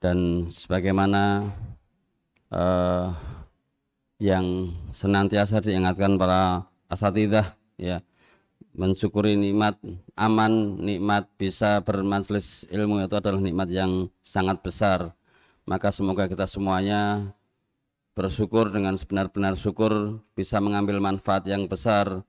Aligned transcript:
dan 0.00 0.48
sebagaimana 0.48 1.52
uh, 2.48 3.12
yang 4.20 4.72
senantiasa 4.92 5.60
diingatkan 5.60 6.16
para 6.16 6.68
asatidah 6.88 7.56
ya 7.76 8.00
mensyukuri 8.76 9.36
nikmat 9.36 9.76
aman 10.16 10.76
nikmat 10.80 11.28
bisa 11.36 11.80
bermajelis 11.84 12.64
ilmu 12.68 13.00
itu 13.04 13.16
adalah 13.16 13.40
nikmat 13.40 13.68
yang 13.72 14.08
sangat 14.24 14.60
besar. 14.64 15.12
Maka 15.68 15.92
semoga 15.94 16.26
kita 16.26 16.48
semuanya 16.48 17.30
bersyukur 18.16 18.72
dengan 18.74 18.98
sebenar-benar 18.98 19.54
syukur 19.54 20.18
bisa 20.34 20.58
mengambil 20.58 20.98
manfaat 20.98 21.46
yang 21.46 21.70
besar 21.70 22.24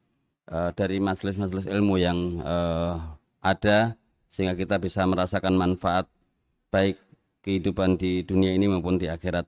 uh, 0.47 0.69
dari 0.77 1.01
majelis-majelis 1.01 1.65
ilmu 1.67 1.95
yang 1.97 2.39
uh, 2.43 3.17
ada 3.41 3.97
sehingga 4.31 4.55
kita 4.55 4.79
bisa 4.79 5.03
merasakan 5.03 5.57
manfaat 5.57 6.07
baik 6.71 6.95
kehidupan 7.41 7.97
di 7.97 8.21
dunia 8.21 8.53
ini 8.53 8.69
maupun 8.69 8.97
di 9.01 9.09
akhirat. 9.09 9.45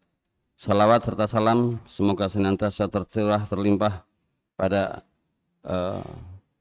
Salawat 0.53 1.01
serta 1.05 1.25
salam 1.25 1.81
semoga 1.89 2.29
senantiasa 2.29 2.85
tercurah 2.89 3.41
terlimpah 3.49 4.05
pada 4.53 5.01
uh, 5.65 6.05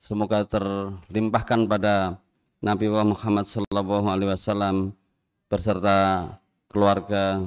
semoga 0.00 0.48
terlimpahkan 0.48 1.68
pada 1.68 2.16
Nabi 2.62 2.88
Muhammad 2.88 3.44
Sallallahu 3.46 4.06
Alaihi 4.08 4.32
Wasallam 4.32 4.96
beserta 5.50 6.30
keluarga 6.72 7.42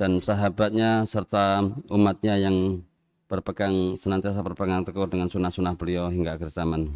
dan 0.00 0.22
sahabatnya 0.22 1.04
serta 1.04 1.60
umatnya 1.90 2.38
yang 2.38 2.80
berpegang 3.28 4.00
senantiasa 4.00 4.40
berpegang 4.40 4.86
teguh 4.88 5.04
dengan 5.04 5.28
sunnah-sunnah 5.28 5.76
beliau 5.76 6.08
hingga 6.08 6.40
akhir 6.40 6.48
zaman. 6.54 6.88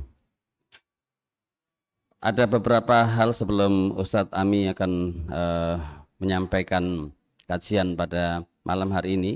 Ada 2.22 2.46
beberapa 2.46 3.02
hal 3.02 3.34
sebelum 3.34 3.98
Ustadz 3.98 4.30
Ami 4.30 4.70
akan 4.70 4.92
uh, 5.28 6.01
menyampaikan 6.22 7.10
kajian 7.50 7.98
pada 7.98 8.46
malam 8.62 8.94
hari 8.94 9.18
ini 9.18 9.32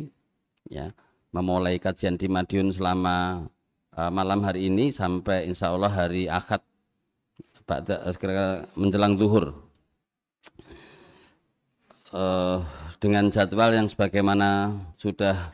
ya 0.71 0.95
memulai 1.35 1.83
kajian 1.83 2.15
di 2.15 2.31
Madiun 2.31 2.71
selama 2.71 3.51
uh, 3.99 4.11
malam 4.15 4.47
hari 4.47 4.71
ini 4.71 4.95
sampai 4.95 5.51
insya 5.51 5.75
Allah 5.75 5.91
hari 5.91 6.31
Ahad 6.31 6.63
menjelang 8.79 9.19
zuhur. 9.19 9.67
Uh, 12.15 12.63
dengan 13.03 13.29
jadwal 13.35 13.75
yang 13.75 13.91
sebagaimana 13.91 14.79
sudah 14.95 15.51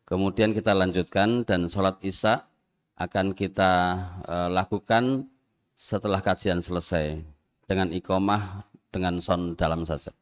Kemudian 0.09 0.57
kita 0.57 0.73
lanjutkan 0.73 1.45
dan 1.45 1.69
sholat 1.69 2.01
Isya 2.01 2.49
akan 2.97 3.37
kita 3.37 4.01
lakukan 4.49 5.29
setelah 5.77 6.17
kajian 6.17 6.65
selesai 6.65 7.21
dengan 7.69 7.93
ikomah 7.93 8.72
dengan 8.93 9.17
sound 9.17 9.57
dalam 9.57 9.89
saja. 9.89 10.13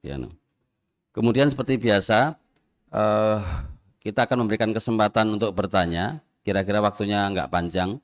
Ya, 0.00 0.14
no. 0.14 0.30
Kemudian 1.10 1.50
seperti 1.50 1.74
biasa 1.74 2.38
uh, 2.94 3.38
kita 3.98 4.30
akan 4.30 4.46
memberikan 4.46 4.70
kesempatan 4.70 5.34
untuk 5.34 5.50
bertanya. 5.52 6.22
Kira-kira 6.40 6.80
waktunya 6.80 7.28
nggak 7.28 7.50
panjang, 7.52 7.98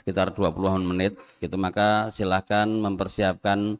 sekitar 0.00 0.32
20 0.32 0.56
menit. 0.88 1.20
Gitu 1.38 1.54
maka 1.60 2.08
silahkan 2.08 2.66
mempersiapkan. 2.66 3.76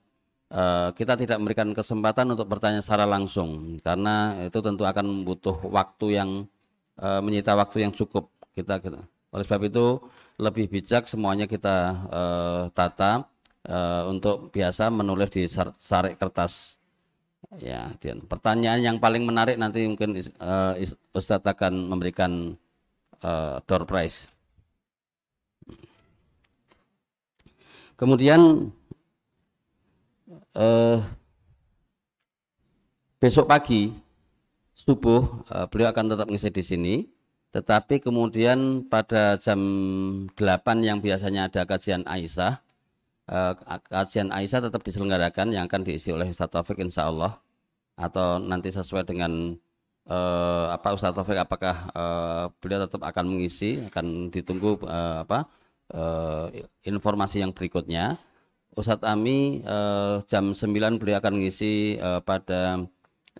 Uh, 0.48 0.96
kita 0.96 1.12
tidak 1.12 1.36
memberikan 1.44 1.76
kesempatan 1.76 2.32
untuk 2.32 2.48
bertanya 2.48 2.80
secara 2.80 3.04
langsung 3.04 3.76
karena 3.84 4.48
itu 4.48 4.56
tentu 4.64 4.88
akan 4.88 5.20
butuh 5.20 5.60
waktu 5.68 6.16
yang 6.16 6.48
uh, 6.96 7.20
menyita 7.20 7.52
waktu 7.52 7.84
yang 7.84 7.92
cukup 7.92 8.32
kita, 8.56 8.80
kita. 8.80 9.04
Oleh 9.28 9.44
sebab 9.44 9.68
itu 9.68 10.00
lebih 10.40 10.72
bijak 10.72 11.04
semuanya 11.04 11.44
kita 11.44 11.76
uh, 12.08 12.62
tata 12.72 13.28
uh, 13.68 14.08
untuk 14.08 14.50
biasa 14.50 14.88
menulis 14.88 15.30
di 15.30 15.44
sarek 15.78 16.16
kertas. 16.18 16.80
Ya, 17.62 17.94
dan 18.02 18.26
pertanyaan 18.26 18.82
yang 18.82 18.96
paling 18.98 19.22
menarik 19.24 19.56
nanti 19.56 19.86
mungkin 19.86 20.18
uh, 20.42 20.74
Ustadz 21.14 21.46
akan 21.46 21.86
memberikan 21.88 22.58
uh, 23.22 23.62
door 23.64 23.88
prize. 23.88 24.28
Kemudian 27.96 28.68
uh, 30.54 30.98
besok 33.18 33.50
pagi 33.50 33.94
subuh 34.74 35.42
uh, 35.50 35.66
beliau 35.66 35.90
akan 35.90 36.14
tetap 36.14 36.26
ngisi 36.30 36.50
di 36.54 36.62
sini 36.62 36.94
tetapi 37.50 37.98
kemudian 37.98 38.86
pada 38.86 39.40
jam 39.40 39.58
8 40.36 40.38
yang 40.84 41.02
biasanya 41.02 41.50
ada 41.50 41.66
kajian 41.66 42.06
Aisyah 42.06 42.62
uh, 43.28 43.52
kajian 43.88 44.32
Aisyah 44.32 44.68
tetap 44.68 44.82
diselenggarakan 44.82 45.52
yang 45.52 45.68
akan 45.68 45.84
diisi 45.84 46.10
oleh 46.10 46.32
Ustaz 46.32 46.50
Taufik 46.50 46.80
insya 46.80 47.06
Allah. 47.06 47.38
Atau 47.98 48.38
nanti 48.40 48.70
sesuai 48.72 49.04
dengan 49.04 49.54
uh, 50.08 50.66
apa 50.72 50.96
Ustaz 50.96 51.12
Taufik 51.12 51.36
apakah 51.36 51.92
uh, 51.92 52.44
beliau 52.58 52.88
tetap 52.88 53.04
akan 53.04 53.24
mengisi 53.28 53.84
akan 53.86 54.32
ditunggu 54.32 54.80
uh, 54.88 55.22
apa 55.28 55.46
uh, 55.92 56.48
informasi 56.84 57.44
yang 57.44 57.52
berikutnya. 57.52 58.16
Ustadz 58.78 59.02
Ami 59.10 59.66
uh, 59.66 60.22
jam 60.30 60.54
9 60.54 61.02
beliau 61.02 61.18
akan 61.18 61.34
mengisi 61.34 61.98
uh, 61.98 62.22
pada 62.22 62.86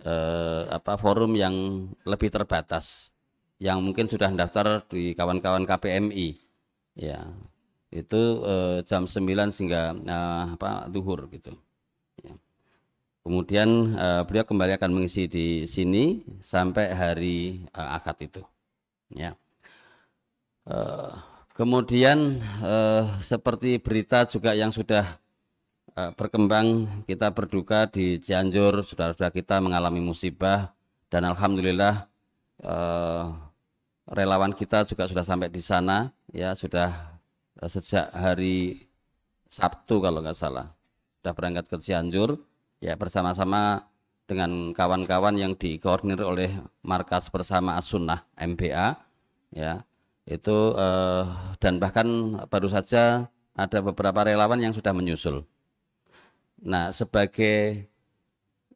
uh, 0.03 0.61
apa 0.67 0.99
forum 0.99 1.31
yang 1.31 1.87
lebih 2.03 2.27
terbatas 2.27 3.15
yang 3.59 3.79
mungkin 3.79 4.11
sudah 4.11 4.27
mendaftar 4.31 4.83
di 4.91 5.15
kawan-kawan 5.15 5.63
KPMI 5.63 6.35
ya 6.99 7.23
itu 7.89 8.21
eh, 8.45 8.77
jam 8.85 9.09
9 9.09 9.49
sehingga 9.49 9.97
eh, 9.97 10.43
apa 10.57 10.85
duhur 10.89 11.25
gitu. 11.33 11.53
Ya. 12.21 12.37
Kemudian 13.25 13.97
eh, 13.97 14.21
beliau 14.29 14.45
kembali 14.45 14.77
akan 14.77 14.91
mengisi 14.93 15.25
di 15.25 15.65
sini 15.65 16.21
sampai 16.41 16.93
hari 16.93 17.37
eh, 17.73 17.89
akad 17.97 18.17
itu. 18.21 18.41
Ya. 19.13 19.33
Eh, 20.69 21.13
kemudian 21.57 22.37
eh, 22.61 23.03
seperti 23.25 23.81
berita 23.81 24.29
juga 24.29 24.53
yang 24.53 24.69
sudah 24.69 25.17
eh, 25.97 26.11
berkembang 26.13 27.01
kita 27.09 27.33
berduka 27.33 27.89
di 27.89 28.21
Cianjur 28.21 28.85
saudara-saudara 28.85 29.33
kita 29.33 29.57
mengalami 29.65 29.97
musibah 29.97 30.77
dan 31.09 31.25
alhamdulillah 31.25 32.05
eh, 32.61 33.25
relawan 34.09 34.53
kita 34.53 34.85
juga 34.85 35.09
sudah 35.09 35.25
sampai 35.25 35.49
di 35.49 35.61
sana 35.61 36.13
ya 36.33 36.53
sudah 36.53 37.08
sejak 37.67 38.13
hari 38.15 38.87
Sabtu 39.49 39.99
kalau 39.99 40.23
nggak 40.23 40.37
salah 40.37 40.71
sudah 41.19 41.33
berangkat 41.35 41.65
ke 41.67 41.75
Cianjur 41.83 42.39
ya 42.79 42.95
bersama-sama 42.95 43.83
dengan 44.29 44.71
kawan-kawan 44.71 45.35
yang 45.35 45.57
dikoordinir 45.57 46.21
oleh 46.21 46.53
markas 46.85 47.27
bersama 47.27 47.75
As-Sunnah 47.75 48.23
MBA 48.37 48.95
ya 49.51 49.83
itu 50.29 50.57
eh, 50.77 51.25
dan 51.57 51.81
bahkan 51.81 52.37
baru 52.47 52.69
saja 52.69 53.27
ada 53.57 53.79
beberapa 53.81 54.23
relawan 54.23 54.61
yang 54.61 54.71
sudah 54.71 54.93
menyusul. 54.93 55.43
Nah 56.61 56.93
sebagai 56.93 57.89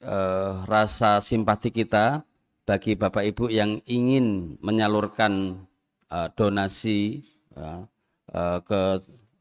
eh, 0.02 0.54
rasa 0.66 1.22
simpati 1.22 1.70
kita 1.70 2.26
bagi 2.66 2.98
Bapak 2.98 3.24
Ibu 3.24 3.54
yang 3.54 3.80
ingin 3.86 4.58
menyalurkan 4.60 5.64
eh, 6.10 6.28
donasi 6.34 7.22
ya, 7.54 7.86
uh, 8.34 8.60
ke 8.66 8.82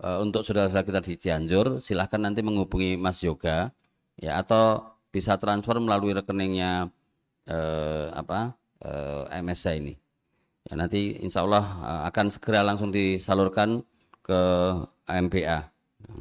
uh, 0.04 0.18
untuk 0.22 0.44
saudara-saudara 0.46 0.86
kita 0.86 1.00
di 1.02 1.14
Cianjur, 1.18 1.80
silahkan 1.80 2.20
nanti 2.20 2.44
menghubungi 2.44 3.00
Mas 3.00 3.18
Yoga 3.24 3.72
ya 4.20 4.38
atau 4.38 4.94
bisa 5.12 5.36
transfer 5.40 5.76
melalui 5.80 6.12
rekeningnya 6.16 6.92
uh, 7.48 8.06
apa 8.14 8.54
uh, 8.84 9.28
MSA 9.40 9.80
ini. 9.80 9.96
Ya, 10.70 10.78
nanti 10.78 11.18
insya 11.18 11.42
Allah 11.42 11.64
akan 12.06 12.30
segera 12.30 12.62
langsung 12.62 12.94
disalurkan 12.94 13.82
ke 14.22 14.40
MBA 15.10 15.58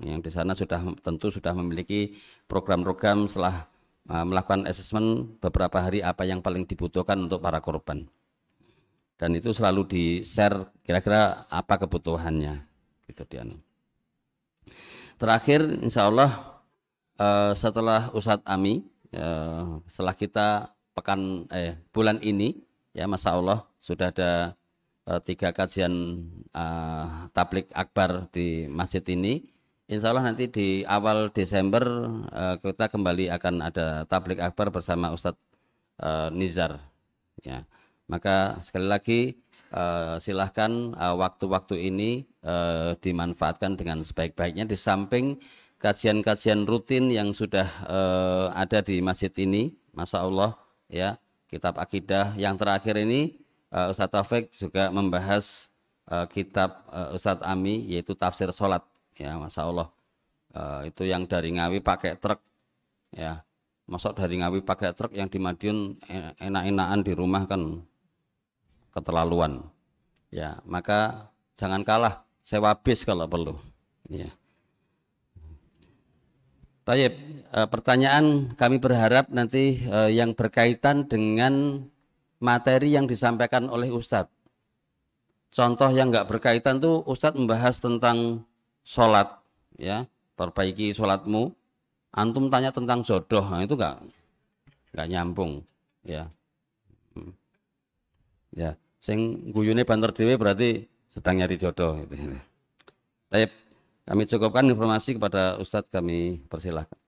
yang 0.01 0.17
di 0.17 0.31
sana 0.33 0.57
sudah 0.57 0.81
tentu 1.05 1.29
sudah 1.29 1.53
memiliki 1.53 2.17
program-program 2.49 3.29
setelah 3.29 3.69
melakukan 4.09 4.65
assessment 4.65 5.37
beberapa 5.37 5.77
hari 5.77 6.01
apa 6.01 6.25
yang 6.25 6.41
paling 6.41 6.65
dibutuhkan 6.65 7.21
untuk 7.21 7.37
para 7.37 7.61
korban 7.61 8.09
dan 9.21 9.37
itu 9.37 9.53
selalu 9.53 9.85
di 9.85 10.03
share 10.25 10.65
kira-kira 10.81 11.45
apa 11.53 11.77
kebutuhannya 11.77 12.65
gitu 13.05 13.21
dia 13.29 13.45
terakhir 15.21 15.61
insya 15.85 16.09
Allah 16.09 16.51
uh, 17.21 17.51
setelah 17.53 18.09
Ustadz 18.17 18.45
Ami, 18.49 18.81
uh, 19.13 19.77
setelah 19.85 20.17
kita 20.17 20.73
pekan 20.97 21.45
eh 21.53 21.77
bulan 21.93 22.17
ini, 22.25 22.57
ya 22.97 23.05
Masya 23.05 23.37
Allah 23.37 23.63
sudah 23.77 24.09
ada 24.09 24.57
uh, 25.05 25.21
tiga 25.21 25.53
kajian 25.53 26.25
uh, 26.57 27.29
tablik 27.37 27.69
akbar 27.77 28.25
di 28.33 28.65
masjid 28.65 29.05
ini. 29.13 29.45
Insya 29.85 30.15
Allah 30.15 30.31
nanti 30.31 30.47
di 30.47 30.87
awal 30.87 31.29
Desember 31.35 31.83
uh, 32.31 32.55
kita 32.57 32.87
kembali 32.87 33.27
akan 33.37 33.55
ada 33.59 34.07
tablik 34.07 34.39
akbar 34.39 34.71
bersama 34.71 35.11
Ustadz 35.11 35.39
uh, 36.01 36.31
Nizar. 36.31 36.79
Ya, 37.41 37.65
maka 38.09 38.61
sekali 38.63 38.87
lagi 38.87 39.21
uh, 39.73 40.17
silahkan 40.21 40.93
waktu-waktu 40.95 41.75
uh, 41.77 41.87
ini 41.89 42.11
uh, 42.45 42.93
dimanfaatkan 43.01 43.77
dengan 43.77 44.01
sebaik-baiknya 44.05 44.65
di 44.65 44.77
samping 44.77 45.37
kajian-kajian 45.81 46.69
rutin 46.69 47.09
yang 47.09 47.33
sudah 47.33 47.67
uh, 47.89 48.47
ada 48.53 48.85
di 48.85 49.01
masjid 49.01 49.33
ini, 49.41 49.73
masya 49.97 50.21
Allah, 50.21 50.53
ya 50.87 51.17
kitab 51.49 51.81
akidah. 51.81 52.37
Yang 52.37 52.55
terakhir 52.61 52.95
ini 53.01 53.41
uh, 53.73 53.89
Ustadz 53.89 54.13
Taufik 54.13 54.53
juga 54.53 54.93
membahas 54.93 55.73
uh, 56.07 56.29
kitab 56.29 56.85
uh, 56.93 57.17
Ustadz 57.17 57.41
Ami 57.41 57.89
yaitu 57.89 58.13
tafsir 58.13 58.53
sholat, 58.53 58.85
ya 59.17 59.35
masya 59.41 59.65
Allah. 59.65 59.89
Uh, 60.53 60.85
itu 60.85 61.07
yang 61.09 61.25
dari 61.25 61.49
Ngawi 61.57 61.81
pakai 61.81 62.13
truk, 62.19 62.37
ya 63.09 63.41
masuk 63.89 64.15
dari 64.15 64.37
Ngawi 64.37 64.61
pakai 64.61 64.93
truk 64.93 65.11
yang 65.17 65.27
di 65.27 65.41
Madiun 65.41 65.97
enak-enakan 66.37 66.99
di 67.03 67.11
rumah 67.17 67.43
kan 67.49 67.83
keterlaluan. 68.91 69.65
Ya, 70.31 70.63
maka 70.63 71.31
jangan 71.59 71.83
kalah 71.83 72.23
sewa 72.43 72.71
bis 72.75 73.03
kalau 73.03 73.27
perlu. 73.27 73.55
Ya. 74.07 74.31
Tayyip, 76.81 77.13
e, 77.51 77.59
pertanyaan 77.69 78.55
kami 78.57 78.81
berharap 78.81 79.29
nanti 79.29 79.79
e, 79.85 80.17
yang 80.17 80.33
berkaitan 80.33 81.05
dengan 81.05 81.85
materi 82.41 82.97
yang 82.97 83.05
disampaikan 83.05 83.69
oleh 83.69 83.93
Ustadz. 83.93 84.33
Contoh 85.51 85.91
yang 85.93 86.09
nggak 86.09 86.31
berkaitan 86.31 86.79
tuh 86.81 87.03
Ustadz 87.05 87.37
membahas 87.37 87.77
tentang 87.77 88.47
sholat, 88.81 89.29
ya, 89.77 90.07
perbaiki 90.39 90.95
sholatmu. 90.95 91.53
Antum 92.11 92.51
tanya 92.51 92.75
tentang 92.75 93.07
jodoh, 93.07 93.47
nah 93.47 93.63
itu 93.63 93.77
nggak 93.77 94.03
nggak 94.91 95.07
nyambung, 95.15 95.63
ya. 96.03 96.27
Hmm. 97.15 97.31
Ya, 98.51 98.75
sing 99.01 99.49
guyune 99.49 99.81
banter 99.81 100.13
dhewe 100.13 100.37
berarti 100.37 100.85
sedang 101.09 101.41
nyari 101.41 101.57
jodoh 101.57 102.05
gitu. 102.05 102.37
Tapi 103.33 103.45
kami 104.05 104.23
cukupkan 104.29 104.69
informasi 104.69 105.17
kepada 105.17 105.57
Ustadz 105.57 105.89
kami 105.89 106.45
persilahkan. 106.45 107.00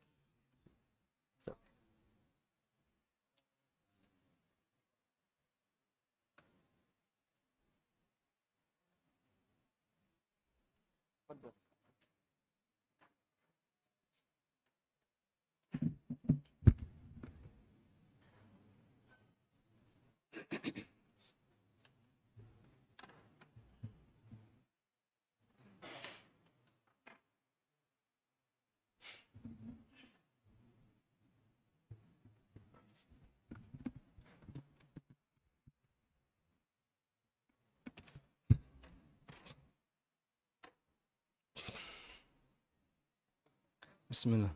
Bismillah. 44.23 44.55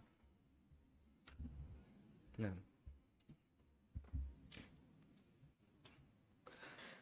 Nah. 2.39 2.55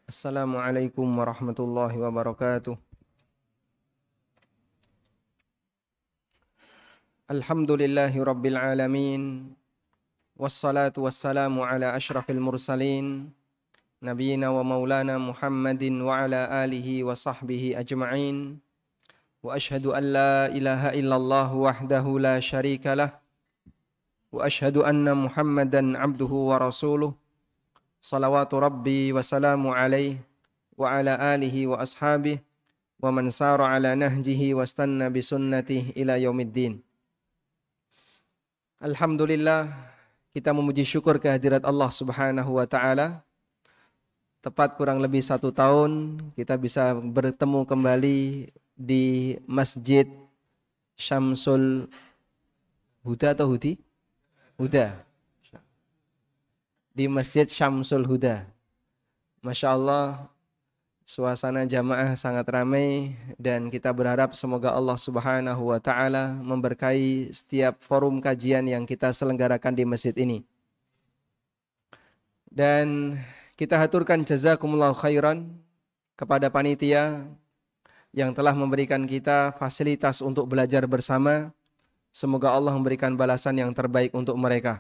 Assalamualaikum 0.09 1.06
warahmatullahi 1.06 1.94
wabarakatuh. 1.94 2.73
Alhamdulillahi 7.29 8.17
rabbil 8.25 8.57
alamin. 8.57 9.53
Wassalatu 10.33 11.06
wassalamu 11.06 11.61
ala 11.61 11.94
ashrafil 11.94 12.41
mursalin. 12.41 13.29
Nabiina 14.01 14.50
wa 14.50 14.65
maulana 14.65 15.21
Muhammadin 15.21 16.01
wa 16.01 16.18
ala 16.18 16.50
alihi 16.65 17.06
wa 17.06 17.13
sahbihi 17.13 17.77
ajma'in. 17.77 18.57
واشهد 19.44 19.87
ان 19.87 20.05
لا 20.12 20.46
اله 20.52 20.82
الا 21.00 21.17
الله 21.17 21.49
وحده 21.55 22.05
لا 22.20 22.37
شريك 22.40 22.87
له 22.87 23.11
واشهد 24.32 24.76
ان 24.84 25.08
محمدا 25.08 25.99
عبده 25.99 26.32
ورسوله 26.50 27.12
صلوات 28.00 28.52
ربي 28.55 29.12
وسلام 29.12 29.62
عليه 29.69 30.17
وعلى 30.76 31.12
اله 31.34 31.56
واصحابه 31.67 32.38
ومن 33.00 33.25
سار 33.31 33.61
على 33.62 33.94
نهجه 33.94 34.40
واستنى 34.55 35.06
بسنته 35.08 35.84
الى 35.96 36.22
يوم 36.22 36.40
الدين 36.40 36.75
Alhamdulillah 38.81 39.69
kita 40.32 40.56
memuji 40.56 40.88
syukur 40.88 41.20
kehadirat 41.20 41.61
Allah 41.69 41.93
Subhanahu 41.93 42.56
wa 42.56 42.64
taala. 42.64 43.20
Tepat 44.40 44.81
kurang 44.81 45.05
lebih 45.05 45.20
satu 45.20 45.52
tahun 45.52 46.17
kita 46.32 46.56
bisa 46.56 46.96
bertemu 46.96 47.69
kembali 47.69 48.49
di 48.75 49.39
Masjid 49.48 50.04
Syamsul 51.00 51.88
Huda 53.01 53.31
atau 53.31 53.56
Hudi? 53.56 53.80
Huda. 54.60 55.00
Di 56.92 57.07
Masjid 57.07 57.48
Syamsul 57.48 58.04
Huda. 58.04 58.48
Masya 59.39 59.75
Allah, 59.75 60.27
suasana 61.06 61.69
jamaah 61.69 62.18
sangat 62.18 62.50
ramai 62.50 63.13
dan 63.38 63.69
kita 63.69 63.94
berharap 63.94 64.33
semoga 64.33 64.74
Allah 64.74 64.98
Subhanahu 64.98 65.69
wa 65.69 65.78
taala 65.78 66.33
memberkahi 66.42 67.30
setiap 67.30 67.78
forum 67.86 68.18
kajian 68.18 68.66
yang 68.66 68.83
kita 68.89 69.13
selenggarakan 69.13 69.78
di 69.78 69.86
masjid 69.86 70.16
ini. 70.18 70.42
Dan 72.49 73.19
kita 73.54 73.78
haturkan 73.78 74.26
jazakumullah 74.26 74.97
khairan 74.97 75.52
kepada 76.18 76.49
panitia 76.49 77.21
yang 78.16 78.31
telah 78.31 78.56
memberikan 78.56 79.04
kita 79.04 79.52
fasilitas 79.60 80.24
untuk 80.24 80.48
belajar 80.48 80.88
bersama. 80.88 81.52
Semoga 82.16 82.56
Allah 82.56 82.72
memberikan 82.72 83.12
balasan 83.12 83.60
yang 83.60 83.76
terbaik 83.76 84.16
untuk 84.16 84.40
mereka. 84.40 84.80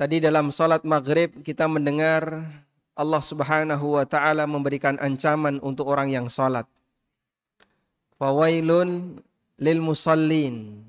Tadi 0.00 0.24
dalam 0.24 0.48
salat 0.48 0.80
maghrib 0.88 1.44
kita 1.44 1.68
mendengar 1.68 2.48
Allah 2.96 3.20
subhanahu 3.20 4.00
wa 4.00 4.08
ta'ala 4.08 4.48
memberikan 4.48 4.96
ancaman 4.96 5.60
untuk 5.60 5.84
orang 5.92 6.08
yang 6.08 6.32
salat. 6.32 6.64
Fawailun 8.16 9.20
lil 9.60 9.80
musallin 9.84 10.80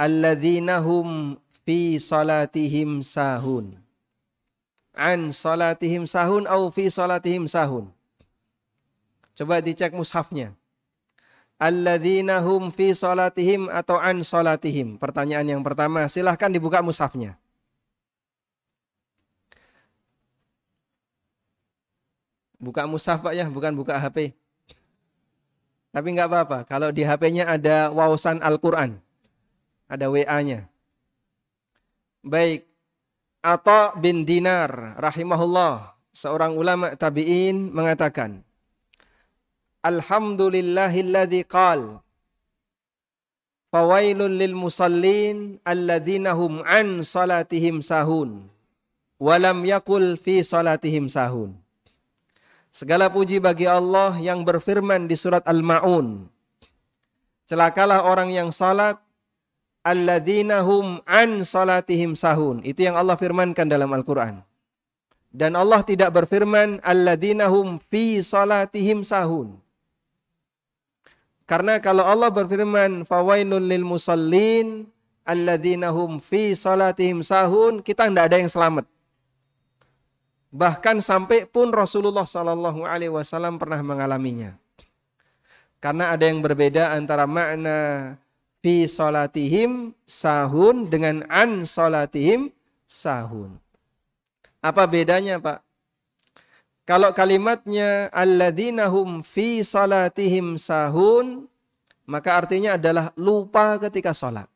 alladzina 0.00 0.80
hum 0.80 1.36
fi 1.68 2.00
salatihim 2.00 3.04
sahun. 3.04 3.76
An 4.96 5.28
salatihim 5.28 6.08
sahun 6.08 6.48
au 6.48 6.72
fi 6.72 6.88
salatihim 6.88 7.44
sahun. 7.44 7.97
Coba 9.38 9.62
dicek 9.62 9.94
mushafnya. 9.94 10.50
Alladzina 11.62 12.42
hum 12.42 12.74
fi 12.74 12.90
salatihim 12.90 13.70
atau 13.70 13.94
an 13.94 14.26
salatihim. 14.26 14.98
Pertanyaan 14.98 15.46
yang 15.46 15.62
pertama, 15.62 16.10
silahkan 16.10 16.50
dibuka 16.50 16.82
mushafnya. 16.82 17.38
Buka 22.58 22.90
mushaf 22.90 23.22
Pak 23.22 23.38
ya, 23.38 23.46
bukan 23.46 23.70
buka 23.78 23.94
HP. 23.94 24.34
Tapi 25.94 26.08
nggak 26.18 26.26
apa-apa, 26.26 26.58
kalau 26.66 26.90
di 26.90 27.06
HP-nya 27.06 27.46
ada 27.46 27.94
wawasan 27.94 28.42
Al-Quran. 28.42 28.98
Ada 29.86 30.10
WA-nya. 30.10 30.66
Baik, 32.26 32.66
Atta 33.38 33.94
bin 33.94 34.26
Dinar 34.26 34.98
rahimahullah, 34.98 35.94
seorang 36.10 36.58
ulama 36.58 36.98
tabi'in 36.98 37.70
mengatakan, 37.70 38.42
Alhamdulillahilladzi 39.78 41.46
qal 41.46 42.02
Fawailun 43.68 44.34
lil 44.34 44.56
musallin 44.56 45.60
alladzina 45.62 46.32
hum 46.34 46.64
an 46.64 47.04
salatihim 47.04 47.84
sahun 47.84 48.48
walam 49.22 49.62
yakul 49.62 50.16
fi 50.16 50.40
salatihim 50.40 51.06
sahun. 51.06 51.52
Segala 52.74 53.10
puji 53.10 53.42
bagi 53.42 53.66
Allah 53.66 54.14
yang 54.18 54.46
berfirman 54.46 55.10
di 55.10 55.18
surat 55.18 55.42
Al-Maun. 55.44 56.30
Celakalah 57.46 58.06
orang 58.06 58.30
yang 58.32 58.50
salat 58.54 58.96
alladzina 59.82 60.62
hum 60.62 61.02
an 61.04 61.42
salatihim 61.42 62.18
sahun. 62.18 62.62
Itu 62.64 62.86
yang 62.86 62.96
Allah 62.96 63.14
firmankan 63.14 63.66
dalam 63.66 63.90
Al-Qur'an. 63.94 64.42
Dan 65.28 65.54
Allah 65.60 65.84
tidak 65.84 66.08
berfirman 66.14 66.80
alladzina 66.80 67.52
hum 67.52 67.76
fi 67.92 68.18
salatihim 68.24 69.04
sahun. 69.04 69.67
Karena 71.48 71.80
kalau 71.80 72.04
Allah 72.04 72.28
berfirman 72.28 73.08
fawailun 73.08 73.64
lil 73.64 73.80
musallin 73.80 74.84
alladzina 75.24 75.88
hum 75.88 76.20
fi 76.20 76.52
salatihim 76.52 77.24
sahun, 77.24 77.80
kita 77.80 78.04
tidak 78.04 78.28
ada 78.28 78.36
yang 78.36 78.52
selamat. 78.52 78.84
Bahkan 80.52 81.00
sampai 81.00 81.48
pun 81.48 81.68
Rasulullah 81.72 82.24
Sallallahu 82.24 82.84
Alaihi 82.84 83.12
Wasallam 83.12 83.56
pernah 83.56 83.80
mengalaminya. 83.84 84.56
Karena 85.80 86.12
ada 86.12 86.24
yang 86.24 86.40
berbeda 86.40 86.92
antara 86.96 87.28
makna 87.28 88.16
fi 88.64 88.88
salatihim 88.88 89.92
sahun 90.08 90.88
dengan 90.88 91.24
an 91.28 91.68
salatihim 91.68 92.52
sahun. 92.88 93.56
Apa 94.64 94.88
bedanya, 94.88 95.40
Pak? 95.40 95.67
Kalau 96.88 97.12
kalimatnya 97.12 98.08
alladzina 98.16 98.88
hum 98.88 99.20
fi 99.20 99.60
salatihim 99.60 100.56
sahun, 100.56 101.44
maka 102.08 102.32
artinya 102.32 102.80
adalah 102.80 103.12
lupa 103.12 103.76
ketika 103.76 104.16
sholat. 104.16 104.48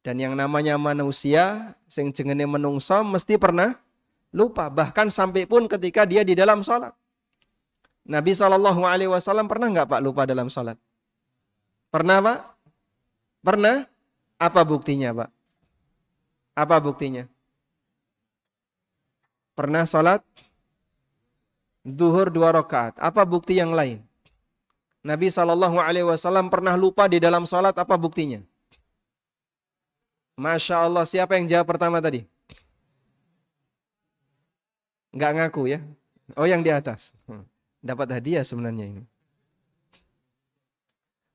Dan 0.00 0.16
yang 0.16 0.32
namanya 0.32 0.80
manusia, 0.80 1.76
sing 1.92 2.08
jengene 2.08 2.48
menungso 2.48 3.04
mesti 3.04 3.36
pernah 3.36 3.76
lupa. 4.32 4.72
Bahkan 4.72 5.12
sampai 5.12 5.44
pun 5.44 5.68
ketika 5.68 6.08
dia 6.08 6.24
di 6.24 6.32
dalam 6.32 6.64
sholat. 6.64 6.96
Nabi 8.08 8.32
Shallallahu 8.32 8.88
Alaihi 8.88 9.12
Wasallam 9.12 9.44
pernah 9.44 9.68
nggak 9.68 9.88
Pak 9.92 10.00
lupa 10.00 10.24
dalam 10.24 10.48
sholat? 10.48 10.80
Pernah 11.92 12.24
Pak? 12.24 12.38
Pernah? 13.44 13.84
Apa 14.40 14.64
buktinya 14.64 15.12
Pak? 15.12 15.30
Apa 16.56 16.76
buktinya? 16.80 17.28
Pernah 19.52 19.84
sholat? 19.84 20.24
Duhur 21.84 22.32
dua 22.32 22.50
rakaat. 22.56 22.96
Apa 22.96 23.22
bukti 23.28 23.60
yang 23.60 23.76
lain? 23.76 24.00
Nabi 25.04 25.28
Shallallahu 25.28 25.76
Alaihi 25.76 26.08
Wasallam 26.08 26.48
pernah 26.48 26.72
lupa 26.80 27.04
di 27.04 27.20
dalam 27.20 27.44
sholat. 27.44 27.76
Apa 27.76 27.94
buktinya? 28.00 28.40
Masya 30.34 30.88
Allah. 30.88 31.04
Siapa 31.04 31.36
yang 31.36 31.46
jawab 31.46 31.68
pertama 31.68 32.00
tadi? 32.00 32.24
Enggak 35.12 35.30
ngaku 35.38 35.62
ya? 35.76 35.80
Oh 36.34 36.48
yang 36.48 36.64
di 36.64 36.72
atas. 36.72 37.14
Hmm. 37.28 37.44
Dapat 37.84 38.18
hadiah 38.18 38.42
sebenarnya 38.42 38.88
ini. 38.88 39.04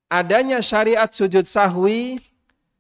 Adanya 0.10 0.60
syariat 0.66 1.08
sujud 1.08 1.46
sahwi 1.46 2.18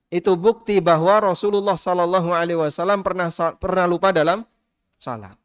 itu 0.09 0.33
bukti 0.33 0.81
bahwa 0.81 1.21
Rasulullah 1.21 1.77
Shallallahu 1.77 2.33
Alaihi 2.33 2.57
Wasallam 2.57 3.05
pernah 3.05 3.29
pernah 3.61 3.85
lupa 3.85 4.09
dalam 4.09 4.41
salat. 4.97 5.38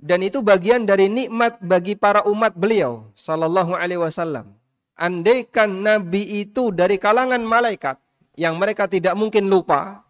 Dan 0.00 0.24
itu 0.24 0.40
bagian 0.40 0.88
dari 0.88 1.12
nikmat 1.12 1.60
bagi 1.60 1.92
para 1.92 2.24
umat 2.24 2.56
beliau 2.56 3.12
sallallahu 3.12 3.76
alaihi 3.76 4.00
wasallam. 4.00 4.56
Andaikan 4.96 5.84
nabi 5.84 6.40
itu 6.40 6.72
dari 6.72 6.96
kalangan 6.96 7.44
malaikat 7.44 8.00
yang 8.32 8.56
mereka 8.56 8.88
tidak 8.88 9.12
mungkin 9.12 9.52
lupa, 9.52 10.00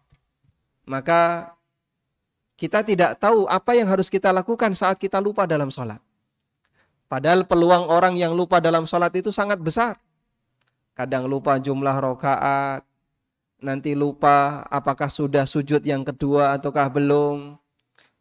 maka 0.87 1.51
kita 2.55 2.87
tidak 2.87 3.19
tahu 3.19 3.51
apa 3.51 3.75
yang 3.75 3.91
harus 3.91 4.07
kita 4.07 4.31
lakukan 4.31 4.71
saat 4.71 4.95
kita 4.95 5.19
lupa 5.19 5.43
dalam 5.43 5.67
sholat. 5.67 5.99
Padahal 7.11 7.43
peluang 7.43 7.91
orang 7.91 8.15
yang 8.15 8.31
lupa 8.31 8.63
dalam 8.63 8.87
sholat 8.87 9.11
itu 9.19 9.35
sangat 9.35 9.59
besar. 9.59 9.99
Kadang 10.95 11.27
lupa 11.27 11.59
jumlah 11.59 11.99
rokaat, 11.99 12.87
nanti 13.59 13.91
lupa 13.91 14.63
apakah 14.71 15.11
sudah 15.11 15.43
sujud 15.43 15.83
yang 15.83 16.07
kedua 16.07 16.55
ataukah 16.55 16.87
belum, 16.87 17.59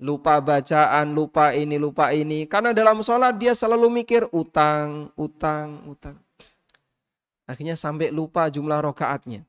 lupa 0.01 0.41
bacaan, 0.41 1.13
lupa 1.13 1.53
ini, 1.53 1.77
lupa 1.77 2.11
ini. 2.17 2.49
Karena 2.49 2.73
dalam 2.73 3.05
sholat 3.05 3.37
dia 3.37 3.53
selalu 3.53 4.03
mikir 4.03 4.27
utang, 4.33 5.13
utang, 5.15 5.85
utang. 5.87 6.17
Akhirnya 7.45 7.77
sampai 7.77 8.09
lupa 8.09 8.49
jumlah 8.49 8.81
rokaatnya. 8.81 9.45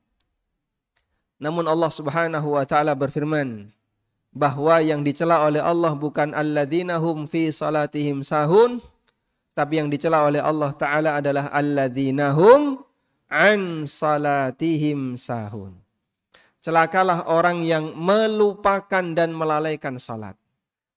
Namun 1.40 1.66
Allah 1.66 1.90
subhanahu 1.90 2.54
wa 2.54 2.62
ta'ala 2.62 2.94
berfirman, 2.94 3.72
bahwa 4.32 4.80
yang 4.80 5.04
dicela 5.04 5.44
oleh 5.44 5.60
Allah 5.60 5.92
bukan 5.92 6.32
alladzina 6.32 6.96
hum 6.96 7.28
fi 7.28 7.52
salatihim 7.52 8.24
sahun, 8.24 8.80
tapi 9.52 9.76
yang 9.76 9.92
dicela 9.92 10.24
oleh 10.24 10.40
Allah 10.40 10.72
Ta'ala 10.72 11.20
adalah 11.20 11.52
alladzina 11.52 12.32
hum 12.32 12.80
an 13.28 13.84
salatihim 13.84 15.20
sahun. 15.20 15.76
Celakalah 16.64 17.28
orang 17.28 17.60
yang 17.66 17.92
melupakan 17.92 19.04
dan 19.12 19.34
melalaikan 19.36 20.00
salat. 20.00 20.38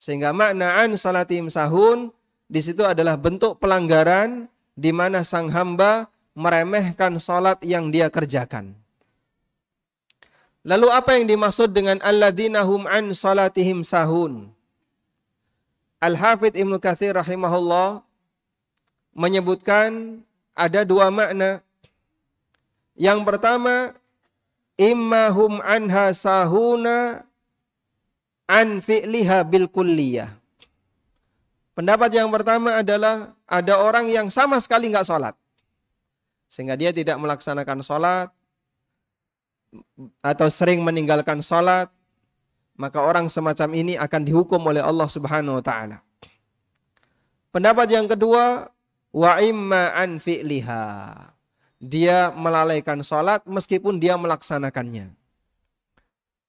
Sehingga 0.05 0.29
maknaan 0.38 0.93
salatim 1.01 1.50
sahun 1.50 2.13
di 2.45 2.62
situ 2.62 2.85
adalah 2.85 3.17
bentuk 3.17 3.57
pelanggaran 3.57 4.45
di 4.77 4.93
mana 4.93 5.25
sang 5.25 5.50
hamba 5.50 6.05
meremehkan 6.38 7.17
salat 7.17 7.57
yang 7.65 7.89
dia 7.89 8.05
kerjakan. 8.13 8.77
Lalu 10.62 10.93
apa 10.93 11.17
yang 11.17 11.25
dimaksud 11.25 11.74
dengan 11.74 11.97
alladzina 12.05 12.62
hum 12.62 12.85
an 12.85 13.17
salatihim 13.17 13.81
sahun? 13.81 14.53
Al-Hafidh 15.97 16.53
Ibnu 16.53 16.77
Katsir 16.77 17.17
rahimahullah 17.17 18.05
menyebutkan 19.17 20.21
ada 20.53 20.85
dua 20.85 21.09
makna. 21.09 21.65
Yang 22.93 23.25
pertama, 23.25 23.97
immahum 24.77 25.57
anha 25.65 26.13
sahuna 26.13 27.25
an 28.46 28.82
fi'liha 28.82 29.46
bil 29.46 29.70
kulliyah. 29.70 30.30
Pendapat 31.75 32.08
yang 32.16 32.32
pertama 32.32 32.80
adalah 32.80 33.36
ada 33.44 33.75
orang 33.75 34.08
yang 34.08 34.32
sama 34.32 34.56
sekali 34.64 34.88
nggak 34.88 35.04
sholat. 35.04 35.36
Sehingga 36.48 36.80
dia 36.80 36.96
tidak 36.96 37.20
melaksanakan 37.20 37.84
sholat 37.84 38.32
atau 40.24 40.48
sering 40.48 40.80
meninggalkan 40.80 41.44
sholat. 41.44 41.92
Maka 42.75 43.00
orang 43.00 43.32
semacam 43.32 43.72
ini 43.72 43.96
akan 43.96 44.22
dihukum 44.28 44.60
oleh 44.60 44.84
Allah 44.84 45.08
subhanahu 45.08 45.60
wa 45.60 45.64
ta'ala. 45.64 46.04
Pendapat 47.56 47.88
yang 47.88 48.04
kedua, 48.04 48.68
wa 49.16 49.34
imma 49.40 49.96
an 49.96 50.20
fi'liha. 50.20 50.84
Dia 51.80 52.36
melalaikan 52.36 53.00
sholat 53.00 53.44
meskipun 53.48 53.96
dia 53.96 54.20
melaksanakannya. 54.20 55.12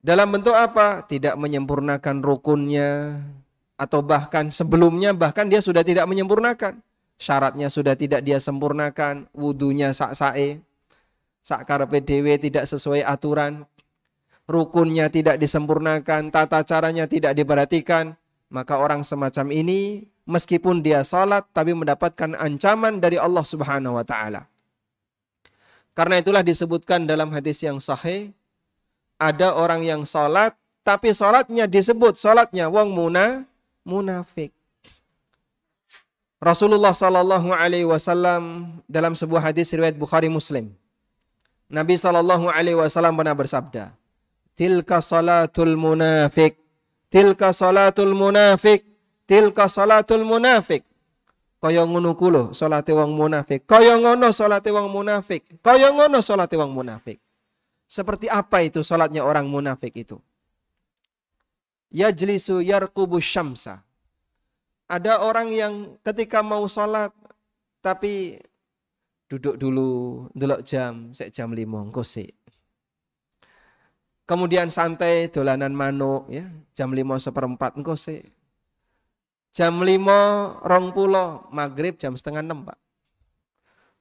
Dalam 0.01 0.29
bentuk 0.33 0.55
apa? 0.55 1.05
Tidak 1.05 1.35
menyempurnakan 1.37 2.23
rukunnya 2.23 3.21
atau 3.77 4.01
bahkan 4.01 4.49
sebelumnya 4.49 5.13
bahkan 5.13 5.47
dia 5.47 5.61
sudah 5.61 5.85
tidak 5.85 6.09
menyempurnakan. 6.09 6.81
Syaratnya 7.17 7.73
sudah 7.73 7.97
tidak 7.97 8.21
dia 8.25 8.37
sempurnakan, 8.37 9.25
wudunya 9.33 9.97
sak 9.97 10.13
sae, 10.13 10.61
sak 11.41 11.65
karpe 11.65 12.05
dewe 12.05 12.37
tidak 12.37 12.69
sesuai 12.69 13.01
aturan, 13.01 13.65
rukunnya 14.45 15.09
tidak 15.09 15.41
disempurnakan, 15.41 16.29
tata 16.29 16.61
caranya 16.61 17.09
tidak 17.09 17.33
diperhatikan, 17.33 18.13
maka 18.53 18.77
orang 18.77 19.01
semacam 19.01 19.49
ini 19.49 20.05
meskipun 20.29 20.85
dia 20.85 21.01
salat 21.09 21.49
tapi 21.57 21.73
mendapatkan 21.73 22.37
ancaman 22.37 23.01
dari 23.01 23.17
Allah 23.17 23.47
Subhanahu 23.47 23.97
wa 23.97 24.05
taala. 24.05 24.45
Karena 25.97 26.21
itulah 26.21 26.45
disebutkan 26.45 27.09
dalam 27.09 27.33
hadis 27.33 27.65
yang 27.65 27.81
sahih 27.81 28.29
ada 29.17 29.57
orang 29.57 29.85
yang 29.85 30.05
sholat, 30.05 30.53
tapi 30.85 31.11
sholatnya 31.13 31.65
disebut 31.67 32.17
sholatnya 32.21 32.69
wong 32.69 32.93
muna, 32.93 33.45
munafik. 33.83 34.53
Rasulullah 36.37 36.93
Shallallahu 36.93 37.49
Alaihi 37.49 37.89
Wasallam 37.89 38.77
dalam 38.85 39.17
sebuah 39.17 39.51
hadis 39.51 39.73
riwayat 39.73 39.97
Bukhari 39.97 40.29
Muslim, 40.29 40.69
Nabi 41.67 41.97
Shallallahu 41.97 42.53
Alaihi 42.53 42.77
Wasallam 42.77 43.17
pernah 43.17 43.33
bersabda, 43.33 43.85
tilka 44.53 45.01
salatul 45.01 45.75
munafik, 45.81 46.61
tilka 47.09 47.57
salatul 47.57 48.13
munafik, 48.13 48.85
tilka 49.25 49.67
salatul 49.67 50.23
munafik. 50.23 50.85
Kaya 51.57 51.83
ngono 51.83 52.15
kulo 52.15 52.53
salate 52.53 52.93
wong 52.93 53.17
munafik. 53.17 53.65
Kaya 53.65 53.97
ngono 53.97 54.31
salate 54.31 54.71
wong 54.71 54.93
munafik. 54.93 55.43
Kaya 55.65 55.89
ngono 55.89 56.21
salate 56.21 56.55
wong 56.55 56.71
munafik. 56.71 57.19
Seperti 57.87 58.27
apa 58.27 58.67
itu 58.67 58.83
salatnya 58.83 59.23
orang 59.23 59.47
munafik 59.47 59.95
itu? 59.95 60.19
Yajlisu 61.95 62.61
yarkubu 62.67 63.23
syamsa. 63.23 63.87
Ada 64.91 65.23
orang 65.23 65.51
yang 65.55 65.75
ketika 66.03 66.43
mau 66.43 66.67
salat 66.67 67.15
tapi 67.83 68.43
duduk 69.31 69.59
dulu, 69.59 70.27
delok 70.35 70.63
jam, 70.67 71.15
sek 71.15 71.31
jam 71.35 71.51
lima, 71.55 71.87
sik. 72.03 72.35
Kemudian 74.27 74.75
santai 74.75 75.31
dolanan 75.31 75.71
manuk 75.71 76.27
ya, 76.27 76.51
jam 76.75 76.91
lima 76.91 77.19
seperempat 77.23 77.79
engko. 77.79 77.95
Jam 79.55 79.81
lima 79.81 80.53
rong 80.67 80.91
pulo, 80.93 81.49
maghrib 81.55 81.95
jam 81.97 82.13
setengah 82.19 82.43
enam 82.43 82.67
pak. 82.67 82.79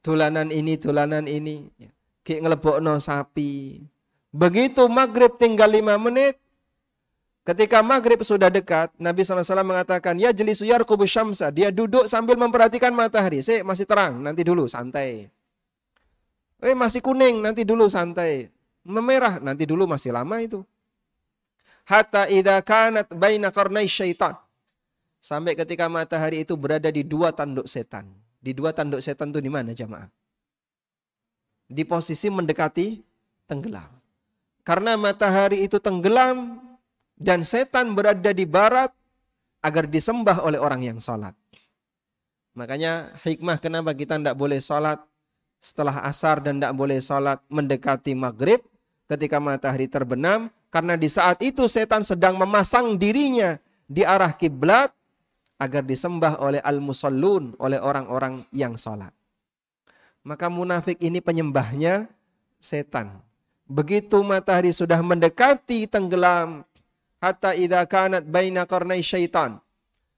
Dolanan 0.04 0.52
ini, 0.52 0.76
dolanan 0.76 1.26
ini. 1.30 1.70
Ya. 1.80 1.95
Kayak 2.26 2.42
ngelebokno 2.42 2.98
sapi. 2.98 3.86
Begitu 4.34 4.84
maghrib 4.90 5.38
tinggal 5.38 5.72
lima 5.72 5.96
menit, 5.96 6.36
ketika 7.46 7.80
maghrib 7.86 8.20
sudah 8.26 8.52
dekat, 8.52 8.92
Nabi 9.00 9.24
SAW 9.24 9.64
mengatakan, 9.64 10.18
ya 10.20 10.34
jeli 10.36 10.58
suyar 10.58 10.84
kubus 10.84 11.14
syamsa. 11.14 11.54
Dia 11.54 11.70
duduk 11.72 12.10
sambil 12.10 12.36
memperhatikan 12.36 12.92
matahari. 12.92 13.40
Saya 13.46 13.64
masih 13.64 13.88
terang, 13.88 14.20
nanti 14.20 14.44
dulu 14.44 14.68
santai. 14.68 15.30
Eh 16.60 16.76
masih 16.76 17.00
kuning, 17.00 17.40
nanti 17.40 17.62
dulu 17.64 17.88
santai. 17.88 18.50
Memerah, 18.84 19.40
nanti 19.40 19.64
dulu 19.64 19.86
masih 19.86 20.12
lama 20.12 20.42
itu. 20.42 20.66
Hatta 21.86 22.26
idha 22.26 22.58
kanat 22.66 23.08
baina 23.14 23.54
karnai 23.54 23.86
syaitan. 23.86 24.34
Sampai 25.22 25.54
ketika 25.54 25.86
matahari 25.90 26.46
itu 26.46 26.58
berada 26.58 26.90
di 26.90 27.06
dua 27.06 27.34
tanduk 27.34 27.70
setan. 27.70 28.10
Di 28.42 28.54
dua 28.54 28.74
tanduk 28.74 29.02
setan 29.02 29.34
itu 29.34 29.42
di 29.42 29.50
mana 29.50 29.74
jamaah? 29.74 30.10
Di 31.66 31.82
posisi 31.82 32.30
mendekati 32.30 33.02
tenggelam. 33.50 33.90
Karena 34.66 34.98
matahari 34.98 35.66
itu 35.66 35.78
tenggelam 35.78 36.58
dan 37.16 37.46
setan 37.46 37.94
berada 37.94 38.34
di 38.34 38.46
barat 38.46 38.90
agar 39.62 39.90
disembah 39.90 40.46
oleh 40.46 40.62
orang 40.62 40.82
yang 40.86 40.98
sholat. 41.02 41.34
Makanya 42.54 43.18
hikmah 43.26 43.58
kenapa 43.58 43.92
kita 43.92 44.16
tidak 44.18 44.38
boleh 44.38 44.62
sholat 44.62 45.02
setelah 45.60 46.06
asar 46.06 46.40
dan 46.40 46.62
tidak 46.62 46.74
boleh 46.78 47.02
sholat 47.02 47.42
mendekati 47.50 48.14
maghrib 48.14 48.62
ketika 49.10 49.42
matahari 49.42 49.90
terbenam. 49.90 50.54
Karena 50.70 51.00
di 51.00 51.08
saat 51.08 51.40
itu 51.40 51.66
setan 51.72 52.04
sedang 52.04 52.36
memasang 52.36 53.00
dirinya 53.00 53.56
di 53.88 54.04
arah 54.04 54.36
kiblat 54.36 54.92
agar 55.56 55.88
disembah 55.88 56.36
oleh 56.44 56.60
al-musallun, 56.60 57.56
oleh 57.58 57.80
orang-orang 57.80 58.44
yang 58.52 58.76
sholat. 58.76 59.14
Maka 60.26 60.50
munafik 60.50 60.98
ini 61.06 61.22
penyembahnya 61.22 62.10
setan. 62.58 63.22
Begitu 63.70 64.18
matahari 64.26 64.74
sudah 64.74 64.98
mendekati 65.06 65.86
tenggelam, 65.86 66.66
hatta 67.22 67.54
idza 67.54 67.86
kanat 67.86 68.26
baina 68.26 68.66
qarnai 68.66 69.06
syaitan. 69.06 69.62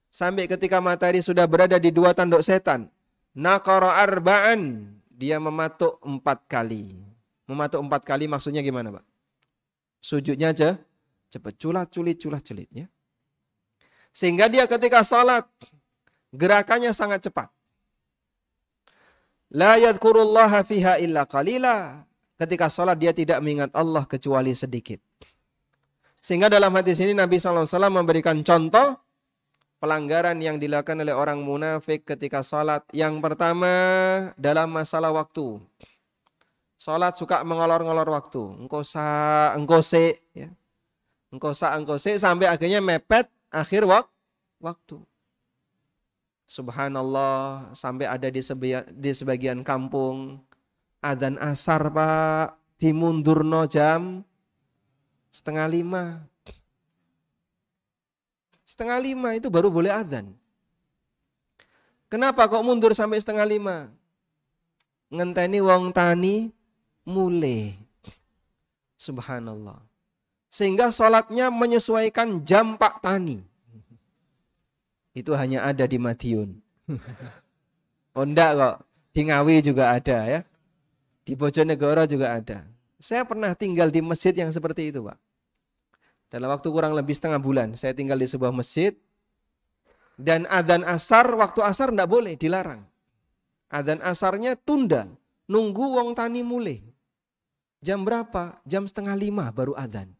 Sampai 0.07 0.47
ketika 0.47 0.79
matahari 0.79 1.19
sudah 1.19 1.43
berada 1.43 1.75
di 1.75 1.91
dua 1.91 2.15
tanduk 2.15 2.39
setan. 2.39 2.87
Naqara 3.35 3.99
arba'an. 3.99 4.95
Dia 5.11 5.41
mematuk 5.43 5.99
empat 6.05 6.47
kali. 6.47 6.95
Mematuk 7.49 7.83
empat 7.83 8.01
kali 8.07 8.29
maksudnya 8.29 8.63
gimana 8.63 9.01
Pak? 9.01 9.05
Sujudnya 9.97 10.53
aja 10.53 10.77
cepat 11.27 11.57
culat 11.59 11.91
culit 11.91 12.15
culat 12.21 12.45
culit 12.45 12.69
ya. 12.71 12.87
Sehingga 14.15 14.47
dia 14.47 14.69
ketika 14.69 15.03
salat 15.03 15.43
gerakannya 16.31 16.93
sangat 16.93 17.27
cepat. 17.27 17.49
La 19.53 19.79
yadhkurullaha 19.79 20.63
fiha 20.67 20.99
illa 20.99 21.23
qalila. 21.23 22.03
Ketika 22.37 22.69
sholat 22.69 23.01
dia 23.01 23.15
tidak 23.15 23.41
mengingat 23.41 23.73
Allah 23.73 24.05
kecuali 24.05 24.53
sedikit. 24.53 25.01
Sehingga 26.21 26.51
dalam 26.51 26.69
hadis 26.75 27.01
ini 27.01 27.17
Nabi 27.17 27.41
SAW 27.41 27.65
memberikan 27.89 28.37
contoh 28.45 28.99
pelanggaran 29.81 30.37
yang 30.37 30.61
dilakukan 30.61 31.01
oleh 31.01 31.15
orang 31.17 31.41
munafik 31.41 32.05
ketika 32.05 32.45
sholat. 32.45 32.85
Yang 32.93 33.17
pertama 33.23 33.71
dalam 34.37 34.69
masalah 34.69 35.09
waktu. 35.09 35.57
Sholat 36.77 37.17
suka 37.17 37.41
mengolor-ngolor 37.41 38.05
waktu. 38.05 38.43
Engkau 38.61 38.85
sa, 38.85 39.49
engkau 39.57 39.81
se, 39.81 40.21
ya. 40.37 40.53
Engkau 41.33 41.57
sa, 41.57 41.73
engkau 41.73 41.97
se, 41.97 42.13
sampai 42.21 42.45
akhirnya 42.45 42.85
mepet 42.85 43.25
akhir 43.49 43.81
wak, 43.81 44.05
waktu. 44.61 45.01
Subhanallah, 46.47 47.75
sampai 47.75 48.07
ada 48.07 48.31
di, 48.31 48.39
sebagian, 48.39 48.87
di 48.87 49.11
sebagian 49.11 49.59
kampung 49.67 50.39
Adzan 50.97 51.37
asar 51.37 51.93
pak 51.93 52.57
dimundurno 52.81 53.69
jam 53.69 54.25
setengah 55.29 55.69
lima. 55.69 56.03
Setengah 58.65 58.97
lima 58.99 59.29
itu 59.37 59.47
baru 59.47 59.69
boleh 59.69 59.93
adzan. 59.93 60.33
Kenapa 62.09 62.49
kok 62.49 62.65
mundur 62.65 62.91
sampai 62.97 63.21
setengah 63.21 63.45
lima? 63.45 63.93
Ngenteni 65.13 65.63
wong 65.63 65.93
tani 65.95 66.51
mulai. 67.07 67.77
Subhanallah. 68.99 69.79
Sehingga 70.51 70.89
sholatnya 70.89 71.53
menyesuaikan 71.53 72.41
jam 72.43 72.75
Pak 72.75 73.03
Tani. 73.05 73.39
Itu 75.17 75.33
hanya 75.33 75.65
ada 75.65 75.89
di 75.89 75.97
Madiun. 75.97 76.61
Oh 78.13 78.21
enggak 78.21 78.53
kok. 78.53 78.75
Di 79.17 79.25
Ngawi 79.25 79.65
juga 79.65 79.97
ada 79.97 80.29
ya. 80.29 80.39
Di 81.25 81.33
Bojonegoro 81.33 82.05
juga 82.05 82.37
ada. 82.37 82.69
Saya 83.01 83.25
pernah 83.25 83.57
tinggal 83.57 83.89
di 83.89 83.97
masjid 83.97 84.29
yang 84.29 84.53
seperti 84.53 84.93
itu, 84.93 85.01
Pak. 85.01 85.17
Dalam 86.29 86.53
waktu 86.53 86.69
kurang 86.69 86.93
lebih 86.93 87.17
setengah 87.17 87.41
bulan, 87.41 87.73
saya 87.73 87.97
tinggal 87.97 88.21
di 88.21 88.29
sebuah 88.29 88.53
masjid. 88.53 88.93
Dan 90.17 90.45
adzan 90.49 90.85
asar, 90.85 91.25
waktu 91.33 91.65
asar 91.65 91.89
tidak 91.89 92.09
boleh, 92.09 92.37
dilarang. 92.37 92.85
Adzan 93.73 94.01
asarnya 94.05 94.53
tunda, 94.53 95.09
nunggu 95.49 95.97
wong 95.97 96.13
tani 96.13 96.45
mulai. 96.45 96.81
Jam 97.81 98.05
berapa? 98.05 98.57
Jam 98.65 98.85
setengah 98.85 99.17
lima 99.17 99.49
baru 99.49 99.73
adzan. 99.77 100.13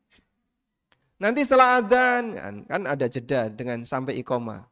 Nanti 1.17 1.45
setelah 1.45 1.81
adzan, 1.81 2.23
kan, 2.33 2.55
kan 2.65 2.81
ada 2.85 3.05
jeda 3.09 3.49
dengan 3.49 3.85
sampai 3.85 4.21
ikoma. 4.21 4.69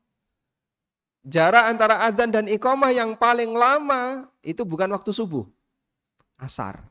Jarak 1.25 1.73
antara 1.73 2.05
adzan 2.05 2.29
dan 2.29 2.45
ikomah 2.45 2.93
yang 2.93 3.17
paling 3.17 3.49
lama 3.57 4.29
itu 4.45 4.61
bukan 4.61 4.93
waktu 4.93 5.09
subuh 5.09 5.49
asar. 6.37 6.85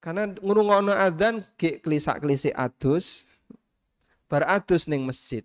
Karena 0.00 0.32
ngurungono 0.40 0.96
adzan 0.96 1.44
ge 1.60 1.76
klisak-klisik 1.84 2.56
adus 2.56 3.28
bar 4.32 4.48
adus 4.48 4.88
ning 4.88 5.04
masjid. 5.04 5.44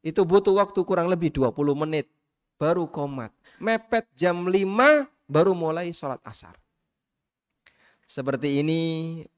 Itu 0.00 0.24
butuh 0.24 0.56
waktu 0.56 0.80
kurang 0.86 1.12
lebih 1.12 1.28
20 1.28 1.52
menit 1.76 2.08
baru 2.56 2.88
komat. 2.88 3.36
Mepet 3.60 4.08
jam 4.16 4.48
5 4.48 4.56
baru 5.28 5.52
mulai 5.52 5.92
sholat 5.92 6.22
asar. 6.24 6.56
Seperti 8.06 8.62
ini 8.64 8.80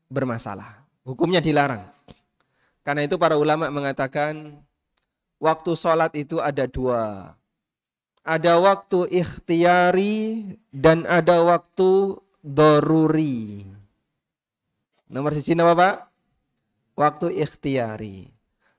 bermasalah. 0.07 0.87
Hukumnya 1.03 1.41
dilarang. 1.41 1.89
Karena 2.85 3.05
itu 3.09 3.17
para 3.17 3.35
ulama 3.41 3.73
mengatakan 3.73 4.61
waktu 5.39 5.75
sholat 5.79 6.15
itu 6.19 6.43
ada 6.43 6.67
dua 6.67 7.39
ada 8.29 8.61
waktu 8.61 9.09
ikhtiari 9.09 10.53
dan 10.69 11.09
ada 11.09 11.41
waktu 11.41 12.21
doruri. 12.45 13.65
Nomor 15.09 15.33
sisi 15.33 15.57
apa 15.57 15.73
Pak? 15.73 15.97
Waktu 16.93 17.41
ikhtiari. 17.41 18.29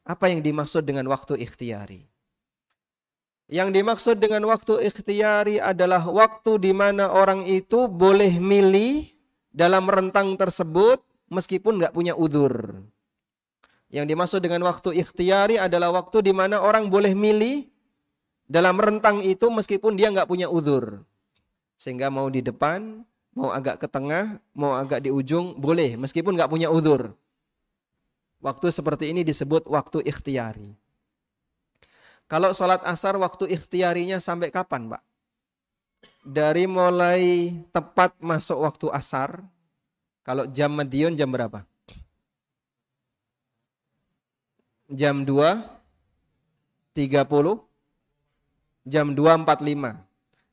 Apa 0.05 0.29
yang 0.29 0.45
dimaksud 0.45 0.85
dengan 0.85 1.09
waktu 1.09 1.41
ikhtiari? 1.41 2.05
Yang 3.49 3.69
dimaksud 3.81 4.15
dengan 4.21 4.45
waktu 4.45 4.85
ikhtiari 4.85 5.57
adalah 5.57 6.05
waktu 6.05 6.61
di 6.61 6.69
mana 6.69 7.09
orang 7.09 7.49
itu 7.49 7.89
boleh 7.89 8.37
milih 8.37 9.09
dalam 9.49 9.89
rentang 9.89 10.37
tersebut 10.37 11.01
meskipun 11.33 11.81
nggak 11.81 11.97
punya 11.97 12.13
udur. 12.13 12.85
Yang 13.89 14.05
dimaksud 14.13 14.39
dengan 14.45 14.61
waktu 14.69 15.01
ikhtiari 15.01 15.57
adalah 15.57 15.89
waktu 15.89 16.21
di 16.21 16.33
mana 16.33 16.61
orang 16.61 16.93
boleh 16.93 17.17
milih 17.17 17.65
dalam 18.45 18.77
rentang 18.77 19.25
itu 19.25 19.49
meskipun 19.49 19.97
dia 19.97 20.13
nggak 20.13 20.29
punya 20.29 20.45
uzur. 20.45 21.01
Sehingga 21.73 22.13
mau 22.13 22.29
di 22.29 22.45
depan, 22.45 23.01
mau 23.33 23.49
agak 23.49 23.81
ke 23.81 23.87
tengah, 23.89 24.37
mau 24.53 24.77
agak 24.77 25.01
di 25.01 25.09
ujung, 25.09 25.57
boleh 25.57 25.97
meskipun 25.97 26.37
nggak 26.37 26.49
punya 26.53 26.69
uzur. 26.69 27.17
Waktu 28.39 28.69
seperti 28.69 29.09
ini 29.09 29.25
disebut 29.25 29.65
waktu 29.65 30.05
ikhtiari. 30.05 30.77
Kalau 32.29 32.53
sholat 32.53 32.85
asar 32.85 33.17
waktu 33.17 33.49
ikhtiarinya 33.49 34.21
sampai 34.21 34.53
kapan 34.53 34.85
Pak? 34.85 35.03
Dari 36.21 36.69
mulai 36.69 37.57
tepat 37.73 38.13
masuk 38.21 38.61
waktu 38.61 38.85
asar, 38.93 39.41
kalau 40.21 40.45
jam 40.45 40.69
Madiun 40.77 41.17
jam 41.17 41.25
berapa? 41.25 41.65
Jam 44.89 45.21
2, 45.21 45.61
30, 46.97 47.61
jam 48.89 49.07
2.45. 49.13 49.93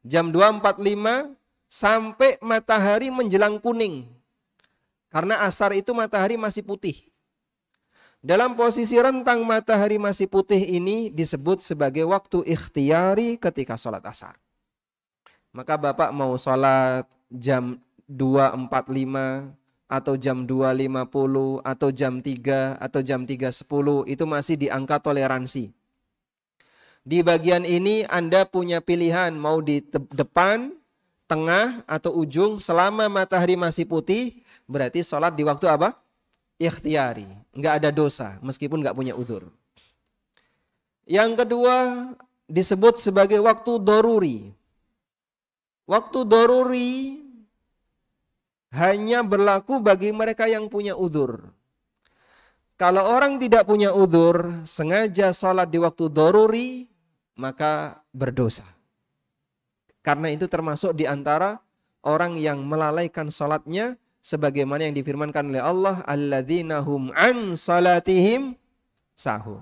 Jam 0.04 0.28
2.45 0.28 1.32
sampai 1.66 2.36
matahari 2.44 3.08
menjelang 3.08 3.56
kuning. 3.58 4.04
Karena 5.08 5.40
asar 5.48 5.72
itu 5.72 5.96
matahari 5.96 6.36
masih 6.36 6.60
putih. 6.60 7.08
Dalam 8.20 8.58
posisi 8.58 8.98
rentang 9.00 9.40
matahari 9.46 9.96
masih 9.96 10.28
putih 10.28 10.58
ini 10.58 11.08
disebut 11.14 11.64
sebagai 11.64 12.04
waktu 12.04 12.44
ikhtiari 12.44 13.40
ketika 13.40 13.80
sholat 13.80 14.04
asar. 14.04 14.36
Maka 15.54 15.80
Bapak 15.80 16.12
mau 16.12 16.36
sholat 16.36 17.08
jam 17.32 17.80
2.45 18.04 19.65
atau 19.86 20.18
jam 20.18 20.42
2.50 20.42 21.62
atau 21.62 21.88
jam 21.94 22.18
3 22.18 22.82
atau 22.82 23.00
jam 23.02 23.22
3.10 23.22 24.10
itu 24.10 24.24
masih 24.26 24.54
di 24.58 24.66
angka 24.66 24.98
toleransi. 24.98 25.70
Di 27.06 27.22
bagian 27.22 27.62
ini 27.62 28.02
Anda 28.10 28.42
punya 28.50 28.82
pilihan 28.82 29.30
mau 29.38 29.62
di 29.62 29.78
depan, 30.10 30.74
tengah 31.30 31.86
atau 31.86 32.14
ujung 32.18 32.58
selama 32.58 33.06
matahari 33.06 33.54
masih 33.54 33.86
putih 33.86 34.42
berarti 34.66 35.06
sholat 35.06 35.34
di 35.34 35.46
waktu 35.46 35.70
apa? 35.70 35.94
Ikhtiari, 36.58 37.26
nggak 37.54 37.74
ada 37.82 37.90
dosa 37.94 38.42
meskipun 38.42 38.82
nggak 38.82 38.96
punya 38.98 39.14
udur. 39.14 39.46
Yang 41.06 41.46
kedua 41.46 41.76
disebut 42.50 42.98
sebagai 42.98 43.38
waktu 43.38 43.78
doruri. 43.78 44.50
Waktu 45.86 46.18
doruri 46.26 47.22
hanya 48.76 49.24
berlaku 49.24 49.80
bagi 49.80 50.12
mereka 50.12 50.44
yang 50.44 50.68
punya 50.68 50.92
udur. 50.92 51.48
Kalau 52.76 53.08
orang 53.08 53.40
tidak 53.40 53.64
punya 53.64 53.96
udur, 53.96 54.52
sengaja 54.68 55.32
sholat 55.32 55.72
di 55.72 55.80
waktu 55.80 56.12
doruri, 56.12 56.84
maka 57.32 58.04
berdosa. 58.12 58.68
Karena 60.04 60.28
itu 60.28 60.44
termasuk 60.44 60.92
di 60.92 61.08
antara 61.08 61.56
orang 62.04 62.36
yang 62.36 62.60
melalaikan 62.68 63.32
sholatnya, 63.32 63.96
sebagaimana 64.20 64.84
yang 64.84 64.94
difirmankan 64.94 65.56
oleh 65.56 65.64
Allah, 65.64 66.04
alladzina 66.04 66.84
hum 66.84 67.08
an 67.16 67.56
salatihim 67.56 68.60
sahu. 69.16 69.56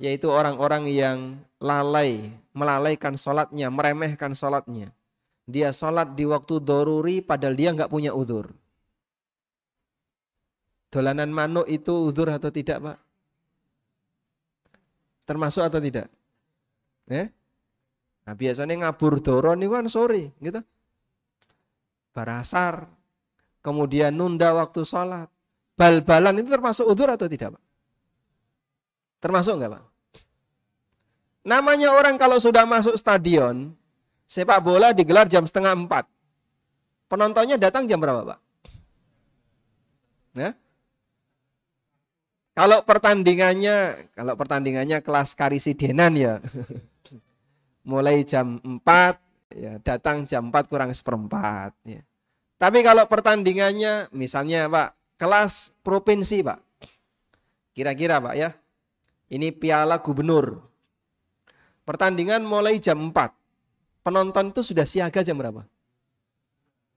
Yaitu 0.00 0.32
orang-orang 0.32 0.88
yang 0.88 1.18
lalai, 1.60 2.32
melalaikan 2.56 3.20
sholatnya, 3.20 3.68
meremehkan 3.68 4.32
sholatnya. 4.32 4.96
Dia 5.50 5.74
sholat 5.74 6.14
di 6.14 6.22
waktu 6.30 6.62
doruri 6.62 7.18
padahal 7.20 7.58
dia 7.58 7.74
nggak 7.74 7.90
punya 7.90 8.14
udur. 8.14 8.54
Dolanan 10.90 11.30
manuk 11.30 11.66
itu 11.70 12.10
uzur 12.10 12.30
atau 12.30 12.50
tidak, 12.50 12.82
Pak? 12.82 12.98
Termasuk 15.26 15.62
atau 15.62 15.78
tidak? 15.78 16.10
Ya? 17.06 17.30
Nah, 18.26 18.34
biasanya 18.34 18.86
ngabur 18.86 19.22
doron 19.22 19.62
itu 19.62 19.70
kan 19.70 19.86
sore, 19.86 20.34
gitu. 20.42 20.62
Barasar. 22.10 22.90
Kemudian 23.62 24.14
nunda 24.14 24.50
waktu 24.50 24.82
sholat. 24.82 25.30
Bal-balan 25.78 26.42
itu 26.42 26.50
termasuk 26.50 26.86
uzur 26.90 27.06
atau 27.06 27.30
tidak, 27.30 27.54
Pak? 27.54 27.64
Termasuk 29.22 29.54
enggak, 29.58 29.78
Pak? 29.78 29.84
Namanya 31.46 31.94
orang 31.94 32.18
kalau 32.18 32.36
sudah 32.36 32.66
masuk 32.66 32.98
stadion, 32.98 33.72
sepak 34.30 34.62
bola 34.62 34.94
digelar 34.94 35.26
jam 35.26 35.42
setengah 35.42 35.74
empat. 35.74 36.06
Penontonnya 37.10 37.58
datang 37.58 37.90
jam 37.90 37.98
berapa, 37.98 38.22
Pak? 38.22 38.38
Ya? 40.38 40.54
Kalau 42.54 42.86
pertandingannya, 42.86 44.06
kalau 44.14 44.38
pertandingannya 44.38 45.02
kelas 45.02 45.34
karisidenan 45.34 46.14
ya, 46.14 46.38
mulai 47.90 48.22
jam 48.22 48.62
4, 48.62 48.78
ya 49.50 49.82
datang 49.82 50.22
jam 50.30 50.54
4 50.54 50.70
kurang 50.70 50.94
seperempat. 50.94 51.74
Ya. 51.82 52.06
Tapi 52.62 52.86
kalau 52.86 53.02
pertandingannya, 53.10 54.14
misalnya 54.14 54.70
Pak, 54.70 55.18
kelas 55.18 55.74
provinsi 55.82 56.46
Pak, 56.46 56.62
kira-kira 57.74 58.22
Pak 58.22 58.34
ya, 58.38 58.54
ini 59.34 59.50
piala 59.50 59.98
gubernur. 59.98 60.62
Pertandingan 61.82 62.46
mulai 62.46 62.78
jam 62.78 63.10
4. 63.10 63.39
Penonton 64.00 64.48
itu 64.48 64.64
sudah 64.64 64.88
siaga 64.88 65.20
jam 65.20 65.36
berapa? 65.36 65.68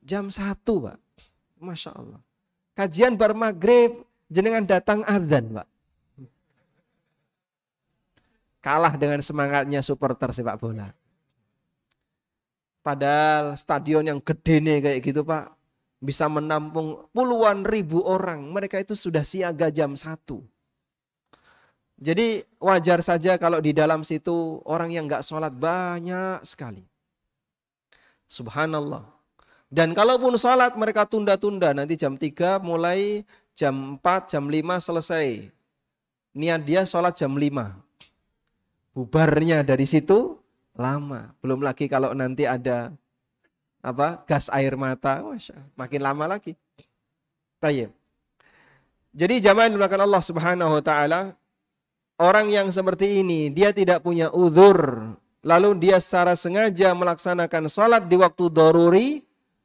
Jam 0.03 0.31
1 0.31 0.39
Pak. 0.63 0.97
Masya 1.59 1.91
Allah. 1.95 2.19
Kajian 2.75 3.15
bar 3.15 3.31
maghrib, 3.37 4.03
jenengan 4.27 4.65
datang 4.65 5.05
azan, 5.07 5.51
Pak. 5.51 5.67
Kalah 8.63 8.95
dengan 8.95 9.19
semangatnya 9.19 9.83
supporter 9.83 10.31
sepak 10.31 10.55
bola. 10.55 10.91
Padahal 12.83 13.55
stadion 13.59 14.03
yang 14.03 14.19
gede 14.23 14.59
nih 14.59 14.79
kayak 14.79 14.99
gitu, 15.03 15.21
Pak. 15.23 15.51
Bisa 16.03 16.27
menampung 16.27 17.07
puluhan 17.15 17.63
ribu 17.63 18.03
orang. 18.03 18.43
Mereka 18.51 18.83
itu 18.83 18.95
sudah 18.95 19.23
siaga 19.23 19.71
jam 19.71 19.95
satu. 19.95 20.43
Jadi 21.99 22.43
wajar 22.59 22.99
saja 22.99 23.39
kalau 23.39 23.63
di 23.63 23.71
dalam 23.71 24.03
situ 24.03 24.59
orang 24.67 24.91
yang 24.91 25.07
nggak 25.07 25.23
sholat 25.23 25.55
banyak 25.55 26.43
sekali. 26.43 26.83
Subhanallah. 28.34 29.06
Dan 29.69 29.93
kalaupun 29.93 30.34
sholat 30.41 30.74
mereka 30.74 31.06
tunda-tunda 31.06 31.69
nanti 31.74 31.93
jam 31.93 32.17
3 32.17 32.58
mulai 32.62 33.22
jam 33.54 34.02
4, 34.02 34.34
jam 34.34 34.50
5 34.50 34.86
selesai. 34.89 35.54
Niat 36.34 36.62
dia 36.65 36.82
sholat 36.89 37.13
jam 37.13 37.30
5. 37.38 37.78
Bubarnya 38.98 39.62
dari 39.62 39.86
situ 39.86 40.41
lama. 40.74 41.34
Belum 41.46 41.62
lagi 41.62 41.86
kalau 41.86 42.17
nanti 42.17 42.50
ada 42.50 42.93
apa 43.86 44.22
gas 44.26 44.50
air 44.50 44.74
mata, 44.74 45.22
Masya, 45.22 45.58
makin 45.78 46.02
lama 46.02 46.26
lagi. 46.26 46.58
Tayyip. 47.62 47.93
Jadi 49.13 49.46
jamaah 49.46 49.69
yang 49.69 49.78
Allah 50.10 50.24
Subhanahu 50.26 50.82
wa 50.82 50.82
taala, 50.82 51.38
orang 52.17 52.50
yang 52.50 52.74
seperti 52.74 53.22
ini 53.22 53.54
dia 53.54 53.69
tidak 53.69 54.02
punya 54.02 54.34
uzur, 54.34 55.13
lalu 55.43 55.75
dia 55.77 55.99
secara 55.99 56.34
sengaja 56.34 56.95
melaksanakan 56.95 57.67
sholat 57.67 58.08
di 58.08 58.15
waktu 58.15 58.47
doruri, 58.49 59.08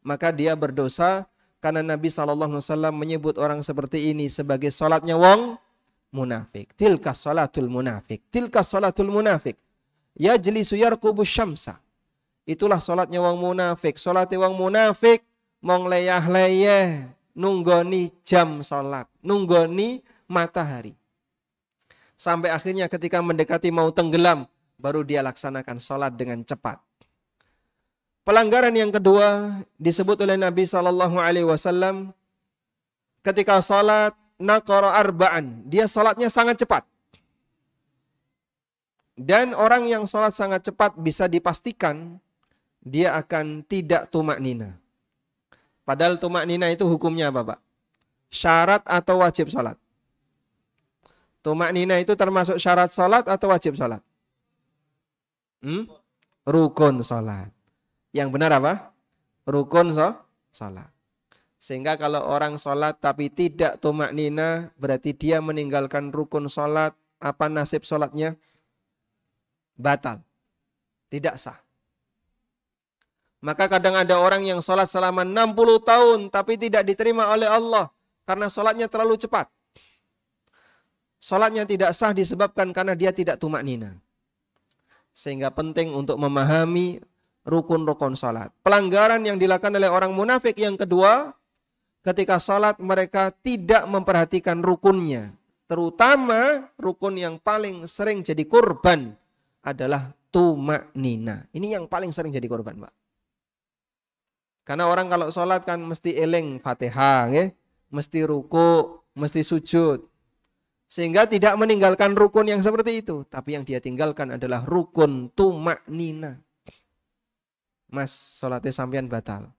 maka 0.02 0.34
dia 0.34 0.52
berdosa 0.58 1.24
karena 1.62 1.80
Nabi 1.80 2.10
SAW 2.10 2.90
menyebut 2.90 3.38
orang 3.38 3.62
seperti 3.62 4.10
ini 4.10 4.26
sebagai 4.28 4.68
salatnya 4.74 5.14
wong 5.14 5.56
munafik. 6.10 6.74
Tilka 6.74 7.14
salatul 7.14 7.70
munafik. 7.70 8.22
Tilka 8.28 8.66
salatul 8.66 9.10
munafik. 9.10 9.56
Ya 10.18 10.34
jelisu 10.34 10.74
yarkubu 10.74 11.22
syamsa. 11.22 11.78
Itulah 12.42 12.82
salatnya 12.82 13.22
wong 13.22 13.38
munafik. 13.38 13.98
Salatnya 13.98 14.42
wong 14.42 14.54
munafik 14.58 15.22
mong 15.62 15.90
leyah 15.90 16.22
leyeh 16.26 17.06
nunggoni 17.38 18.10
jam 18.26 18.66
salat, 18.66 19.06
nunggoni 19.22 20.02
matahari. 20.26 20.98
Sampai 22.18 22.50
akhirnya 22.50 22.90
ketika 22.90 23.22
mendekati 23.22 23.70
mau 23.70 23.94
tenggelam, 23.94 24.50
baru 24.78 25.02
dia 25.02 25.20
laksanakan 25.26 25.82
salat 25.82 26.14
dengan 26.14 26.40
cepat. 26.46 26.78
Pelanggaran 28.22 28.72
yang 28.72 28.94
kedua 28.94 29.60
disebut 29.76 30.22
oleh 30.22 30.38
Nabi 30.38 30.64
Shallallahu 30.64 31.18
Alaihi 31.18 31.48
Wasallam 31.48 32.14
ketika 33.26 33.58
salat 33.58 34.14
nakara 34.38 34.94
arbaan 34.94 35.66
dia 35.66 35.90
salatnya 35.90 36.30
sangat 36.30 36.62
cepat 36.62 36.86
dan 39.18 39.50
orang 39.50 39.90
yang 39.90 40.06
salat 40.06 40.30
sangat 40.38 40.62
cepat 40.62 40.94
bisa 40.94 41.26
dipastikan 41.26 42.22
dia 42.78 43.18
akan 43.18 43.66
tidak 43.66 44.06
tumak 44.14 44.38
nina. 44.38 44.78
Padahal 45.82 46.20
tumak 46.20 46.46
nina 46.46 46.70
itu 46.70 46.86
hukumnya 46.86 47.34
apa 47.34 47.56
pak? 47.56 47.58
Syarat 48.30 48.84
atau 48.86 49.24
wajib 49.24 49.50
salat? 49.50 49.74
Tumak 51.42 51.72
nina 51.74 51.98
itu 51.98 52.14
termasuk 52.14 52.60
syarat 52.60 52.92
salat 52.94 53.24
atau 53.26 53.50
wajib 53.50 53.74
salat? 53.74 54.04
Hmm? 55.64 55.90
Rukun 56.46 57.02
salat. 57.02 57.50
Yang 58.14 58.28
benar 58.32 58.56
apa? 58.56 58.94
Rukun 59.44 59.92
so, 59.92 60.14
salat. 60.54 60.88
Sehingga 61.58 61.98
kalau 61.98 62.22
orang 62.22 62.54
sholat 62.54 63.02
tapi 63.02 63.34
tidak 63.34 63.82
tumak 63.82 64.14
nina, 64.14 64.70
berarti 64.78 65.10
dia 65.10 65.42
meninggalkan 65.42 66.14
rukun 66.14 66.46
sholat. 66.46 66.94
Apa 67.18 67.50
nasib 67.50 67.82
sholatnya? 67.82 68.38
Batal. 69.74 70.22
Tidak 71.10 71.34
sah. 71.34 71.58
Maka 73.42 73.66
kadang 73.66 73.98
ada 73.98 74.18
orang 74.18 74.46
yang 74.46 74.62
sholat 74.62 74.86
selama 74.86 75.26
60 75.26 75.82
tahun 75.82 76.18
tapi 76.30 76.54
tidak 76.58 76.86
diterima 76.86 77.26
oleh 77.34 77.50
Allah. 77.50 77.90
Karena 78.22 78.46
sholatnya 78.46 78.86
terlalu 78.86 79.18
cepat. 79.18 79.50
Sholatnya 81.18 81.66
tidak 81.66 81.90
sah 81.90 82.14
disebabkan 82.14 82.70
karena 82.70 82.94
dia 82.94 83.10
tidak 83.10 83.42
tumak 83.42 83.66
nina. 83.66 83.98
Sehingga 85.18 85.50
penting 85.50 85.90
untuk 85.98 86.14
memahami 86.14 87.02
rukun-rukun 87.42 88.14
salat. 88.14 88.54
Pelanggaran 88.62 89.18
yang 89.26 89.34
dilakukan 89.34 89.74
oleh 89.74 89.90
orang 89.90 90.14
munafik 90.14 90.54
yang 90.62 90.78
kedua, 90.78 91.34
ketika 92.06 92.38
salat 92.38 92.78
mereka 92.78 93.34
tidak 93.34 93.82
memperhatikan 93.90 94.62
rukunnya. 94.62 95.34
Terutama 95.66 96.70
rukun 96.78 97.18
yang 97.18 97.34
paling 97.42 97.90
sering 97.90 98.22
jadi 98.22 98.46
korban 98.46 99.10
adalah 99.66 100.14
tumak 100.30 100.94
nina. 100.94 101.50
Ini 101.50 101.82
yang 101.82 101.90
paling 101.90 102.14
sering 102.14 102.30
jadi 102.30 102.46
korban, 102.46 102.78
Pak. 102.78 102.94
Karena 104.62 104.86
orang 104.86 105.10
kalau 105.10 105.32
sholat 105.34 105.66
kan 105.66 105.80
mesti 105.80 106.14
eleng 106.14 106.62
fatihah, 106.62 107.26
ya? 107.32 107.44
mesti 107.88 108.22
ruku, 108.22 109.00
mesti 109.16 109.40
sujud. 109.40 110.04
Sehingga 110.88 111.28
tidak 111.28 111.52
meninggalkan 111.60 112.16
rukun 112.16 112.48
yang 112.48 112.64
seperti 112.64 113.04
itu. 113.04 113.28
Tapi 113.28 113.60
yang 113.60 113.62
dia 113.68 113.76
tinggalkan 113.76 114.40
adalah 114.40 114.64
rukun 114.64 115.28
tumak 115.36 115.84
nina. 115.84 116.40
Mas, 117.92 118.40
sholatnya 118.40 118.72
sampean 118.72 119.04
batal. 119.04 119.52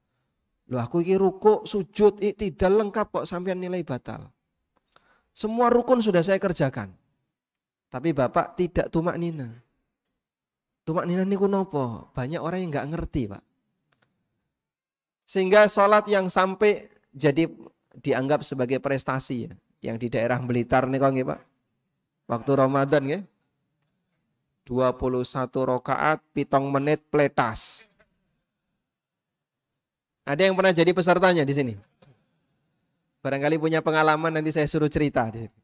Loh 0.70 0.82
aku 0.82 1.06
ini 1.06 1.18
ruku, 1.18 1.66
sujud, 1.70 2.18
tidak 2.18 2.70
lengkap 2.70 3.08
kok 3.14 3.26
sampean 3.30 3.62
nilai 3.62 3.86
batal. 3.86 4.34
Semua 5.34 5.70
rukun 5.70 6.02
sudah 6.02 6.26
saya 6.26 6.42
kerjakan. 6.42 6.94
Tapi 7.90 8.10
Bapak 8.14 8.58
tidak 8.58 8.90
tumak 8.90 9.18
nina. 9.18 9.50
Tumak 10.86 11.06
nina 11.06 11.22
ini 11.26 11.38
nopo? 11.38 12.10
Banyak 12.14 12.42
orang 12.42 12.66
yang 12.66 12.70
nggak 12.74 12.90
ngerti 12.90 13.30
Pak. 13.30 13.44
Sehingga 15.30 15.70
sholat 15.70 16.10
yang 16.10 16.26
sampai 16.26 16.90
jadi 17.14 17.46
dianggap 18.02 18.42
sebagai 18.42 18.82
prestasi 18.82 19.50
ya. 19.50 19.54
Yang 19.80 19.98
di 20.04 20.08
daerah 20.12 20.40
Blitar 20.44 20.88
nih 20.88 21.00
kok 21.00 21.12
Pak. 21.16 21.40
Waktu 22.30 22.52
Ramadan 22.56 23.04
ya. 23.08 23.20
21 24.70 25.50
rokaat, 25.66 26.22
pitong 26.30 26.70
menit 26.70 27.02
pletas. 27.10 27.90
Ada 30.30 30.46
yang 30.46 30.54
pernah 30.54 30.70
jadi 30.70 30.94
pesertanya 30.94 31.42
di 31.42 31.54
sini? 31.58 31.74
Barangkali 33.26 33.58
punya 33.58 33.82
pengalaman 33.82 34.30
nanti 34.30 34.54
saya 34.54 34.70
suruh 34.70 34.86
cerita 34.86 35.26
di 35.34 35.42
sini. 35.42 35.58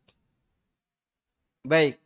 Baik. 1.66 2.02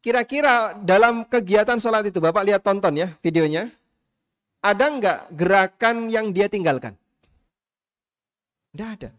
Kira-kira 0.00 0.76
dalam 0.80 1.28
kegiatan 1.28 1.76
sholat 1.76 2.08
itu, 2.08 2.20
Bapak 2.24 2.44
lihat 2.44 2.64
tonton 2.64 2.96
ya 2.96 3.12
videonya. 3.20 3.68
Ada 4.64 4.84
nggak 4.96 5.20
gerakan 5.36 6.08
yang 6.08 6.32
dia 6.32 6.48
tinggalkan? 6.48 6.96
Tidak 8.72 8.88
ada. 8.96 9.10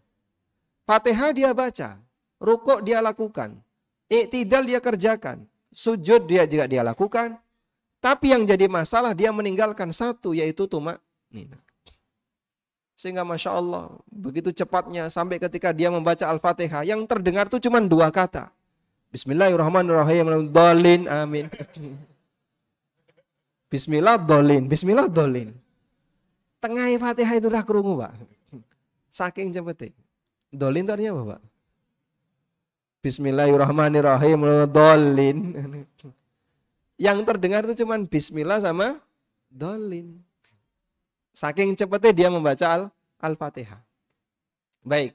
Fatihah 0.86 1.34
dia 1.34 1.50
baca, 1.50 1.98
rukuk 2.38 2.78
dia 2.86 3.02
lakukan, 3.02 3.58
iktidal 4.06 4.62
dia 4.62 4.78
kerjakan, 4.78 5.42
sujud 5.74 6.30
dia 6.30 6.46
juga 6.46 6.70
dia 6.70 6.86
lakukan. 6.86 7.34
Tapi 7.98 8.30
yang 8.30 8.46
jadi 8.46 8.70
masalah 8.70 9.10
dia 9.10 9.34
meninggalkan 9.34 9.90
satu 9.90 10.30
yaitu 10.30 10.70
tumak 10.70 11.02
nina. 11.26 11.58
Sehingga 12.94 13.26
Masya 13.26 13.50
Allah, 13.50 13.90
begitu 14.08 14.54
cepatnya 14.54 15.10
sampai 15.10 15.42
ketika 15.42 15.74
dia 15.74 15.90
membaca 15.90 16.22
Al-Fatihah, 16.22 16.86
yang 16.86 17.02
terdengar 17.02 17.50
itu 17.50 17.58
cuma 17.66 17.82
dua 17.82 18.14
kata. 18.14 18.54
Bismillahirrahmanirrahim. 19.10 20.54
Dolin. 20.54 21.10
Amin. 21.10 21.50
Bismillah 23.74 24.22
dolin. 24.22 24.70
Bismillah 24.70 25.10
dolin. 25.10 25.50
Tengah 26.62 26.88
Fatihah 26.96 27.34
itu 27.36 27.50
udah 27.50 27.64
kerungu, 27.66 28.06
Pak. 28.06 28.12
Saking 29.10 29.50
cepetnya. 29.50 30.05
Dolin 30.54 30.86
itu 30.86 30.92
apa, 30.92 31.22
Pak? 31.36 31.40
Bismillahirrahmanirrahim. 33.06 34.40
Dolin. 34.70 35.38
Yang 36.96 37.18
terdengar 37.28 37.62
itu 37.68 37.84
cuma 37.84 38.00
Bismillah 38.00 38.64
sama 38.64 38.98
dolin. 39.52 40.16
Saking 41.36 41.76
cepetnya 41.76 42.12
dia 42.16 42.28
membaca 42.32 42.88
Al-Fatihah. 43.20 43.84
Baik. 44.80 45.12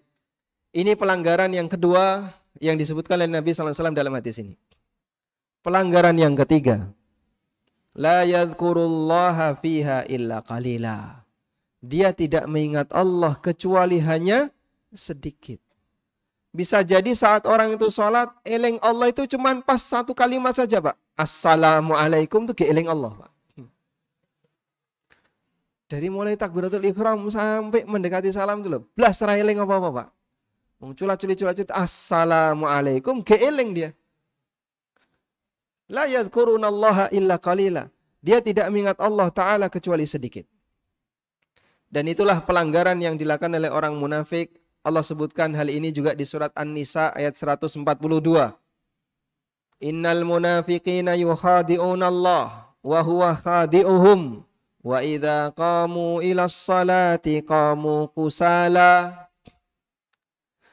Ini 0.72 0.94
pelanggaran 0.94 1.52
yang 1.52 1.66
kedua 1.66 2.32
yang 2.62 2.78
disebutkan 2.78 3.20
oleh 3.20 3.28
Nabi 3.28 3.52
SAW 3.52 3.92
dalam 3.92 4.14
hadis 4.14 4.40
ini. 4.40 4.56
Pelanggaran 5.66 6.16
yang 6.16 6.38
ketiga. 6.38 6.94
La 7.98 8.24
yadhkurullaha 8.24 9.58
fiha 9.60 10.08
illa 10.08 10.40
qalila. 10.46 11.26
Dia 11.82 12.14
tidak 12.14 12.46
mengingat 12.46 12.94
Allah 12.94 13.36
kecuali 13.42 13.98
hanya 14.00 14.54
sedikit. 14.94 15.60
Bisa 16.52 16.84
jadi 16.84 17.16
saat 17.16 17.48
orang 17.48 17.80
itu 17.80 17.88
sholat, 17.88 18.28
eling 18.44 18.76
Allah 18.84 19.08
itu 19.08 19.24
cuma 19.36 19.56
pas 19.64 19.80
satu 19.80 20.12
kalimat 20.12 20.52
saja 20.52 20.84
Pak. 20.84 21.00
Assalamualaikum 21.16 22.44
itu 22.52 22.68
eling 22.68 22.92
Allah 22.92 23.16
Pak. 23.16 23.32
Dari 25.92 26.08
mulai 26.08 26.40
takbiratul 26.40 26.88
ikhram 26.88 27.28
sampai 27.28 27.84
mendekati 27.84 28.32
salam 28.32 28.64
itu 28.64 28.72
loh. 28.72 28.84
Belas 28.96 29.20
eling 29.20 29.60
apa-apa 29.60 29.90
Pak. 29.92 30.08
Munculah 30.80 31.20
culit-culit 31.20 31.68
Assalamualaikum. 31.68 33.20
Keeling 33.22 33.70
dia. 33.76 33.90
La 35.92 36.08
yadhkurunallaha 36.08 37.12
illa 37.12 37.36
qalila. 37.36 37.92
Dia 38.24 38.40
tidak 38.40 38.72
mengingat 38.72 38.98
Allah 39.04 39.28
Ta'ala 39.34 39.68
kecuali 39.68 40.08
sedikit. 40.08 40.48
Dan 41.92 42.08
itulah 42.08 42.40
pelanggaran 42.48 42.96
yang 43.04 43.20
dilakukan 43.20 43.52
oleh 43.52 43.68
orang 43.68 43.92
munafik. 44.00 44.61
Allah 44.82 45.06
sebutkan 45.06 45.54
hal 45.54 45.70
ini 45.70 45.94
juga 45.94 46.18
di 46.18 46.26
surat 46.26 46.50
An-Nisa 46.58 47.14
ayat 47.14 47.38
142. 47.38 47.86
Innal 49.82 50.26
munafiqina 50.26 51.14
yukhadi'una 51.18 52.10
Allah 52.10 52.74
wa 52.82 53.00
huwa 53.06 53.38
khadi'uhum 53.38 54.42
wa 54.82 54.98
idza 55.06 55.54
qamu 55.54 56.26
ila 56.26 56.50
salati 56.50 57.46
qamu 57.46 58.10
kusala 58.10 59.30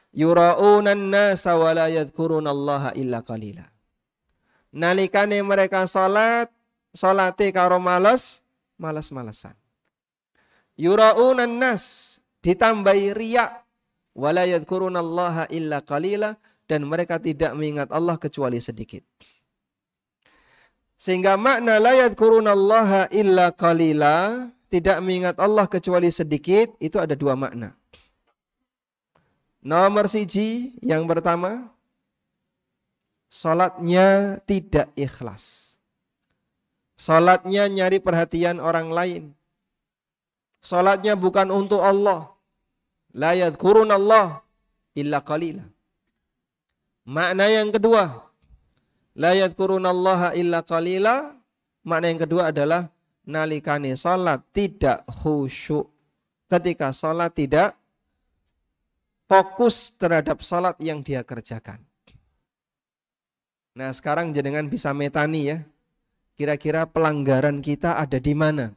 yuraunan 0.09 1.13
nasa 1.13 1.53
wa 1.53 1.69
la 1.77 1.93
yadhkurunallaha 1.93 2.97
illa 2.97 3.21
qalila. 3.21 3.69
Nalikane 4.73 5.37
mereka 5.45 5.85
salat, 5.85 6.49
salate 6.93 7.49
karo 7.53 7.77
males, 7.77 8.41
malas-malesan. 8.81 9.53
Yuraunan 10.73 11.61
nas 11.61 12.17
ditambahi 12.41 13.13
riak 13.13 13.68
wa 14.15 14.29
la 14.31 14.45
yadhkurunallaha 14.45 15.49
illa 15.53 15.83
qalila 15.83 16.37
dan 16.69 16.85
mereka 16.85 17.17
tidak 17.17 17.53
mengingat 17.57 17.89
Allah 17.89 18.15
kecuali 18.15 18.61
sedikit. 18.61 19.01
Sehingga 20.99 21.39
makna 21.39 21.79
la 21.79 21.95
yadhkurunallaha 22.07 23.09
illa 23.15 23.51
qalila 23.55 24.49
tidak 24.69 25.01
mengingat 25.01 25.35
Allah 25.41 25.65
kecuali 25.65 26.13
sedikit 26.13 26.75
itu 26.77 27.01
ada 27.01 27.17
dua 27.17 27.33
makna. 27.33 27.73
Nomor 29.59 30.07
siji 30.07 30.77
yang 30.79 31.03
pertama, 31.03 31.67
Salatnya 33.29 34.41
tidak 34.49 34.89
ikhlas. 34.97 35.77
Salatnya 36.97 37.69
nyari 37.69 38.01
perhatian 38.01 38.57
orang 38.57 38.89
lain. 38.89 39.23
Salatnya 40.65 41.13
bukan 41.13 41.53
untuk 41.53 41.79
Allah. 41.79 42.33
La 43.15 43.33
yadhkurun 43.33 43.89
Allah 43.89 44.45
illa 44.93 45.21
qalila. 45.25 45.65
Makna 47.09 47.49
yang 47.49 47.73
kedua, 47.73 48.29
la 49.17 49.33
yadhkurun 49.33 49.81
Allah 49.81 50.35
illa 50.37 50.61
qalila. 50.61 51.33
Makna 51.81 52.05
yang 52.13 52.21
kedua 52.21 52.53
adalah 52.53 52.91
nalikani 53.25 53.97
salat 53.97 54.45
tidak 54.53 55.05
khusyuk. 55.09 55.89
Ketika 56.49 56.89
salat 56.93 57.33
tidak 57.33 57.77
fokus 59.29 59.93
terhadap 59.93 60.41
salat 60.41 60.73
yang 60.81 61.05
dia 61.05 61.21
kerjakan. 61.21 61.77
Nah 63.77 63.93
sekarang 63.93 64.33
jenengan 64.33 64.65
bisa 64.65 64.89
metani 64.97 65.53
ya. 65.53 65.57
Kira-kira 66.33 66.89
pelanggaran 66.89 67.61
kita 67.61 67.99
ada 67.99 68.17
di 68.17 68.33
mana? 68.33 68.73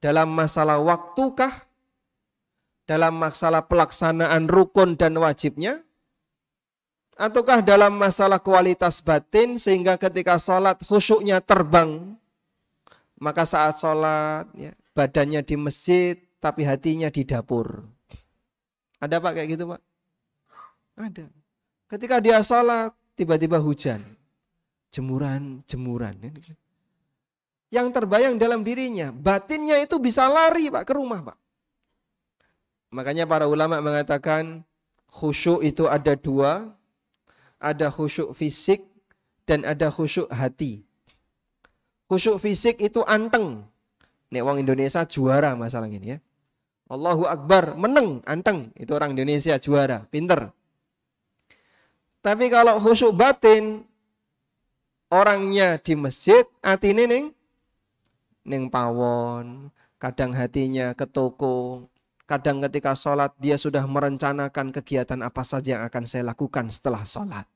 Dalam 0.00 0.32
masalah 0.32 0.80
waktukah? 0.80 1.66
Dalam 2.84 3.16
masalah 3.16 3.64
pelaksanaan 3.64 4.44
rukun 4.44 5.00
dan 5.00 5.16
wajibnya? 5.16 5.80
Ataukah 7.14 7.62
dalam 7.62 7.94
masalah 7.94 8.42
kualitas 8.42 9.00
batin 9.00 9.56
sehingga 9.56 9.96
ketika 9.96 10.36
sholat 10.36 10.82
khusyuknya 10.84 11.40
terbang? 11.40 12.18
Maka 13.16 13.46
saat 13.48 13.80
sholat 13.80 14.50
ya, 14.58 14.74
badannya 14.92 15.40
di 15.46 15.56
masjid 15.56 16.18
tapi 16.42 16.66
hatinya 16.66 17.08
di 17.08 17.24
dapur. 17.24 17.86
Ada 19.00 19.16
Pak 19.16 19.32
kayak 19.32 19.48
gitu 19.54 19.64
Pak? 19.70 19.80
Ada. 20.98 21.26
Ketika 21.88 22.18
dia 22.20 22.42
sholat, 22.44 22.92
tiba-tiba 23.14 23.62
hujan. 23.62 24.02
Jemuran, 24.90 25.64
jemuran. 25.70 26.18
Yang 27.70 27.86
terbayang 27.94 28.36
dalam 28.36 28.66
dirinya, 28.66 29.14
batinnya 29.14 29.78
itu 29.80 29.96
bisa 30.02 30.26
lari 30.28 30.68
Pak 30.68 30.84
ke 30.84 30.92
rumah 30.92 31.22
Pak. 31.32 31.43
Makanya 32.94 33.26
para 33.26 33.50
ulama 33.50 33.82
mengatakan 33.82 34.62
khusyuk 35.10 35.66
itu 35.66 35.90
ada 35.90 36.14
dua. 36.14 36.70
Ada 37.58 37.90
khusyuk 37.90 38.30
fisik 38.38 38.86
dan 39.50 39.66
ada 39.66 39.90
khusyuk 39.90 40.30
hati. 40.30 40.86
Khusyuk 42.06 42.38
fisik 42.38 42.78
itu 42.78 43.02
anteng. 43.02 43.66
Nek 44.30 44.42
wong 44.46 44.62
Indonesia 44.62 45.02
juara 45.02 45.58
masalah 45.58 45.90
ini 45.90 46.14
ya. 46.14 46.18
Allahu 46.86 47.24
Akbar, 47.26 47.74
menang, 47.74 48.20
anteng. 48.28 48.70
Itu 48.78 48.94
orang 48.94 49.16
Indonesia 49.16 49.56
juara, 49.56 50.04
pinter. 50.06 50.52
Tapi 52.20 52.46
kalau 52.52 52.76
khusyuk 52.78 53.16
batin, 53.16 53.82
orangnya 55.08 55.80
di 55.80 55.96
masjid, 55.96 56.44
hati 56.60 56.92
ini 56.92 57.04
ning, 57.08 57.24
ning 58.44 58.68
pawon, 58.68 59.72
kadang 59.96 60.36
hatinya 60.36 60.92
ke 60.92 61.08
toko, 61.08 61.88
kadang 62.24 62.64
ketika 62.68 62.96
sholat 62.96 63.32
dia 63.36 63.56
sudah 63.60 63.84
merencanakan 63.84 64.72
kegiatan 64.72 65.20
apa 65.20 65.42
saja 65.44 65.78
yang 65.78 65.82
akan 65.88 66.04
saya 66.08 66.24
lakukan 66.28 66.68
setelah 66.72 67.04
sholat. 67.04 67.46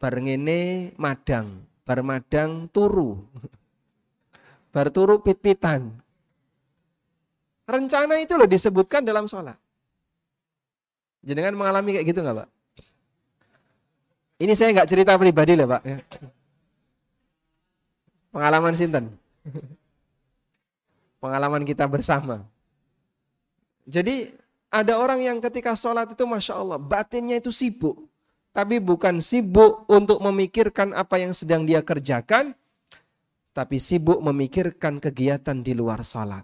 Bareng 0.00 0.28
ini 0.28 0.92
madang, 0.96 1.68
bar 1.84 2.00
madang 2.00 2.68
turu, 2.72 3.20
bar 4.72 4.88
turu 4.88 5.20
pit-pitan, 5.20 6.00
Rencana 7.70 8.18
itu 8.18 8.34
loh 8.34 8.50
disebutkan 8.50 9.06
dalam 9.06 9.30
sholat. 9.30 9.54
Jenengan 11.22 11.54
mengalami 11.54 11.94
kayak 11.94 12.06
gitu 12.10 12.18
nggak 12.18 12.42
Pak? 12.42 12.48
Ini 14.42 14.52
saya 14.58 14.74
nggak 14.74 14.90
cerita 14.90 15.14
pribadi 15.14 15.54
loh 15.54 15.70
Pak. 15.70 15.82
Pengalaman 18.34 18.74
sinten. 18.74 19.14
Pengalaman 21.22 21.62
kita 21.62 21.86
bersama. 21.86 22.42
Jadi 23.88 24.32
ada 24.70 24.96
orang 25.00 25.20
yang 25.24 25.38
ketika 25.42 25.74
sholat 25.74 26.12
itu 26.14 26.24
Masya 26.24 26.54
Allah, 26.56 26.78
batinnya 26.78 27.38
itu 27.40 27.50
sibuk. 27.50 28.06
Tapi 28.50 28.82
bukan 28.82 29.22
sibuk 29.22 29.86
untuk 29.86 30.18
memikirkan 30.22 30.90
apa 30.94 31.22
yang 31.22 31.30
sedang 31.30 31.62
dia 31.62 31.82
kerjakan, 31.86 32.54
tapi 33.54 33.78
sibuk 33.78 34.18
memikirkan 34.22 34.98
kegiatan 34.98 35.58
di 35.62 35.74
luar 35.74 36.02
sholat. 36.02 36.42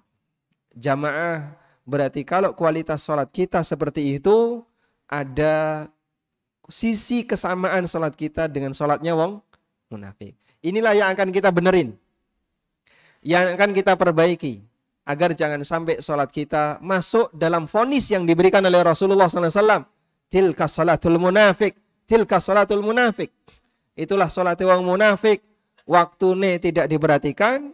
Jamaah 0.75 1.55
berarti 1.87 2.23
kalau 2.23 2.55
kualitas 2.55 3.03
sholat 3.03 3.31
kita 3.31 3.63
seperti 3.63 4.19
itu, 4.19 4.63
ada 5.07 5.87
sisi 6.67 7.23
kesamaan 7.23 7.87
sholat 7.87 8.15
kita 8.15 8.51
dengan 8.51 8.75
sholatnya 8.75 9.15
wong 9.15 9.39
munafik. 9.91 10.35
Inilah 10.67 10.99
yang 10.99 11.09
akan 11.15 11.31
kita 11.31 11.55
benerin. 11.55 11.95
Yang 13.23 13.55
akan 13.59 13.71
kita 13.75 13.95
perbaiki. 13.95 14.63
Agar 15.07 15.39
jangan 15.39 15.63
sampai 15.63 16.03
sholat 16.03 16.35
kita 16.35 16.83
masuk 16.83 17.31
dalam 17.31 17.71
fonis 17.71 18.11
yang 18.11 18.27
diberikan 18.27 18.59
oleh 18.67 18.83
Rasulullah 18.83 19.31
SAW. 19.31 19.87
Tilka 20.27 20.67
sholatul 20.67 21.23
munafik. 21.23 21.79
Tilka 22.11 22.43
sholatul 22.43 22.83
munafik. 22.83 23.31
Itulah 23.97 24.29
sholat 24.29 24.61
wong 24.61 24.85
munafik. 24.85 25.41
Waktu 25.89 26.27
ini 26.37 26.53
tidak 26.61 26.87
diperhatikan. 26.91 27.71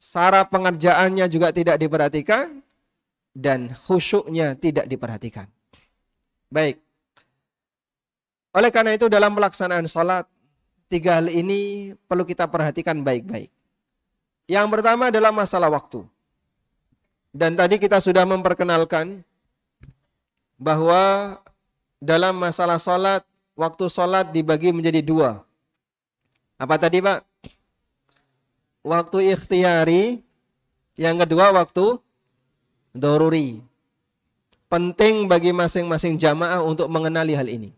Cara 0.00 0.48
pengerjaannya 0.48 1.28
juga 1.30 1.54
tidak 1.54 1.76
diperhatikan. 1.76 2.64
Dan 3.36 3.70
khusyuknya 3.70 4.58
tidak 4.58 4.90
diperhatikan. 4.90 5.46
Baik. 6.50 6.80
Oleh 8.54 8.70
karena 8.70 8.94
itu 8.94 9.10
dalam 9.10 9.34
pelaksanaan 9.34 9.84
sholat, 9.90 10.30
tiga 10.86 11.18
hal 11.18 11.26
ini 11.26 11.92
perlu 12.06 12.22
kita 12.22 12.46
perhatikan 12.46 13.02
baik-baik. 13.02 13.50
Yang 14.46 14.66
pertama 14.70 15.10
adalah 15.10 15.34
masalah 15.34 15.68
waktu. 15.68 16.06
Dan 17.34 17.58
tadi 17.58 17.82
kita 17.82 17.98
sudah 17.98 18.22
memperkenalkan 18.22 19.26
bahwa 20.54 21.34
dalam 21.98 22.38
masalah 22.38 22.78
sholat, 22.78 23.26
waktu 23.58 23.90
sholat 23.90 24.30
dibagi 24.30 24.70
menjadi 24.70 25.02
dua. 25.02 25.42
Apa 26.54 26.78
tadi 26.78 27.02
Pak? 27.02 27.26
Waktu 28.86 29.34
ikhtiari, 29.34 30.22
yang 30.94 31.18
kedua 31.18 31.50
waktu 31.50 31.98
doruri. 32.94 33.66
Penting 34.70 35.26
bagi 35.26 35.50
masing-masing 35.50 36.14
jamaah 36.14 36.62
untuk 36.62 36.86
mengenali 36.86 37.34
hal 37.34 37.50
ini. 37.50 37.74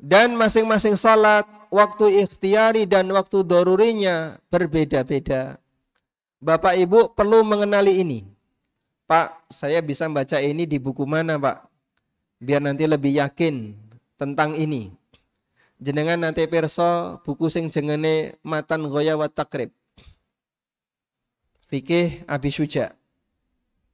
Dan 0.00 0.32
masing-masing 0.40 0.96
salat, 0.96 1.44
waktu 1.68 2.24
ikhtiari 2.24 2.88
dan 2.88 3.12
waktu 3.12 3.44
dorurinya 3.44 4.40
berbeda-beda. 4.48 5.60
Bapak 6.40 6.72
Ibu 6.72 7.12
perlu 7.12 7.44
mengenali 7.44 8.00
ini. 8.00 8.24
Pak, 9.04 9.52
saya 9.52 9.84
bisa 9.84 10.08
baca 10.08 10.40
ini 10.40 10.64
di 10.64 10.80
buku 10.80 11.04
mana 11.04 11.36
Pak? 11.36 11.68
Biar 12.40 12.64
nanti 12.64 12.88
lebih 12.88 13.12
yakin 13.12 13.76
tentang 14.16 14.56
ini. 14.56 14.88
Jenengan 15.76 16.16
nanti 16.16 16.48
perso 16.48 17.20
buku 17.28 17.52
sing 17.52 17.68
jengene 17.68 18.40
matan 18.40 18.88
goya 18.88 19.20
wa 19.20 19.28
takrib. 19.28 19.68
Fikih 21.68 22.24
Abi 22.24 22.48
Suja. 22.48 22.96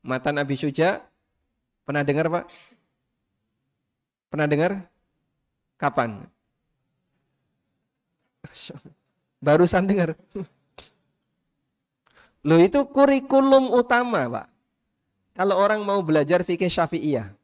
Matan 0.06 0.38
Abi 0.38 0.54
Suja. 0.54 1.02
Pernah 1.82 2.06
dengar 2.06 2.30
Pak? 2.30 2.46
Pernah 4.30 4.46
dengar? 4.46 4.72
Kapan? 5.74 6.30
Barusan 9.42 9.90
dengar. 9.90 10.14
Loh 12.46 12.62
itu 12.62 12.86
kurikulum 12.86 13.74
utama, 13.74 14.30
Pak. 14.30 14.46
Kalau 15.34 15.58
orang 15.58 15.82
mau 15.82 15.98
belajar 16.00 16.46
fikih 16.46 16.70
syafi'iyah. 16.70 17.34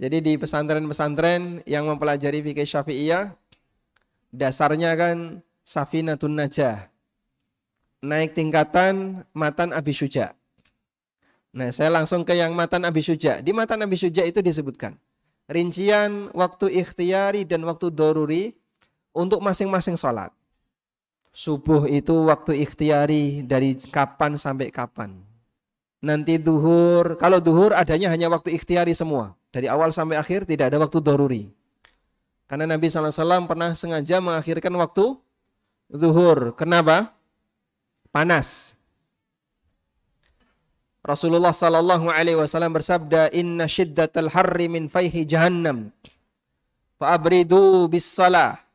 Jadi 0.00 0.18
di 0.24 0.32
pesantren-pesantren 0.40 1.60
yang 1.68 1.84
mempelajari 1.84 2.40
fikih 2.40 2.64
syafi'iyah, 2.64 3.36
dasarnya 4.32 4.96
kan 4.96 5.44
safinatun 5.60 6.40
najah. 6.40 6.88
Naik 8.00 8.32
tingkatan 8.32 9.24
matan 9.36 9.76
Abi 9.76 9.92
Suja. 9.92 10.32
Nah, 11.52 11.68
saya 11.72 11.92
langsung 11.92 12.24
ke 12.24 12.32
yang 12.32 12.56
matan 12.56 12.84
Abi 12.88 13.04
Suja. 13.04 13.44
Di 13.44 13.52
matan 13.52 13.84
Abi 13.84 13.96
Suja 14.00 14.24
itu 14.24 14.40
disebutkan 14.40 14.96
rincian 15.46 16.28
waktu 16.34 16.80
ikhtiari 16.82 17.46
dan 17.46 17.62
waktu 17.62 17.92
doruri 17.92 18.56
untuk 19.14 19.40
masing-masing 19.40 19.94
sholat. 19.94 20.34
Subuh 21.36 21.84
itu 21.84 22.16
waktu 22.32 22.64
ikhtiari 22.64 23.44
dari 23.44 23.76
kapan 23.92 24.40
sampai 24.40 24.72
kapan. 24.72 25.20
Nanti 26.00 26.40
duhur, 26.40 27.20
kalau 27.20 27.44
duhur 27.44 27.76
adanya 27.76 28.08
hanya 28.08 28.32
waktu 28.32 28.56
ikhtiari 28.56 28.96
semua. 28.96 29.36
Dari 29.52 29.68
awal 29.68 29.92
sampai 29.92 30.16
akhir 30.16 30.48
tidak 30.48 30.72
ada 30.72 30.80
waktu 30.80 30.96
doruri. 30.96 31.44
Karena 32.48 32.64
Nabi 32.64 32.88
SAW 32.88 33.44
pernah 33.44 33.76
sengaja 33.76 34.16
mengakhirkan 34.16 34.72
waktu 34.80 35.12
duhur. 35.92 36.56
Kenapa? 36.56 37.12
Panas. 38.08 38.72
Rasulullah 41.04 41.52
sallallahu 41.52 42.08
alaihi 42.08 42.40
wasallam 42.40 42.72
bersabda, 42.72 43.28
"Inna 43.36 43.68
syiddatal 43.68 44.32
harri 44.32 44.72
min 44.72 44.88
faihi 44.88 45.28
jahannam. 45.28 45.92
Fa'abridu 46.96 47.92
bis 47.92 48.08
salah." 48.08 48.65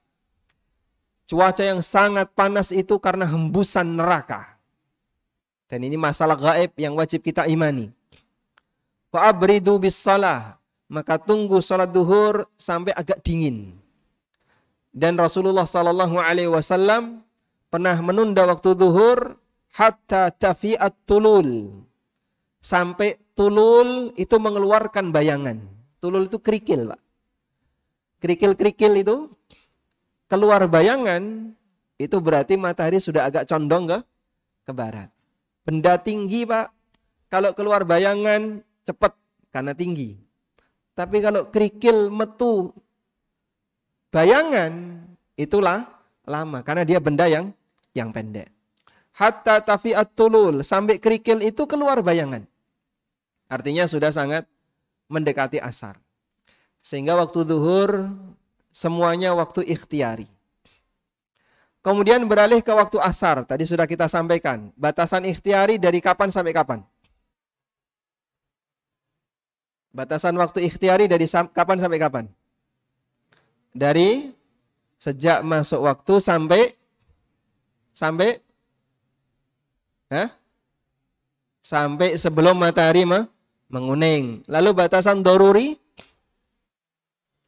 Cuaca 1.31 1.63
yang 1.63 1.79
sangat 1.79 2.27
panas 2.35 2.75
itu 2.75 2.99
karena 2.99 3.23
hembusan 3.23 3.95
neraka. 3.95 4.59
Dan 5.71 5.87
ini 5.87 5.95
masalah 5.95 6.35
gaib 6.35 6.75
yang 6.75 6.91
wajib 6.99 7.23
kita 7.23 7.47
imani. 7.47 7.87
Fa'abridu 9.15 9.79
bis 9.79 9.95
salah. 9.95 10.59
Maka 10.91 11.15
tunggu 11.15 11.63
salat 11.63 11.87
duhur 11.87 12.51
sampai 12.59 12.91
agak 12.91 13.23
dingin. 13.23 13.79
Dan 14.91 15.15
Rasulullah 15.15 15.63
sallallahu 15.63 16.19
alaihi 16.19 16.51
wasallam 16.51 17.23
pernah 17.71 17.95
menunda 18.03 18.43
waktu 18.43 18.75
duhur 18.75 19.39
hatta 19.71 20.35
tafi'at 20.35 20.91
tulul 21.07 21.71
sampai 22.59 23.15
tulul 23.39 24.11
itu 24.19 24.35
mengeluarkan 24.35 25.15
bayangan. 25.15 25.63
Tulul 26.03 26.27
itu 26.27 26.43
kerikil, 26.43 26.91
Pak. 26.91 26.99
Kerikil-kerikil 28.19 28.99
itu 28.99 29.31
keluar 30.31 30.63
bayangan, 30.71 31.51
itu 31.99 32.17
berarti 32.23 32.55
matahari 32.55 33.03
sudah 33.03 33.27
agak 33.27 33.51
condong 33.51 33.91
ke 33.91 33.99
ke 34.63 34.71
barat. 34.71 35.11
Benda 35.67 35.99
tinggi, 35.99 36.47
Pak. 36.47 36.71
Kalau 37.27 37.51
keluar 37.51 37.83
bayangan 37.83 38.63
cepat 38.87 39.11
karena 39.51 39.75
tinggi. 39.75 40.15
Tapi 40.95 41.19
kalau 41.19 41.51
kerikil 41.51 42.07
metu 42.11 42.71
bayangan 44.11 45.03
itulah 45.39 45.87
lama 46.27 46.59
karena 46.63 46.83
dia 46.83 46.99
benda 46.99 47.27
yang 47.27 47.55
yang 47.95 48.11
pendek. 48.11 48.51
Hatta 49.15 49.63
tafi'at 49.63 50.15
tulul 50.15 50.63
sampai 50.63 50.99
kerikil 50.99 51.43
itu 51.43 51.67
keluar 51.67 51.99
bayangan. 51.99 52.47
Artinya 53.51 53.87
sudah 53.87 54.11
sangat 54.11 54.47
mendekati 55.11 55.59
asar. 55.59 55.99
Sehingga 56.79 57.15
waktu 57.19 57.43
duhur 57.47 58.11
semuanya 58.71 59.35
waktu 59.35 59.67
ikhtiari. 59.67 60.25
Kemudian 61.81 62.23
beralih 62.29 62.61
ke 62.63 62.71
waktu 62.71 63.01
asar. 63.01 63.43
Tadi 63.43 63.65
sudah 63.65 63.89
kita 63.89 64.05
sampaikan. 64.05 64.69
Batasan 64.77 65.25
ikhtiari 65.25 65.81
dari 65.81 65.97
kapan 65.97 66.29
sampai 66.29 66.53
kapan? 66.53 66.79
Batasan 69.91 70.37
waktu 70.39 70.63
ikhtiari 70.71 71.09
dari 71.09 71.27
kapan 71.27 71.77
sampai 71.81 71.99
kapan? 71.99 72.25
Dari 73.75 74.31
sejak 74.95 75.41
masuk 75.41 75.81
waktu 75.81 76.13
sampai 76.21 76.61
sampai 77.97 78.39
Hah? 80.13 80.29
sampai 81.65 82.13
sebelum 82.13 82.61
matahari 82.61 83.09
menguning. 83.71 84.45
Lalu 84.45 84.69
batasan 84.77 85.25
doruri 85.25 85.80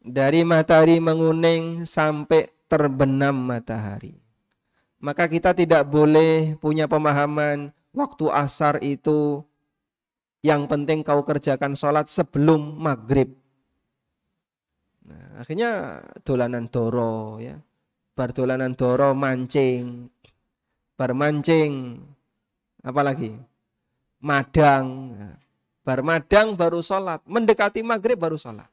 dari 0.03 0.43
matahari 0.43 0.99
menguning 0.99 1.87
sampai 1.87 2.51
terbenam 2.67 3.33
matahari. 3.33 4.19
Maka 4.99 5.27
kita 5.31 5.55
tidak 5.55 5.87
boleh 5.87 6.59
punya 6.59 6.87
pemahaman 6.87 7.71
waktu 7.95 8.27
asar 8.31 8.79
itu 8.83 9.43
yang 10.43 10.67
penting 10.67 11.07
kau 11.07 11.23
kerjakan 11.23 11.75
sholat 11.75 12.11
sebelum 12.11 12.75
maghrib. 12.79 13.31
Nah, 15.07 15.43
akhirnya 15.43 16.03
dolanan 16.23 16.67
doro 16.67 17.39
ya. 17.39 17.55
Bar 18.13 18.35
dolanan 18.35 18.75
doro 18.75 19.15
mancing. 19.15 20.07
Bar 20.99 21.15
mancing. 21.15 21.99
Apalagi? 22.83 23.35
Madang. 24.23 24.85
Nah, 25.15 25.35
Bar 25.83 25.99
madang 25.99 26.55
baru 26.55 26.79
sholat. 26.79 27.19
Mendekati 27.27 27.83
maghrib 27.83 28.15
baru 28.15 28.39
sholat. 28.39 28.71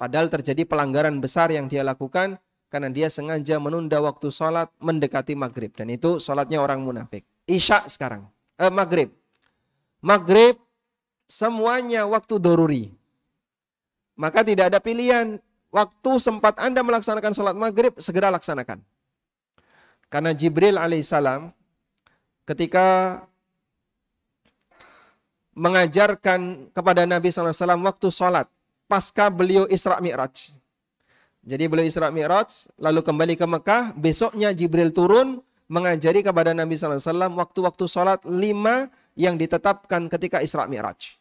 Padahal 0.00 0.32
terjadi 0.32 0.64
pelanggaran 0.64 1.20
besar 1.20 1.52
yang 1.52 1.68
dia 1.68 1.84
lakukan 1.84 2.40
karena 2.72 2.88
dia 2.88 3.12
sengaja 3.12 3.60
menunda 3.60 4.00
waktu 4.00 4.32
sholat 4.32 4.72
mendekati 4.80 5.36
maghrib. 5.36 5.76
Dan 5.76 5.92
itu 5.92 6.16
sholatnya 6.16 6.56
orang 6.64 6.80
munafik. 6.80 7.28
Isya 7.44 7.84
sekarang. 7.84 8.24
eh, 8.56 8.72
maghrib. 8.72 9.12
Maghrib 10.00 10.56
semuanya 11.28 12.08
waktu 12.08 12.40
doruri. 12.40 12.84
Maka 14.16 14.40
tidak 14.40 14.72
ada 14.72 14.80
pilihan. 14.80 15.36
Waktu 15.68 16.10
sempat 16.16 16.56
Anda 16.58 16.80
melaksanakan 16.80 17.36
sholat 17.36 17.54
maghrib, 17.54 17.94
segera 18.00 18.32
laksanakan. 18.32 18.80
Karena 20.10 20.34
Jibril 20.34 20.74
alaihissalam 20.80 21.54
ketika 22.42 23.20
mengajarkan 25.54 26.72
kepada 26.74 27.06
Nabi 27.06 27.30
SAW 27.30 27.54
waktu 27.86 28.08
sholat 28.10 28.50
pasca 28.90 29.30
beliau 29.30 29.70
Isra 29.70 30.02
Mi'raj. 30.02 30.50
Jadi 31.46 31.64
beliau 31.70 31.86
Isra 31.86 32.10
Mi'raj, 32.10 32.66
lalu 32.74 33.06
kembali 33.06 33.34
ke 33.38 33.46
Mekah, 33.46 33.94
besoknya 33.94 34.50
Jibril 34.50 34.90
turun 34.90 35.38
mengajari 35.70 36.26
kepada 36.26 36.50
Nabi 36.50 36.74
SAW 36.74 37.30
waktu-waktu 37.38 37.84
sholat 37.86 38.26
lima 38.26 38.90
yang 39.14 39.38
ditetapkan 39.38 40.10
ketika 40.10 40.42
Isra 40.42 40.66
Mi'raj. 40.66 41.14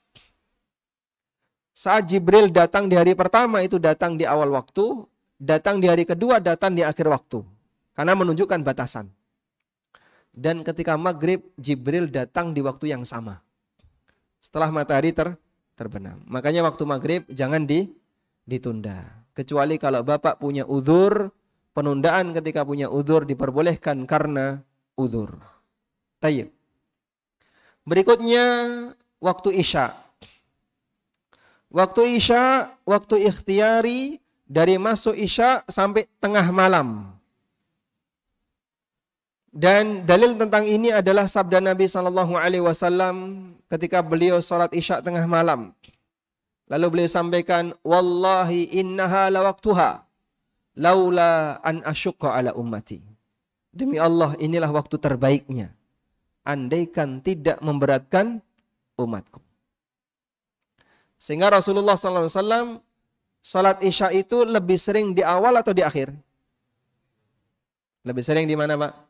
Saat 1.77 2.11
Jibril 2.11 2.51
datang 2.51 2.89
di 2.89 2.97
hari 2.97 3.13
pertama 3.13 3.63
itu 3.63 3.79
datang 3.79 4.19
di 4.19 4.25
awal 4.25 4.51
waktu, 4.51 5.05
datang 5.39 5.79
di 5.79 5.87
hari 5.87 6.03
kedua 6.03 6.43
datang 6.43 6.75
di 6.75 6.83
akhir 6.83 7.07
waktu. 7.07 7.39
Karena 7.95 8.17
menunjukkan 8.17 8.59
batasan. 8.65 9.07
Dan 10.35 10.63
ketika 10.67 10.99
maghrib, 10.99 11.43
Jibril 11.55 12.11
datang 12.11 12.51
di 12.51 12.59
waktu 12.59 12.91
yang 12.91 13.07
sama. 13.07 13.39
Setelah 14.39 14.71
matahari 14.71 15.11
ter, 15.11 15.35
terbenam. 15.79 16.19
Makanya 16.27 16.67
waktu 16.67 16.83
maghrib 16.83 17.23
jangan 17.31 17.63
di, 17.63 17.87
ditunda. 18.43 19.07
Kecuali 19.31 19.79
kalau 19.79 20.03
bapak 20.03 20.35
punya 20.35 20.67
uzur, 20.67 21.31
penundaan 21.71 22.35
ketika 22.35 22.67
punya 22.67 22.91
uzur 22.91 23.23
diperbolehkan 23.23 24.03
karena 24.03 24.59
uzur. 24.99 25.39
Tayyib. 26.19 26.51
Berikutnya 27.87 28.43
waktu 29.23 29.63
isya. 29.63 29.95
Waktu 31.71 32.19
isya, 32.19 32.75
waktu 32.83 33.31
ikhtiari 33.31 34.19
dari 34.43 34.75
masuk 34.75 35.15
isya 35.15 35.63
sampai 35.71 36.09
tengah 36.19 36.51
malam. 36.51 37.15
Dan 39.49 40.05
dalil 40.05 40.37
tentang 40.37 40.61
ini 40.69 40.93
adalah 40.93 41.25
sabda 41.25 41.57
Nabi 41.57 41.89
Shallallahu 41.89 42.37
Alaihi 42.37 42.61
Wasallam 42.61 43.49
ketika 43.65 44.05
beliau 44.05 44.37
sholat 44.45 44.69
isya 44.77 45.01
tengah 45.01 45.25
malam. 45.25 45.73
Lalu 46.69 46.85
beliau 47.01 47.09
sampaikan, 47.09 47.73
Wallahi 47.81 48.69
innaha 48.77 49.33
lawaktuha, 49.33 50.05
laula 50.77 51.57
an 51.65 51.81
asyukka 51.81 52.29
ala 52.29 52.53
ummati. 52.53 53.01
Demi 53.73 53.97
Allah 53.97 54.37
inilah 54.37 54.69
waktu 54.69 55.01
terbaiknya. 55.01 55.73
Andaikan 56.45 57.17
tidak 57.25 57.57
memberatkan 57.65 58.45
umatku. 59.01 59.41
Sehingga 61.17 61.49
Rasulullah 61.49 61.97
SAW 61.97 62.85
sholat 63.41 63.81
isya 63.81 64.13
itu 64.13 64.45
lebih 64.45 64.77
sering 64.77 65.17
di 65.17 65.25
awal 65.25 65.57
atau 65.57 65.73
di 65.73 65.81
akhir? 65.81 66.13
Lebih 68.05 68.23
sering 68.23 68.45
di 68.45 68.53
mana 68.53 68.77
Pak? 68.77 69.08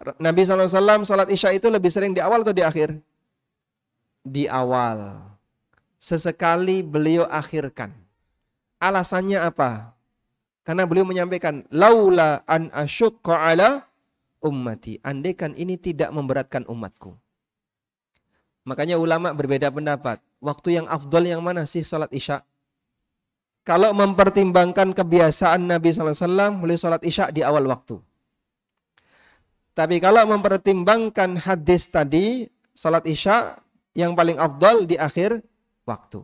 Nabi 0.00 0.48
SAW 0.48 1.04
sholat 1.04 1.28
isya 1.28 1.52
itu 1.52 1.68
lebih 1.68 1.92
sering 1.92 2.16
di 2.16 2.24
awal 2.24 2.40
atau 2.40 2.56
di 2.56 2.64
akhir? 2.64 2.96
Di 4.24 4.48
awal. 4.48 5.20
Sesekali 6.00 6.80
beliau 6.80 7.28
akhirkan. 7.28 7.92
Alasannya 8.80 9.44
apa? 9.44 9.92
Karena 10.64 10.88
beliau 10.88 11.04
menyampaikan, 11.04 11.68
Laula 11.68 12.40
an 12.48 12.72
asyukka 12.72 13.36
ala 13.36 13.84
ummati. 14.40 14.96
Andaikan 15.04 15.52
ini 15.52 15.76
tidak 15.76 16.08
memberatkan 16.16 16.64
umatku. 16.64 17.12
Makanya 18.64 18.96
ulama 18.96 19.36
berbeda 19.36 19.68
pendapat. 19.68 20.16
Waktu 20.40 20.80
yang 20.80 20.86
afdol 20.88 21.28
yang 21.28 21.44
mana 21.44 21.68
sih 21.68 21.84
sholat 21.84 22.08
isya? 22.08 22.40
Kalau 23.68 23.92
mempertimbangkan 23.92 24.96
kebiasaan 24.96 25.68
Nabi 25.68 25.92
SAW, 25.92 26.56
beliau 26.56 26.80
sholat 26.80 27.04
isya 27.04 27.28
di 27.28 27.44
awal 27.44 27.68
waktu. 27.68 28.00
Tapi 29.70 30.02
kalau 30.02 30.26
mempertimbangkan 30.26 31.38
hadis 31.38 31.86
tadi, 31.86 32.50
salat 32.74 33.06
isya 33.06 33.58
yang 33.94 34.18
paling 34.18 34.38
afdal 34.38 34.82
di 34.86 34.98
akhir 34.98 35.42
waktu. 35.86 36.22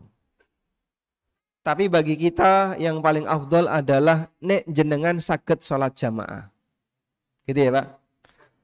Tapi 1.62 1.90
bagi 1.90 2.14
kita 2.14 2.78
yang 2.78 3.02
paling 3.02 3.26
afdal 3.26 3.66
adalah 3.66 4.30
nek 4.38 4.66
jenengan 4.70 5.18
sakit 5.18 5.62
salat 5.62 5.98
jamaah. 5.98 6.46
Gitu 7.46 7.58
ya 7.58 7.70
Pak? 7.74 7.86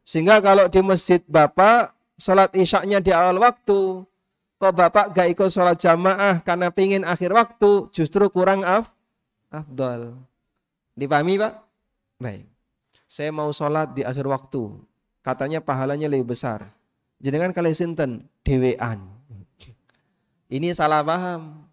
Sehingga 0.03 0.39
kalau 0.43 0.66
di 0.66 0.80
masjid 0.83 1.22
Bapak, 1.26 1.95
salat 2.18 2.51
isyaknya 2.55 3.03
di 3.03 3.11
awal 3.14 3.39
waktu, 3.43 4.07
kok 4.59 4.74
Bapak 4.74 5.14
gak 5.14 5.30
ikut 5.35 5.51
salat 5.51 5.78
jamaah 5.78 6.43
karena 6.43 6.70
pingin 6.70 7.03
akhir 7.03 7.35
waktu, 7.35 7.91
justru 7.95 8.26
kurang 8.30 8.62
af, 8.66 8.91
afdal. 9.51 10.18
Dipahami 10.95 11.39
Pak? 11.39 11.55
Baik 12.22 12.52
saya 13.13 13.29
mau 13.29 13.53
sholat 13.53 13.93
di 13.93 14.01
akhir 14.01 14.25
waktu. 14.25 14.73
Katanya 15.21 15.61
pahalanya 15.61 16.09
lebih 16.09 16.33
besar. 16.33 16.65
Jenengan 17.21 17.53
kali 17.53 17.77
sinten 17.77 18.25
dewean. 18.41 19.05
Ini 20.49 20.73
salah 20.73 21.05
paham. 21.05 21.69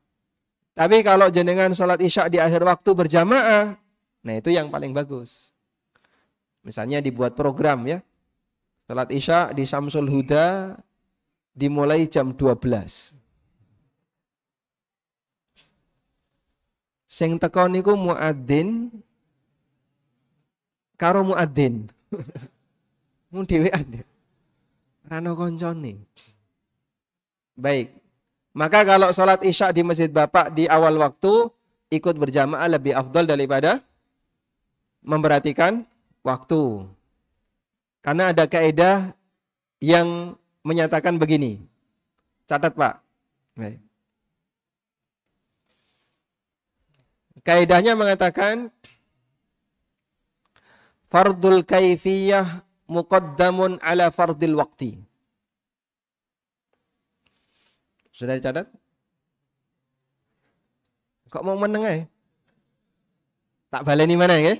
Tapi 0.76 1.00
kalau 1.00 1.32
jenengan 1.32 1.72
sholat 1.72 2.04
isya 2.04 2.28
di 2.28 2.44
akhir 2.44 2.68
waktu 2.68 2.92
berjamaah, 2.92 3.80
nah 4.20 4.34
itu 4.36 4.52
yang 4.52 4.68
paling 4.68 4.92
bagus. 4.92 5.56
Misalnya 6.60 7.00
dibuat 7.00 7.40
program 7.40 7.88
ya. 7.88 8.04
Sholat 8.92 9.08
isya 9.16 9.56
di 9.56 9.64
Samsul 9.64 10.12
Huda 10.12 10.76
dimulai 11.56 12.04
jam 12.12 12.36
12. 12.36 13.16
Sing 17.08 17.40
teko 17.40 17.72
niku 17.72 17.96
muadzin 17.96 18.92
karo 21.00 21.24
muadzin. 21.24 21.88
Mun 23.32 23.48
dhewean 23.48 24.04
ya. 24.04 24.06
Rano 25.08 25.34
koncone. 25.40 26.04
Baik. 27.56 27.96
Maka 28.52 28.84
kalau 28.84 29.10
sholat 29.16 29.40
isya 29.48 29.72
di 29.72 29.82
masjid 29.82 30.12
Bapak 30.12 30.52
di 30.52 30.68
awal 30.68 31.00
waktu 31.00 31.48
ikut 31.90 32.16
berjamaah 32.20 32.68
lebih 32.68 32.94
afdol 32.94 33.24
daripada 33.26 33.80
memperhatikan 35.02 35.88
waktu. 36.22 36.84
Karena 38.04 38.36
ada 38.36 38.46
kaidah 38.46 39.16
yang 39.80 40.36
menyatakan 40.66 41.16
begini. 41.16 41.62
Catat 42.50 42.76
Pak. 42.76 43.00
Baik. 43.56 43.80
Kaidahnya 47.40 47.96
mengatakan 47.96 48.70
fardul 51.10 51.66
kaifiyah 51.66 52.62
muqaddamun 52.86 53.82
ala 53.82 54.14
fardil 54.14 54.56
waqti. 54.56 55.02
Sudah 58.14 58.38
dicatat? 58.38 58.68
Kok 61.30 61.46
mau 61.46 61.58
meneng 61.58 61.84
ya? 61.86 61.94
Tak 63.70 63.86
baleni 63.86 64.18
mana 64.18 64.38
ya? 64.42 64.58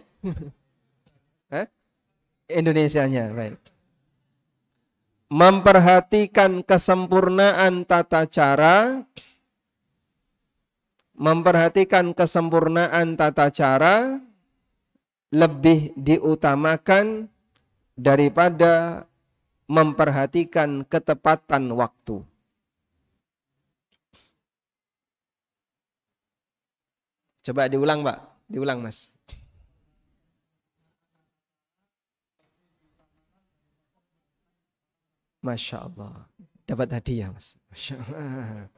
Indonesianya, 2.50 3.30
baik. 3.34 3.58
Memperhatikan 5.30 6.66
kesempurnaan 6.66 7.86
tata 7.86 8.26
cara 8.26 9.06
memperhatikan 11.20 12.16
kesempurnaan 12.16 13.20
tata 13.20 13.52
cara 13.52 14.24
lebih 15.30 15.94
diutamakan 15.94 17.30
daripada 17.94 19.06
memperhatikan 19.70 20.82
ketepatan 20.86 21.70
waktu. 21.78 22.26
Coba 27.46 27.70
diulang, 27.70 28.02
Pak. 28.02 28.20
Diulang, 28.50 28.82
Mas. 28.82 29.10
Masya 35.46 35.88
Allah. 35.88 36.26
Dapat 36.66 36.90
hadiah, 37.00 37.30
Mas. 37.32 37.56
Masya 37.70 37.96
Allah. 38.02 38.70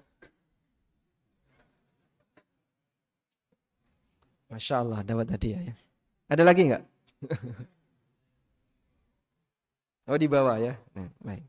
Masya 4.52 4.76
Allah, 4.84 5.00
dapat 5.08 5.28
hadiah 5.32 5.62
ya. 5.72 5.76
Ada 6.32 6.48
lagi 6.48 6.72
nggak? 6.72 6.84
oh 10.08 10.16
di 10.16 10.32
bawah 10.32 10.56
ya. 10.56 10.80
Baik. 11.20 11.44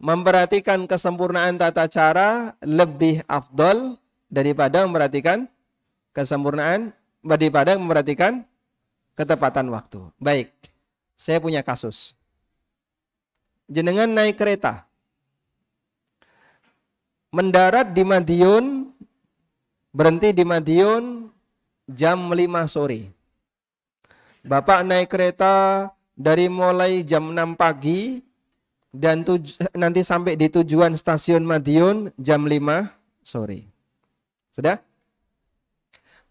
Memperhatikan 0.00 0.88
kesempurnaan 0.88 1.60
tata 1.60 1.84
cara 1.84 2.56
lebih 2.64 3.20
afdol 3.28 4.00
daripada 4.32 4.88
memperhatikan 4.88 5.44
kesempurnaan 6.16 6.96
daripada 7.20 7.76
memperhatikan 7.76 8.48
ketepatan 9.12 9.68
waktu. 9.68 10.08
Baik, 10.16 10.48
saya 11.12 11.36
punya 11.36 11.60
kasus. 11.60 12.16
jenengan 13.70 14.10
naik 14.10 14.34
kereta. 14.34 14.82
Mendarat 17.30 17.94
di 17.94 18.02
Madiun, 18.02 18.90
berhenti 19.94 20.34
di 20.34 20.42
Madiun 20.42 21.30
jam 21.86 22.34
5 22.34 22.66
sore. 22.66 23.19
Bapak 24.40 24.80
naik 24.88 25.12
kereta 25.12 25.88
dari 26.16 26.48
mulai 26.48 27.04
jam 27.04 27.32
6 27.32 27.60
pagi 27.60 28.24
dan 28.88 29.20
nanti 29.76 30.00
sampai 30.00 30.34
di 30.34 30.48
tujuan 30.48 30.96
stasiun 30.96 31.44
Madiun 31.44 32.08
jam 32.16 32.48
5 32.48 32.88
sore. 33.20 33.68
Sudah? 34.56 34.80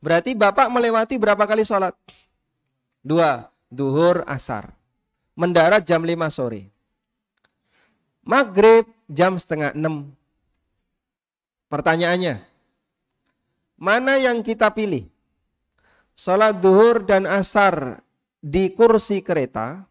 Berarti 0.01 0.33
Bapak 0.33 0.73
melewati 0.73 1.21
berapa 1.21 1.43
kali 1.45 1.61
sholat? 1.61 1.93
Dua, 3.05 3.47
duhur, 3.69 4.25
asar. 4.25 4.73
Mendarat 5.37 5.85
jam 5.85 6.01
5 6.03 6.33
sore. 6.33 6.67
Maghrib 8.25 8.89
jam 9.05 9.37
setengah 9.37 9.71
6. 9.77 10.11
Pertanyaannya, 11.69 12.41
mana 13.77 14.17
yang 14.17 14.41
kita 14.41 14.73
pilih? 14.73 15.05
Sholat 16.19 16.59
duhur 16.59 17.07
dan 17.07 17.23
asar 17.23 18.03
di 18.43 18.75
kursi 18.75 19.23
kereta, 19.23 19.87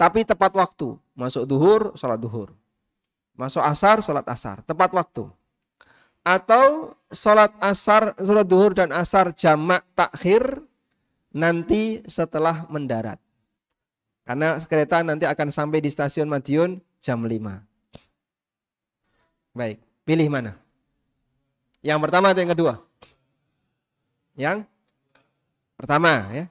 tapi 0.00 0.24
tepat 0.24 0.56
waktu. 0.56 0.96
Masuk 1.12 1.44
duhur, 1.44 1.92
sholat 2.00 2.16
duhur. 2.16 2.56
Masuk 3.36 3.60
asar, 3.60 4.00
sholat 4.00 4.24
asar. 4.24 4.64
Tepat 4.64 4.88
waktu. 4.96 5.28
Atau 6.24 6.96
sholat 7.12 7.52
asar, 7.60 8.16
sholat 8.16 8.48
duhur 8.48 8.72
dan 8.72 8.88
asar 8.96 9.36
jamak 9.36 9.84
takhir 9.92 10.64
nanti 11.28 12.00
setelah 12.08 12.64
mendarat. 12.72 13.20
Karena 14.24 14.56
kereta 14.64 15.04
nanti 15.04 15.28
akan 15.28 15.52
sampai 15.52 15.84
di 15.84 15.92
stasiun 15.92 16.24
Madiun 16.24 16.80
jam 17.04 17.20
5. 17.20 17.36
Baik, 19.52 19.76
pilih 20.08 20.32
mana? 20.32 20.56
Yang 21.84 22.00
pertama 22.00 22.32
atau 22.32 22.40
yang 22.40 22.52
kedua? 22.56 22.89
Yang 24.40 24.64
pertama 25.76 26.24
ya. 26.32 26.44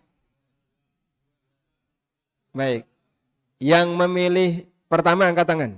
Baik. 2.53 2.85
Yang 3.57 3.87
memilih 3.97 4.51
pertama 4.85 5.25
angkat 5.25 5.49
tangan. 5.49 5.71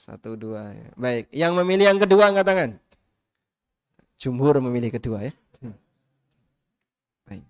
Satu, 0.00 0.32
dua. 0.34 0.72
Ya. 0.72 0.88
Baik. 0.96 1.28
Yang 1.36 1.52
memilih 1.60 1.84
yang 1.92 2.00
kedua 2.00 2.32
angkat 2.32 2.48
tangan. 2.48 2.70
Jumhur 4.16 4.56
memilih 4.64 4.88
kedua 4.88 5.28
ya. 5.28 5.32
Baik. 7.28 7.44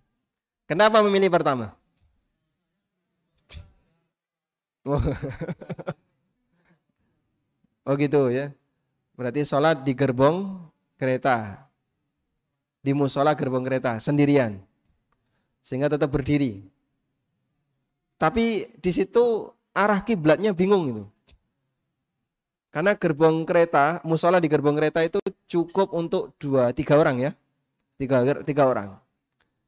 Kenapa 0.66 0.98
memilih 1.06 1.30
pertama? 1.30 1.70
Oh, 4.82 4.98
oh 7.86 7.94
gitu 7.94 8.26
ya. 8.34 8.50
Berarti 9.14 9.46
sholat 9.46 9.86
di 9.86 9.94
gerbong 9.94 10.58
kereta. 10.98 11.70
Di 12.82 12.90
musola 12.92 13.32
gerbong 13.38 13.62
kereta 13.62 13.96
sendirian. 14.02 14.58
Sehingga 15.62 15.86
tetap 15.86 16.10
berdiri. 16.10 16.66
Tapi 18.18 18.70
di 18.78 18.90
situ 18.90 19.50
arah 19.72 20.02
kiblatnya 20.02 20.50
bingung 20.50 20.84
itu. 20.90 21.04
Karena 22.72 22.96
gerbong 22.96 23.44
kereta, 23.44 24.00
musola 24.02 24.40
di 24.40 24.48
gerbong 24.48 24.74
kereta 24.74 25.04
itu 25.04 25.20
cukup 25.44 25.92
untuk 25.92 26.32
dua, 26.40 26.72
tiga 26.72 26.96
orang 26.96 27.20
ya. 27.20 27.30
Tiga, 28.00 28.24
tiga 28.42 28.64
orang. 28.64 28.96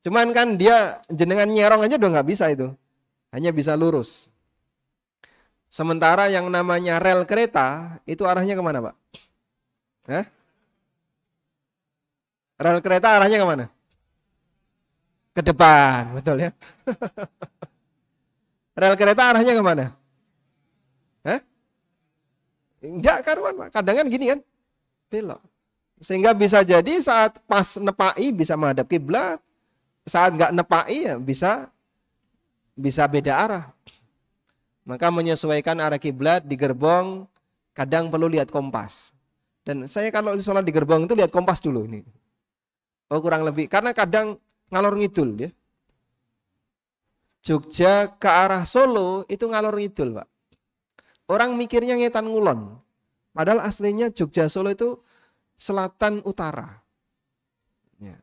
Cuman 0.04 0.32
kan 0.32 0.56
dia 0.56 1.00
jenengan 1.12 1.48
nyerong 1.48 1.84
aja 1.84 1.96
udah 2.00 2.10
nggak 2.20 2.28
bisa 2.28 2.48
itu. 2.52 2.72
Hanya 3.32 3.52
bisa 3.52 3.76
lurus. 3.76 4.32
Sementara 5.68 6.30
yang 6.30 6.46
namanya 6.48 7.02
rel 7.02 7.26
kereta 7.26 7.98
itu 8.06 8.22
arahnya 8.24 8.54
ke 8.54 8.62
mana 8.62 8.78
Pak? 8.78 8.94
Hah? 10.06 10.24
Rel 12.54 12.78
kereta 12.78 13.18
arahnya 13.18 13.38
ke 13.42 13.46
mana? 13.46 13.66
Ke 15.34 15.42
depan, 15.42 16.14
betul 16.14 16.36
ya. 16.38 16.50
Rel 18.80 18.94
kereta 18.94 19.22
arahnya 19.34 19.52
ke 19.58 19.62
mana? 19.62 19.86
Hah? 21.26 21.40
Enggak 22.84 23.26
karuan. 23.26 23.70
Kadang 23.74 23.96
kan 24.02 24.06
gini 24.06 24.30
kan, 24.30 24.40
belok. 25.10 25.42
Sehingga 25.98 26.34
bisa 26.34 26.62
jadi 26.62 27.00
saat 27.02 27.38
pas 27.46 27.78
nepai 27.78 28.30
bisa 28.30 28.54
menghadap 28.54 28.86
kiblat, 28.86 29.38
saat 30.04 30.34
nggak 30.36 30.52
nepai 30.52 31.08
ya 31.08 31.14
bisa 31.16 31.70
bisa 32.74 33.06
beda 33.06 33.32
arah. 33.34 33.64
Maka 34.84 35.08
menyesuaikan 35.08 35.80
arah 35.80 35.96
kiblat 35.96 36.44
di 36.44 36.60
gerbong 36.60 37.24
kadang 37.72 38.12
perlu 38.12 38.28
lihat 38.28 38.52
kompas. 38.52 39.16
Dan 39.64 39.88
saya 39.88 40.12
kalau 40.12 40.36
sholat 40.36 40.60
di 40.60 40.74
gerbong 40.76 41.08
itu 41.08 41.16
lihat 41.16 41.32
kompas 41.32 41.58
dulu 41.64 41.88
ini. 41.88 42.04
Oh 43.12 43.20
kurang 43.20 43.44
lebih 43.44 43.68
karena 43.68 43.92
kadang 43.92 44.40
ngalor 44.72 44.96
ngidul 44.96 45.48
ya. 45.48 45.50
Jogja 47.44 48.08
ke 48.16 48.24
arah 48.24 48.64
Solo 48.64 49.28
itu 49.28 49.44
ngalor 49.44 49.76
ngidul, 49.76 50.16
Pak. 50.16 50.28
Orang 51.28 51.60
mikirnya 51.60 51.92
ngetan 52.00 52.24
ngulon. 52.24 52.80
Padahal 53.36 53.60
aslinya 53.60 54.08
Jogja 54.08 54.48
Solo 54.48 54.72
itu 54.72 54.96
selatan 55.60 56.24
utara. 56.24 56.80
Ya. 58.00 58.16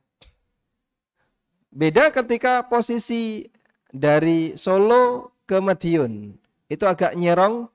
Beda 1.69 2.09
ketika 2.09 2.65
posisi 2.65 3.45
dari 3.93 4.57
Solo 4.57 5.37
ke 5.45 5.61
Madiun. 5.61 6.33
Itu 6.65 6.89
agak 6.89 7.13
nyerong, 7.13 7.69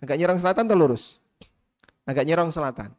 agak 0.00 0.16
nyerong 0.16 0.40
selatan 0.40 0.72
atau 0.72 0.78
lurus? 0.78 1.20
Agak 2.08 2.24
nyerong 2.24 2.48
selatan. 2.48 2.96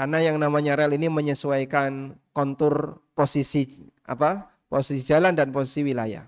Karena 0.00 0.16
yang 0.24 0.40
namanya 0.40 0.80
rel 0.80 0.96
ini 0.96 1.12
menyesuaikan 1.12 2.16
kontur 2.32 3.04
posisi 3.12 3.68
apa? 4.08 4.48
Posisi 4.64 5.04
jalan 5.04 5.36
dan 5.36 5.52
posisi 5.52 5.84
wilayah. 5.84 6.24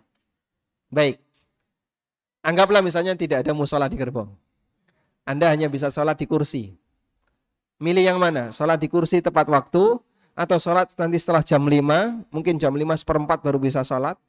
Baik. 0.92 1.16
Anggaplah 2.44 2.84
misalnya 2.84 3.16
tidak 3.16 3.40
ada 3.40 3.56
musola 3.56 3.88
di 3.88 3.96
gerbong. 3.96 4.28
Anda 5.24 5.48
hanya 5.48 5.72
bisa 5.72 5.88
sholat 5.88 6.20
di 6.20 6.28
kursi. 6.28 6.76
Milih 7.80 8.12
yang 8.12 8.20
mana? 8.20 8.52
Sholat 8.52 8.76
di 8.76 8.92
kursi 8.92 9.24
tepat 9.24 9.48
waktu 9.48 9.96
atau 10.36 10.56
sholat 10.60 10.92
nanti 11.00 11.16
setelah 11.16 11.40
jam 11.40 11.64
5, 11.64 12.28
mungkin 12.28 12.60
jam 12.60 12.76
5 12.76 13.00
seperempat 13.00 13.40
baru 13.40 13.56
bisa 13.56 13.80
sholat 13.88 14.20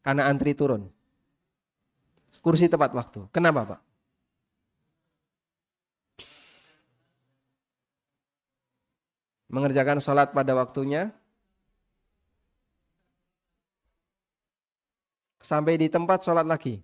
karena 0.00 0.24
antri 0.24 0.56
turun. 0.56 0.88
Kursi 2.40 2.64
tepat 2.64 2.96
waktu. 2.96 3.28
Kenapa 3.28 3.76
Pak? 3.76 3.89
Mengerjakan 9.50 9.98
sholat 9.98 10.30
pada 10.30 10.54
waktunya 10.54 11.10
sampai 15.42 15.74
di 15.74 15.90
tempat 15.90 16.22
sholat 16.22 16.46
lagi. 16.46 16.78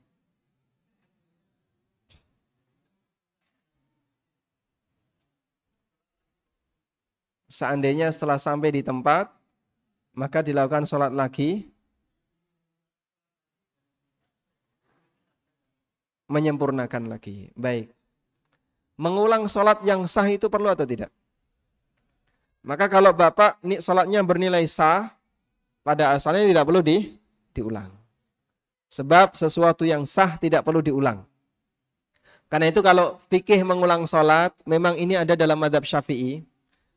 Seandainya 7.46 8.10
setelah 8.12 8.36
sampai 8.36 8.68
di 8.74 8.82
tempat, 8.82 9.32
maka 10.12 10.42
dilakukan 10.42 10.84
sholat 10.84 11.14
lagi, 11.14 11.70
menyempurnakan 16.28 17.08
lagi. 17.08 17.48
Baik. 17.54 17.94
Mengulang 18.98 19.46
sholat 19.48 19.80
yang 19.86 20.04
sah 20.04 20.26
itu 20.28 20.50
perlu 20.52 20.68
atau 20.68 20.84
tidak? 20.84 21.08
Maka 22.66 22.90
kalau 22.90 23.14
Bapak 23.14 23.62
sholatnya 23.78 24.26
bernilai 24.26 24.66
sah, 24.66 25.14
pada 25.86 26.18
asalnya 26.18 26.50
tidak 26.50 26.66
perlu 26.66 26.82
di, 26.82 27.14
diulang. 27.54 27.94
Sebab 28.90 29.38
sesuatu 29.38 29.86
yang 29.86 30.02
sah 30.02 30.34
tidak 30.34 30.66
perlu 30.66 30.82
diulang. 30.82 31.22
Karena 32.50 32.66
itu 32.70 32.82
kalau 32.82 33.22
fikih 33.30 33.62
mengulang 33.62 34.02
sholat, 34.02 34.50
memang 34.66 34.98
ini 34.98 35.14
ada 35.14 35.38
dalam 35.38 35.62
madhab 35.62 35.86
syafi'i. 35.86 36.42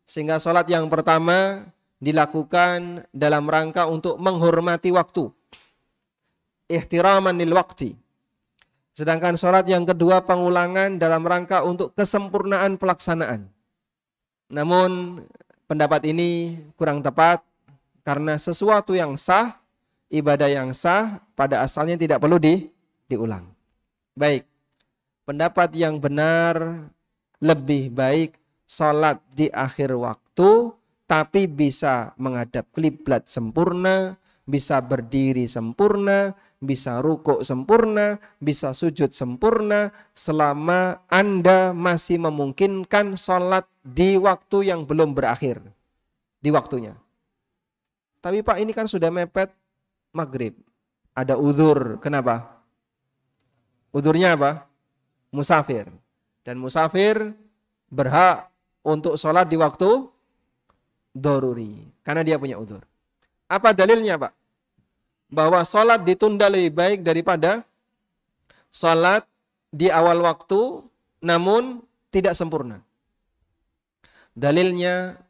Sehingga 0.09 0.41
sholat 0.41 0.65
yang 0.65 0.89
pertama 0.89 1.69
dilakukan 2.01 3.05
dalam 3.13 3.45
rangka 3.45 3.85
untuk 3.85 4.17
menghormati 4.17 4.89
waktu. 4.89 5.29
Ihtiraman 6.65 7.37
lil 7.37 7.53
wakti. 7.53 7.93
Sedangkan 8.97 9.37
sholat 9.37 9.69
yang 9.69 9.85
kedua 9.85 10.25
pengulangan 10.25 10.97
dalam 10.97 11.21
rangka 11.21 11.61
untuk 11.61 11.93
kesempurnaan 11.93 12.81
pelaksanaan. 12.81 13.49
Namun 14.49 15.21
pendapat 15.69 16.09
ini 16.09 16.57
kurang 16.73 17.05
tepat 17.05 17.45
karena 18.01 18.41
sesuatu 18.41 18.97
yang 18.97 19.13
sah 19.13 19.61
ibadah 20.09 20.49
yang 20.49 20.73
sah 20.73 21.21
pada 21.37 21.61
asalnya 21.61 21.93
tidak 21.93 22.17
perlu 22.17 22.41
di, 22.41 22.65
diulang. 23.05 23.45
Baik. 24.17 24.49
Pendapat 25.29 25.69
yang 25.77 26.01
benar 26.01 26.89
lebih 27.37 27.93
baik 27.93 28.33
sholat 28.65 29.21
di 29.29 29.45
akhir 29.53 29.93
waktu 29.93 30.73
tapi 31.05 31.45
bisa 31.45 32.17
menghadap 32.17 32.65
kiblat 32.73 33.29
sempurna, 33.29 34.17
bisa 34.49 34.81
berdiri 34.81 35.45
sempurna, 35.45 36.33
bisa 36.59 36.99
rukuk 36.99 37.41
sempurna, 37.47 38.19
bisa 38.37 38.75
sujud 38.75 39.15
sempurna, 39.15 39.95
selama 40.11 41.03
Anda 41.07 41.71
masih 41.71 42.19
memungkinkan 42.19 43.15
sholat 43.15 43.63
di 43.81 44.19
waktu 44.19 44.67
yang 44.67 44.83
belum 44.83 45.15
berakhir. 45.15 45.63
Di 46.39 46.51
waktunya. 46.51 46.95
Tapi 48.19 48.43
Pak 48.43 48.59
ini 48.59 48.75
kan 48.75 48.87
sudah 48.87 49.07
mepet 49.11 49.51
maghrib. 50.11 50.55
Ada 51.15 51.39
uzur. 51.39 51.99
Kenapa? 52.03 52.63
Uzurnya 53.95 54.35
apa? 54.35 54.67
Musafir. 55.31 55.87
Dan 56.43 56.59
musafir 56.59 57.35
berhak 57.87 58.51
untuk 58.83 59.15
sholat 59.15 59.47
di 59.47 59.55
waktu 59.59 60.07
doruri. 61.15 61.87
Karena 62.03 62.23
dia 62.23 62.39
punya 62.39 62.59
uzur. 62.59 62.83
Apa 63.47 63.71
dalilnya 63.75 64.19
Pak? 64.19 64.38
Bahwa 65.29 65.61
sholat 65.61 66.01
ditunda 66.01 66.49
lebih 66.49 66.73
baik 66.73 66.99
daripada 67.05 67.61
sholat 68.73 69.25
di 69.69 69.89
awal 69.93 70.25
waktu 70.25 70.81
namun 71.21 71.85
tidak 72.09 72.33
sempurna. 72.33 72.81
Dalilnya 74.33 75.21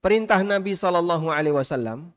perintah 0.00 0.40
Nabi 0.40 0.72
Shallallahu 0.72 1.28
Alaihi 1.28 1.56
Wasallam 1.56 2.08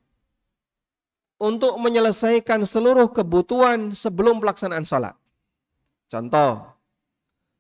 untuk 1.44 1.76
menyelesaikan 1.76 2.64
seluruh 2.64 3.12
kebutuhan 3.12 3.92
sebelum 3.92 4.40
pelaksanaan 4.40 4.88
sholat. 4.88 5.16
Contoh, 6.08 6.64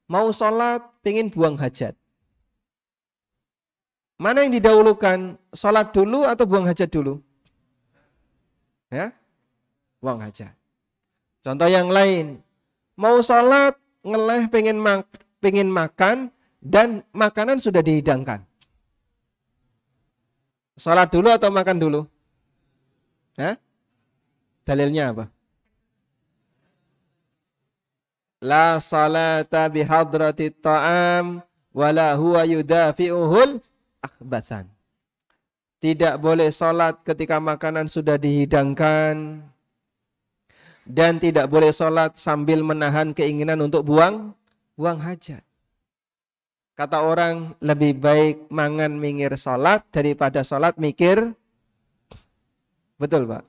mau 0.07 0.31
sholat, 0.31 0.79
pengen 1.03 1.27
buang 1.27 1.59
hajat. 1.59 1.91
Mana 4.15 4.47
yang 4.47 4.55
didahulukan? 4.55 5.35
Sholat 5.51 5.91
dulu 5.91 6.23
atau 6.23 6.47
buang 6.47 6.63
hajat 6.63 6.87
dulu? 6.87 7.19
Ya, 8.93 9.11
buang 10.03 10.19
hajat. 10.19 10.51
Contoh 11.39 11.71
yang 11.71 11.87
lain, 11.87 12.43
mau 12.99 13.23
sholat, 13.23 13.79
ngeleh, 14.03 14.51
pengen, 14.51 14.75
mak 14.83 15.07
pengen 15.39 15.71
makan, 15.71 16.27
dan 16.59 17.07
makanan 17.15 17.63
sudah 17.63 17.79
dihidangkan. 17.79 18.43
Sholat 20.75 21.07
dulu 21.07 21.31
atau 21.31 21.47
makan 21.47 21.77
dulu? 21.79 22.01
Hah? 23.39 23.55
Dalilnya 24.67 25.15
apa? 25.15 25.25
La 28.43 28.75
salata 28.83 29.71
bihadrati 29.71 30.51
ta'am 30.51 31.39
wala 31.71 32.15
huwa 32.19 32.43
yudafi'uhul 32.43 33.63
akhbathan. 34.03 34.67
Tidak 35.83 36.15
boleh 36.19 36.47
sholat 36.51 37.03
ketika 37.03 37.43
makanan 37.43 37.91
sudah 37.91 38.15
dihidangkan. 38.15 39.43
Dan 40.83 41.15
tidak 41.17 41.47
boleh 41.47 41.71
sholat 41.71 42.19
sambil 42.19 42.59
menahan 42.59 43.15
keinginan 43.15 43.63
untuk 43.63 43.87
buang 43.87 44.35
buang 44.75 44.99
hajat. 44.99 45.43
Kata 46.73 47.05
orang 47.05 47.53
lebih 47.61 48.01
baik 48.01 48.49
mangan 48.49 48.97
mingir 48.97 49.31
sholat 49.37 49.85
daripada 49.93 50.41
sholat 50.41 50.73
mikir. 50.81 51.31
Betul 52.97 53.29
Pak. 53.29 53.45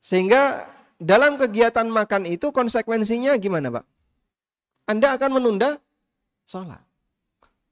Sehingga 0.00 0.68
dalam 0.96 1.36
kegiatan 1.36 1.84
makan 1.84 2.24
itu 2.24 2.48
konsekuensinya 2.48 3.36
gimana 3.36 3.68
Pak? 3.68 3.84
Anda 4.88 5.16
akan 5.16 5.30
menunda 5.36 5.76
sholat. 6.48 6.80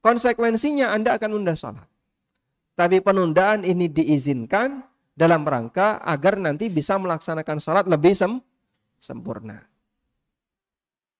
Konsekuensinya 0.05 0.93
Anda 0.93 1.17
akan 1.17 1.29
menunda 1.33 1.57
sholat. 1.57 1.89
Tapi 2.73 3.01
penundaan 3.01 3.65
ini 3.65 3.89
diizinkan 3.89 4.81
dalam 5.13 5.45
rangka 5.45 6.01
agar 6.01 6.41
nanti 6.41 6.69
bisa 6.73 6.97
melaksanakan 6.97 7.57
sholat 7.61 7.85
lebih 7.85 8.17
sem 8.17 8.41
sempurna. 8.97 9.61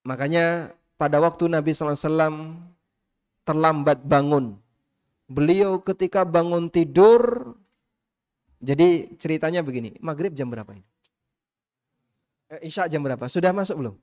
Makanya 0.04 0.74
pada 0.98 1.22
waktu 1.22 1.48
Nabi 1.48 1.72
SAW 1.72 2.58
terlambat 3.46 4.02
bangun. 4.04 4.58
Beliau 5.24 5.80
ketika 5.80 6.20
bangun 6.26 6.68
tidur, 6.68 7.54
jadi 8.60 9.08
ceritanya 9.16 9.64
begini, 9.64 9.96
maghrib 10.04 10.36
jam 10.36 10.52
berapa 10.52 10.68
ini? 10.76 10.84
Eh, 12.52 12.68
Isya 12.68 12.92
jam 12.92 13.00
berapa? 13.00 13.24
Sudah 13.32 13.56
masuk 13.56 13.80
belum? 13.80 13.96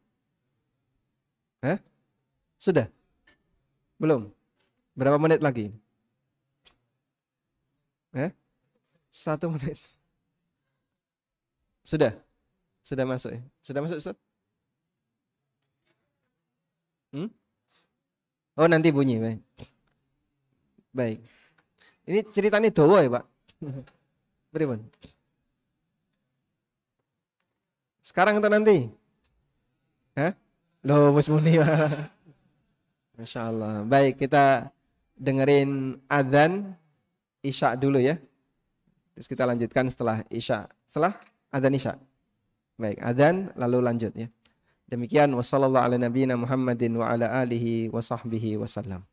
Hah? 1.61 1.77
Sudah? 2.57 2.89
Belum? 4.01 4.33
Berapa 4.97 5.21
menit 5.21 5.45
lagi? 5.45 5.69
Eh? 8.17 8.33
Satu 9.11 9.51
menit. 9.51 9.77
Sudah? 11.83 12.15
Sudah 12.81 13.05
masuk 13.05 13.35
ya? 13.35 13.41
Sudah 13.59 13.79
masuk 13.83 13.99
Ustaz? 13.99 14.17
Hmm? 17.11 17.27
Oh 18.55 18.67
nanti 18.71 18.89
bunyi. 18.89 19.19
Baik. 19.19 19.39
Baik. 20.95 21.19
Ini 22.07 22.19
ceritanya 22.31 22.71
doa 22.71 23.03
ya 23.03 23.09
Pak? 23.19 23.25
Beriman. 24.51 24.81
Sekarang 28.01 28.39
atau 28.39 28.51
nanti? 28.51 28.91
Hah? 30.17 30.35
Loh, 30.83 31.15
Mas 31.15 31.31
Muni. 31.31 31.55
Masya 33.15 33.41
Allah. 33.47 33.85
Baik, 33.87 34.19
kita 34.19 34.73
dengerin 35.15 36.01
adzan 36.09 36.75
Isya 37.45 37.77
dulu 37.77 38.01
ya. 38.01 38.17
Terus 39.15 39.27
kita 39.27 39.43
lanjutkan 39.43 39.85
setelah 39.91 40.23
Isya. 40.31 40.71
Setelah 40.87 41.19
adzan 41.51 41.75
Isya. 41.75 41.93
Baik, 42.79 42.97
adzan 43.03 43.51
lalu 43.59 43.77
lanjut 43.83 44.13
ya. 44.15 44.27
Demikian 44.91 45.31
wasallallahu 45.31 45.85
ala 45.87 45.95
nabiyina 45.95 46.35
Muhammadin 46.35 46.99
wa 46.99 47.07
ala 47.07 47.31
alihi 47.43 47.87
wa 47.91 48.03
sahbihi 48.03 48.59
wasallam. 48.59 49.07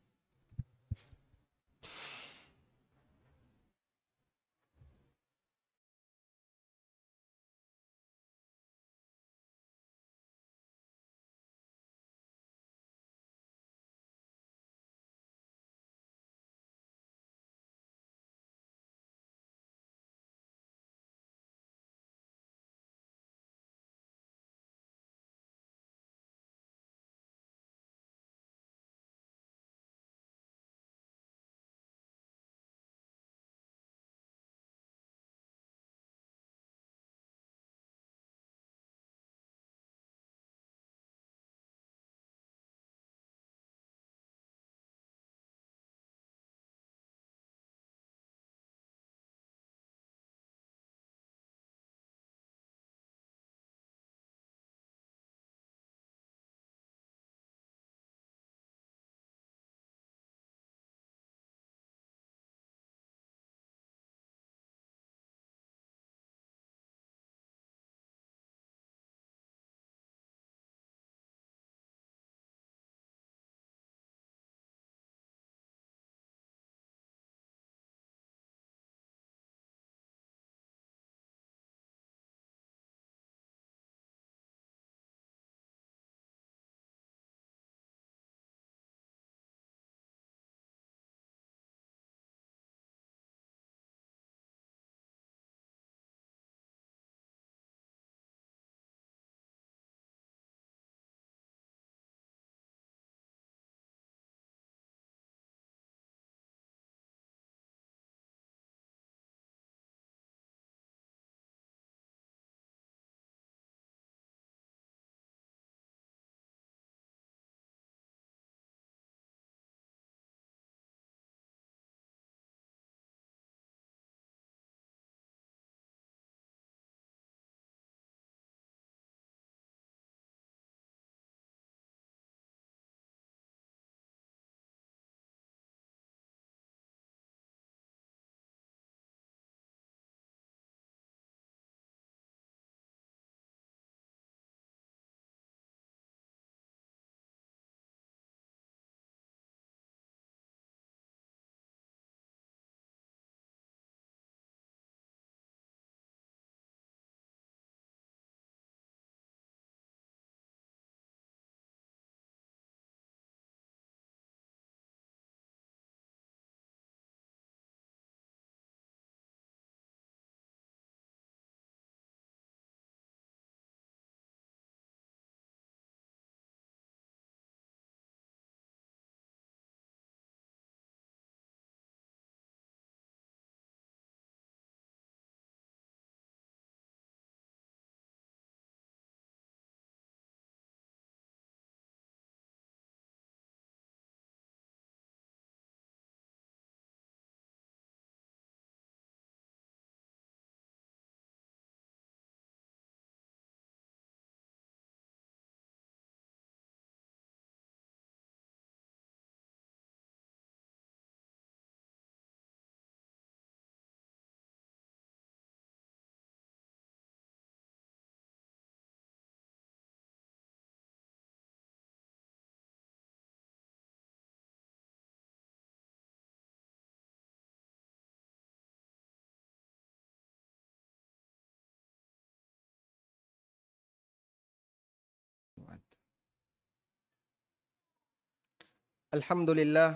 الحمد 239.14 239.50
لله 239.50 239.90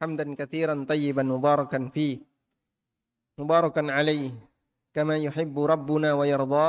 حمدا 0.00 0.26
كثيرا 0.34 0.74
طيبا 0.88 1.22
مباركا 1.22 1.90
فيه 1.94 2.18
مباركا 3.38 3.82
عليه 3.92 4.32
كما 4.94 5.16
يحب 5.18 5.54
ربنا 5.58 6.14
ويرضى 6.14 6.68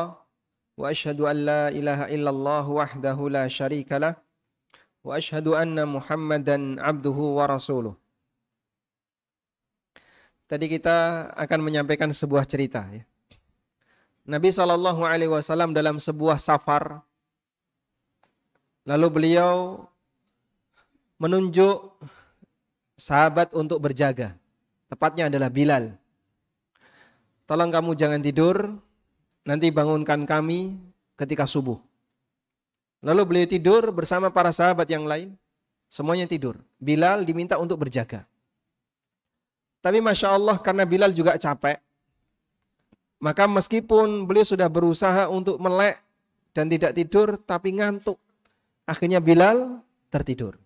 واشهد 0.78 1.20
ان 1.22 1.38
لا 1.46 1.64
اله 1.70 2.00
الا 2.16 2.30
الله 2.30 2.66
وحده 2.70 3.18
لا 3.30 3.46
شريك 3.48 3.92
له 3.92 4.14
واشهد 5.04 5.48
ان 5.48 5.78
محمدا 5.88 6.58
عبده 6.82 7.18
ورسوله 7.40 7.96
Tadi 10.46 10.70
kita 10.70 11.34
akan 11.34 11.58
menyampaikan 11.58 12.14
sebuah 12.14 12.46
cerita 12.46 12.86
ya. 12.94 13.02
Nabi 14.30 14.54
Shallallahu 14.54 15.02
Alaihi 15.02 15.34
Wasallam 15.34 15.74
dalam 15.74 15.98
sebuah 15.98 16.38
safar, 16.38 17.02
lalu 18.86 19.08
beliau 19.10 19.82
menunjuk 21.21 22.01
sahabat 22.97 23.53
untuk 23.53 23.77
berjaga. 23.77 24.33
Tepatnya 24.89 25.29
adalah 25.29 25.53
Bilal. 25.53 25.95
Tolong 27.45 27.69
kamu 27.69 27.93
jangan 27.93 28.21
tidur, 28.25 28.57
nanti 29.45 29.69
bangunkan 29.69 30.25
kami 30.25 30.81
ketika 31.21 31.45
subuh. 31.45 31.77
Lalu 33.05 33.23
beliau 33.25 33.49
tidur 33.49 33.83
bersama 33.93 34.29
para 34.29 34.53
sahabat 34.53 34.89
yang 34.89 35.05
lain, 35.05 35.37
semuanya 35.89 36.29
tidur. 36.29 36.61
Bilal 36.77 37.25
diminta 37.25 37.57
untuk 37.57 37.81
berjaga. 37.81 38.29
Tapi 39.81 40.05
Masya 40.05 40.37
Allah 40.37 40.61
karena 40.61 40.85
Bilal 40.85 41.17
juga 41.17 41.41
capek. 41.41 41.81
Maka 43.21 43.49
meskipun 43.49 44.29
beliau 44.29 44.45
sudah 44.45 44.69
berusaha 44.69 45.29
untuk 45.33 45.57
melek 45.61 46.01
dan 46.53 46.69
tidak 46.69 46.93
tidur, 46.93 47.41
tapi 47.41 47.77
ngantuk. 47.77 48.21
Akhirnya 48.85 49.21
Bilal 49.21 49.81
tertidur. 50.13 50.60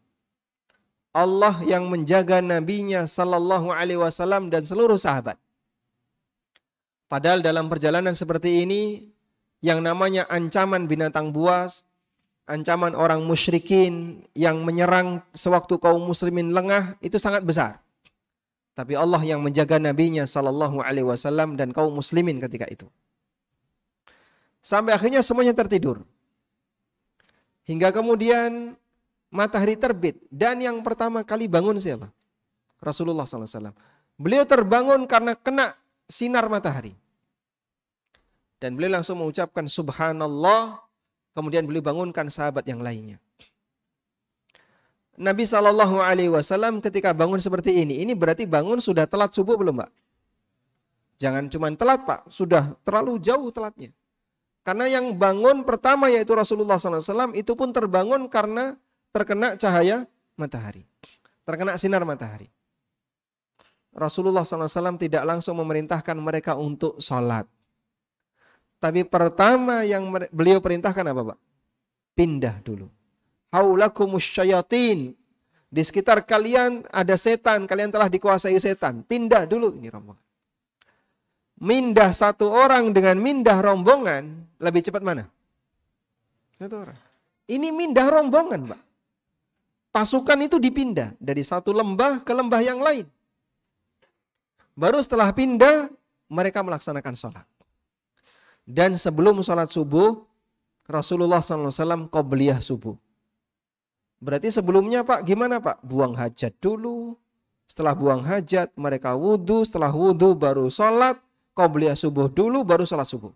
Allah 1.15 1.63
yang 1.63 1.87
menjaga 1.87 2.43
nabinya 2.43 3.07
sallallahu 3.07 3.71
alaihi 3.71 4.03
wasallam 4.03 4.51
dan 4.51 4.67
seluruh 4.67 4.99
sahabat. 4.99 5.39
Padahal 7.07 7.39
dalam 7.39 7.71
perjalanan 7.71 8.19
seperti 8.19 8.67
ini 8.67 9.15
yang 9.63 9.79
namanya 9.79 10.27
ancaman 10.27 10.91
binatang 10.91 11.31
buas, 11.31 11.87
ancaman 12.51 12.99
orang 12.99 13.23
musyrikin 13.23 14.27
yang 14.35 14.67
menyerang 14.67 15.23
sewaktu 15.31 15.79
kaum 15.79 16.03
muslimin 16.03 16.51
lengah 16.51 16.99
itu 16.99 17.15
sangat 17.23 17.47
besar. 17.47 17.79
Tapi 18.75 18.99
Allah 18.99 19.23
yang 19.23 19.39
menjaga 19.39 19.79
nabinya 19.79 20.27
sallallahu 20.27 20.83
alaihi 20.83 21.07
wasallam 21.07 21.55
dan 21.55 21.71
kaum 21.71 21.95
muslimin 21.95 22.43
ketika 22.43 22.67
itu. 22.67 22.91
Sampai 24.59 24.99
akhirnya 24.99 25.23
semuanya 25.23 25.55
tertidur. 25.55 26.03
Hingga 27.71 27.95
kemudian 27.95 28.75
matahari 29.35 29.75
terbit 29.75 30.23
dan 30.31 30.63
yang 30.63 30.79
pertama 30.87 31.27
kali 31.27 31.51
bangun 31.51 31.75
siapa? 31.83 32.07
Rasulullah 32.79 33.27
SAW. 33.27 33.75
Beliau 34.15 34.47
terbangun 34.47 35.11
karena 35.11 35.35
kena 35.35 35.75
sinar 36.07 36.47
matahari. 36.47 36.95
Dan 38.63 38.79
beliau 38.79 39.03
langsung 39.03 39.19
mengucapkan 39.19 39.67
subhanallah. 39.67 40.79
Kemudian 41.35 41.67
beliau 41.67 41.83
bangunkan 41.83 42.31
sahabat 42.31 42.63
yang 42.71 42.79
lainnya. 42.79 43.19
Nabi 45.19 45.43
Shallallahu 45.47 45.99
Alaihi 45.99 46.31
Wasallam 46.31 46.79
ketika 46.79 47.11
bangun 47.11 47.43
seperti 47.43 47.75
ini, 47.75 48.03
ini 48.03 48.15
berarti 48.15 48.47
bangun 48.47 48.79
sudah 48.79 49.07
telat 49.07 49.35
subuh 49.35 49.59
belum, 49.59 49.83
Pak? 49.83 49.91
Jangan 51.19 51.51
cuma 51.51 51.71
telat, 51.75 52.03
Pak, 52.07 52.31
sudah 52.31 52.75
terlalu 52.83 53.19
jauh 53.23 53.51
telatnya. 53.51 53.91
Karena 54.67 54.91
yang 54.91 55.15
bangun 55.15 55.63
pertama 55.63 56.09
yaitu 56.09 56.33
Rasulullah 56.35 56.81
SAW 56.81 57.37
itu 57.37 57.53
pun 57.53 57.71
terbangun 57.71 58.27
karena 58.33 58.75
terkena 59.15 59.55
cahaya 59.55 60.11
matahari, 60.35 60.83
terkena 61.47 61.79
sinar 61.79 62.03
matahari. 62.03 62.51
Rasulullah 63.95 64.43
SAW 64.43 64.99
tidak 64.99 65.23
langsung 65.23 65.55
memerintahkan 65.63 66.19
mereka 66.19 66.59
untuk 66.59 66.99
sholat. 66.99 67.47
Tapi 68.83 69.07
pertama 69.07 69.87
yang 69.87 70.11
beliau 70.35 70.59
perintahkan 70.59 71.07
apa 71.15 71.23
Pak? 71.31 71.39
Pindah 72.19 72.59
dulu 72.67 72.91
haulakumus 73.55 74.27
syayatin. 74.27 75.15
Di 75.75 75.83
sekitar 75.83 76.23
kalian 76.23 76.87
ada 76.91 77.15
setan, 77.19 77.67
kalian 77.67 77.91
telah 77.91 78.11
dikuasai 78.11 78.59
setan. 78.59 79.03
Pindah 79.07 79.47
dulu 79.47 79.75
ini 79.75 79.91
rombongan. 79.91 80.23
Mindah 81.59 82.11
satu 82.11 82.51
orang 82.51 82.91
dengan 82.91 83.19
mindah 83.19 83.59
rombongan 83.63 84.43
lebih 84.59 84.87
cepat 84.87 85.03
mana? 85.03 85.27
Satu 86.59 86.79
orang. 86.79 86.99
Ini 87.51 87.75
mindah 87.75 88.07
rombongan, 88.07 88.71
Pak. 88.71 88.81
Pasukan 89.95 90.43
itu 90.43 90.59
dipindah 90.59 91.15
dari 91.23 91.47
satu 91.47 91.71
lembah 91.71 92.19
ke 92.27 92.35
lembah 92.35 92.59
yang 92.67 92.83
lain. 92.83 93.07
Baru 94.75 94.99
setelah 94.99 95.31
pindah, 95.31 95.87
mereka 96.27 96.67
melaksanakan 96.67 97.15
sholat. 97.15 97.47
Dan 98.67 98.99
sebelum 98.99 99.39
sholat 99.47 99.71
subuh, 99.71 100.27
Rasulullah 100.91 101.39
SAW 101.39 102.11
qobliyah 102.11 102.59
subuh. 102.59 102.99
Berarti 104.19 104.51
sebelumnya 104.51 105.07
Pak 105.07 105.23
gimana 105.23 105.63
Pak? 105.63 105.79
Buang 105.87 106.19
hajat 106.19 106.59
dulu. 106.59 107.15
Setelah 107.71 107.95
buang 107.95 108.25
hajat 108.25 108.75
mereka 108.75 109.15
wudhu. 109.15 109.63
Setelah 109.63 109.95
wudhu 109.95 110.35
baru 110.35 110.67
sholat. 110.75 111.23
beli 111.55 111.87
subuh 111.95 112.27
dulu 112.27 112.67
baru 112.67 112.83
sholat 112.83 113.07
subuh. 113.07 113.31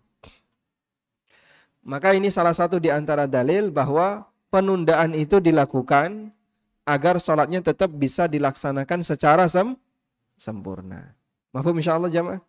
Maka 1.87 2.11
ini 2.11 2.27
salah 2.27 2.51
satu 2.51 2.75
di 2.75 2.91
antara 2.91 3.31
dalil 3.31 3.71
bahwa 3.71 4.27
penundaan 4.51 5.15
itu 5.15 5.39
dilakukan 5.39 6.35
agar 6.89 7.21
sholatnya 7.21 7.61
tetap 7.61 7.93
bisa 7.93 8.25
dilaksanakan 8.25 9.05
secara 9.05 9.45
sem 9.45 9.77
sempurna. 10.41 11.13
Mahfum 11.53 11.77
insya 11.77 11.97
Allah 12.01 12.09
jamaah. 12.09 12.41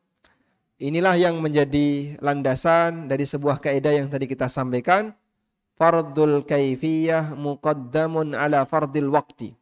Inilah 0.81 1.13
yang 1.21 1.37
menjadi 1.45 2.17
landasan 2.25 3.05
dari 3.05 3.29
sebuah 3.29 3.61
kaidah 3.61 4.01
yang 4.01 4.09
tadi 4.09 4.25
kita 4.25 4.49
sampaikan 4.49 5.13
fardul 5.77 6.41
kaifiyah 6.41 7.37
muqaddamun 7.37 8.33
ala 8.33 8.65
fardil 8.65 9.13
waqti. 9.13 9.53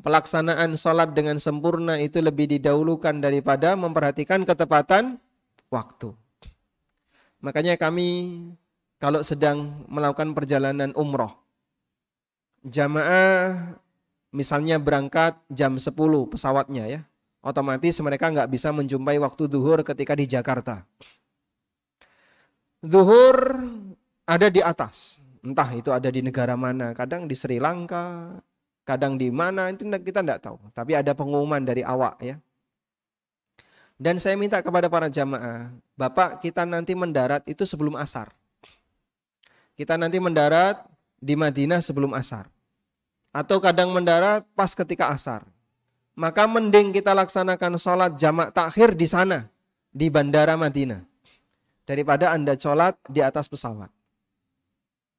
Pelaksanaan 0.00 0.74
salat 0.80 1.12
dengan 1.12 1.36
sempurna 1.36 2.00
itu 2.00 2.18
lebih 2.24 2.48
didahulukan 2.48 3.20
daripada 3.20 3.76
memperhatikan 3.76 4.42
ketepatan 4.42 5.20
waktu. 5.68 6.16
Makanya 7.44 7.76
kami 7.76 8.40
kalau 8.96 9.20
sedang 9.20 9.84
melakukan 9.92 10.32
perjalanan 10.32 10.96
umroh, 10.96 11.43
jamaah 12.64 13.76
misalnya 14.34 14.80
berangkat 14.80 15.38
jam 15.52 15.76
10 15.76 15.94
pesawatnya 16.32 16.84
ya, 16.88 17.00
otomatis 17.44 17.94
mereka 18.00 18.32
nggak 18.32 18.50
bisa 18.50 18.72
menjumpai 18.72 19.20
waktu 19.20 19.46
duhur 19.46 19.84
ketika 19.84 20.16
di 20.16 20.26
Jakarta. 20.26 20.82
Duhur 22.80 23.64
ada 24.24 24.48
di 24.48 24.64
atas. 24.64 25.20
Entah 25.44 25.68
itu 25.76 25.92
ada 25.92 26.08
di 26.08 26.24
negara 26.24 26.56
mana, 26.56 26.96
kadang 26.96 27.28
di 27.28 27.36
Sri 27.36 27.60
Lanka, 27.60 28.32
kadang 28.88 29.20
di 29.20 29.28
mana, 29.28 29.68
itu 29.68 29.84
kita 29.84 30.24
tidak 30.24 30.40
tahu. 30.40 30.56
Tapi 30.72 30.96
ada 30.96 31.12
pengumuman 31.12 31.60
dari 31.60 31.84
awak 31.84 32.16
ya. 32.24 32.40
Dan 34.00 34.16
saya 34.16 34.40
minta 34.40 34.58
kepada 34.64 34.88
para 34.88 35.12
jamaah, 35.12 35.68
Bapak 35.94 36.40
kita 36.40 36.64
nanti 36.64 36.96
mendarat 36.96 37.44
itu 37.44 37.62
sebelum 37.68 37.94
asar. 38.00 38.32
Kita 39.76 40.00
nanti 40.00 40.16
mendarat 40.16 40.80
di 41.20 41.36
Madinah 41.36 41.84
sebelum 41.84 42.16
asar. 42.16 42.53
Atau 43.34 43.58
kadang 43.58 43.90
mendarat 43.90 44.46
pas 44.54 44.70
ketika 44.70 45.10
asar. 45.10 45.42
Maka 46.14 46.46
mending 46.46 46.94
kita 46.94 47.10
laksanakan 47.10 47.74
sholat 47.74 48.14
jamak 48.14 48.54
takhir 48.54 48.94
di 48.94 49.10
sana, 49.10 49.50
di 49.90 50.06
bandara 50.06 50.54
Madinah. 50.54 51.02
Daripada 51.82 52.30
Anda 52.30 52.54
sholat 52.54 52.94
di 53.10 53.18
atas 53.18 53.50
pesawat. 53.50 53.90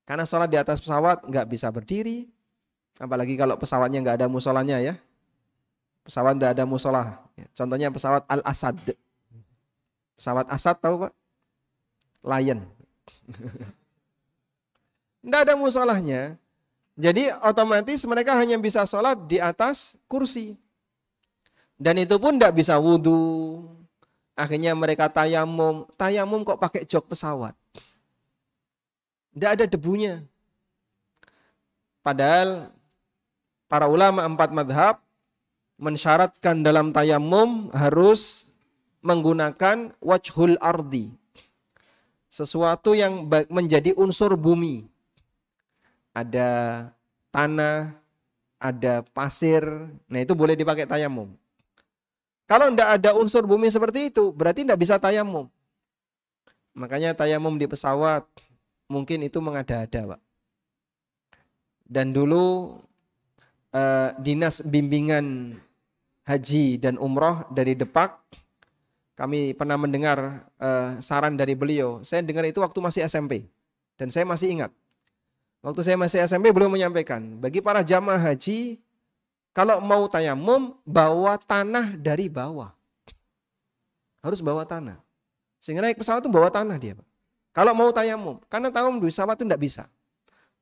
Karena 0.08 0.24
sholat 0.24 0.48
di 0.48 0.56
atas 0.56 0.80
pesawat 0.80 1.28
nggak 1.28 1.46
bisa 1.52 1.68
berdiri, 1.68 2.32
apalagi 2.96 3.36
kalau 3.36 3.60
pesawatnya 3.60 4.00
nggak 4.00 4.24
ada 4.24 4.28
musolanya 4.32 4.80
ya. 4.80 4.96
Pesawat 6.08 6.40
nggak 6.40 6.56
ada 6.56 6.64
musola. 6.64 7.20
Contohnya 7.52 7.92
pesawat 7.92 8.24
Al 8.32 8.40
Asad. 8.48 8.80
Pesawat 10.16 10.48
Asad 10.48 10.80
tahu 10.80 11.04
pak? 11.04 11.12
Lion. 12.24 12.64
Nggak 15.26 15.42
ada 15.50 15.54
musolahnya. 15.58 16.38
Jadi 16.96 17.28
otomatis 17.44 18.08
mereka 18.08 18.40
hanya 18.40 18.56
bisa 18.56 18.88
sholat 18.88 19.20
di 19.28 19.36
atas 19.36 20.00
kursi. 20.08 20.56
Dan 21.76 22.00
itu 22.00 22.16
pun 22.16 22.40
tidak 22.40 22.56
bisa 22.56 22.80
wudhu. 22.80 23.68
Akhirnya 24.32 24.72
mereka 24.72 25.12
tayamum. 25.12 25.84
Tayamum 26.00 26.48
kok 26.48 26.60
pakai 26.60 26.88
jok 26.88 27.12
pesawat. 27.12 27.52
Tidak 29.36 29.50
ada 29.60 29.66
debunya. 29.68 30.24
Padahal 32.00 32.72
para 33.68 33.92
ulama 33.92 34.24
empat 34.24 34.56
madhab 34.56 34.96
mensyaratkan 35.76 36.64
dalam 36.64 36.96
tayamum 36.96 37.68
harus 37.76 38.48
menggunakan 39.04 39.92
wajhul 40.00 40.56
ardi. 40.64 41.12
Sesuatu 42.32 42.96
yang 42.96 43.28
menjadi 43.52 43.92
unsur 44.00 44.40
bumi. 44.40 44.88
Ada 46.16 46.50
tanah, 47.36 47.92
ada 48.56 49.04
pasir, 49.12 49.68
nah 50.08 50.24
itu 50.24 50.32
boleh 50.32 50.56
dipakai 50.56 50.88
tayamum. 50.88 51.36
Kalau 52.48 52.72
tidak 52.72 52.90
ada 53.02 53.12
unsur 53.18 53.44
bumi 53.44 53.68
seperti 53.68 54.14
itu, 54.14 54.32
berarti 54.32 54.64
tidak 54.64 54.80
bisa 54.80 54.96
tayamum. 54.96 55.52
Makanya 56.72 57.12
tayamum 57.18 57.60
di 57.60 57.68
pesawat 57.68 58.24
mungkin 58.88 59.26
itu 59.26 59.42
mengada-ada, 59.44 60.16
Pak. 60.16 60.22
Dan 61.86 62.14
dulu 62.16 62.78
eh, 63.74 64.10
dinas 64.22 64.62
bimbingan 64.64 65.58
haji 66.26 66.82
dan 66.82 66.98
umroh 66.98 67.46
dari 67.54 67.78
Depak, 67.78 68.18
kami 69.18 69.58
pernah 69.58 69.78
mendengar 69.78 70.48
eh, 70.62 71.02
saran 71.02 71.36
dari 71.36 71.58
beliau. 71.58 72.02
Saya 72.06 72.22
dengar 72.22 72.46
itu 72.46 72.62
waktu 72.62 72.78
masih 72.78 73.02
SMP 73.10 73.50
dan 73.98 74.14
saya 74.14 74.26
masih 74.26 74.54
ingat. 74.54 74.72
Waktu 75.66 75.82
saya 75.82 75.98
masih 75.98 76.22
SMP 76.22 76.54
beliau 76.54 76.70
menyampaikan, 76.70 77.42
bagi 77.42 77.58
para 77.58 77.82
jamaah 77.82 78.22
haji 78.22 78.78
kalau 79.56 79.80
mau 79.80 80.04
tayamum, 80.12 80.78
bawa 80.84 81.40
tanah 81.40 81.98
dari 81.98 82.30
bawah. 82.30 82.70
Harus 84.20 84.44
bawa 84.44 84.68
tanah. 84.68 85.00
Sehingga 85.64 85.80
naik 85.80 85.98
pesawat 85.98 86.22
itu 86.22 86.30
bawa 86.30 86.52
tanah 86.52 86.76
dia. 86.76 86.94
Pak. 86.94 87.08
Kalau 87.56 87.72
mau 87.72 87.88
tayamum, 87.96 88.38
karena 88.52 88.68
tayamum 88.68 89.00
di 89.00 89.08
pesawat 89.08 89.40
itu 89.40 89.48
tidak 89.48 89.62
bisa. 89.64 89.84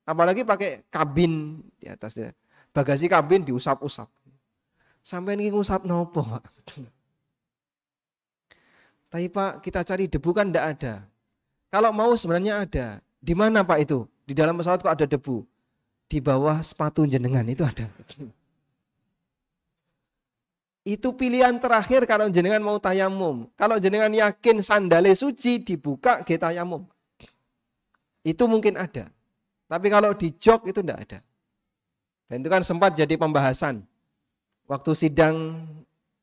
Apalagi 0.06 0.46
pakai 0.46 0.86
kabin 0.94 1.58
di 1.74 1.90
atasnya. 1.90 2.32
Bagasi 2.70 3.10
kabin 3.10 3.42
diusap-usap. 3.42 4.06
Sampai 5.04 5.36
ini 5.36 5.50
ngusap 5.50 5.84
nopo, 5.84 6.22
Pak. 6.24 6.44
Tapi 9.12 9.26
Pak, 9.26 9.52
kita 9.58 9.82
cari 9.82 10.06
debu 10.06 10.30
kan 10.30 10.48
tidak 10.48 10.64
ada. 10.78 10.94
Kalau 11.68 11.90
mau 11.90 12.14
sebenarnya 12.14 12.62
ada. 12.62 12.86
Di 13.18 13.34
mana 13.34 13.66
Pak 13.66 13.78
itu? 13.82 14.06
Di 14.24 14.32
dalam 14.32 14.56
pesawat 14.56 14.80
kok 14.80 14.94
ada 14.94 15.04
debu? 15.04 15.44
Di 16.08 16.20
bawah 16.20 16.60
sepatu 16.64 17.04
jenengan 17.04 17.44
itu 17.44 17.64
ada. 17.64 17.88
Itu 20.84 21.16
pilihan 21.16 21.56
terakhir 21.56 22.04
kalau 22.04 22.28
jenengan 22.28 22.60
mau 22.60 22.76
tayamum. 22.76 23.48
Kalau 23.56 23.80
jenengan 23.80 24.12
yakin 24.12 24.60
sandale 24.60 25.16
suci 25.16 25.64
dibuka 25.64 26.20
ke 26.20 26.36
tayamum. 26.36 26.84
Itu 28.20 28.44
mungkin 28.44 28.76
ada. 28.76 29.08
Tapi 29.64 29.86
kalau 29.88 30.12
di 30.12 30.32
jok 30.36 30.68
itu 30.68 30.84
tidak 30.84 31.08
ada. 31.08 31.18
Dan 32.28 32.44
itu 32.44 32.48
kan 32.52 32.60
sempat 32.60 32.96
jadi 32.96 33.16
pembahasan. 33.16 33.84
Waktu 34.68 34.92
sidang 34.96 35.64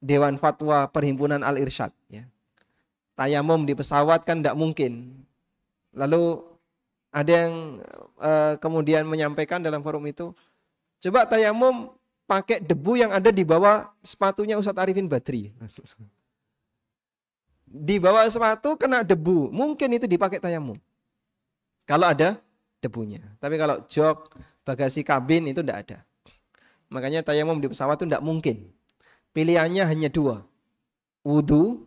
Dewan 0.01 0.41
Fatwa 0.41 0.89
Perhimpunan 0.89 1.45
Al-Irsyad. 1.45 1.93
Ya. 2.09 2.25
Tayamum 3.13 3.65
di 3.69 3.77
pesawat 3.77 4.25
kan 4.25 4.41
tidak 4.41 4.57
mungkin. 4.57 5.21
Lalu 5.93 6.50
ada 7.11 7.31
yang 7.31 7.83
uh, 8.17 8.55
kemudian 8.57 9.03
menyampaikan 9.03 9.59
dalam 9.59 9.83
forum 9.83 10.07
itu, 10.07 10.31
coba 11.03 11.27
tayamum 11.27 11.91
pakai 12.23 12.63
debu 12.63 12.95
yang 12.95 13.11
ada 13.11 13.27
di 13.27 13.43
bawah 13.43 13.91
sepatunya 13.99 14.55
Ustadz 14.55 14.79
Arifin 14.79 15.11
Badri. 15.11 15.51
Di 17.67 17.99
bawah 17.99 18.23
sepatu 18.31 18.79
kena 18.79 19.03
debu, 19.03 19.51
mungkin 19.51 19.91
itu 19.91 20.07
dipakai 20.07 20.39
tayamum. 20.39 20.79
Kalau 21.83 22.07
ada 22.07 22.39
debunya. 22.79 23.19
Tapi 23.43 23.59
kalau 23.59 23.83
jok, 23.91 24.31
bagasi 24.63 25.03
kabin 25.03 25.51
itu 25.51 25.59
tidak 25.59 25.77
ada. 25.87 25.97
Makanya 26.87 27.23
tayamum 27.23 27.59
di 27.59 27.67
pesawat 27.67 27.99
itu 27.99 28.07
tidak 28.07 28.23
mungkin. 28.23 28.71
Pilihannya 29.35 29.83
hanya 29.87 30.07
dua. 30.11 30.43
Wudhu, 31.23 31.83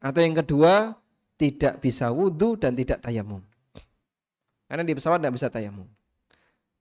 atau 0.00 0.20
yang 0.20 0.36
kedua, 0.36 0.96
tidak 1.36 1.80
bisa 1.80 2.08
wudhu 2.12 2.56
dan 2.56 2.76
tidak 2.76 3.00
tayamum. 3.00 3.40
Karena 4.66 4.82
di 4.82 4.92
pesawat 4.94 5.22
tidak 5.22 5.34
bisa 5.38 5.48
tayamum 5.50 5.86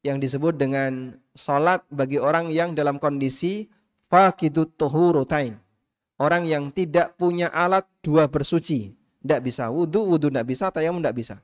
yang 0.06 0.22
disebut 0.22 0.54
dengan 0.54 1.18
salat 1.34 1.82
bagi 1.90 2.22
orang 2.22 2.54
yang 2.54 2.78
dalam 2.78 3.02
kondisi 3.02 3.66
faqidut 4.06 4.78
tuhurutain. 4.78 5.58
Orang 6.22 6.46
yang 6.46 6.70
tidak 6.70 7.18
punya 7.18 7.50
alat 7.50 7.84
dua 8.06 8.30
bersuci. 8.30 8.94
Tidak 9.26 9.42
bisa 9.42 9.68
wudhu, 9.74 10.06
wudhu 10.06 10.30
tidak 10.30 10.46
bisa, 10.46 10.70
tayamum 10.70 11.02
tidak 11.02 11.18
bisa. 11.18 11.36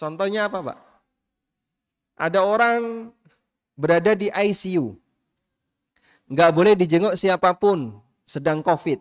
Contohnya 0.00 0.48
apa 0.48 0.58
Pak? 0.72 0.78
Ada 2.16 2.40
orang 2.40 3.12
berada 3.76 4.16
di 4.16 4.32
ICU. 4.32 4.96
Nggak 6.32 6.50
boleh 6.56 6.74
dijenguk 6.74 7.14
siapa 7.14 7.52
pun 7.54 8.00
sedang 8.24 8.64
COVID. 8.64 8.98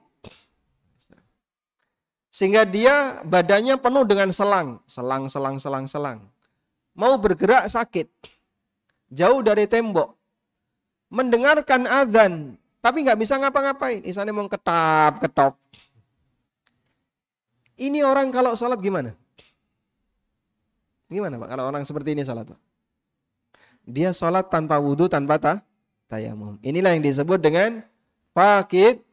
Sehingga 2.35 2.67
dia 2.67 3.23
badannya 3.23 3.79
penuh 3.79 4.03
dengan 4.03 4.27
selang. 4.35 4.83
Selang, 4.91 5.31
selang, 5.31 5.55
selang, 5.55 5.87
selang 5.87 6.19
mau 6.95 7.19
bergerak 7.19 7.67
sakit, 7.67 8.07
jauh 9.11 9.43
dari 9.43 9.67
tembok, 9.67 10.15
mendengarkan 11.11 11.85
azan, 11.85 12.55
tapi 12.79 13.03
nggak 13.03 13.19
bisa 13.19 13.35
ngapa-ngapain. 13.37 14.01
Misalnya 14.01 14.31
mau 14.31 14.47
ketap, 14.47 15.19
ketop. 15.19 15.53
Ini 17.75 18.07
orang 18.07 18.31
kalau 18.31 18.55
sholat 18.55 18.79
gimana? 18.79 19.11
Gimana 21.11 21.35
Pak 21.37 21.49
kalau 21.51 21.63
orang 21.67 21.83
seperti 21.83 22.15
ini 22.15 22.23
sholat 22.23 22.47
Pak? 22.47 22.59
Dia 23.85 24.15
sholat 24.15 24.47
tanpa 24.47 24.79
wudhu, 24.79 25.11
tanpa 25.11 25.37
ta, 25.37 25.53
tayamum. 26.07 26.57
Inilah 26.63 26.95
yang 26.95 27.03
disebut 27.03 27.37
dengan 27.43 27.83
fakid 28.31 29.04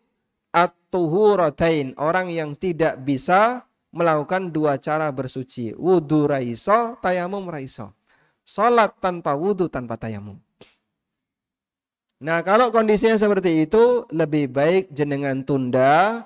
at-tuhuratain. 0.52 1.96
Orang 1.96 2.28
yang 2.28 2.52
tidak 2.54 3.00
bisa 3.02 3.64
melakukan 3.90 4.52
dua 4.52 4.76
cara 4.76 5.08
bersuci. 5.12 5.74
Wudhu 5.74 6.28
raiso, 6.28 6.96
tayamum 7.00 7.48
raiso. 7.48 7.90
Salat 8.44 8.94
tanpa 9.00 9.32
wudhu, 9.32 9.66
tanpa 9.72 9.96
tayamum. 9.96 10.36
Nah 12.22 12.38
kalau 12.46 12.70
kondisinya 12.70 13.18
seperti 13.18 13.66
itu, 13.66 14.06
lebih 14.14 14.46
baik 14.46 14.94
jenengan 14.94 15.42
tunda 15.42 16.22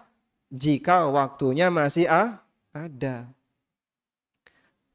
jika 0.53 1.09
waktunya 1.09 1.73
masih 1.73 2.05
ah, 2.05 2.45
ada. 2.77 3.33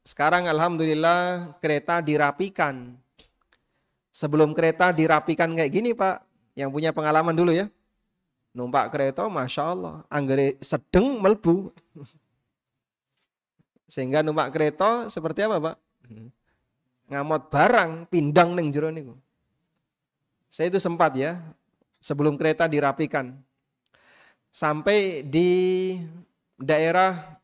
Sekarang 0.02 0.46
Alhamdulillah 0.46 1.54
kereta 1.58 1.98
dirapikan. 2.02 2.94
Sebelum 4.12 4.52
kereta 4.52 4.92
dirapikan 4.92 5.56
kayak 5.56 5.72
gini 5.72 5.90
Pak, 5.96 6.22
yang 6.54 6.68
punya 6.68 6.92
pengalaman 6.92 7.32
dulu 7.32 7.54
ya. 7.54 7.66
Numpak 8.52 8.92
kereta, 8.92 9.24
Masya 9.32 9.62
Allah, 9.64 9.94
anggere 10.12 10.60
sedeng 10.60 11.24
melbu. 11.24 11.72
Sehingga 13.88 14.20
numpak 14.20 14.52
kereta 14.52 15.08
seperti 15.08 15.44
apa, 15.44 15.56
Pak? 15.72 15.76
Ngamot 17.08 17.48
barang 17.48 17.90
pindang 18.12 18.52
neng 18.52 18.68
jero 18.68 18.92
niku. 18.92 19.16
Saya 20.52 20.68
itu 20.68 20.76
sempat 20.76 21.16
ya, 21.16 21.40
sebelum 21.96 22.36
kereta 22.36 22.68
dirapikan. 22.68 23.40
Sampai 24.52 25.24
di 25.24 25.96
daerah 26.60 27.40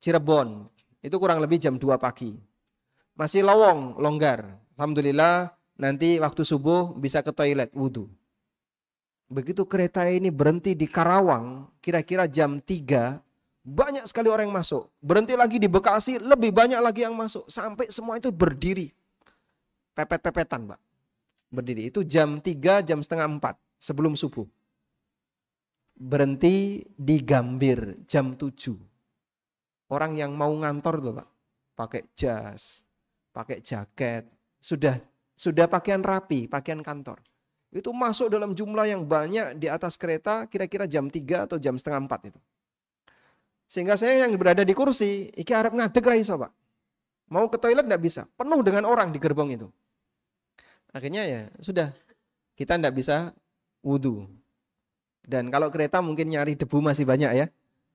Cirebon. 0.00 0.64
Itu 1.04 1.20
kurang 1.20 1.44
lebih 1.44 1.60
jam 1.60 1.76
2 1.76 2.00
pagi. 2.00 2.32
Masih 3.12 3.44
lowong, 3.44 4.00
longgar. 4.00 4.56
Alhamdulillah 4.80 5.52
nanti 5.76 6.16
waktu 6.16 6.42
subuh 6.42 6.96
bisa 6.96 7.20
ke 7.20 7.30
toilet 7.36 7.68
wudhu. 7.76 8.08
Begitu 9.32 9.64
kereta 9.64 10.04
ini 10.04 10.28
berhenti 10.28 10.76
di 10.76 10.84
Karawang, 10.84 11.64
kira-kira 11.80 12.28
jam 12.28 12.60
3, 12.60 13.16
banyak 13.64 14.04
sekali 14.04 14.28
orang 14.28 14.52
yang 14.52 14.58
masuk. 14.60 14.92
Berhenti 15.00 15.32
lagi 15.32 15.56
di 15.56 15.72
Bekasi, 15.72 16.20
lebih 16.20 16.52
banyak 16.52 16.76
lagi 16.84 17.08
yang 17.08 17.16
masuk. 17.16 17.48
Sampai 17.48 17.88
semua 17.88 18.20
itu 18.20 18.28
berdiri. 18.28 18.92
Pepet-pepetan, 19.96 20.68
Pak. 20.68 20.80
Berdiri. 21.48 21.88
Itu 21.88 22.04
jam 22.04 22.44
3, 22.44 22.84
jam 22.84 23.00
setengah 23.00 23.40
4 23.40 23.56
sebelum 23.80 24.12
subuh. 24.20 24.44
Berhenti 25.96 26.84
di 26.92 27.16
Gambir 27.24 28.04
jam 28.04 28.36
7. 28.36 28.52
Orang 29.88 30.12
yang 30.20 30.36
mau 30.36 30.52
ngantor 30.52 30.94
tuh, 31.00 31.12
Pak. 31.16 31.28
Pakai 31.72 32.02
jas, 32.12 32.84
pakai 33.32 33.64
jaket. 33.64 34.28
Sudah 34.60 35.00
sudah 35.32 35.72
pakaian 35.72 36.04
rapi, 36.04 36.52
pakaian 36.52 36.84
kantor. 36.84 37.31
Itu 37.72 37.90
masuk 37.96 38.28
dalam 38.28 38.52
jumlah 38.52 38.84
yang 38.84 39.08
banyak 39.08 39.56
di 39.56 39.66
atas 39.66 39.96
kereta 39.96 40.44
kira-kira 40.44 40.84
jam 40.84 41.08
3 41.08 41.48
atau 41.48 41.56
jam 41.56 41.74
setengah 41.80 42.04
4 42.04 42.28
itu. 42.28 42.40
Sehingga 43.64 43.96
saya 43.96 44.28
yang 44.28 44.36
berada 44.36 44.60
di 44.60 44.76
kursi, 44.76 45.32
iki 45.32 45.56
Arab 45.56 45.72
ngadeg 45.72 46.04
lah 46.04 46.16
iso, 46.20 46.36
Pak. 46.36 46.52
Mau 47.32 47.48
ke 47.48 47.56
toilet 47.56 47.88
tidak 47.88 48.04
bisa, 48.04 48.28
penuh 48.36 48.60
dengan 48.60 48.84
orang 48.84 49.08
di 49.08 49.16
gerbong 49.16 49.56
itu. 49.56 49.72
Akhirnya 50.92 51.24
ya 51.24 51.40
sudah, 51.64 51.96
kita 52.52 52.76
tidak 52.76 52.92
bisa 52.92 53.32
wudhu. 53.80 54.28
Dan 55.24 55.48
kalau 55.48 55.72
kereta 55.72 56.04
mungkin 56.04 56.28
nyari 56.28 56.52
debu 56.52 56.84
masih 56.84 57.08
banyak 57.08 57.32
ya, 57.32 57.46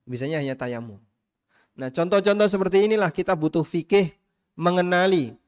biasanya 0.02 0.42
hanya 0.42 0.58
tayamu. 0.58 0.98
Nah 1.78 1.94
contoh-contoh 1.94 2.50
seperti 2.50 2.90
inilah 2.90 3.14
kita 3.14 3.38
butuh 3.38 3.62
fikih 3.62 4.10
mengenali 4.58 5.38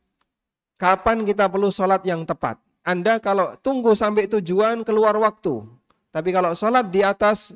kapan 0.78 1.26
kita 1.26 1.50
perlu 1.50 1.74
sholat 1.74 2.06
yang 2.06 2.22
tepat. 2.22 2.62
Anda 2.80 3.20
kalau 3.20 3.56
tunggu 3.60 3.92
sampai 3.92 4.24
tujuan 4.26 4.82
keluar 4.84 5.12
waktu, 5.20 5.64
tapi 6.10 6.32
kalau 6.32 6.56
sholat 6.56 6.88
di 6.88 7.04
atas 7.04 7.52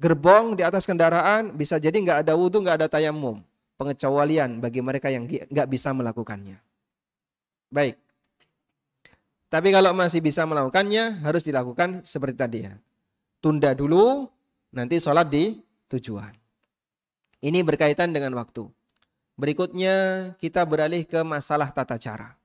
gerbong 0.00 0.56
di 0.56 0.64
atas 0.64 0.88
kendaraan 0.88 1.52
bisa 1.52 1.76
jadi 1.76 1.92
nggak 1.92 2.18
ada 2.24 2.32
wudhu, 2.32 2.64
nggak 2.64 2.80
ada 2.80 2.88
tayamum. 2.88 3.44
Pengecualian 3.76 4.60
bagi 4.60 4.80
mereka 4.84 5.08
yang 5.08 5.28
nggak 5.28 5.68
bisa 5.68 5.92
melakukannya. 5.92 6.60
Baik. 7.72 7.96
Tapi 9.50 9.68
kalau 9.72 9.92
masih 9.96 10.20
bisa 10.22 10.44
melakukannya, 10.44 11.24
harus 11.26 11.42
dilakukan 11.42 12.04
seperti 12.04 12.36
tadi 12.36 12.58
ya. 12.68 12.74
Tunda 13.40 13.72
dulu, 13.72 14.28
nanti 14.70 15.00
sholat 15.00 15.26
di 15.26 15.58
tujuan. 15.90 16.30
Ini 17.40 17.64
berkaitan 17.64 18.12
dengan 18.12 18.36
waktu. 18.36 18.68
Berikutnya 19.40 20.28
kita 20.36 20.60
beralih 20.68 21.08
ke 21.08 21.24
masalah 21.24 21.72
tata 21.72 21.96
cara. 21.96 22.36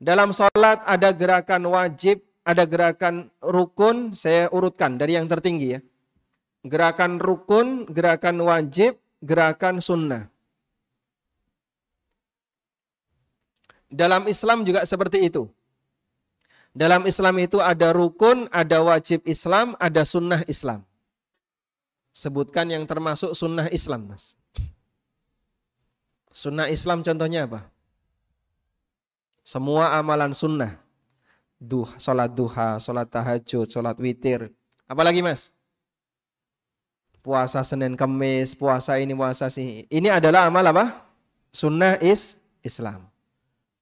Dalam 0.00 0.32
sholat 0.32 0.80
ada 0.88 1.12
gerakan 1.12 1.68
wajib, 1.68 2.24
ada 2.40 2.64
gerakan 2.64 3.28
rukun, 3.44 4.16
saya 4.16 4.48
urutkan 4.48 4.96
dari 4.96 5.20
yang 5.20 5.28
tertinggi 5.28 5.76
ya. 5.76 5.80
Gerakan 6.64 7.20
rukun, 7.20 7.84
gerakan 7.92 8.40
wajib, 8.40 8.96
gerakan 9.20 9.84
sunnah. 9.84 10.32
Dalam 13.92 14.24
Islam 14.24 14.64
juga 14.64 14.88
seperti 14.88 15.28
itu. 15.28 15.52
Dalam 16.72 17.04
Islam 17.04 17.36
itu 17.42 17.60
ada 17.60 17.92
rukun, 17.92 18.48
ada 18.48 18.80
wajib 18.80 19.20
Islam, 19.28 19.76
ada 19.76 20.06
sunnah 20.08 20.40
Islam. 20.48 20.80
Sebutkan 22.14 22.72
yang 22.72 22.88
termasuk 22.88 23.36
sunnah 23.36 23.68
Islam, 23.68 24.14
Mas. 24.14 24.38
Sunnah 26.30 26.70
Islam 26.70 27.02
contohnya 27.02 27.50
apa? 27.50 27.66
Semua 29.50 29.98
amalan 29.98 30.30
sunnah. 30.30 30.78
Duh, 31.58 31.90
sholat 31.98 32.30
duha, 32.30 32.78
sholat 32.78 33.10
tahajud, 33.10 33.66
sholat 33.66 33.98
witir. 33.98 34.46
Apalagi 34.86 35.26
mas? 35.26 35.50
Puasa 37.18 37.58
Senin 37.66 37.98
Kemis, 37.98 38.54
puasa 38.54 39.02
ini, 39.02 39.10
puasa 39.10 39.50
sini. 39.50 39.90
Ini 39.90 40.22
adalah 40.22 40.46
amal 40.46 40.62
apa? 40.70 41.02
Sunnah 41.50 41.98
is 41.98 42.38
Islam. 42.62 43.10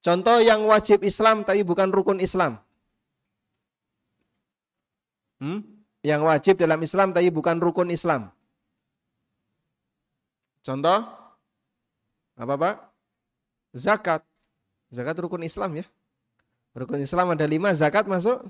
Contoh 0.01 0.41
yang 0.41 0.65
wajib 0.65 1.05
Islam 1.05 1.45
tapi 1.45 1.61
bukan 1.61 1.93
rukun 1.93 2.25
Islam. 2.25 2.57
Hmm? 5.37 5.61
Yang 6.01 6.23
wajib 6.25 6.55
dalam 6.65 6.81
Islam 6.81 7.13
tapi 7.13 7.29
bukan 7.29 7.61
rukun 7.61 7.93
Islam. 7.93 8.33
Contoh? 10.65 11.05
Apa 12.41 12.55
Pak? 12.57 12.75
Zakat. 13.77 14.25
Zakat 14.89 15.21
rukun 15.21 15.45
Islam 15.45 15.85
ya. 15.85 15.87
Rukun 16.73 17.05
Islam 17.05 17.37
ada 17.37 17.45
lima, 17.45 17.73
zakat 17.77 18.09
masuk. 18.09 18.41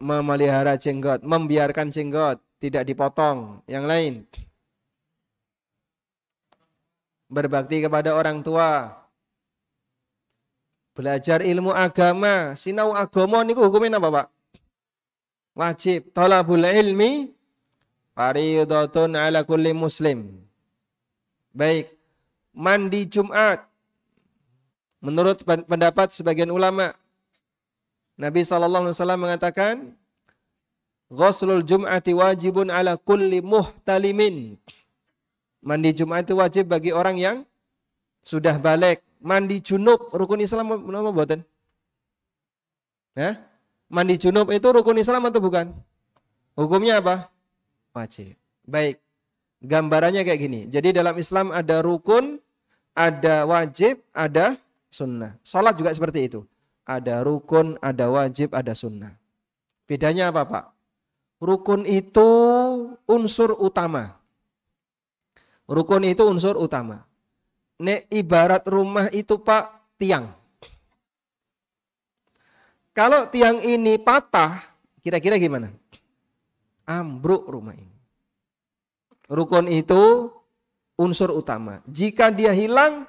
Memelihara 0.00 0.80
jenggot, 0.80 1.20
membiarkan 1.24 1.92
jenggot, 1.92 2.40
tidak 2.60 2.88
dipotong. 2.88 3.64
Yang 3.68 3.84
lain. 3.84 4.14
Berbakti 7.30 7.84
kepada 7.84 8.16
orang 8.16 8.42
tua. 8.42 8.96
Belajar 10.96 11.40
ilmu 11.40 11.70
agama. 11.70 12.58
Sinau 12.58 12.92
agama 12.92 13.46
ini 13.46 13.54
hukumnya 13.54 14.02
apa 14.02 14.08
Pak? 14.10 14.26
Wajib. 15.54 16.10
Tolabul 16.10 16.66
ilmi. 16.66 17.30
Faridotun 18.12 19.14
ala 19.14 19.46
kulli 19.46 19.70
muslim. 19.70 20.42
Baik. 21.54 21.94
Mandi 22.50 23.06
Jumat 23.06 23.69
Menurut 25.00 25.42
pendapat 25.44 26.12
sebagian 26.12 26.52
ulama, 26.52 26.92
Nabi 28.20 28.44
SAW 28.44 28.92
mengatakan, 29.16 29.96
Ghuslul 31.10 31.64
Jum'ati 31.64 32.12
wajibun 32.14 32.68
ala 32.68 33.00
kulli 33.00 33.40
muhtalimin. 33.40 34.60
Mandi 35.60 35.90
Jumat 35.96 36.24
itu 36.24 36.36
wajib 36.36 36.68
bagi 36.68 36.92
orang 36.92 37.16
yang 37.16 37.36
sudah 38.24 38.60
balik. 38.60 39.04
Mandi 39.20 39.60
junub, 39.60 40.08
rukun 40.16 40.40
Islam 40.40 40.72
apa 40.72 41.10
buatan? 41.12 41.40
Ya? 43.12 43.36
Mandi 43.92 44.16
junub 44.16 44.48
itu 44.48 44.64
rukun 44.64 44.96
Islam 44.96 45.28
atau 45.28 45.44
bukan? 45.44 45.76
Hukumnya 46.56 47.04
apa? 47.04 47.28
Wajib. 47.92 48.32
Baik. 48.64 48.96
Gambarannya 49.60 50.24
kayak 50.24 50.40
gini. 50.40 50.60
Jadi 50.72 50.96
dalam 50.96 51.20
Islam 51.20 51.52
ada 51.52 51.84
rukun, 51.84 52.40
ada 52.96 53.44
wajib, 53.44 54.00
ada 54.16 54.56
sunnah. 54.90 55.38
Sholat 55.46 55.78
juga 55.78 55.94
seperti 55.94 56.26
itu. 56.26 56.42
Ada 56.84 57.22
rukun, 57.22 57.78
ada 57.78 58.10
wajib, 58.10 58.52
ada 58.52 58.74
sunnah. 58.74 59.14
Bedanya 59.86 60.34
apa 60.34 60.42
Pak? 60.44 60.64
Rukun 61.40 61.88
itu 61.88 62.28
unsur 63.08 63.56
utama. 63.56 64.18
Rukun 65.70 66.04
itu 66.04 66.26
unsur 66.26 66.58
utama. 66.58 67.06
Nek 67.80 68.10
ibarat 68.12 68.66
rumah 68.68 69.08
itu 69.14 69.40
Pak 69.40 69.96
tiang. 69.96 70.34
Kalau 72.90 73.30
tiang 73.30 73.62
ini 73.62 73.96
patah, 73.96 74.60
kira-kira 75.00 75.38
gimana? 75.40 75.72
Ambruk 76.84 77.46
rumah 77.48 77.72
ini. 77.72 77.96
Rukun 79.30 79.70
itu 79.70 80.28
unsur 80.98 81.30
utama. 81.32 81.80
Jika 81.86 82.34
dia 82.34 82.50
hilang, 82.50 83.06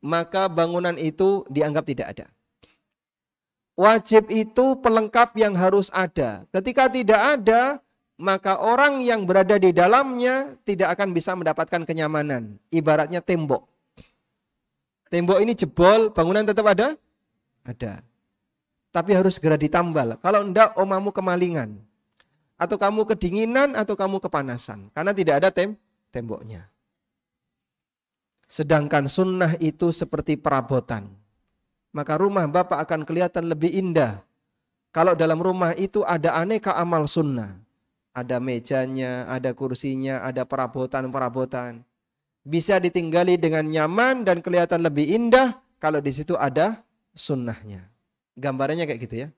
maka 0.00 0.46
bangunan 0.50 0.94
itu 0.96 1.44
dianggap 1.48 1.84
tidak 1.86 2.06
ada. 2.16 2.26
Wajib 3.76 4.32
itu 4.32 4.80
pelengkap 4.80 5.36
yang 5.36 5.52
harus 5.52 5.92
ada. 5.92 6.48
Ketika 6.48 6.88
tidak 6.88 7.20
ada, 7.20 7.84
maka 8.16 8.56
orang 8.56 9.04
yang 9.04 9.28
berada 9.28 9.60
di 9.60 9.68
dalamnya 9.76 10.56
tidak 10.64 10.96
akan 10.96 11.12
bisa 11.12 11.36
mendapatkan 11.36 11.84
kenyamanan. 11.84 12.56
Ibaratnya 12.72 13.20
tembok. 13.20 13.68
Tembok 15.12 15.38
ini 15.44 15.52
jebol, 15.52 16.08
bangunan 16.10 16.48
tetap 16.48 16.66
ada? 16.72 16.96
Ada. 17.68 18.00
Tapi 18.96 19.10
harus 19.12 19.36
segera 19.36 19.60
ditambal. 19.60 20.16
Kalau 20.24 20.40
enggak, 20.40 20.72
omamu 20.80 21.12
kemalingan. 21.12 21.76
Atau 22.56 22.80
kamu 22.80 23.04
kedinginan, 23.04 23.76
atau 23.76 23.92
kamu 23.92 24.24
kepanasan. 24.24 24.88
Karena 24.96 25.12
tidak 25.12 25.44
ada 25.44 25.48
tem 25.52 25.76
temboknya. 26.08 26.64
Sedangkan 28.46 29.10
sunnah 29.10 29.58
itu 29.58 29.90
seperti 29.90 30.38
perabotan. 30.38 31.10
Maka 31.90 32.14
rumah 32.20 32.46
Bapak 32.46 32.86
akan 32.86 33.02
kelihatan 33.02 33.50
lebih 33.50 33.74
indah. 33.74 34.22
Kalau 34.94 35.12
dalam 35.18 35.42
rumah 35.42 35.74
itu 35.76 36.06
ada 36.06 36.38
aneka 36.38 36.72
amal 36.78 37.10
sunnah. 37.10 37.58
Ada 38.16 38.40
mejanya, 38.40 39.28
ada 39.28 39.52
kursinya, 39.52 40.24
ada 40.24 40.48
perabotan-perabotan. 40.48 41.84
Bisa 42.46 42.80
ditinggali 42.80 43.36
dengan 43.36 43.66
nyaman 43.66 44.24
dan 44.24 44.40
kelihatan 44.40 44.80
lebih 44.80 45.04
indah 45.04 45.58
kalau 45.76 46.00
di 46.00 46.14
situ 46.14 46.32
ada 46.38 46.80
sunnahnya. 47.12 47.84
Gambarannya 48.38 48.88
kayak 48.88 49.00
gitu 49.04 49.16
ya. 49.26 49.28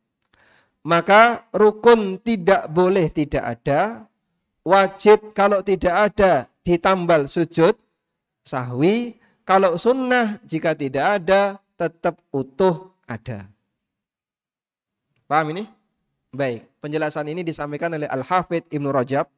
Maka 0.87 1.49
rukun 1.51 2.23
tidak 2.23 2.71
boleh 2.71 3.11
tidak 3.11 3.59
ada. 3.59 4.07
Wajib 4.63 5.33
kalau 5.33 5.65
tidak 5.65 6.13
ada 6.13 6.47
ditambal 6.63 7.27
sujud 7.27 7.75
sahwi. 8.49 9.21
Kalau 9.45 9.77
sunnah 9.77 10.41
jika 10.49 10.73
tidak 10.73 11.21
ada 11.21 11.61
tetap 11.77 12.17
utuh 12.33 12.89
ada. 13.05 13.45
Paham 15.29 15.53
ini? 15.53 15.65
Baik, 16.33 16.69
penjelasan 16.81 17.29
ini 17.29 17.45
disampaikan 17.45 17.93
oleh 17.93 18.09
Al-Hafidh 18.09 18.69
Ibnu 18.73 18.89
Rajab 18.93 19.29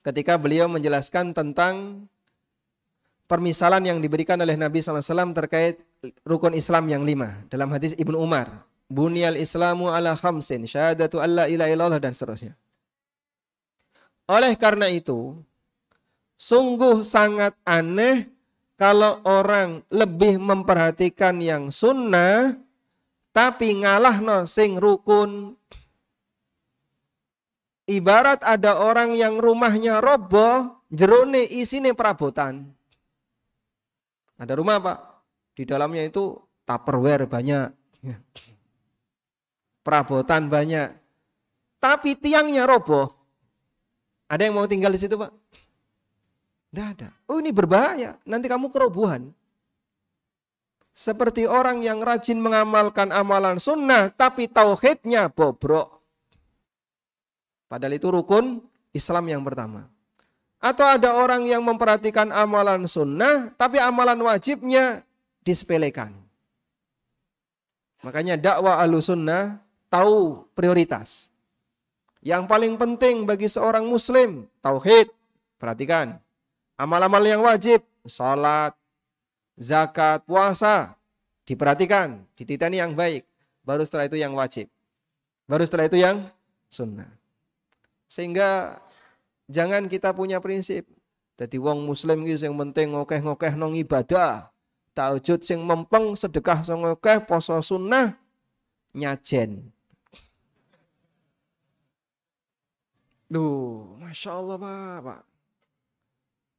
ketika 0.00 0.40
beliau 0.40 0.68
menjelaskan 0.68 1.36
tentang 1.36 2.04
permisalan 3.28 3.84
yang 3.84 3.98
diberikan 4.00 4.40
oleh 4.40 4.56
Nabi 4.56 4.80
SAW 4.80 5.36
terkait 5.36 5.80
rukun 6.24 6.56
Islam 6.56 6.88
yang 6.88 7.04
lima. 7.04 7.44
Dalam 7.52 7.68
hadis 7.70 7.92
Ibnu 7.94 8.16
Umar, 8.16 8.64
Bunyal 8.90 9.38
Islamu 9.38 9.92
ala 9.92 10.16
khamsin, 10.16 10.66
syahadatu 10.66 11.22
alla 11.22 11.46
illallah 11.46 12.00
dan 12.00 12.16
seterusnya. 12.16 12.56
Oleh 14.26 14.56
karena 14.56 14.90
itu, 14.90 15.38
Sungguh 16.40 17.04
sangat 17.04 17.52
aneh 17.68 18.24
kalau 18.80 19.20
orang 19.28 19.84
lebih 19.92 20.40
memperhatikan 20.40 21.36
yang 21.36 21.68
sunnah 21.68 22.56
tapi 23.36 23.76
ngalah 23.76 24.24
no 24.24 24.48
sing 24.48 24.80
rukun. 24.80 25.52
Ibarat 27.84 28.40
ada 28.40 28.80
orang 28.80 29.18
yang 29.18 29.36
rumahnya 29.36 30.00
roboh, 30.00 30.80
jerone 30.88 31.44
isine 31.44 31.92
perabotan. 31.92 32.72
Ada 34.40 34.56
rumah 34.56 34.80
Pak, 34.80 34.98
di 35.52 35.68
dalamnya 35.68 36.08
itu 36.08 36.40
tupperware 36.64 37.28
banyak. 37.28 37.68
Perabotan 39.84 40.48
banyak. 40.48 40.88
Tapi 41.82 42.16
tiangnya 42.16 42.64
roboh. 42.64 43.12
Ada 44.30 44.46
yang 44.46 44.56
mau 44.56 44.70
tinggal 44.70 44.94
di 44.94 45.00
situ 45.02 45.18
Pak? 45.18 45.39
Tidak 46.70 46.86
ada. 46.86 47.10
Oh 47.26 47.42
ini 47.42 47.50
berbahaya. 47.50 48.14
Nanti 48.22 48.46
kamu 48.46 48.70
kerobohan. 48.70 49.34
Seperti 50.94 51.46
orang 51.46 51.82
yang 51.82 51.98
rajin 52.02 52.38
mengamalkan 52.38 53.10
amalan 53.10 53.58
sunnah, 53.58 54.10
tapi 54.14 54.46
tauhidnya 54.46 55.30
bobrok. 55.30 55.98
Padahal 57.70 57.94
itu 57.94 58.10
rukun 58.10 58.62
Islam 58.90 59.30
yang 59.30 59.42
pertama. 59.42 59.86
Atau 60.60 60.84
ada 60.84 61.16
orang 61.16 61.48
yang 61.48 61.64
memperhatikan 61.64 62.28
amalan 62.30 62.84
sunnah, 62.84 63.50
tapi 63.56 63.80
amalan 63.80 64.18
wajibnya 64.20 65.02
disepelekan. 65.40 66.12
Makanya 68.04 68.36
dakwah 68.36 68.84
sunnah 69.00 69.56
tahu 69.88 70.44
prioritas. 70.52 71.32
Yang 72.20 72.44
paling 72.44 72.74
penting 72.76 73.24
bagi 73.24 73.48
seorang 73.48 73.88
muslim, 73.88 74.44
tauhid. 74.60 75.08
Perhatikan. 75.56 76.20
Amal-amal 76.80 77.20
yang 77.28 77.44
wajib, 77.44 77.84
salat, 78.08 78.72
zakat, 79.60 80.24
puasa. 80.24 80.96
Diperhatikan, 81.44 82.24
dititani 82.40 82.80
yang 82.80 82.96
baik. 82.96 83.28
Baru 83.60 83.84
setelah 83.84 84.08
itu 84.08 84.16
yang 84.16 84.32
wajib. 84.32 84.64
Baru 85.44 85.60
setelah 85.68 85.92
itu 85.92 86.00
yang 86.00 86.24
sunnah. 86.72 87.10
Sehingga 88.08 88.80
jangan 89.52 89.92
kita 89.92 90.16
punya 90.16 90.40
prinsip. 90.40 90.88
Jadi 91.36 91.60
wong 91.60 91.84
muslim 91.84 92.24
itu 92.24 92.48
yang 92.48 92.56
penting 92.56 92.96
ngokeh-ngokeh 92.96 93.60
nong 93.60 93.76
ibadah. 93.76 94.48
Tahajud 94.96 95.44
sing 95.44 95.60
mempeng, 95.60 96.16
sedekah 96.16 96.64
sing 96.64 96.80
ngokeh, 96.80 97.28
poso 97.28 97.60
sunnah, 97.60 98.16
nyajen. 98.96 99.68
Duh, 103.28 104.00
Masya 104.00 104.32
Allah 104.32 104.56
Pak. 105.04 105.29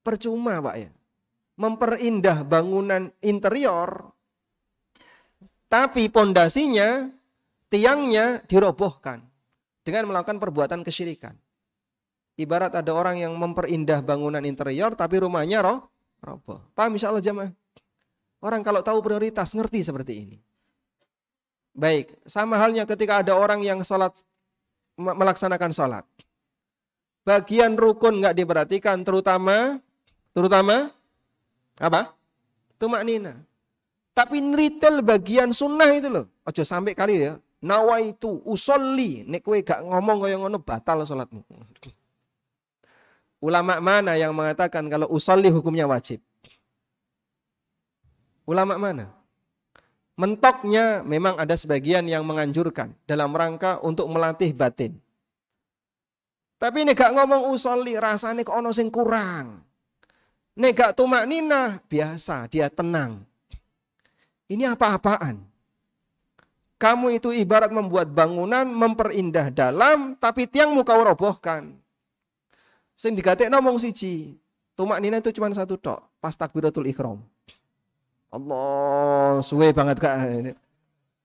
Percuma 0.01 0.57
Pak 0.59 0.75
ya. 0.77 0.91
Memperindah 1.61 2.41
bangunan 2.41 3.13
interior, 3.21 4.09
tapi 5.71 6.11
pondasinya, 6.11 7.07
tiangnya 7.71 8.43
dirobohkan 8.43 9.23
dengan 9.87 10.11
melakukan 10.11 10.35
perbuatan 10.35 10.83
kesyirikan. 10.83 11.31
Ibarat 12.35 12.75
ada 12.75 12.91
orang 12.91 13.23
yang 13.23 13.31
memperindah 13.39 14.03
bangunan 14.03 14.43
interior, 14.43 14.91
tapi 14.99 15.23
rumahnya 15.23 15.63
roh, 15.63 15.87
roboh. 16.19 16.59
Paham 16.75 16.99
insya 16.99 17.13
Allah 17.13 17.21
jamaah? 17.23 17.51
Orang 18.41 18.65
kalau 18.65 18.81
tahu 18.81 18.99
prioritas, 18.99 19.53
ngerti 19.55 19.85
seperti 19.85 20.13
ini. 20.17 20.37
Baik, 21.71 22.19
sama 22.27 22.59
halnya 22.59 22.83
ketika 22.83 23.23
ada 23.23 23.37
orang 23.37 23.63
yang 23.63 23.79
sholat, 23.85 24.11
melaksanakan 24.99 25.71
sholat. 25.71 26.05
Bagian 27.23 27.79
rukun 27.79 28.19
nggak 28.19 28.35
diperhatikan, 28.35 29.05
terutama, 29.05 29.79
terutama 30.31 30.91
apa? 31.77 32.13
Tumak 32.81 33.05
nina. 33.05 33.41
Tapi 34.11 34.43
nritel 34.43 34.99
bagian 35.01 35.55
sunnah 35.55 35.89
itu 35.95 36.11
loh. 36.11 36.25
Ojo 36.43 36.61
sampai 36.67 36.91
kali 36.91 37.21
ya. 37.21 37.39
Nawa 37.61 38.01
itu 38.01 38.41
usolli. 38.43 39.23
Nek 39.23 39.45
kowe 39.45 39.57
gak 39.61 39.85
ngomong 39.85 40.25
kaya 40.25 40.35
ngono 40.35 40.59
batal 40.59 41.05
sholatmu. 41.07 41.45
Ulama 43.41 43.81
mana 43.81 44.13
yang 44.17 44.35
mengatakan 44.35 44.85
kalau 44.91 45.09
usolli 45.09 45.49
hukumnya 45.49 45.89
wajib? 45.89 46.21
Ulama 48.45 48.77
mana? 48.77 49.09
Mentoknya 50.19 51.01
memang 51.01 51.39
ada 51.39 51.55
sebagian 51.57 52.05
yang 52.05 52.21
menganjurkan 52.27 52.93
dalam 53.09 53.33
rangka 53.33 53.81
untuk 53.81 54.05
melatih 54.11 54.53
batin. 54.53 54.99
Tapi 56.61 56.85
ini 56.85 56.93
gak 56.93 57.17
ngomong 57.17 57.49
usolli, 57.49 57.97
rasanya 57.97 58.45
kok 58.45 58.53
ono 58.53 58.69
sing 58.69 58.93
kurang. 58.93 59.65
Ini 60.51 60.75
gak 60.75 60.99
tumak 60.99 61.23
nina, 61.23 61.79
biasa, 61.87 62.47
dia 62.51 62.67
tenang. 62.67 63.23
Ini 64.51 64.75
apa-apaan? 64.75 65.39
Kamu 66.75 67.13
itu 67.15 67.31
ibarat 67.31 67.71
membuat 67.71 68.11
bangunan, 68.11 68.67
memperindah 68.67 69.47
dalam, 69.53 70.17
tapi 70.19 70.49
tiang 70.49 70.75
muka 70.75 70.97
robohkan. 70.97 71.71
Sing 72.99 73.15
digatek 73.15 73.47
ngomong 73.47 73.79
siji. 73.79 74.35
Tumak 74.75 74.99
nina 74.99 75.21
itu 75.21 75.31
cuma 75.31 75.47
satu 75.55 75.77
tok, 75.77 76.03
pas 76.19 76.35
takbiratul 76.35 76.89
ikhram. 76.89 77.21
Allah, 78.33 79.39
suwe 79.45 79.71
banget 79.71 80.03
kak. 80.03 80.15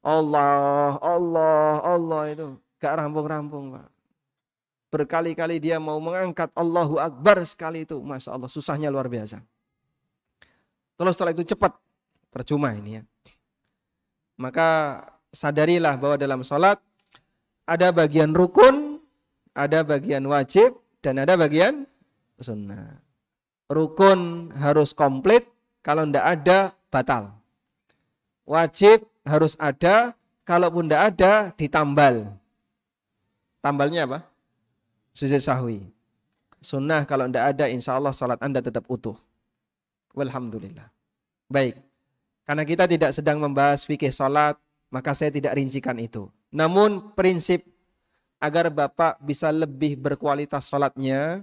Allah, 0.07 1.01
Allah, 1.03 1.82
Allah 1.82 2.23
itu. 2.31 2.47
Gak 2.78 2.94
rampung-rampung 3.01 3.74
pak. 3.74 3.95
Berkali-kali 4.97 5.60
dia 5.60 5.77
mau 5.77 6.01
mengangkat 6.01 6.48
Allahu 6.56 6.97
Akbar 6.97 7.44
sekali 7.44 7.85
itu. 7.85 8.01
Masya 8.01 8.32
Allah, 8.32 8.48
susahnya 8.48 8.89
luar 8.89 9.12
biasa. 9.12 9.44
Terus 10.97 11.12
setelah 11.12 11.36
itu 11.36 11.44
cepat. 11.44 11.77
Percuma 12.32 12.73
ini 12.73 12.97
ya. 12.97 13.02
Maka 14.40 15.05
sadarilah 15.28 16.01
bahwa 16.01 16.16
dalam 16.16 16.40
sholat 16.40 16.81
ada 17.68 17.93
bagian 17.93 18.32
rukun, 18.32 19.05
ada 19.52 19.85
bagian 19.85 20.24
wajib, 20.24 20.81
dan 21.05 21.20
ada 21.20 21.36
bagian 21.36 21.85
sunnah. 22.40 22.97
Rukun 23.68 24.48
harus 24.56 24.97
komplit, 24.97 25.44
kalau 25.85 26.09
tidak 26.09 26.24
ada 26.24 26.59
batal. 26.89 27.36
Wajib 28.48 29.05
harus 29.28 29.60
ada, 29.60 30.16
kalaupun 30.48 30.89
tidak 30.89 31.02
ada 31.12 31.32
ditambal. 31.52 32.32
Tambalnya 33.60 34.09
apa? 34.09 34.18
Sujud 35.16 35.40
sahwi. 35.40 35.80
Sunnah 36.60 37.09
kalau 37.09 37.24
tidak 37.24 37.56
ada 37.56 37.72
insya 37.72 37.97
Allah 37.97 38.12
salat 38.12 38.36
anda 38.44 38.60
tetap 38.60 38.84
utuh. 38.84 39.16
Walhamdulillah. 40.12 40.93
Baik. 41.48 41.80
Karena 42.44 42.62
kita 42.68 42.84
tidak 42.84 43.16
sedang 43.16 43.40
membahas 43.40 43.88
fikih 43.88 44.12
salat, 44.12 44.60
maka 44.93 45.16
saya 45.16 45.32
tidak 45.32 45.56
rincikan 45.56 45.97
itu. 45.97 46.28
Namun 46.52 47.16
prinsip 47.16 47.64
agar 48.36 48.68
Bapak 48.68 49.16
bisa 49.24 49.48
lebih 49.48 49.97
berkualitas 49.97 50.68
salatnya, 50.68 51.40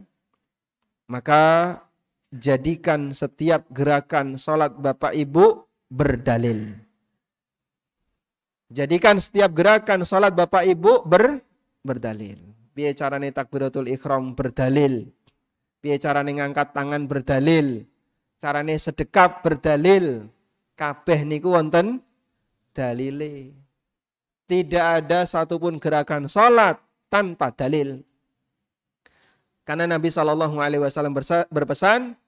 maka 1.09 1.81
jadikan 2.29 3.09
setiap 3.09 3.65
gerakan 3.73 4.37
sholat 4.37 4.73
Bapak 4.73 5.17
Ibu 5.17 5.65
berdalil. 5.89 6.77
Jadikan 8.73 9.21
setiap 9.21 9.53
gerakan 9.53 10.01
sholat 10.01 10.33
Bapak 10.33 10.65
Ibu 10.65 11.05
ber, 11.05 11.41
berdalil. 11.85 12.53
Biar 12.73 12.97
carane 12.97 13.29
takbiratul 13.29 13.85
ikhram 13.89 14.33
berdalil. 14.33 15.13
Biar 15.77 16.01
carane 16.01 16.33
ngangkat 16.33 16.73
tangan 16.73 17.05
berdalil. 17.05 17.85
Carane 18.41 18.73
sedekap 18.81 19.45
berdalil. 19.45 20.25
Kabeh 20.73 21.21
niku 21.21 21.53
wonten 21.53 22.01
dalile. 22.73 23.53
Tidak 24.49 24.85
ada 25.05 25.23
satupun 25.23 25.77
gerakan 25.77 26.25
sholat 26.25 26.81
tanpa 27.07 27.53
dalil. 27.53 28.01
Karena 29.63 29.87
Nabi 29.87 30.11
Shallallahu 30.11 30.59
Alaihi 30.59 30.83
Wasallam 30.83 31.15
berpesan, 31.47 32.19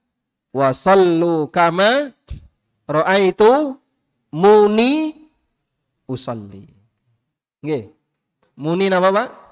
wasallu 0.56 1.52
kama 1.52 2.16
itu 3.20 3.76
muni 4.32 5.26
usalli. 6.08 6.70
Nggih. 7.60 7.92
Muni 8.56 8.88
napa, 8.88 9.12
Pak? 9.12 9.45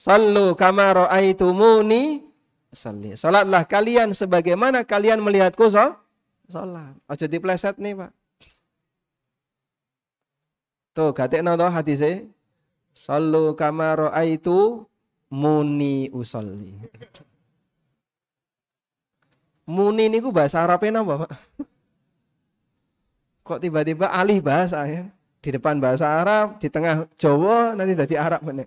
Sallu 0.00 0.56
kama 0.56 0.96
itu 1.20 1.52
muni 1.52 2.24
usalli. 2.72 3.12
Salatlah 3.20 3.68
kalian 3.68 4.16
sebagaimana 4.16 4.80
kalian 4.80 5.20
melihatku 5.20 5.68
so? 5.68 5.92
salat. 6.48 6.96
Aja 7.04 7.28
dipleset 7.28 7.76
nih, 7.76 8.00
Pak. 8.00 8.10
Tuh, 10.96 11.12
gatekno 11.12 11.52
to 11.60 11.68
hadise. 11.68 12.24
Sallu 12.96 13.52
kama 13.52 13.92
itu 14.24 14.88
muni 15.28 16.08
usalli. 16.16 16.80
Muni 19.68 20.08
niku 20.08 20.32
bahasa 20.32 20.64
Arabnya 20.64 21.04
napa, 21.04 21.28
Pak? 21.28 21.32
Kok 23.44 23.60
tiba-tiba 23.60 24.08
alih 24.08 24.40
bahasa 24.40 24.80
ya? 24.88 25.04
Di 25.44 25.52
depan 25.52 25.76
bahasa 25.76 26.08
Arab, 26.08 26.56
di 26.56 26.72
tengah 26.72 27.04
Jawa, 27.20 27.76
nanti 27.76 27.92
jadi 27.94 28.16
Arab 28.16 28.42
meneh. 28.48 28.66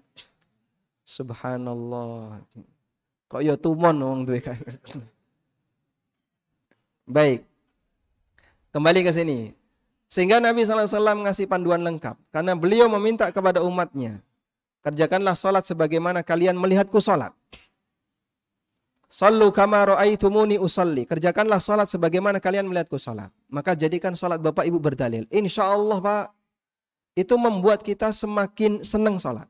Subhanallah. 1.03 2.43
Kok 3.27 3.41
ya 3.43 3.59
tumon 3.59 3.99
wong 3.99 4.19
duwe 4.27 4.39
kan. 4.39 4.59
Baik. 7.03 7.43
Kembali 8.71 8.99
ke 9.03 9.11
sini. 9.11 9.51
Sehingga 10.07 10.39
Nabi 10.39 10.63
SAW 10.63 11.27
ngasih 11.27 11.45
panduan 11.49 11.83
lengkap. 11.83 12.15
Karena 12.31 12.55
beliau 12.55 12.87
meminta 12.87 13.27
kepada 13.29 13.59
umatnya. 13.61 14.23
Kerjakanlah 14.83 15.35
sholat 15.35 15.63
sebagaimana 15.67 16.23
kalian 16.23 16.55
melihatku 16.55 16.99
sholat. 17.03 17.35
Sallu 19.13 19.53
kama 19.53 19.93
ra'aitumuni 19.93 20.57
usalli. 20.57 21.05
Kerjakanlah 21.05 21.61
salat 21.61 21.85
sebagaimana 21.85 22.41
kalian 22.41 22.65
melihatku 22.65 22.97
salat. 22.97 23.29
Maka 23.45 23.77
jadikan 23.77 24.17
salat 24.17 24.41
Bapak 24.41 24.65
Ibu 24.65 24.81
berdalil. 24.81 25.29
Insya 25.29 25.69
Allah 25.69 26.01
Pak, 26.01 26.25
itu 27.13 27.37
membuat 27.37 27.85
kita 27.85 28.09
semakin 28.09 28.81
senang 28.81 29.21
salat. 29.21 29.45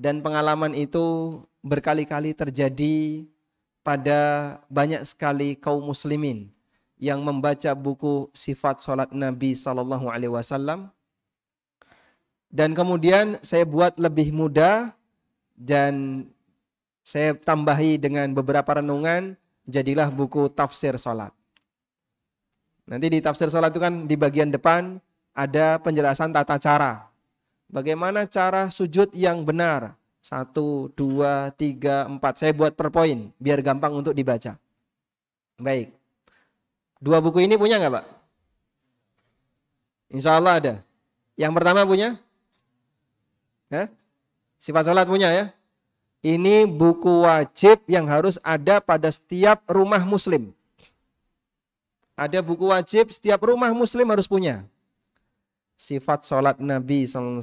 Dan 0.00 0.24
pengalaman 0.24 0.72
itu 0.72 1.36
berkali-kali 1.60 2.32
terjadi 2.32 3.28
pada 3.84 4.56
banyak 4.72 5.04
sekali 5.04 5.52
kaum 5.52 5.84
muslimin 5.84 6.48
yang 6.96 7.20
membaca 7.20 7.76
buku 7.76 8.32
sifat 8.32 8.80
salat 8.80 9.12
Nabi 9.12 9.52
Sallallahu 9.52 10.08
Alaihi 10.08 10.32
Wasallam. 10.32 10.88
Dan 12.48 12.72
kemudian 12.72 13.36
saya 13.44 13.68
buat 13.68 14.00
lebih 14.00 14.32
mudah 14.32 14.96
dan 15.52 16.24
saya 17.04 17.36
tambahi 17.36 18.00
dengan 18.00 18.32
beberapa 18.32 18.80
renungan, 18.80 19.36
jadilah 19.68 20.08
buku 20.08 20.48
tafsir 20.48 20.96
salat. 20.96 21.36
Nanti 22.90 23.06
di 23.06 23.18
tafsir 23.22 23.46
sholat 23.46 23.70
itu 23.70 23.78
kan 23.78 24.08
di 24.08 24.18
bagian 24.18 24.50
depan 24.50 24.98
ada 25.30 25.78
penjelasan 25.78 26.34
tata 26.34 26.58
cara. 26.58 27.09
Bagaimana 27.70 28.26
cara 28.26 28.66
sujud 28.68 29.14
yang 29.14 29.46
benar. 29.46 29.94
Satu, 30.20 30.92
dua, 30.92 31.54
tiga, 31.54 32.04
empat. 32.04 32.42
Saya 32.42 32.52
buat 32.52 32.74
per 32.74 32.90
poin 32.92 33.30
biar 33.40 33.62
gampang 33.62 33.94
untuk 33.94 34.12
dibaca. 34.12 34.58
Baik. 35.56 35.94
Dua 37.00 37.22
buku 37.22 37.40
ini 37.46 37.56
punya 37.56 37.80
nggak 37.80 37.94
Pak? 37.94 38.06
Insya 40.12 40.36
Allah 40.36 40.54
ada. 40.60 40.74
Yang 41.38 41.52
pertama 41.56 41.86
punya? 41.88 42.18
Hah? 43.72 43.88
Sifat 44.60 44.84
sholat 44.84 45.08
punya 45.08 45.32
ya? 45.32 45.44
Ini 46.20 46.68
buku 46.68 47.24
wajib 47.24 47.80
yang 47.88 48.04
harus 48.04 48.36
ada 48.44 48.76
pada 48.84 49.08
setiap 49.08 49.64
rumah 49.64 50.04
muslim. 50.04 50.52
Ada 52.12 52.44
buku 52.44 52.68
wajib 52.68 53.08
setiap 53.08 53.40
rumah 53.40 53.72
muslim 53.72 54.04
harus 54.12 54.28
punya. 54.28 54.60
Sifat 55.80 56.28
sholat 56.28 56.60
Nabi 56.60 57.08
SAW, 57.08 57.40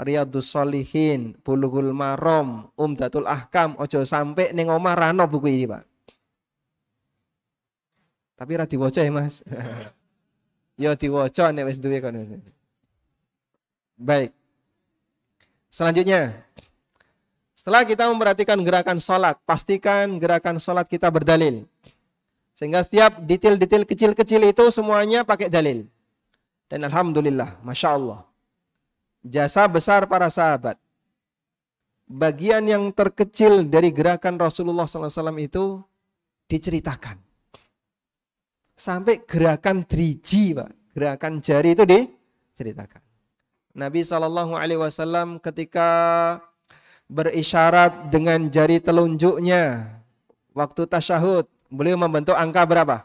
Riyadus 0.00 0.48
Solihin, 0.48 1.36
Bulughul 1.44 1.92
Marom, 1.92 2.72
Umdatul 2.80 3.28
Ahkam, 3.28 3.76
ojo 3.76 4.08
sampai 4.08 4.56
neng 4.56 4.72
omah 4.72 4.96
rano 4.96 5.28
buku 5.28 5.52
ini 5.52 5.68
pak. 5.68 5.84
Tapi 8.40 8.52
ra 8.56 8.64
diwaca 8.64 9.04
ya 9.04 9.12
mas. 9.12 9.44
ya 10.80 10.96
diwaca 10.96 11.52
nek 11.52 11.68
wis 11.68 11.76
duwe 11.76 12.00
kono. 12.00 12.40
Baik. 14.00 14.32
Selanjutnya, 15.68 16.40
setelah 17.52 17.84
kita 17.84 18.08
memperhatikan 18.08 18.56
gerakan 18.64 18.96
sholat, 18.96 19.36
pastikan 19.44 20.16
gerakan 20.16 20.56
sholat 20.56 20.88
kita 20.88 21.12
berdalil. 21.12 21.68
Sehingga 22.56 22.80
setiap 22.80 23.20
detail-detail 23.28 23.84
kecil-kecil 23.84 24.40
itu 24.56 24.64
semuanya 24.72 25.20
pakai 25.20 25.52
dalil. 25.52 25.84
Dan 26.68 26.84
Alhamdulillah, 26.84 27.58
Masya 27.64 27.88
Allah. 27.96 28.20
Jasa 29.24 29.64
besar 29.66 30.04
para 30.04 30.28
sahabat. 30.28 30.76
Bagian 32.08 32.64
yang 32.64 32.88
terkecil 32.92 33.68
dari 33.68 33.92
gerakan 33.92 34.40
Rasulullah 34.40 34.88
SAW 34.88 35.36
itu 35.40 35.80
diceritakan. 36.48 37.20
Sampai 38.78 39.24
gerakan 39.24 39.84
driji, 39.84 40.56
Pak. 40.56 40.70
Gerakan 40.96 41.40
jari 41.44 41.76
itu 41.76 41.84
diceritakan. 41.84 43.02
Nabi 43.76 44.00
Shallallahu 44.00 44.56
Alaihi 44.56 44.80
Wasallam 44.80 45.38
ketika 45.40 45.88
berisyarat 47.08 48.08
dengan 48.08 48.48
jari 48.48 48.80
telunjuknya 48.80 49.92
waktu 50.56 50.82
tasyahud 50.88 51.48
Beliau 51.68 52.00
membentuk 52.00 52.32
angka 52.32 52.64
berapa? 52.64 53.04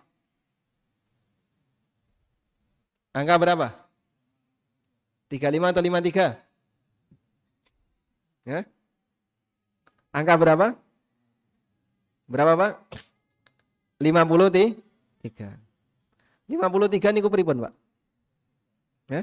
Angka 3.13 3.37
berapa? 3.37 3.69
35 5.29 5.69
atau 5.69 5.81
53? 5.85 6.33
Ya? 8.49 8.65
Angka 10.09 10.33
berapa? 10.33 10.73
Berapa 12.25 12.53
Pak? 12.57 12.73
53. 14.01 15.53
53 16.49 17.15
niku 17.15 17.29
pripun 17.29 17.69
Pak? 17.69 17.73
Ya? 19.07 19.21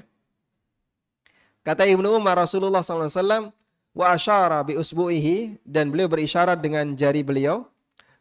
Kata 1.66 1.84
Ibnu 1.84 2.14
Umar 2.16 2.38
Rasulullah 2.40 2.86
SAW 2.86 3.52
wa 3.90 4.06
asyara 4.14 4.62
bi 4.62 4.78
usbu'ihi 4.78 5.60
dan 5.66 5.90
beliau 5.90 6.06
berisyarat 6.06 6.62
dengan 6.62 6.94
jari 6.94 7.26
beliau 7.26 7.66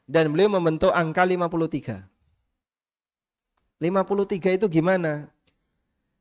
dan 0.10 0.34
beliau 0.34 0.50
membentuk 0.50 0.90
angka 0.90 1.24
53. 1.24 2.02
53 3.80 4.58
itu 4.60 4.66
gimana? 4.68 5.30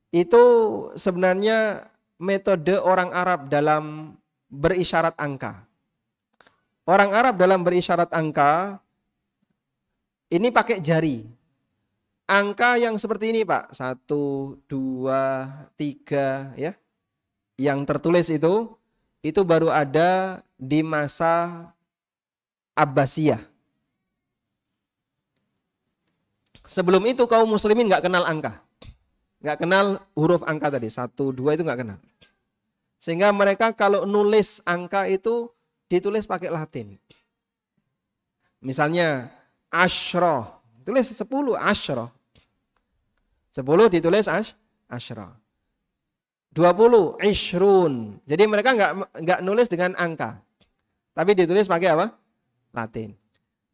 Itu 0.09 0.43
sebenarnya 0.97 1.89
metode 2.17 2.81
orang 2.81 3.13
Arab 3.13 3.53
dalam 3.53 4.17
berisyarat 4.49 5.15
angka. 5.21 5.65
Orang 6.89 7.13
Arab 7.13 7.37
dalam 7.37 7.61
berisyarat 7.61 8.09
angka 8.17 8.81
ini 10.33 10.49
pakai 10.49 10.81
jari. 10.81 11.25
Angka 12.29 12.77
yang 12.77 12.97
seperti 13.01 13.33
ini 13.33 13.45
Pak. 13.45 13.73
Satu, 13.73 14.57
dua, 14.69 15.49
tiga 15.77 16.53
ya. 16.57 16.77
Yang 17.57 17.79
tertulis 17.89 18.27
itu, 18.29 18.77
itu 19.21 19.41
baru 19.45 19.69
ada 19.73 20.41
di 20.57 20.81
masa 20.85 21.69
Abbasiyah. 22.77 23.43
Sebelum 26.69 27.01
itu 27.09 27.25
kaum 27.25 27.49
muslimin 27.49 27.89
nggak 27.89 28.05
kenal 28.05 28.29
angka. 28.29 28.61
Nggak 29.39 29.59
kenal 29.63 29.87
huruf 30.19 30.43
angka 30.47 30.75
tadi. 30.75 30.89
Satu, 30.91 31.31
dua 31.31 31.55
itu 31.55 31.63
nggak 31.63 31.81
kenal. 31.81 31.99
Sehingga 32.99 33.31
mereka 33.31 33.71
kalau 33.71 34.03
nulis 34.03 34.59
angka 34.67 35.07
itu 35.07 35.51
ditulis 35.87 36.27
pakai 36.27 36.51
Latin. 36.51 36.99
Misalnya 38.59 39.31
ashro. 39.71 40.59
Tulis 40.83 41.07
sepuluh 41.15 41.55
ashro. 41.55 42.11
Sepuluh 43.55 43.87
ditulis 43.87 44.27
ash. 44.27 44.55
Dua 46.51 46.75
puluh 46.75 47.15
ishrun. 47.23 48.19
Jadi 48.27 48.45
mereka 48.51 48.75
nggak 48.75 48.93
nggak 49.23 49.41
nulis 49.47 49.71
dengan 49.71 49.95
angka. 49.95 50.43
Tapi 51.15 51.39
ditulis 51.39 51.71
pakai 51.71 51.95
apa? 51.95 52.07
Latin 52.75 53.15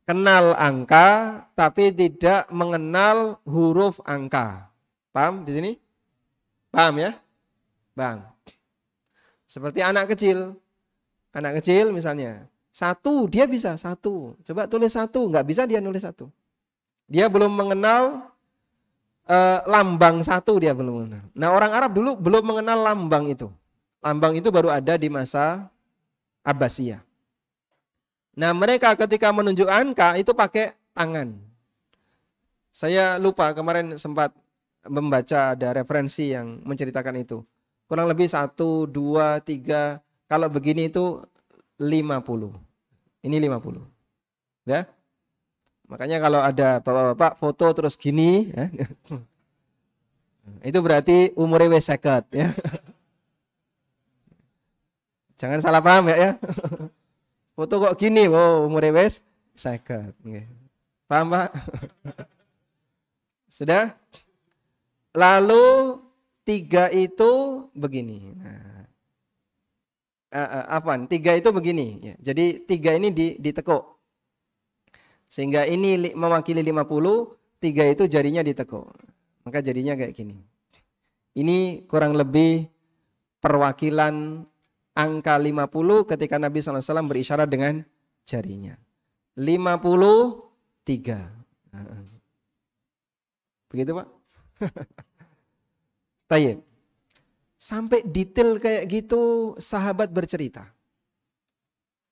kenal 0.05 0.53
angka 0.61 1.41
tapi 1.57 1.91
tidak 1.91 2.49
mengenal 2.53 3.41
huruf 3.49 3.99
angka. 4.05 4.69
Paham 5.15 5.47
di 5.47 5.53
sini? 5.55 5.73
Paham 6.75 6.99
ya? 6.99 7.15
Bang. 7.95 8.27
Seperti 9.47 9.79
anak 9.79 10.11
kecil. 10.11 10.59
Anak 11.31 11.63
kecil 11.63 11.95
misalnya. 11.95 12.51
Satu, 12.75 13.31
dia 13.31 13.47
bisa 13.47 13.79
satu. 13.79 14.35
Coba 14.43 14.67
tulis 14.67 14.91
satu, 14.91 15.31
nggak 15.31 15.47
bisa 15.47 15.63
dia 15.71 15.79
nulis 15.79 16.03
satu. 16.03 16.27
Dia 17.07 17.31
belum 17.31 17.55
mengenal 17.55 18.35
uh, 19.29 19.59
lambang 19.71 20.21
satu 20.25 20.59
dia 20.59 20.73
belum 20.75 21.07
mengenal. 21.07 21.25
Nah 21.31 21.49
orang 21.53 21.71
Arab 21.71 21.91
dulu 21.95 22.19
belum 22.19 22.43
mengenal 22.43 22.79
lambang 22.83 23.31
itu. 23.31 23.49
Lambang 24.05 24.37
itu 24.37 24.49
baru 24.53 24.69
ada 24.69 24.99
di 25.01 25.09
masa 25.09 25.69
Abbasiyah. 26.45 27.01
Nah 28.35 28.51
mereka 28.53 28.93
ketika 28.99 29.31
menunjuk 29.31 29.71
angka 29.71 30.19
itu 30.19 30.35
pakai 30.35 30.75
tangan. 30.93 31.39
Saya 32.75 33.17
lupa 33.23 33.55
kemarin 33.55 33.95
sempat 33.95 34.35
membaca 34.89 35.57
ada 35.57 35.73
referensi 35.73 36.33
yang 36.33 36.61
menceritakan 36.65 37.21
itu. 37.21 37.45
Kurang 37.89 38.09
lebih 38.09 38.29
satu, 38.29 38.89
dua, 38.89 39.41
tiga. 39.45 40.01
Kalau 40.25 40.49
begini 40.49 40.89
itu 40.89 41.21
lima 41.81 42.25
puluh. 42.25 42.53
Ini 43.25 43.37
lima 43.41 43.61
puluh. 43.61 43.85
Ya. 44.65 44.89
Makanya 45.85 46.17
kalau 46.17 46.41
ada 46.41 46.81
bapak-bapak 46.81 47.33
foto 47.37 47.67
terus 47.77 47.95
gini, 48.01 48.49
ya, 48.57 48.73
itu 50.69 50.79
berarti 50.81 51.37
umurnya 51.37 51.77
wes 51.77 51.93
seket, 51.93 52.25
ya. 52.33 52.49
Jangan 55.41 55.61
salah 55.61 55.85
paham 55.85 56.09
ya. 56.09 56.17
ya. 56.17 56.31
Foto 57.55 57.79
kok 57.79 57.95
gini, 58.01 58.27
oh 58.33 58.65
umur 58.65 58.83
wes 58.97 59.21
seket. 59.53 60.17
Paham 61.05 61.31
Pak? 61.31 61.53
Sudah? 63.53 63.93
Lalu 65.15 65.99
tiga 66.43 66.91
itu 66.91 67.65
begini. 67.73 68.35
Nah, 68.35 68.85
uh, 70.35 70.79
uh, 70.83 71.07
tiga 71.07 71.39
itu 71.39 71.49
begini. 71.55 71.89
Ya. 72.03 72.15
Jadi 72.33 72.67
tiga 72.67 72.99
ini 72.99 73.15
di, 73.15 73.39
ditekuk. 73.39 73.95
Sehingga 75.31 75.67
ini 75.67 75.99
li, 75.99 76.11
mewakili 76.15 76.63
50, 76.63 77.63
tiga 77.63 77.87
itu 77.87 78.07
jarinya 78.07 78.43
ditekuk. 78.43 78.91
Maka 79.47 79.59
jadinya 79.63 79.95
kayak 79.99 80.15
gini. 80.15 80.39
Ini 81.35 81.87
kurang 81.91 82.15
lebih 82.15 82.71
perwakilan 83.43 84.47
angka 84.95 85.35
50 85.35 86.07
ketika 86.07 86.39
Nabi 86.39 86.63
SAW 86.63 87.11
berisyarat 87.11 87.51
dengan 87.51 87.83
jarinya. 88.23 88.79
53. 89.35 90.87
Begitu 93.75 93.91
Pak? 93.91 94.14
Tayyip. 96.31 96.59
Sampai 97.57 98.05
detail 98.05 98.61
kayak 98.61 98.85
gitu 98.93 99.55
sahabat 99.57 100.13
bercerita. 100.13 100.69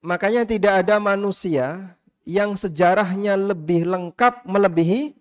Makanya 0.00 0.48
tidak 0.48 0.82
ada 0.82 0.96
manusia 0.98 1.92
yang 2.24 2.56
sejarahnya 2.56 3.36
lebih 3.36 3.84
lengkap 3.84 4.48
melebihi 4.48 5.14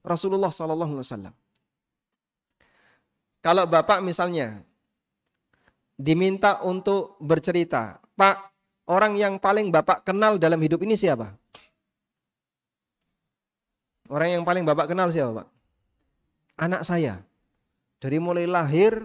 Rasulullah 0.00 0.48
SAW. 0.48 1.34
Kalau 3.40 3.64
bapak 3.66 4.00
misalnya 4.04 4.62
diminta 6.00 6.64
untuk 6.64 7.20
bercerita. 7.20 8.00
Pak, 8.16 8.36
orang 8.88 9.20
yang 9.20 9.36
paling 9.36 9.68
Bapak 9.68 10.08
kenal 10.08 10.40
dalam 10.40 10.56
hidup 10.56 10.80
ini 10.80 10.96
siapa? 10.96 11.36
Orang 14.08 14.40
yang 14.40 14.42
paling 14.42 14.64
Bapak 14.64 14.88
kenal 14.90 15.12
siapa, 15.12 15.44
Pak? 15.44 15.46
Anak 16.60 16.84
saya. 16.84 17.24
Dari 17.96 18.20
mulai 18.20 18.44
lahir 18.44 19.00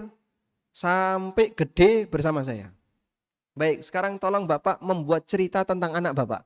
sampai 0.76 1.56
gede 1.56 2.04
bersama 2.08 2.44
saya. 2.44 2.68
Baik, 3.56 3.80
sekarang 3.88 4.20
tolong 4.20 4.44
Bapak 4.44 4.84
membuat 4.84 5.24
cerita 5.24 5.64
tentang 5.64 5.96
anak 5.96 6.12
Bapak. 6.12 6.44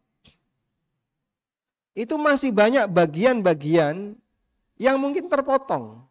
Itu 1.97 2.21
masih 2.21 2.53
banyak 2.53 2.85
bagian-bagian 2.85 4.13
yang 4.77 4.97
mungkin 5.01 5.25
terpotong. 5.25 6.05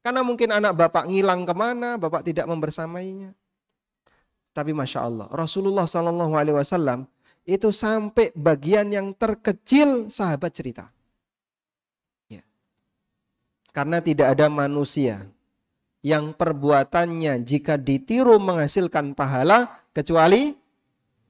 Karena 0.00 0.24
mungkin 0.24 0.48
anak 0.48 0.72
Bapak 0.72 1.04
ngilang 1.04 1.44
ke 1.44 1.52
mana, 1.52 2.00
Bapak 2.00 2.24
tidak 2.24 2.48
membersamainya. 2.48 3.36
Tapi 4.56 4.72
Masya 4.72 5.04
Allah, 5.04 5.28
Rasulullah 5.28 5.84
Sallallahu 5.84 6.32
Alaihi 6.32 6.56
Wasallam 6.56 7.04
itu 7.44 7.68
sampai 7.68 8.32
bagian 8.32 8.88
yang 8.88 9.12
terkecil 9.12 10.08
sahabat 10.08 10.52
cerita. 10.52 10.88
Karena 13.78 14.02
tidak 14.02 14.34
ada 14.34 14.50
manusia 14.50 15.22
yang 16.02 16.34
perbuatannya 16.34 17.46
jika 17.46 17.78
ditiru 17.78 18.42
menghasilkan 18.42 19.14
pahala 19.14 19.86
kecuali 19.94 20.50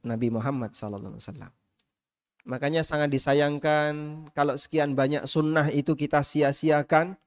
Nabi 0.01 0.33
Muhammad 0.33 0.73
SAW. 0.73 1.21
Makanya 2.49 2.81
sangat 2.81 3.13
disayangkan 3.13 3.93
kalau 4.33 4.57
sekian 4.57 4.97
banyak 4.97 5.29
sunnah 5.29 5.69
itu 5.69 5.93
kita 5.93 6.25
sia-siakan 6.25 7.21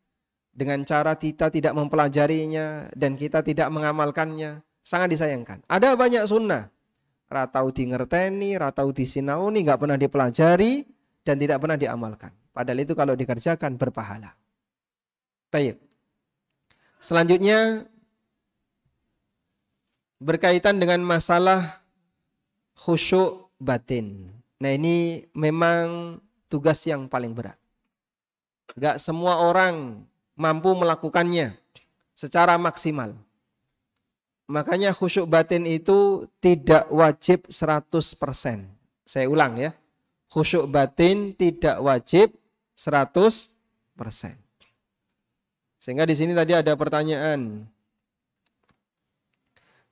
dengan 0.49 0.81
cara 0.89 1.13
kita 1.13 1.53
tidak 1.53 1.77
mempelajarinya 1.77 2.89
dan 2.97 3.13
kita 3.13 3.45
tidak 3.45 3.69
mengamalkannya. 3.69 4.65
Sangat 4.81 5.13
disayangkan. 5.13 5.61
Ada 5.69 5.93
banyak 5.93 6.25
sunnah. 6.25 6.73
Ratau 7.29 7.69
di 7.69 7.93
ngerteni, 7.93 8.57
ratau 8.57 8.89
di 8.89 9.05
sinauni, 9.05 9.61
nggak 9.61 9.85
pernah 9.85 10.01
dipelajari 10.01 10.81
dan 11.21 11.37
tidak 11.37 11.61
pernah 11.61 11.77
diamalkan. 11.77 12.33
Padahal 12.49 12.81
itu 12.81 12.97
kalau 12.97 13.13
dikerjakan 13.13 13.77
berpahala. 13.77 14.40
Baik. 15.51 15.83
Selanjutnya 17.03 17.83
berkaitan 20.21 20.79
dengan 20.79 21.03
masalah 21.03 21.83
khusyuk 22.79 23.51
batin. 23.59 24.31
Nah 24.63 24.71
ini 24.71 25.27
memang 25.35 26.17
tugas 26.47 26.79
yang 26.87 27.11
paling 27.11 27.35
berat. 27.35 27.59
Gak 28.79 29.03
semua 29.03 29.43
orang 29.43 30.07
mampu 30.39 30.71
melakukannya 30.71 31.57
secara 32.15 32.55
maksimal. 32.55 33.11
Makanya 34.47 34.95
khusyuk 34.95 35.27
batin 35.27 35.67
itu 35.67 36.31
tidak 36.39 36.87
wajib 36.87 37.43
100%. 37.51 37.91
Saya 39.03 39.27
ulang 39.27 39.59
ya. 39.59 39.75
Khusyuk 40.31 40.71
batin 40.71 41.35
tidak 41.35 41.75
wajib 41.83 42.31
100%. 42.79 44.40
Sehingga 45.81 46.05
di 46.05 46.13
sini 46.13 46.37
tadi 46.37 46.53
ada 46.53 46.77
pertanyaan. 46.77 47.65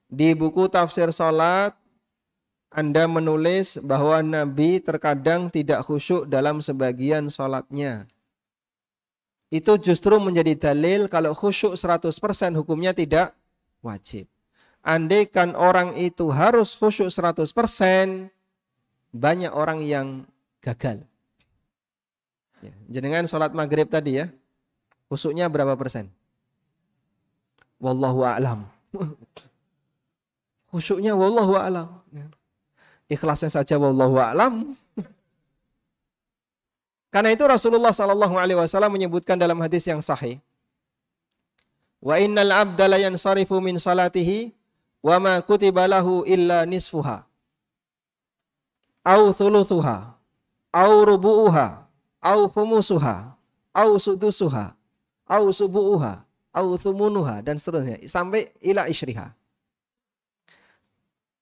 Di 0.06 0.38
buku 0.38 0.70
tafsir 0.70 1.10
salat 1.10 1.74
Anda 2.70 3.10
menulis 3.10 3.82
bahwa 3.82 4.22
Nabi 4.22 4.78
terkadang 4.78 5.50
tidak 5.50 5.82
khusyuk 5.90 6.30
dalam 6.30 6.62
sebagian 6.62 7.34
salatnya. 7.34 8.06
Itu 9.50 9.82
justru 9.82 10.22
menjadi 10.22 10.70
dalil 10.70 11.10
kalau 11.10 11.34
khusyuk 11.34 11.74
100% 11.74 12.54
hukumnya 12.54 12.94
tidak 12.94 13.34
wajib. 13.82 14.30
Andaikan 14.86 15.58
orang 15.58 15.98
itu 15.98 16.30
harus 16.30 16.78
khusyuk 16.78 17.10
100%, 17.10 18.30
banyak 19.10 19.50
orang 19.50 19.82
yang 19.82 20.30
gagal. 20.62 21.02
Ya, 22.62 22.74
jenengan 22.86 23.26
sholat 23.26 23.50
maghrib 23.58 23.90
tadi 23.90 24.22
ya, 24.22 24.30
Khusyuknya 25.10 25.50
berapa 25.50 25.74
persen? 25.74 26.08
Wallahu 27.82 28.22
a'lam. 28.22 28.70
Khusyuknya 30.72 31.18
wallahu 31.18 31.58
a'lam. 31.58 31.90
Ikhlasnya 33.10 33.50
saja 33.50 33.82
wallahu 33.82 34.22
a'lam. 34.22 34.78
Karena 37.10 37.34
itu 37.34 37.42
Rasulullah 37.42 37.90
sallallahu 37.90 38.38
alaihi 38.38 38.62
wasallam 38.62 38.94
menyebutkan 38.94 39.34
dalam 39.34 39.58
hadis 39.66 39.82
yang 39.90 39.98
sahih, 39.98 40.38
"Wa 41.98 42.22
innal 42.22 42.54
'abda 42.54 42.86
la 42.86 43.02
yansarifu 43.02 43.58
min 43.58 43.82
salatihi 43.82 44.54
wa 45.02 45.16
ma 45.18 45.34
kutiba 45.42 45.90
lahu 45.90 46.22
illa 46.28 46.70
nisfuha 46.70 47.24
au 49.02 49.34
thuluthuha 49.34 50.14
au 50.76 50.92
rubu'uha 51.08 51.88
au 52.22 52.40
khumusuha 52.52 53.32
au 53.74 53.90
sudusuha 53.96 54.76
au 55.30 55.54
subu'uha, 55.54 56.26
au 56.50 56.74
thumunuha, 56.74 57.46
dan 57.46 57.62
seterusnya. 57.62 58.02
Sampai 58.10 58.50
ila 58.66 58.90
isyriha. 58.90 59.32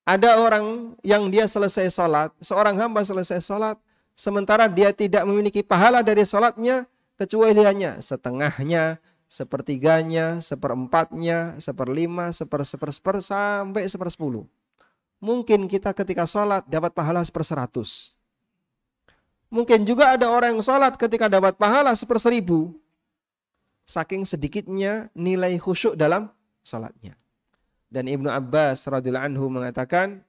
Ada 0.07 0.39
orang 0.39 0.95
yang 1.03 1.27
dia 1.27 1.47
selesai 1.47 1.91
sholat, 1.91 2.31
seorang 2.39 2.79
hamba 2.79 3.03
selesai 3.03 3.43
sholat, 3.43 3.75
sementara 4.15 4.67
dia 4.67 4.91
tidak 4.95 5.23
memiliki 5.27 5.59
pahala 5.63 5.99
dari 5.99 6.23
sholatnya, 6.23 6.87
kecuali 7.19 7.59
hanya 7.59 7.99
setengahnya, 7.99 9.03
sepertiganya, 9.27 10.39
seperempatnya, 10.39 11.59
seperlima, 11.59 12.31
seper, 12.31 12.63
seper, 12.63 12.95
seper, 12.95 13.15
sampai 13.19 13.83
sepersepuluh. 13.83 14.47
Mungkin 15.19 15.67
kita 15.67 15.91
ketika 15.91 16.23
sholat 16.23 16.63
dapat 16.71 16.95
pahala 16.95 17.19
seperseratus. 17.27 18.15
Mungkin 19.51 19.83
juga 19.83 20.15
ada 20.15 20.31
orang 20.31 20.55
yang 20.55 20.63
sholat 20.63 20.95
ketika 20.95 21.27
dapat 21.27 21.55
pahala 21.55 21.91
seperseribu 21.95 22.75
saking 23.87 24.27
sedikitnya 24.27 25.07
nilai 25.15 25.55
khusyuk 25.57 25.95
dalam 25.95 26.27
salatnya. 26.61 27.15
Dan 27.87 28.11
Ibnu 28.11 28.27
Abbas 28.27 28.83
radhiyallahu 28.83 29.27
anhu 29.31 29.45
mengatakan 29.47 30.19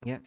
ya 0.00 0.18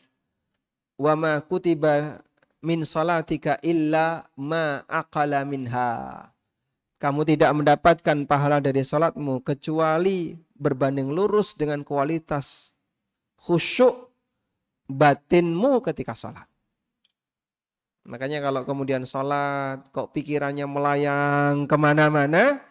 wa 1.01 1.17
ma 1.17 1.33
kutiba 1.41 2.21
min 2.61 2.85
salatika 2.85 3.57
illa 3.65 4.29
ma 4.37 4.85
aqala 4.85 5.41
minha. 5.49 6.29
Kamu 6.97 7.25
tidak 7.29 7.53
mendapatkan 7.53 8.25
pahala 8.25 8.57
dari 8.57 8.81
salatmu 8.81 9.45
kecuali 9.45 10.33
berbanding 10.57 11.13
lurus 11.13 11.53
dengan 11.53 11.85
kualitas 11.85 12.73
khusyuk 13.37 14.09
batinmu 14.89 15.85
ketika 15.85 16.17
salat. 16.17 16.49
Makanya 18.07 18.39
kalau 18.39 18.63
kemudian 18.63 19.03
sholat, 19.03 19.83
kok 19.91 20.15
pikirannya 20.15 20.63
melayang 20.63 21.67
ke 21.67 21.75
mana-mana, 21.75 22.63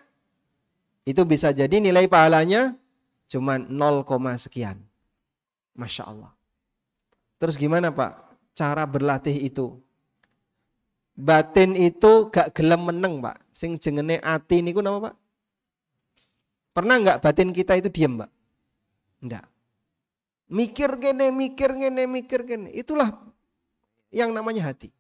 itu 1.05 1.21
bisa 1.29 1.53
jadi 1.53 1.77
nilai 1.77 2.09
pahalanya 2.09 2.73
cuma 3.29 3.61
0, 3.61 4.01
sekian. 4.41 4.81
Masya 5.77 6.09
Allah. 6.09 6.33
Terus 7.37 7.61
gimana 7.61 7.93
Pak? 7.93 8.17
Cara 8.57 8.89
berlatih 8.89 9.37
itu. 9.37 9.77
Batin 11.13 11.77
itu 11.77 12.33
gak 12.33 12.57
gelem 12.57 12.89
meneng 12.89 13.21
Pak. 13.21 13.37
Sing 13.53 13.77
jengene 13.77 14.17
ati 14.25 14.65
niku 14.65 14.81
nama 14.81 15.13
Pak? 15.13 15.15
Pernah 16.73 16.97
nggak 17.01 17.21
batin 17.25 17.57
kita 17.57 17.77
itu 17.77 17.89
diam 17.89 18.21
Pak? 18.21 18.31
Enggak. 19.21 19.45
Mikir 20.49 20.97
gene, 21.01 21.29
mikir 21.29 21.73
gene, 21.77 22.05
mikir 22.09 22.41
gene. 22.45 22.69
Itulah 22.73 23.17
yang 24.13 24.33
namanya 24.33 24.73
hati. 24.73 24.93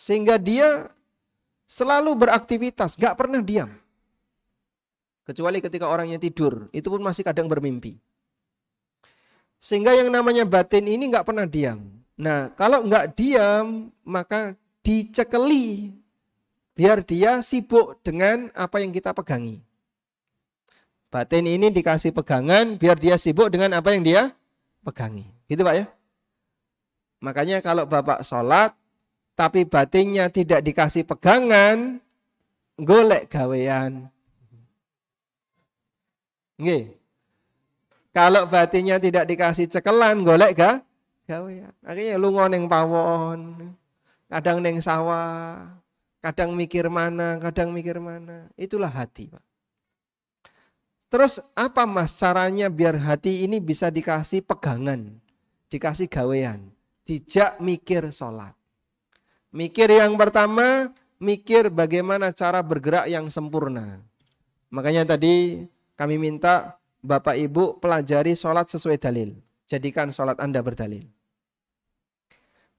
Sehingga 0.00 0.40
dia 0.40 0.88
selalu 1.68 2.16
beraktivitas, 2.16 2.96
gak 2.96 3.20
pernah 3.20 3.44
diam. 3.44 3.68
Kecuali 5.28 5.60
ketika 5.60 5.92
orangnya 5.92 6.16
tidur, 6.16 6.72
itu 6.72 6.88
pun 6.88 7.04
masih 7.04 7.20
kadang 7.20 7.52
bermimpi. 7.52 8.00
Sehingga 9.60 9.92
yang 9.92 10.08
namanya 10.08 10.48
batin 10.48 10.88
ini 10.88 11.12
gak 11.12 11.28
pernah 11.28 11.44
diam. 11.44 11.84
Nah, 12.16 12.48
kalau 12.56 12.80
gak 12.88 13.12
diam, 13.12 13.92
maka 14.00 14.56
dicekeli 14.80 15.92
biar 16.72 17.04
dia 17.04 17.44
sibuk 17.44 18.00
dengan 18.00 18.48
apa 18.56 18.80
yang 18.80 18.96
kita 18.96 19.12
pegangi. 19.12 19.60
Batin 21.12 21.44
ini 21.44 21.68
dikasih 21.68 22.16
pegangan 22.16 22.80
biar 22.80 22.96
dia 22.96 23.20
sibuk 23.20 23.52
dengan 23.52 23.76
apa 23.76 23.92
yang 23.92 24.00
dia 24.00 24.32
pegangi. 24.80 25.28
Gitu 25.44 25.60
Pak 25.60 25.74
ya. 25.76 25.86
Makanya 27.20 27.60
kalau 27.60 27.84
Bapak 27.84 28.24
sholat, 28.24 28.79
tapi 29.38 29.66
batinnya 29.66 30.28
tidak 30.28 30.64
dikasih 30.64 31.04
pegangan, 31.04 31.98
golek 32.78 33.30
gawean. 33.32 34.08
Nggih. 36.60 36.92
Kalau 38.10 38.44
batinnya 38.50 38.98
tidak 38.98 39.24
dikasih 39.30 39.70
cekelan, 39.70 40.26
golek 40.26 40.52
ga? 40.58 40.82
gawean. 41.30 41.70
Akhirnya 41.86 42.18
lu 42.18 42.34
ngoneng 42.34 42.66
pawon, 42.66 43.70
kadang 44.26 44.58
neng 44.58 44.82
sawah, 44.82 45.70
kadang 46.18 46.58
mikir 46.58 46.90
mana, 46.90 47.38
kadang 47.38 47.70
mikir 47.70 48.02
mana. 48.02 48.50
Itulah 48.58 48.90
hati, 48.90 49.30
Pak. 49.30 49.44
Terus 51.10 51.42
apa 51.58 51.90
mas 51.90 52.14
caranya 52.14 52.70
biar 52.70 52.94
hati 52.94 53.42
ini 53.42 53.58
bisa 53.58 53.90
dikasih 53.90 54.46
pegangan, 54.46 55.18
dikasih 55.66 56.06
gawean, 56.06 56.70
dijak 57.02 57.58
mikir 57.58 58.14
sholat. 58.14 58.54
Mikir 59.50 59.90
yang 59.90 60.14
pertama, 60.14 60.94
mikir 61.18 61.74
bagaimana 61.74 62.30
cara 62.30 62.62
bergerak 62.62 63.10
yang 63.10 63.26
sempurna. 63.26 63.98
Makanya 64.70 65.02
tadi 65.02 65.66
kami 65.98 66.22
minta 66.22 66.78
Bapak 67.02 67.34
Ibu 67.34 67.82
pelajari 67.82 68.38
sholat 68.38 68.70
sesuai 68.70 69.02
dalil. 69.02 69.34
Jadikan 69.66 70.14
sholat 70.14 70.38
Anda 70.38 70.62
berdalil. 70.62 71.02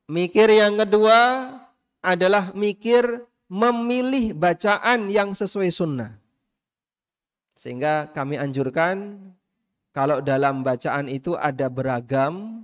Mikir 0.07 0.47
yang 0.51 0.79
kedua 0.79 1.51
adalah 1.99 2.55
mikir 2.55 3.23
memilih 3.51 4.31
bacaan 4.31 5.11
yang 5.11 5.35
sesuai 5.35 5.71
sunnah. 5.75 6.15
Sehingga 7.59 8.09
kami 8.15 8.39
anjurkan 8.39 9.19
kalau 9.91 10.23
dalam 10.23 10.63
bacaan 10.63 11.11
itu 11.11 11.35
ada 11.35 11.67
beragam, 11.67 12.63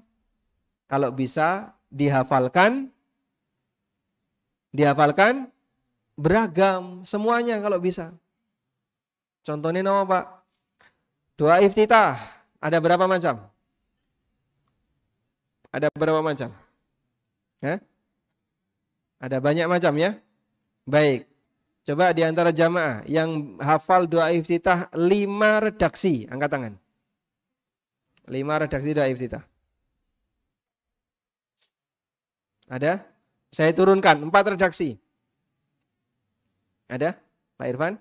kalau 0.88 1.12
bisa 1.12 1.76
dihafalkan, 1.92 2.88
dihafalkan 4.72 5.50
beragam 6.18 7.06
semuanya 7.06 7.62
kalau 7.62 7.78
bisa. 7.78 8.12
Contohnya 9.46 9.86
nama 9.86 10.04
Pak? 10.04 10.26
Doa 11.38 11.62
iftitah 11.62 12.18
ada 12.58 12.78
berapa 12.82 13.06
macam? 13.06 13.46
Ada 15.70 15.88
berapa 15.94 16.26
macam? 16.26 16.50
Ya? 17.62 17.78
Ada 19.22 19.38
banyak 19.38 19.68
macam 19.70 19.94
ya? 19.98 20.18
Baik. 20.88 21.30
Coba 21.88 22.12
di 22.12 22.20
antara 22.26 22.52
jamaah 22.52 23.08
yang 23.08 23.56
hafal 23.64 24.10
doa 24.10 24.34
iftitah 24.36 24.92
lima 24.92 25.64
redaksi, 25.64 26.28
angkat 26.28 26.50
tangan. 26.52 26.74
Lima 28.28 28.60
redaksi 28.60 28.92
doa 28.92 29.08
iftitah. 29.08 29.44
Ada? 32.68 33.08
Saya 33.52 33.72
turunkan 33.72 34.28
empat 34.28 34.54
redaksi. 34.56 35.00
Ada? 36.88 37.16
Pak 37.60 37.68
Irfan? 37.68 37.94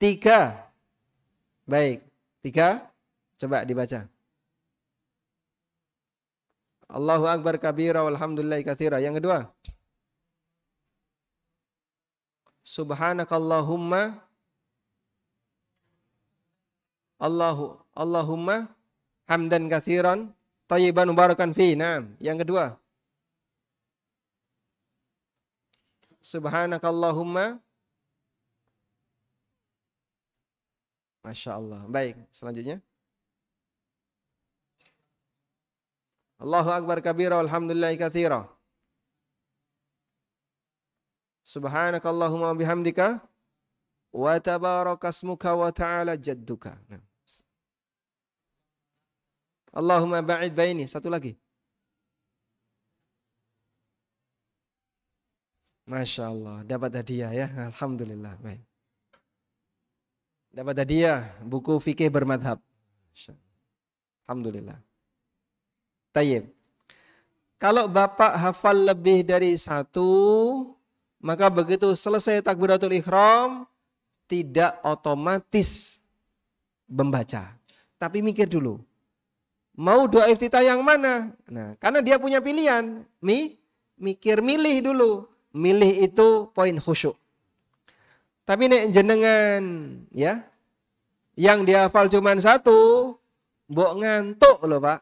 Tiga. 0.00 0.56
Baik. 1.68 2.00
Tiga. 2.40 2.88
Coba 3.36 3.62
dibaca. 3.68 4.08
Allahu 6.90 7.24
Akbar 7.30 7.54
kabira 7.60 8.02
walhamdulillahi 8.02 8.66
kathira. 8.66 8.98
Yang 8.98 9.22
kedua. 9.22 9.38
Subhanakallahumma 12.64 14.16
Allahu 17.20 17.76
Allahumma 17.92 18.72
hamdan 19.28 19.68
kathiran 19.68 20.32
tayyiban 20.64 21.12
mubarakan 21.12 21.52
fi. 21.52 21.76
Nah, 21.76 22.08
yang 22.16 22.40
kedua. 22.40 22.79
Subhanakallahumma 26.20 27.60
Masya 31.24 31.52
Allah. 31.56 31.84
Baik, 31.84 32.16
selanjutnya. 32.32 32.80
Allahu 36.40 36.72
Akbar 36.72 36.96
kabira 37.04 37.36
walhamdulillahi 37.36 38.00
kathira. 38.00 38.48
Subhanakallahumma 41.44 42.56
bihamdika 42.56 43.20
wa 44.12 44.34
tabarakasmuka 44.40 45.52
wa 45.52 45.68
ta'ala 45.68 46.16
jadduka. 46.16 46.78
Allahumma 49.76 50.24
ba'id 50.24 50.56
baini. 50.56 50.88
Satu 50.88 51.12
lagi. 51.12 51.36
Masya 55.90 56.30
Allah, 56.30 56.62
dapat 56.62 57.02
hadiah 57.02 57.34
ya. 57.34 57.50
Alhamdulillah. 57.50 58.38
Baik. 58.38 58.62
Dapat 60.54 60.86
hadiah 60.86 61.34
buku 61.42 61.82
fikih 61.82 62.06
bermadhab. 62.06 62.62
Alhamdulillah. 64.22 64.78
Tayyib. 66.14 66.46
Kalau 67.58 67.90
Bapak 67.90 68.38
hafal 68.38 68.86
lebih 68.86 69.26
dari 69.26 69.58
satu, 69.58 70.70
maka 71.18 71.50
begitu 71.50 71.90
selesai 71.98 72.38
takbiratul 72.38 72.94
ikhram, 72.94 73.66
tidak 74.30 74.78
otomatis 74.86 75.98
membaca. 76.86 77.50
Tapi 77.98 78.22
mikir 78.22 78.46
dulu. 78.46 78.78
Mau 79.74 80.06
doa 80.06 80.30
iftitah 80.30 80.62
yang 80.62 80.86
mana? 80.86 81.34
Nah, 81.50 81.74
karena 81.82 81.98
dia 81.98 82.14
punya 82.22 82.38
pilihan. 82.38 83.02
Mi, 83.18 83.58
mikir 83.98 84.38
milih 84.38 84.94
dulu 84.94 85.29
milih 85.54 86.06
itu 86.06 86.50
poin 86.54 86.74
khusyuk. 86.78 87.18
Tapi 88.46 88.66
nek 88.66 88.90
jenengan 88.90 89.62
ya 90.10 90.42
yang 91.38 91.62
dihafal 91.62 92.10
cuma 92.10 92.34
satu, 92.38 93.14
mbok 93.70 93.92
ngantuk 94.02 94.58
loh 94.66 94.82
Pak. 94.82 95.00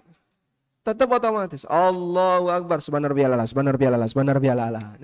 Tetap 0.84 1.08
otomatis 1.12 1.68
Allahu 1.68 2.48
Akbar 2.48 2.80
subhanallah 2.80 3.44
subhanallah 3.44 4.08
subhanallah 4.08 4.96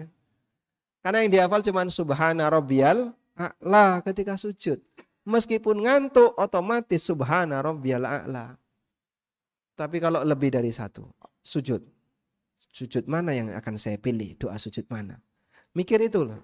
Karena 1.05 1.19
yang 1.21 1.33
dihafal 1.33 1.61
cuma 1.61 1.85
subhana 1.93 2.49
rabbiyal 2.49 3.13
a'la 3.37 4.01
ketika 4.01 4.41
sujud. 4.41 4.81
Meskipun 5.25 5.85
ngantuk 5.85 6.33
otomatis 6.37 7.05
subhana 7.05 7.61
rabbiyal 7.61 8.05
a'la. 8.05 8.57
Tapi 9.75 9.97
kalau 9.99 10.23
lebih 10.23 10.55
dari 10.55 10.71
satu, 10.71 11.05
sujud. 11.43 11.83
Sujud 12.71 13.05
mana 13.11 13.35
yang 13.35 13.51
akan 13.53 13.75
saya 13.75 13.99
pilih? 13.99 14.39
Doa 14.39 14.57
sujud 14.57 14.87
mana? 14.87 15.19
Mikir 15.75 15.99
itu 16.07 16.23
loh. 16.23 16.39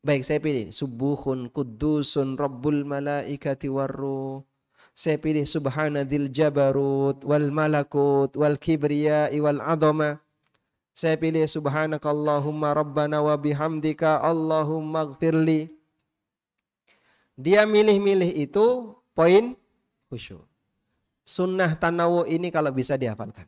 Baik, 0.00 0.24
saya 0.24 0.40
pilih 0.40 0.72
subuhun 0.72 1.52
kudusun 1.52 2.40
rabbul 2.40 2.88
malaikati 2.88 3.68
warruh. 3.68 4.40
Saya 4.96 5.20
pilih 5.20 5.44
subhanadil 5.44 6.32
jabarut 6.32 7.20
wal 7.20 7.52
malakut 7.52 8.32
wal 8.32 8.56
kibriya 8.56 9.28
wal 9.36 9.60
adama. 9.60 10.16
Saya 10.96 11.20
pilih 11.20 11.44
subhanakallahumma 11.44 12.72
rabbana 12.72 13.20
wa 13.20 13.36
bihamdika 13.36 14.24
allahumma 14.24 15.12
gfirli. 15.12 15.68
Dia 17.36 17.68
milih-milih 17.68 18.36
itu 18.36 18.96
poin 19.12 19.56
khusyuk. 20.08 20.44
Sunnah 21.24 21.76
tanawu 21.76 22.24
ini 22.24 22.48
kalau 22.48 22.72
bisa 22.72 22.96
dihafalkan. 22.96 23.46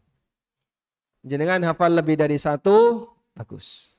Jenengan 1.25 1.61
hafal 1.69 1.93
lebih 1.93 2.17
dari 2.17 2.41
satu, 2.41 3.09
bagus. 3.37 3.91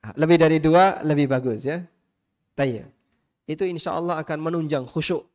Lebih 0.00 0.36
dari 0.40 0.58
dua 0.58 1.04
lebih 1.04 1.28
bagus 1.28 1.68
ya. 1.68 1.84
Tayyib. 2.56 2.88
Itu 3.44 3.68
insya 3.68 3.96
Allah 3.96 4.16
akan 4.22 4.38
menunjang 4.40 4.88
khusyuk. 4.88 5.26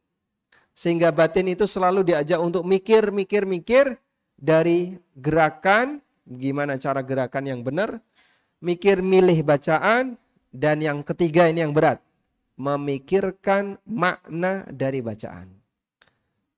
Sehingga 0.75 1.13
batin 1.13 1.47
itu 1.47 1.63
selalu 1.63 2.03
diajak 2.03 2.39
untuk 2.41 2.67
mikir, 2.67 3.07
mikir, 3.13 3.47
mikir 3.47 3.95
dari 4.35 4.99
gerakan, 5.15 6.03
gimana 6.27 6.75
cara 6.75 6.99
gerakan 6.99 7.47
yang 7.47 7.61
benar, 7.63 8.03
mikir 8.59 8.99
milih 8.99 9.39
bacaan, 9.47 10.19
dan 10.51 10.79
yang 10.83 10.99
ketiga 11.03 11.47
ini 11.47 11.63
yang 11.63 11.71
berat, 11.71 12.03
memikirkan 12.59 13.79
makna 13.87 14.67
dari 14.67 14.99
bacaan. 14.99 15.47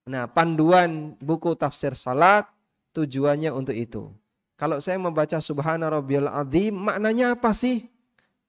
Nah, 0.07 0.25
panduan 0.29 1.13
buku 1.19 1.53
tafsir 1.53 1.93
salat 1.93 2.47
tujuannya 2.95 3.53
untuk 3.53 3.75
itu. 3.75 4.09
Kalau 4.57 4.81
saya 4.81 4.97
membaca 4.97 5.37
subhana 5.37 5.89
rabbiyal 5.91 6.31
maknanya 6.73 7.37
apa 7.37 7.53
sih? 7.53 7.85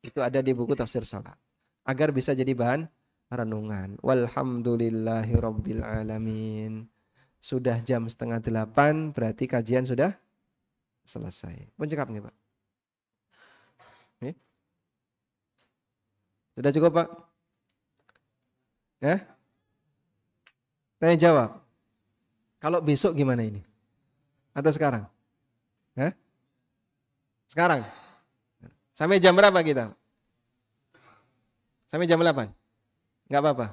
Itu 0.03 0.23
ada 0.23 0.39
di 0.39 0.55
buku 0.55 0.75
tafsir 0.79 1.03
salat. 1.03 1.35
Agar 1.83 2.15
bisa 2.15 2.37
jadi 2.37 2.53
bahan 2.55 2.87
renungan. 3.33 3.99
Alamin. 5.83 6.87
Sudah 7.39 7.79
jam 7.83 8.11
setengah 8.11 8.43
delapan, 8.43 9.15
berarti 9.15 9.47
kajian 9.47 9.87
sudah 9.87 10.15
selesai. 11.07 11.71
Pun 11.79 11.87
nih 12.11 12.23
Pak. 12.25 12.35
Sudah 16.59 16.75
cukup 16.75 16.91
Pak? 16.91 17.09
Ya? 18.99 19.23
Tanya 20.99 21.15
jawab. 21.15 21.51
Kalau 22.59 22.83
besok 22.83 23.15
gimana 23.15 23.47
ini? 23.47 23.63
Atau 24.51 24.75
sekarang? 24.75 25.07
Hah? 25.95 26.11
Sekarang? 27.47 27.87
Sampai 28.99 29.23
jam 29.23 29.31
berapa 29.31 29.55
kita? 29.63 29.95
Sampai 31.87 32.11
jam 32.11 32.19
8? 32.19 32.51
Enggak 33.31 33.43
apa-apa. 33.47 33.67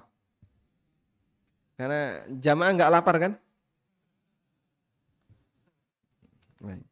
Karena 1.82 2.02
jamaah 2.30 2.72
enggak 2.78 2.94
lapar 2.94 3.16
kan? 3.18 3.34
Baik. 6.62 6.86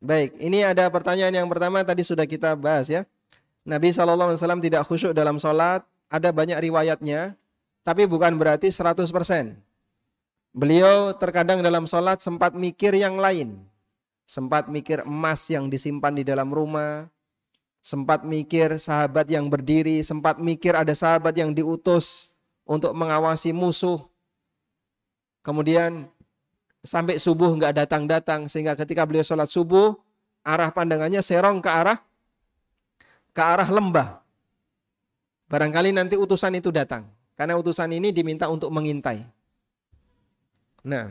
Baik, 0.00 0.30
ini 0.40 0.64
ada 0.64 0.88
pertanyaan 0.88 1.44
yang 1.44 1.48
pertama 1.52 1.84
tadi 1.84 2.08
sudah 2.08 2.24
kita 2.24 2.56
bahas 2.56 2.88
ya. 2.88 3.04
Nabi 3.68 3.92
SAW 3.92 4.32
tidak 4.64 4.88
khusyuk 4.88 5.12
dalam 5.12 5.36
sholat, 5.36 5.84
ada 6.08 6.28
banyak 6.32 6.56
riwayatnya, 6.56 7.36
tapi 7.84 8.08
bukan 8.08 8.32
berarti 8.40 8.72
100%. 8.72 9.12
Beliau 10.56 11.12
terkadang 11.20 11.60
dalam 11.60 11.84
sholat 11.84 12.24
sempat 12.24 12.56
mikir 12.56 12.96
yang 12.96 13.20
lain 13.20 13.60
sempat 14.26 14.70
mikir 14.70 15.04
emas 15.04 15.44
yang 15.50 15.68
disimpan 15.68 16.12
di 16.16 16.24
dalam 16.24 16.48
rumah, 16.48 17.10
sempat 17.82 18.22
mikir 18.22 18.78
sahabat 18.78 19.26
yang 19.26 19.50
berdiri, 19.50 20.00
sempat 20.06 20.38
mikir 20.38 20.72
ada 20.78 20.94
sahabat 20.94 21.34
yang 21.34 21.50
diutus 21.50 22.38
untuk 22.62 22.94
mengawasi 22.94 23.50
musuh. 23.50 23.98
Kemudian 25.42 26.06
sampai 26.86 27.18
subuh 27.18 27.50
nggak 27.58 27.82
datang-datang 27.82 28.46
sehingga 28.46 28.78
ketika 28.78 29.02
beliau 29.02 29.26
sholat 29.26 29.50
subuh 29.50 29.98
arah 30.42 30.70
pandangannya 30.70 31.22
serong 31.22 31.62
ke 31.62 31.70
arah 31.70 31.98
ke 33.34 33.42
arah 33.42 33.66
lembah. 33.66 34.22
Barangkali 35.50 35.90
nanti 35.90 36.14
utusan 36.14 36.58
itu 36.58 36.70
datang 36.70 37.10
karena 37.34 37.58
utusan 37.58 37.90
ini 37.90 38.14
diminta 38.14 38.46
untuk 38.46 38.70
mengintai. 38.70 39.26
Nah, 40.82 41.10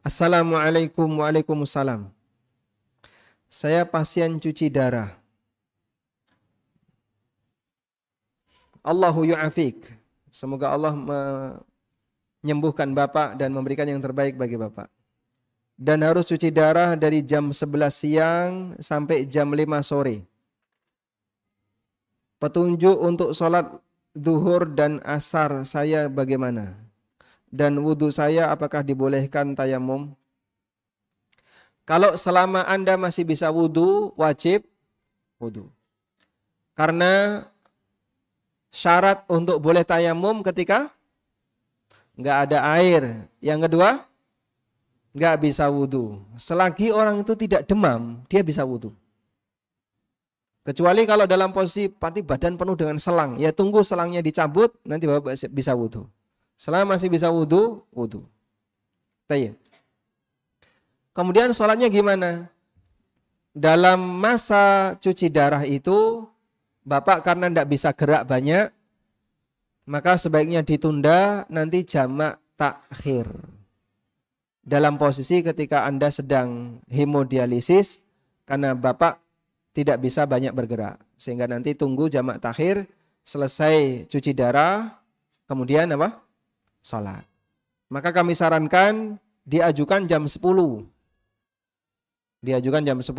Assalamualaikum 0.00 1.20
Waalaikumsalam. 1.20 2.08
Saya 3.52 3.84
pasien 3.84 4.40
cuci 4.40 4.72
darah. 4.72 5.12
Allahu 8.80 9.28
yu'afik. 9.28 9.92
Semoga 10.32 10.72
Allah 10.72 10.96
menyembuhkan 10.96 12.88
Bapak 12.96 13.36
dan 13.36 13.52
memberikan 13.52 13.84
yang 13.84 14.00
terbaik 14.00 14.40
bagi 14.40 14.56
Bapak. 14.56 14.88
Dan 15.76 16.00
harus 16.00 16.32
cuci 16.32 16.48
darah 16.48 16.96
dari 16.96 17.20
jam 17.20 17.52
11 17.52 17.92
siang 17.92 18.50
sampai 18.80 19.28
jam 19.28 19.52
5 19.52 19.84
sore. 19.84 20.24
Petunjuk 22.40 22.96
untuk 23.04 23.36
sholat 23.36 23.68
duhur 24.16 24.64
dan 24.64 25.04
asar 25.04 25.60
saya 25.68 26.08
bagaimana? 26.08 26.89
Dan 27.50 27.82
wudhu 27.82 28.14
saya 28.14 28.54
apakah 28.54 28.86
dibolehkan 28.86 29.58
tayamum? 29.58 30.14
Kalau 31.82 32.14
selama 32.14 32.62
Anda 32.70 32.94
masih 32.94 33.26
bisa 33.26 33.50
wudhu, 33.50 34.14
wajib 34.14 34.62
wudhu. 35.42 35.66
Karena 36.78 37.42
syarat 38.70 39.26
untuk 39.26 39.58
boleh 39.58 39.82
tayamum 39.82 40.46
ketika 40.46 40.94
nggak 42.14 42.36
ada 42.46 42.58
air. 42.78 43.26
Yang 43.42 43.66
kedua, 43.66 44.06
nggak 45.10 45.36
bisa 45.42 45.66
wudhu. 45.66 46.22
Selagi 46.38 46.94
orang 46.94 47.26
itu 47.26 47.34
tidak 47.34 47.66
demam, 47.66 48.22
dia 48.30 48.46
bisa 48.46 48.62
wudhu. 48.62 48.94
Kecuali 50.60 51.02
kalau 51.08 51.26
dalam 51.26 51.50
posisi 51.50 51.90
pasti 51.90 52.22
badan 52.22 52.54
penuh 52.54 52.76
dengan 52.78 53.00
selang, 53.00 53.40
ya 53.40 53.50
tunggu 53.50 53.82
selangnya 53.82 54.22
dicabut, 54.22 54.70
nanti 54.86 55.10
bapak 55.10 55.34
bisa 55.50 55.74
wudhu. 55.74 56.06
Selama 56.60 57.00
masih 57.00 57.08
bisa 57.08 57.32
wudhu, 57.32 57.80
wudhu. 57.88 58.20
Tayyip. 59.24 59.56
Kemudian 61.16 61.56
sholatnya 61.56 61.88
gimana? 61.88 62.52
Dalam 63.56 63.96
masa 63.96 64.92
cuci 65.00 65.32
darah 65.32 65.64
itu, 65.64 66.28
Bapak 66.84 67.24
karena 67.24 67.48
tidak 67.48 67.68
bisa 67.72 67.96
gerak 67.96 68.28
banyak, 68.28 68.68
maka 69.88 70.20
sebaiknya 70.20 70.60
ditunda 70.60 71.48
nanti 71.48 71.80
jamak 71.80 72.36
takhir. 72.60 73.24
Dalam 74.60 75.00
posisi 75.00 75.40
ketika 75.40 75.88
Anda 75.88 76.12
sedang 76.12 76.84
hemodialisis, 76.92 78.04
karena 78.44 78.76
Bapak 78.76 79.16
tidak 79.72 80.04
bisa 80.04 80.28
banyak 80.28 80.52
bergerak. 80.52 81.00
Sehingga 81.16 81.48
nanti 81.48 81.72
tunggu 81.72 82.12
jamak 82.12 82.36
takhir, 82.44 82.84
selesai 83.24 84.04
cuci 84.12 84.36
darah, 84.36 85.00
kemudian 85.48 85.88
apa? 85.96 86.29
Sholat. 86.80 87.24
Maka 87.90 88.14
kami 88.14 88.32
sarankan 88.32 89.18
diajukan 89.44 90.06
jam 90.06 90.24
10 90.24 90.40
diajukan 92.40 92.82
jam 92.84 92.98
10 92.98 93.12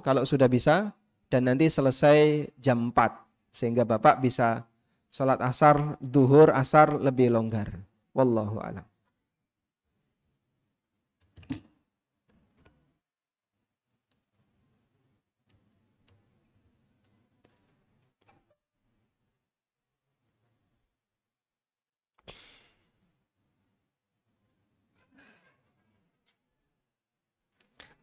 kalau 0.00 0.22
sudah 0.24 0.48
bisa 0.48 0.96
dan 1.28 1.48
nanti 1.48 1.68
selesai 1.68 2.48
jam 2.56 2.92
4 2.92 3.52
sehingga 3.52 3.84
Bapak 3.84 4.24
bisa 4.24 4.64
sholat 5.12 5.40
asar, 5.44 6.00
duhur, 6.00 6.48
asar 6.56 6.96
lebih 6.96 7.28
longgar. 7.28 7.68
Wallahu 8.16 8.60
a'lam. 8.64 8.84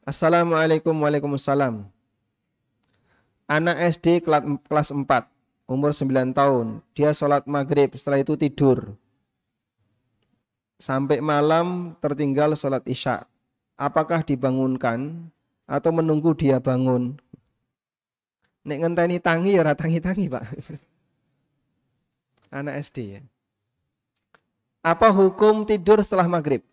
Assalamualaikum 0.09 1.05
Waalaikumsalam. 1.05 1.85
Anak 3.45 3.77
SD 3.93 4.25
kelas 4.25 4.89
4, 4.89 5.05
umur 5.69 5.93
9 5.93 6.33
tahun. 6.33 6.81
Dia 6.97 7.13
sholat 7.13 7.45
maghrib, 7.45 7.93
setelah 7.93 8.17
itu 8.17 8.33
tidur. 8.33 8.97
Sampai 10.81 11.21
malam 11.21 11.93
tertinggal 12.01 12.57
sholat 12.57 12.81
isya. 12.89 13.29
Apakah 13.77 14.25
dibangunkan 14.25 15.29
atau 15.69 15.93
menunggu 15.93 16.33
dia 16.33 16.57
bangun? 16.57 17.13
Nek 18.65 18.81
ngenteni 18.81 19.21
tangi 19.21 19.61
ya 19.61 19.77
tangi-tangi 19.77 20.25
pak. 20.25 20.45
Anak 22.57 22.81
SD 22.81 22.97
ya. 23.13 23.21
Apa 24.81 25.13
hukum 25.13 25.69
tidur 25.69 26.01
setelah 26.01 26.25
maghrib? 26.25 26.65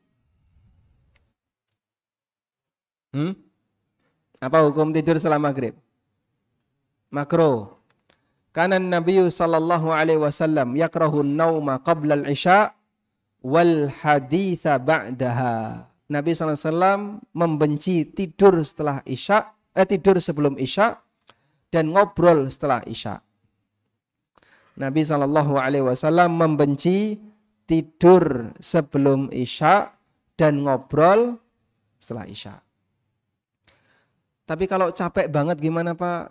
Hmm? 3.11 3.35
Apa 4.41 4.65
hukum 4.67 4.91
tidur 4.91 5.19
setelah 5.21 5.41
maghrib? 5.41 5.75
Makro. 7.11 7.79
Karena 8.51 8.81
Nabi 8.81 9.21
sallallahu 9.21 9.93
alaihi 9.93 10.21
wasallam 10.21 10.75
yakrahu 10.81 11.21
nauma 11.21 11.79
qabla 11.81 12.17
al-isya 12.25 12.73
wal 13.45 13.93
haditha 13.93 14.81
ba'daha. 14.81 15.87
Nabi 16.07 16.39
SAW 16.39 17.19
membenci 17.35 18.07
tidur 18.07 18.63
setelah 18.63 19.03
isya, 19.03 19.51
eh, 19.75 19.83
tidur 19.83 20.23
sebelum 20.23 20.55
isya 20.55 21.03
dan 21.75 21.91
ngobrol 21.91 22.47
setelah 22.47 22.79
isya. 22.87 23.19
Nabi 24.77 25.03
Shallallahu 25.03 25.57
Alaihi 25.57 25.83
Wasallam 25.83 26.37
membenci 26.37 27.19
tidur 27.65 28.55
sebelum 28.61 29.33
isya 29.33 29.91
dan 30.39 30.63
ngobrol 30.63 31.41
setelah 31.99 32.29
isya. 32.29 32.55
Tapi 34.47 34.71
kalau 34.71 34.95
capek 34.95 35.27
banget 35.27 35.59
gimana 35.59 35.99
Pak? 35.99 36.31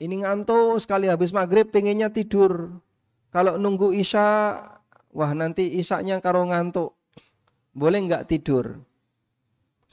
Ini 0.00 0.24
ngantuk 0.24 0.80
sekali 0.80 1.06
habis 1.06 1.30
maghrib 1.30 1.68
pengennya 1.68 2.08
tidur. 2.08 2.80
Kalau 3.28 3.60
nunggu 3.60 3.92
isya, 3.92 4.56
wah 5.12 5.32
nanti 5.36 5.76
isaknya 5.76 6.18
karo 6.24 6.48
ngantuk. 6.48 6.96
Boleh 7.76 8.00
nggak 8.08 8.26
tidur? 8.26 8.80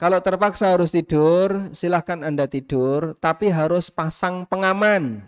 Kalau 0.00 0.18
terpaksa 0.18 0.74
harus 0.74 0.90
tidur, 0.90 1.70
silahkan 1.70 2.26
Anda 2.26 2.50
tidur, 2.50 3.14
tapi 3.22 3.52
harus 3.54 3.86
pasang 3.86 4.48
pengaman. 4.48 5.22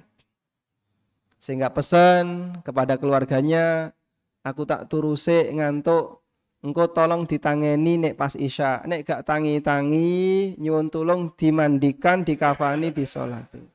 Sehingga 1.39 1.71
pesan 1.71 2.59
kepada 2.67 2.99
keluarganya, 2.99 3.95
aku 4.43 4.67
tak 4.67 4.89
turuse 4.91 5.53
ngantuk, 5.53 6.24
engkau 6.65 6.89
tolong 6.89 7.29
ditangeni 7.29 8.01
nek 8.01 8.17
pas 8.17 8.33
isya 8.33 8.81
nek 8.89 9.05
gak 9.05 9.29
tangi-tangi 9.29 10.57
nyuwun 10.57 10.89
tolong 10.89 11.29
dimandikan 11.37 12.25
dikafani 12.25 12.89
disolati 12.89 13.75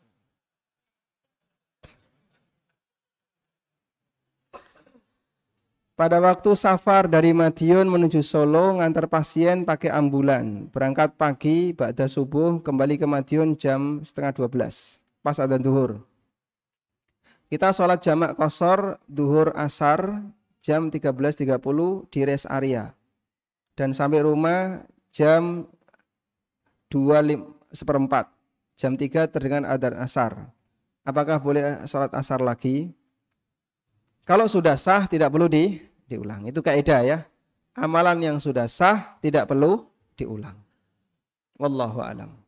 Pada 6.00 6.16
waktu 6.24 6.56
safar 6.56 7.12
dari 7.12 7.36
Madiun 7.36 7.92
menuju 7.92 8.24
Solo, 8.24 8.80
ngantar 8.80 9.12
pasien 9.12 9.68
pakai 9.68 9.92
ambulan. 9.92 10.72
Berangkat 10.72 11.20
pagi, 11.20 11.76
ba'da 11.76 12.08
subuh, 12.08 12.64
kembali 12.64 12.96
ke 12.96 13.04
Madiun 13.04 13.60
jam 13.60 14.00
setengah 14.08 14.48
12. 14.48 14.96
Pas 15.20 15.36
ada 15.36 15.60
duhur. 15.60 16.00
Kita 17.52 17.76
sholat 17.76 18.00
jamak 18.00 18.40
kosor, 18.40 18.96
duhur 19.12 19.52
asar, 19.60 20.24
jam 20.70 20.94
13.30 20.94 22.14
di 22.14 22.20
rest 22.30 22.46
area. 22.46 22.94
Dan 23.74 23.98
sampai 23.98 24.22
rumah 24.22 24.86
jam 25.10 25.66
2 26.94 27.74
seperempat. 27.74 28.30
Jam 28.78 28.94
3 28.94 29.34
terdengar 29.34 29.66
adzan 29.66 29.98
asar. 29.98 30.54
Apakah 31.02 31.42
boleh 31.42 31.90
sholat 31.90 32.14
asar 32.14 32.38
lagi? 32.46 32.94
Kalau 34.30 34.46
sudah 34.46 34.78
sah 34.78 35.10
tidak 35.10 35.34
perlu 35.34 35.50
di, 35.50 35.82
diulang. 36.06 36.46
Itu 36.46 36.62
kaidah 36.62 37.02
ya. 37.02 37.26
Amalan 37.74 38.22
yang 38.22 38.38
sudah 38.38 38.70
sah 38.70 39.18
tidak 39.26 39.50
perlu 39.50 39.90
diulang. 40.14 40.54
Wallahu 41.58 41.98
alam. 42.06 42.39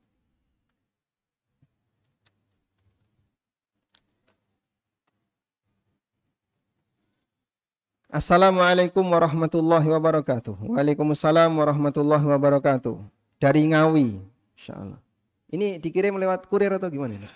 Assalamualaikum 8.12 9.08
warahmatullahi 9.08 9.88
wabarakatuh. 9.88 10.76
Waalaikumsalam 10.76 11.48
warahmatullahi 11.48 12.28
wabarakatuh. 12.28 13.00
Dari 13.40 13.72
Ngawi, 13.72 14.20
insyaallah. 14.60 15.00
Ini 15.48 15.80
dikirim 15.80 16.20
lewat 16.20 16.44
kurir 16.52 16.76
atau 16.76 16.92
gimana? 16.92 17.32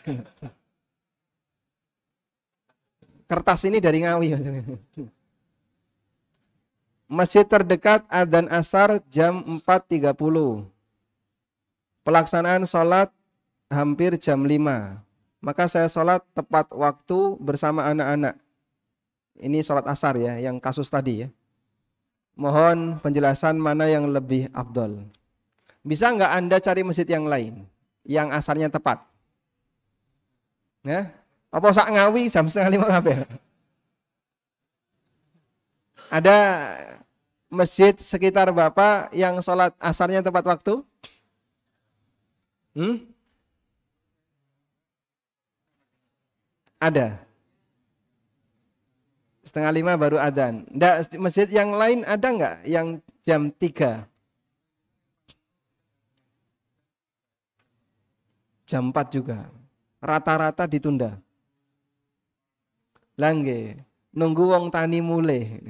Kertas 3.23 3.63
ini 3.63 3.79
dari 3.79 4.03
Ngawi. 4.03 4.35
Masjid 7.07 7.47
terdekat 7.47 8.03
adzan 8.11 8.51
asar 8.51 8.99
jam 9.07 9.63
4.30. 9.63 10.11
Pelaksanaan 12.03 12.67
sholat 12.67 13.15
hampir 13.71 14.19
jam 14.19 14.43
5. 14.43 14.99
Maka 15.39 15.71
saya 15.71 15.87
sholat 15.87 16.19
tepat 16.35 16.67
waktu 16.75 17.39
bersama 17.39 17.87
anak-anak. 17.87 18.35
Ini 19.35 19.59
sholat 19.63 19.87
asar 19.87 20.15
ya, 20.15 20.39
yang 20.39 20.59
kasus 20.59 20.87
tadi 20.87 21.27
ya. 21.27 21.29
Mohon 22.35 22.99
penjelasan 22.99 23.55
mana 23.59 23.87
yang 23.87 24.11
lebih 24.11 24.51
afdol. 24.51 25.07
Bisa 25.85 26.11
nggak 26.11 26.31
Anda 26.35 26.57
cari 26.59 26.81
masjid 26.83 27.07
yang 27.07 27.27
lain? 27.27 27.67
yang 28.05 28.29
asarnya 28.29 28.69
tepat. 28.69 29.01
Ya, 30.85 31.09
apa 31.49 31.67
sak 31.73 31.89
ngawi 31.89 32.29
jam 32.29 32.45
setengah 32.45 32.77
lima 32.77 32.87
kabeh. 32.87 33.25
Ada 36.13 36.37
masjid 37.49 37.97
sekitar 37.97 38.53
Bapak 38.53 39.09
yang 39.09 39.41
sholat 39.41 39.73
asarnya 39.81 40.21
tepat 40.21 40.45
waktu? 40.45 40.85
Hmm? 42.77 43.01
Ada. 46.77 47.24
Setengah 49.55 49.71
lima 49.71 49.95
baru 49.95 50.19
adzan. 50.19 50.67
masjid 51.15 51.47
yang 51.47 51.71
lain 51.71 52.03
ada 52.03 52.27
nggak 52.27 52.55
yang 52.67 52.99
jam 53.23 53.47
tiga? 53.55 54.03
jam 58.65 58.89
4 58.89 59.15
juga. 59.15 59.47
Rata-rata 60.01 60.65
ditunda. 60.69 61.17
Langge, 63.15 63.79
nunggu 64.11 64.43
wong 64.51 64.67
tani 64.67 64.99
mulai. 64.99 65.61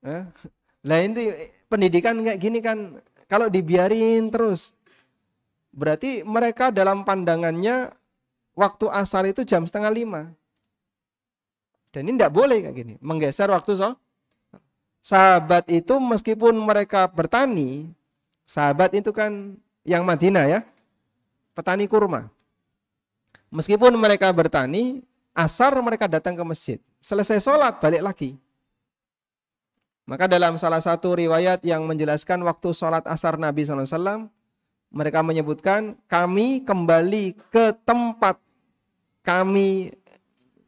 Eh? 0.00 0.24
Lah 0.86 0.98
ini 1.04 1.52
pendidikan 1.68 2.16
kayak 2.24 2.40
gini 2.40 2.58
kan 2.64 2.96
kalau 3.28 3.52
dibiarin 3.52 4.32
terus 4.32 4.72
berarti 5.74 6.24
mereka 6.24 6.72
dalam 6.72 7.04
pandangannya 7.04 7.92
waktu 8.56 8.88
asar 8.88 9.28
itu 9.28 9.44
jam 9.44 9.68
setengah 9.68 9.92
lima. 9.92 10.22
Dan 11.88 12.08
ini 12.08 12.20
tidak 12.20 12.32
boleh 12.36 12.58
kayak 12.64 12.76
gini, 12.76 12.94
menggeser 13.00 13.48
waktu 13.48 13.76
so. 13.76 13.96
Sahabat 15.00 15.64
itu 15.72 15.96
meskipun 15.96 16.52
mereka 16.52 17.08
bertani, 17.08 17.88
sahabat 18.44 18.92
itu 18.92 19.08
kan 19.08 19.56
yang 19.88 20.04
Madinah 20.04 20.44
ya, 20.44 20.60
petani 21.56 21.88
kurma. 21.88 22.28
Meskipun 23.48 23.96
mereka 23.96 24.28
bertani, 24.28 25.00
asar 25.32 25.72
mereka 25.80 26.04
datang 26.04 26.36
ke 26.36 26.44
masjid. 26.44 26.78
Selesai 27.00 27.40
sholat, 27.40 27.80
balik 27.80 28.04
lagi. 28.04 28.30
Maka 30.04 30.28
dalam 30.28 30.60
salah 30.60 30.80
satu 30.80 31.16
riwayat 31.16 31.64
yang 31.64 31.84
menjelaskan 31.88 32.44
waktu 32.44 32.72
sholat 32.76 33.04
asar 33.08 33.40
Nabi 33.40 33.64
SAW, 33.64 34.28
mereka 34.88 35.20
menyebutkan, 35.20 35.96
kami 36.08 36.64
kembali 36.64 37.36
ke 37.48 37.76
tempat 37.84 38.36
kami 39.24 39.92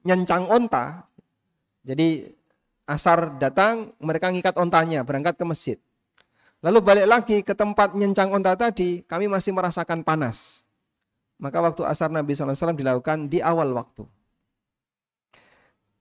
nyencang 0.05 0.45
onta. 0.49 1.09
Jadi 1.81 2.37
asar 2.85 3.41
datang, 3.41 3.95
mereka 4.03 4.29
ngikat 4.29 4.55
ontanya, 4.61 5.01
berangkat 5.07 5.39
ke 5.39 5.45
masjid. 5.47 5.79
Lalu 6.61 6.79
balik 6.85 7.07
lagi 7.09 7.37
ke 7.41 7.57
tempat 7.57 7.97
nyencang 7.97 8.29
onta 8.37 8.53
tadi, 8.53 9.01
kami 9.09 9.33
masih 9.33 9.57
merasakan 9.57 10.05
panas. 10.05 10.67
Maka 11.41 11.57
waktu 11.57 11.89
asar 11.89 12.13
Nabi 12.13 12.37
SAW 12.37 12.77
dilakukan 12.77 13.33
di 13.33 13.41
awal 13.41 13.73
waktu. 13.73 14.05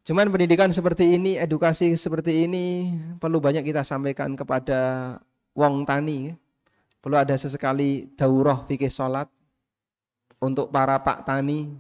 Cuman 0.04 0.28
pendidikan 0.28 0.68
seperti 0.74 1.16
ini, 1.16 1.40
edukasi 1.40 1.96
seperti 1.96 2.44
ini 2.44 2.92
perlu 3.22 3.40
banyak 3.40 3.64
kita 3.64 3.88
sampaikan 3.88 4.36
kepada 4.36 5.16
wong 5.56 5.88
tani. 5.88 6.36
Perlu 7.00 7.16
ada 7.16 7.32
sesekali 7.40 8.12
daurah 8.20 8.68
fikih 8.68 8.92
sholat 8.92 9.32
untuk 10.44 10.68
para 10.74 11.00
pak 11.00 11.24
tani 11.24 11.72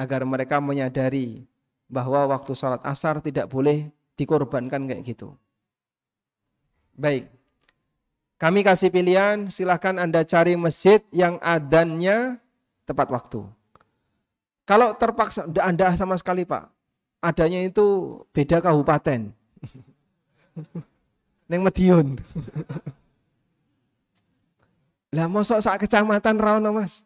agar 0.00 0.24
mereka 0.24 0.56
menyadari 0.60 1.44
bahwa 1.86 2.34
waktu 2.34 2.52
sholat 2.52 2.82
asar 2.82 3.22
tidak 3.22 3.46
boleh 3.46 3.88
dikorbankan 4.18 4.90
kayak 4.90 5.06
gitu. 5.06 5.38
Baik. 6.96 7.30
Kami 8.36 8.60
kasih 8.60 8.92
pilihan, 8.92 9.48
silahkan 9.48 9.96
Anda 9.96 10.20
cari 10.26 10.60
masjid 10.60 11.00
yang 11.08 11.40
adannya 11.40 12.36
tepat 12.84 13.08
waktu. 13.08 13.48
Kalau 14.66 14.92
terpaksa, 14.98 15.46
Anda 15.62 15.94
sama 15.94 16.18
sekali 16.18 16.44
Pak, 16.44 16.68
adanya 17.22 17.64
itu 17.64 18.18
beda 18.34 18.60
kabupaten. 18.60 19.30
Neng 21.48 21.62
Medion. 21.62 22.18
Lah 25.14 25.30
mosok 25.30 25.62
sak 25.62 25.86
kecamatan 25.86 26.36
Rawono 26.36 26.74
Mas. 26.74 27.05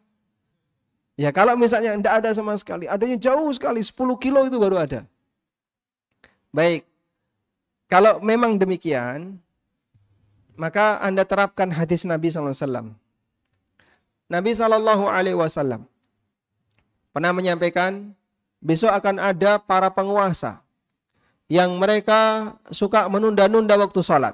Ya 1.21 1.29
kalau 1.29 1.53
misalnya 1.53 1.93
tidak 1.93 2.15
ada 2.17 2.29
sama 2.33 2.57
sekali, 2.57 2.89
adanya 2.89 3.13
jauh 3.13 3.45
sekali, 3.53 3.85
10 3.85 3.93
kilo 4.17 4.41
itu 4.49 4.57
baru 4.57 4.81
ada. 4.81 5.05
Baik, 6.49 6.81
kalau 7.85 8.17
memang 8.25 8.57
demikian, 8.57 9.37
maka 10.57 10.97
Anda 10.97 11.21
terapkan 11.21 11.69
hadis 11.69 12.09
Nabi 12.09 12.33
SAW. 12.33 12.97
Nabi 14.33 14.49
SAW 14.49 15.85
pernah 17.13 17.31
menyampaikan, 17.37 18.17
besok 18.57 18.89
akan 18.89 19.21
ada 19.21 19.61
para 19.61 19.93
penguasa 19.93 20.65
yang 21.45 21.77
mereka 21.77 22.57
suka 22.73 23.05
menunda-nunda 23.13 23.77
waktu 23.77 24.01
sholat. 24.01 24.33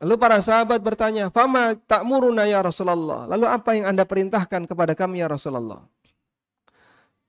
Lalu 0.00 0.14
para 0.16 0.40
sahabat 0.40 0.80
bertanya, 0.80 1.28
Fama 1.28 1.76
tak 1.76 2.08
muruna 2.08 2.48
ya 2.48 2.64
Rasulullah. 2.64 3.28
Lalu 3.28 3.44
apa 3.44 3.76
yang 3.76 3.92
anda 3.92 4.08
perintahkan 4.08 4.64
kepada 4.64 4.96
kami 4.96 5.20
ya 5.20 5.28
Rasulullah? 5.28 5.84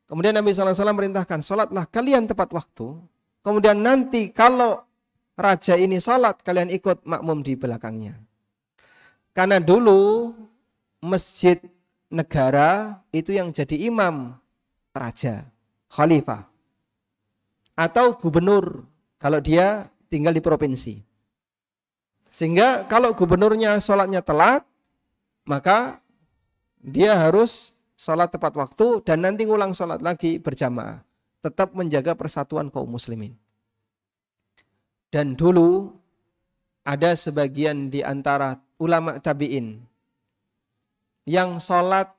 Kemudian 0.08 0.36
Nabi 0.36 0.56
SAW 0.56 0.96
merintahkan, 0.96 1.44
sholatlah 1.44 1.84
kalian 1.92 2.32
tepat 2.32 2.52
waktu. 2.56 2.96
Kemudian 3.44 3.80
nanti 3.80 4.32
kalau 4.32 4.88
raja 5.36 5.76
ini 5.76 6.00
salat, 6.00 6.40
kalian 6.44 6.72
ikut 6.72 7.04
makmum 7.04 7.44
di 7.44 7.60
belakangnya. 7.60 8.16
Karena 9.36 9.60
dulu 9.60 10.32
masjid 11.04 11.60
negara 12.12 13.00
itu 13.16 13.36
yang 13.36 13.52
jadi 13.56 13.88
imam 13.88 14.36
raja, 14.92 15.48
khalifah. 15.92 16.48
Atau 17.76 18.20
gubernur 18.20 18.84
kalau 19.16 19.40
dia 19.40 19.88
tinggal 20.12 20.36
di 20.36 20.44
provinsi. 20.44 21.11
Sehingga 22.32 22.88
kalau 22.88 23.12
gubernurnya 23.12 23.76
sholatnya 23.84 24.24
telat, 24.24 24.64
maka 25.44 26.00
dia 26.80 27.14
harus 27.20 27.76
sholat 28.00 28.32
tepat 28.32 28.56
waktu 28.56 29.04
dan 29.04 29.28
nanti 29.28 29.44
ngulang 29.44 29.76
sholat 29.76 30.00
lagi 30.00 30.40
berjamaah. 30.40 31.04
Tetap 31.44 31.76
menjaga 31.76 32.16
persatuan 32.16 32.72
kaum 32.72 32.88
muslimin. 32.88 33.36
Dan 35.12 35.36
dulu 35.36 35.92
ada 36.88 37.12
sebagian 37.20 37.92
di 37.92 38.00
antara 38.00 38.56
ulama 38.80 39.20
tabi'in 39.20 39.84
yang 41.28 41.60
sholat 41.60 42.10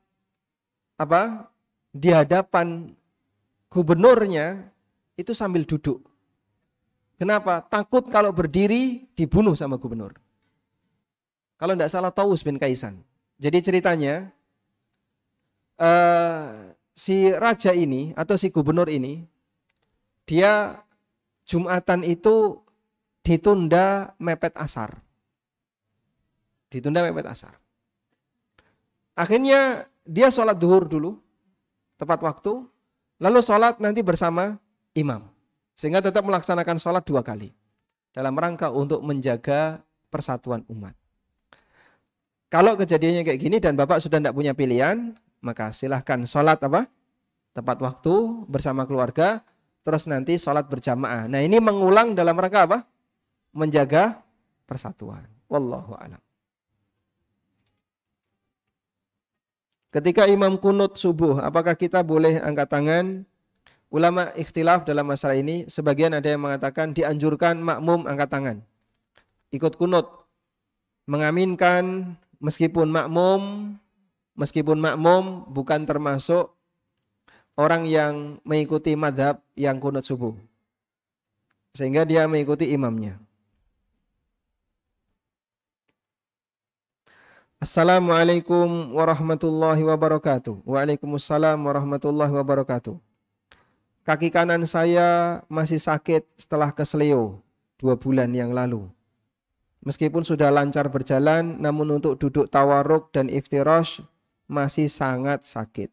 apa 1.01 1.49
di 1.89 2.13
hadapan 2.13 2.93
gubernurnya 3.73 4.69
itu 5.17 5.33
sambil 5.33 5.65
duduk. 5.65 6.12
Kenapa? 7.23 7.63
Takut 7.63 8.11
kalau 8.11 8.35
berdiri 8.35 9.07
dibunuh 9.15 9.55
sama 9.55 9.79
gubernur. 9.79 10.19
Kalau 11.55 11.79
tidak 11.79 11.95
salah 11.95 12.11
Taus 12.11 12.43
bin 12.43 12.59
Kaisan. 12.59 12.99
Jadi 13.39 13.63
ceritanya 13.63 14.35
uh, 15.79 16.75
si 16.91 17.31
raja 17.31 17.71
ini 17.79 18.11
atau 18.19 18.35
si 18.35 18.51
gubernur 18.51 18.91
ini 18.91 19.23
dia 20.27 20.83
Jumatan 21.47 22.03
itu 22.03 22.59
ditunda 23.23 24.19
mepet 24.19 24.59
asar. 24.59 24.99
Ditunda 26.75 27.07
mepet 27.07 27.31
asar. 27.31 27.55
Akhirnya 29.15 29.87
dia 30.03 30.27
sholat 30.35 30.59
duhur 30.59 30.91
dulu, 30.91 31.23
tepat 32.03 32.19
waktu, 32.19 32.67
lalu 33.23 33.39
sholat 33.43 33.79
nanti 33.79 34.03
bersama 34.03 34.59
imam. 34.95 35.32
Sehingga 35.83 35.99
tetap 35.99 36.23
melaksanakan 36.23 36.79
sholat 36.79 37.03
dua 37.03 37.27
kali. 37.27 37.51
Dalam 38.15 38.39
rangka 38.39 38.71
untuk 38.71 39.03
menjaga 39.03 39.83
persatuan 40.15 40.63
umat. 40.71 40.95
Kalau 42.47 42.79
kejadiannya 42.79 43.27
kayak 43.27 43.41
gini 43.43 43.59
dan 43.59 43.75
Bapak 43.75 43.99
sudah 43.99 44.23
tidak 44.23 44.31
punya 44.31 44.55
pilihan, 44.55 45.19
maka 45.43 45.75
silahkan 45.75 46.23
sholat 46.23 46.63
apa? 46.63 46.87
Tepat 47.51 47.83
waktu 47.83 48.15
bersama 48.47 48.87
keluarga, 48.87 49.43
terus 49.83 50.07
nanti 50.07 50.39
sholat 50.39 50.71
berjamaah. 50.71 51.27
Nah 51.27 51.43
ini 51.43 51.59
mengulang 51.59 52.15
dalam 52.15 52.39
rangka 52.39 52.63
apa? 52.63 52.79
menjaga 53.51 54.23
persatuan. 54.71 55.27
Wallahu 55.51 55.99
a'lam. 55.99 56.23
Ketika 59.93 60.31
imam 60.31 60.57
kunut 60.63 60.95
subuh, 60.95 61.43
apakah 61.43 61.75
kita 61.75 62.01
boleh 62.01 62.39
angkat 62.41 62.71
tangan? 62.71 63.29
Ulama 63.93 64.33
ikhtilaf 64.33 64.89
dalam 64.89 65.05
masalah 65.05 65.37
ini. 65.37 65.69
Sebagian 65.69 66.17
ada 66.17 66.25
yang 66.25 66.41
mengatakan 66.41 66.97
dianjurkan 66.97 67.61
makmum 67.61 68.09
angkat 68.09 68.29
tangan. 68.33 68.57
Ikut 69.53 69.77
kunut. 69.77 70.09
Mengaminkan 71.05 72.17
meskipun 72.41 72.89
makmum, 72.89 73.75
meskipun 74.33 74.81
makmum 74.81 75.45
bukan 75.45 75.85
termasuk 75.85 76.57
orang 77.53 77.85
yang 77.85 78.41
mengikuti 78.49 78.97
madhab 78.97 79.45
yang 79.53 79.77
kunut 79.77 80.09
subuh. 80.09 80.33
Sehingga 81.77 82.09
dia 82.09 82.25
mengikuti 82.25 82.73
imamnya. 82.73 83.21
Assalamualaikum 87.61 88.97
warahmatullahi 88.97 89.85
wabarakatuh. 89.85 90.65
Waalaikumsalam 90.65 91.61
warahmatullahi 91.61 92.33
wabarakatuh. 92.33 93.12
Kaki 94.03 94.35
kanan 94.35 94.67
saya 94.67 95.41
masih 95.47 95.79
sakit 95.79 96.27
setelah 96.35 96.75
kesleo 96.75 97.39
dua 97.79 97.95
bulan 97.95 98.35
yang 98.35 98.51
lalu. 98.51 98.91
Meskipun 99.83 100.27
sudah 100.27 100.51
lancar 100.51 100.91
berjalan, 100.91 101.59
namun 101.59 101.99
untuk 101.99 102.19
duduk 102.19 102.51
tawaruk 102.51 103.15
dan 103.15 103.31
iftirosh 103.31 104.03
masih 104.51 104.91
sangat 104.91 105.47
sakit. 105.47 105.91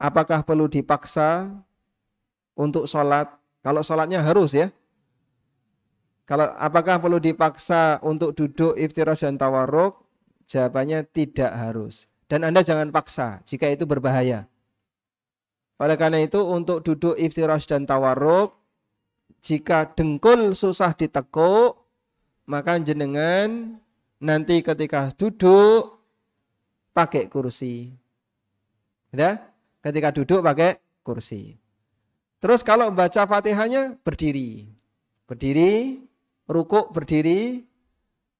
Apakah 0.00 0.40
perlu 0.44 0.68
dipaksa 0.68 1.52
untuk 2.56 2.88
sholat? 2.88 3.28
Kalau 3.60 3.84
sholatnya 3.84 4.24
harus 4.24 4.56
ya. 4.56 4.72
Kalau 6.28 6.52
apakah 6.60 7.00
perlu 7.00 7.20
dipaksa 7.20 8.00
untuk 8.04 8.36
duduk 8.36 8.76
iftirosh 8.76 9.24
dan 9.24 9.40
tawaruk? 9.40 10.00
Jawabannya 10.48 11.04
tidak 11.12 11.52
harus. 11.52 12.08
Dan 12.24 12.44
Anda 12.44 12.64
jangan 12.64 12.88
paksa 12.88 13.44
jika 13.44 13.68
itu 13.68 13.84
berbahaya. 13.84 14.48
Oleh 15.78 15.94
karena 15.94 16.18
itu 16.18 16.42
untuk 16.42 16.82
duduk 16.82 17.14
iftirash 17.14 17.70
dan 17.70 17.86
tawarruk, 17.86 18.58
jika 19.38 19.94
dengkul 19.94 20.52
susah 20.58 20.90
ditekuk, 20.98 21.78
maka 22.50 22.82
jenengan 22.82 23.78
nanti 24.18 24.58
ketika 24.66 25.14
duduk 25.14 26.02
pakai 26.90 27.30
kursi. 27.30 27.94
Ya? 29.14 29.38
Ketika 29.78 30.10
duduk 30.10 30.42
pakai 30.42 30.82
kursi. 31.06 31.54
Terus 32.42 32.66
kalau 32.66 32.90
baca 32.90 33.26
Fatihahnya 33.26 33.94
berdiri. 34.02 34.66
Berdiri, 35.30 36.02
rukuk 36.50 36.90
berdiri, 36.90 37.62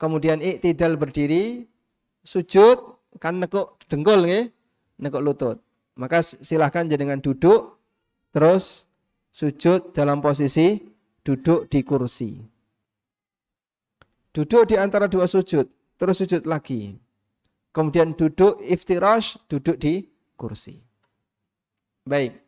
kemudian 0.01 0.43
iktidal 0.43 0.99
berdiri, 0.99 1.69
sujud 2.27 2.99
kan 3.23 3.39
nekuk 3.39 3.79
dengkul 3.87 4.27
nggih, 4.27 4.51
nekuk 4.99 5.23
lutut. 5.23 5.59
Maka 5.99 6.23
silahkan 6.23 6.87
jenengan 6.87 7.19
duduk 7.19 7.75
terus 8.31 8.87
sujud 9.35 9.91
dalam 9.91 10.23
posisi 10.23 10.79
duduk 11.27 11.67
di 11.67 11.83
kursi. 11.83 12.39
Duduk 14.31 14.71
di 14.71 14.79
antara 14.79 15.11
dua 15.11 15.27
sujud, 15.27 15.67
terus 15.99 16.23
sujud 16.23 16.47
lagi. 16.47 16.95
Kemudian 17.75 18.15
duduk 18.15 18.63
iftirash, 18.63 19.43
duduk 19.51 19.77
di 19.77 20.07
kursi. 20.39 20.79
Baik. 22.07 22.39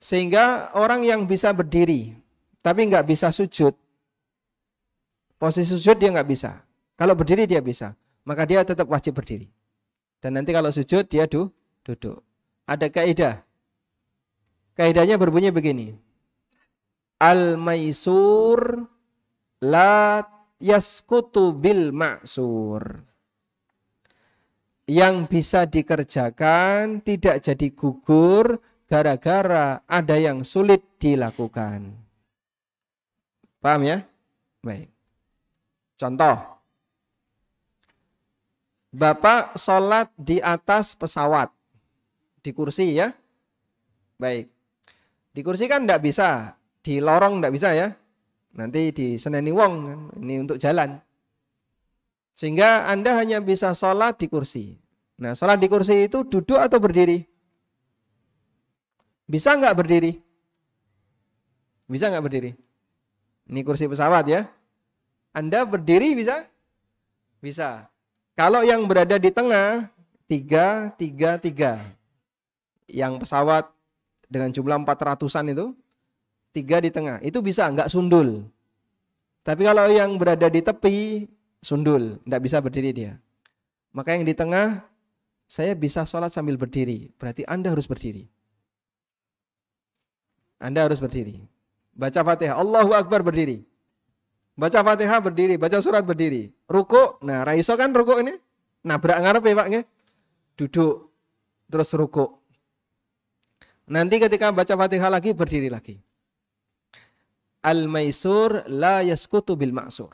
Sehingga 0.00 0.72
orang 0.72 1.04
yang 1.04 1.28
bisa 1.28 1.52
berdiri, 1.52 2.16
tapi 2.64 2.88
nggak 2.88 3.04
bisa 3.04 3.28
sujud, 3.28 3.76
posisi 5.36 5.76
sujud 5.76 6.00
dia 6.00 6.10
nggak 6.14 6.28
bisa. 6.28 6.64
Kalau 6.98 7.14
berdiri 7.14 7.44
dia 7.44 7.60
bisa, 7.62 7.94
maka 8.24 8.46
dia 8.48 8.64
tetap 8.64 8.88
wajib 8.90 9.18
berdiri. 9.18 9.46
Dan 10.18 10.34
nanti 10.34 10.50
kalau 10.50 10.70
sujud 10.70 11.06
dia 11.06 11.30
du, 11.30 11.50
duduk. 11.88 12.20
Ada 12.68 12.92
kaidah. 12.92 13.40
Kaidahnya 14.76 15.16
berbunyi 15.16 15.48
begini. 15.48 15.96
Al-maisur 17.16 18.84
la 19.64 20.22
yaskutu 20.60 21.56
bil 21.56 21.90
maksur. 21.90 23.00
Yang 24.88 25.16
bisa 25.28 25.64
dikerjakan 25.64 27.00
tidak 27.00 27.44
jadi 27.44 27.68
gugur 27.72 28.60
gara-gara 28.88 29.84
ada 29.84 30.16
yang 30.16 30.44
sulit 30.44 30.80
dilakukan. 30.96 31.92
Paham 33.58 33.82
ya? 33.84 34.06
Baik. 34.62 34.88
Contoh. 35.98 36.36
Bapak 38.88 39.60
sholat 39.60 40.08
di 40.16 40.40
atas 40.40 40.96
pesawat. 40.96 41.57
Di 42.48 42.56
kursi 42.56 42.96
ya. 42.96 43.12
Baik. 44.16 44.48
Di 45.36 45.44
kursi 45.44 45.68
kan 45.68 45.84
tidak 45.84 46.00
bisa. 46.00 46.56
Di 46.80 46.96
lorong 46.96 47.44
tidak 47.44 47.52
bisa 47.52 47.76
ya. 47.76 47.92
Nanti 48.56 48.88
di 48.88 49.20
seneni 49.20 49.52
wong. 49.52 50.08
Ini 50.16 50.48
untuk 50.48 50.56
jalan. 50.56 50.96
Sehingga 52.32 52.88
Anda 52.88 53.20
hanya 53.20 53.44
bisa 53.44 53.76
sholat 53.76 54.16
di 54.16 54.32
kursi. 54.32 54.80
Nah 55.20 55.36
sholat 55.36 55.60
di 55.60 55.68
kursi 55.68 56.08
itu 56.08 56.24
duduk 56.24 56.56
atau 56.56 56.80
berdiri? 56.80 57.20
Bisa 59.28 59.52
nggak 59.52 59.76
berdiri? 59.76 60.16
Bisa 61.84 62.08
nggak 62.08 62.24
berdiri? 62.24 62.56
Ini 63.52 63.60
kursi 63.60 63.84
pesawat 63.92 64.24
ya. 64.24 64.48
Anda 65.36 65.68
berdiri 65.68 66.16
bisa? 66.16 66.48
Bisa. 67.44 67.92
Kalau 68.32 68.64
yang 68.64 68.88
berada 68.88 69.20
di 69.20 69.28
tengah, 69.28 69.92
tiga, 70.24 70.96
tiga, 70.96 71.36
tiga. 71.36 71.97
Yang 72.88 73.22
pesawat 73.22 73.68
dengan 74.26 74.48
jumlah 74.50 74.80
400-an 74.82 75.52
itu, 75.52 75.66
tiga 76.56 76.80
di 76.80 76.88
tengah. 76.88 77.20
Itu 77.20 77.44
bisa, 77.44 77.68
nggak 77.68 77.92
sundul. 77.92 78.48
Tapi 79.44 79.62
kalau 79.68 79.88
yang 79.92 80.16
berada 80.16 80.48
di 80.48 80.64
tepi, 80.64 81.28
sundul. 81.60 82.16
Nggak 82.24 82.42
bisa 82.42 82.56
berdiri 82.64 82.90
dia. 82.96 83.12
Maka 83.92 84.16
yang 84.16 84.24
di 84.24 84.32
tengah, 84.32 84.84
saya 85.48 85.72
bisa 85.76 86.04
sholat 86.08 86.32
sambil 86.32 86.56
berdiri. 86.56 87.12
Berarti 87.16 87.44
Anda 87.44 87.72
harus 87.72 87.88
berdiri. 87.88 88.28
Anda 90.58 90.88
harus 90.88 90.98
berdiri. 90.98 91.44
Baca 91.92 92.20
fatihah. 92.24 92.56
Allahu 92.58 92.92
Akbar 92.96 93.22
berdiri. 93.22 93.68
Baca 94.58 94.82
Fatihah 94.82 95.22
berdiri, 95.22 95.54
baca 95.54 95.78
surat 95.78 96.02
berdiri. 96.02 96.50
Ruku, 96.66 97.22
nah 97.22 97.46
raiso 97.46 97.78
kan 97.78 97.94
ruku 97.94 98.18
ini. 98.26 98.34
Nabrak 98.82 99.22
ya 99.22 99.54
Pak 99.54 99.68
Duduk 100.58 101.14
terus 101.70 101.94
ruku. 101.94 102.37
Nanti 103.88 104.20
ketika 104.20 104.52
baca 104.52 104.74
Fatihah 104.76 105.08
lagi 105.08 105.32
berdiri 105.32 105.72
lagi. 105.72 105.96
Al-maisur 107.64 108.68
la 108.68 109.00
yaskutu 109.02 109.56
bil 109.56 109.72
maksur. 109.72 110.12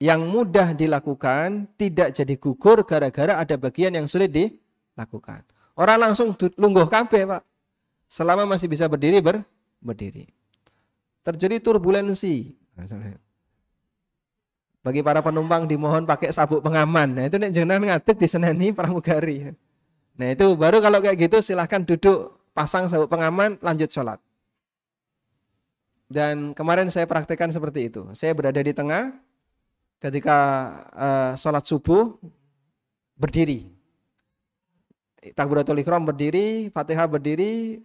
Yang 0.00 0.20
mudah 0.26 0.68
dilakukan 0.74 1.70
tidak 1.76 2.16
jadi 2.16 2.34
gugur 2.36 2.82
gara-gara 2.84 3.38
ada 3.38 3.54
bagian 3.54 3.94
yang 3.94 4.10
sulit 4.10 4.32
dilakukan. 4.32 5.44
Orang 5.78 6.10
langsung 6.10 6.34
lungguh 6.36 6.88
kabeh, 6.88 7.24
Pak. 7.24 7.42
Selama 8.10 8.44
masih 8.44 8.66
bisa 8.66 8.90
berdiri 8.90 9.22
ber, 9.22 9.44
berdiri. 9.78 10.26
Terjadi 11.22 11.62
turbulensi, 11.62 12.58
bagi 14.80 15.04
para 15.04 15.20
penumpang 15.20 15.68
dimohon 15.68 16.08
pakai 16.08 16.32
sabuk 16.32 16.64
pengaman. 16.64 17.12
Nah 17.12 17.24
itu 17.28 17.36
nek 17.36 17.52
jenengan 17.52 17.84
ngadeg 17.84 18.16
di 18.16 18.28
seneni 18.28 18.72
pramugari. 18.72 19.52
Nah 20.20 20.36
itu 20.36 20.52
baru 20.52 20.84
kalau 20.84 21.00
kayak 21.00 21.16
gitu 21.16 21.40
silahkan 21.40 21.80
duduk 21.80 22.36
pasang 22.52 22.92
sabuk 22.92 23.08
pengaman 23.08 23.56
lanjut 23.64 23.88
sholat. 23.88 24.20
Dan 26.12 26.52
kemarin 26.52 26.92
saya 26.92 27.08
praktekkan 27.08 27.48
seperti 27.48 27.88
itu. 27.88 28.04
Saya 28.12 28.36
berada 28.36 28.60
di 28.60 28.76
tengah 28.76 29.16
ketika 29.96 30.38
uh, 30.92 31.32
sholat 31.40 31.64
subuh 31.64 32.20
berdiri. 33.16 33.72
Takbiratul 35.32 35.80
ikhram 35.80 36.04
berdiri, 36.04 36.68
Fatihah 36.68 37.08
berdiri, 37.08 37.80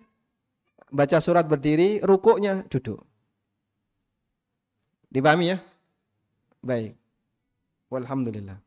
baca 0.91 1.19
surat 1.23 1.47
berdiri, 1.47 2.03
rukuknya 2.03 2.67
duduk. 2.67 2.99
Dipahami 5.07 5.55
ya? 5.55 5.57
Baik. 6.59 6.99
Walhamdulillah. 7.87 8.64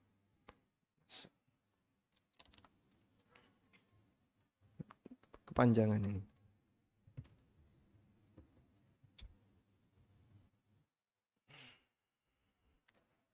Kepanjangan 5.58 5.98
ini. 5.98 6.22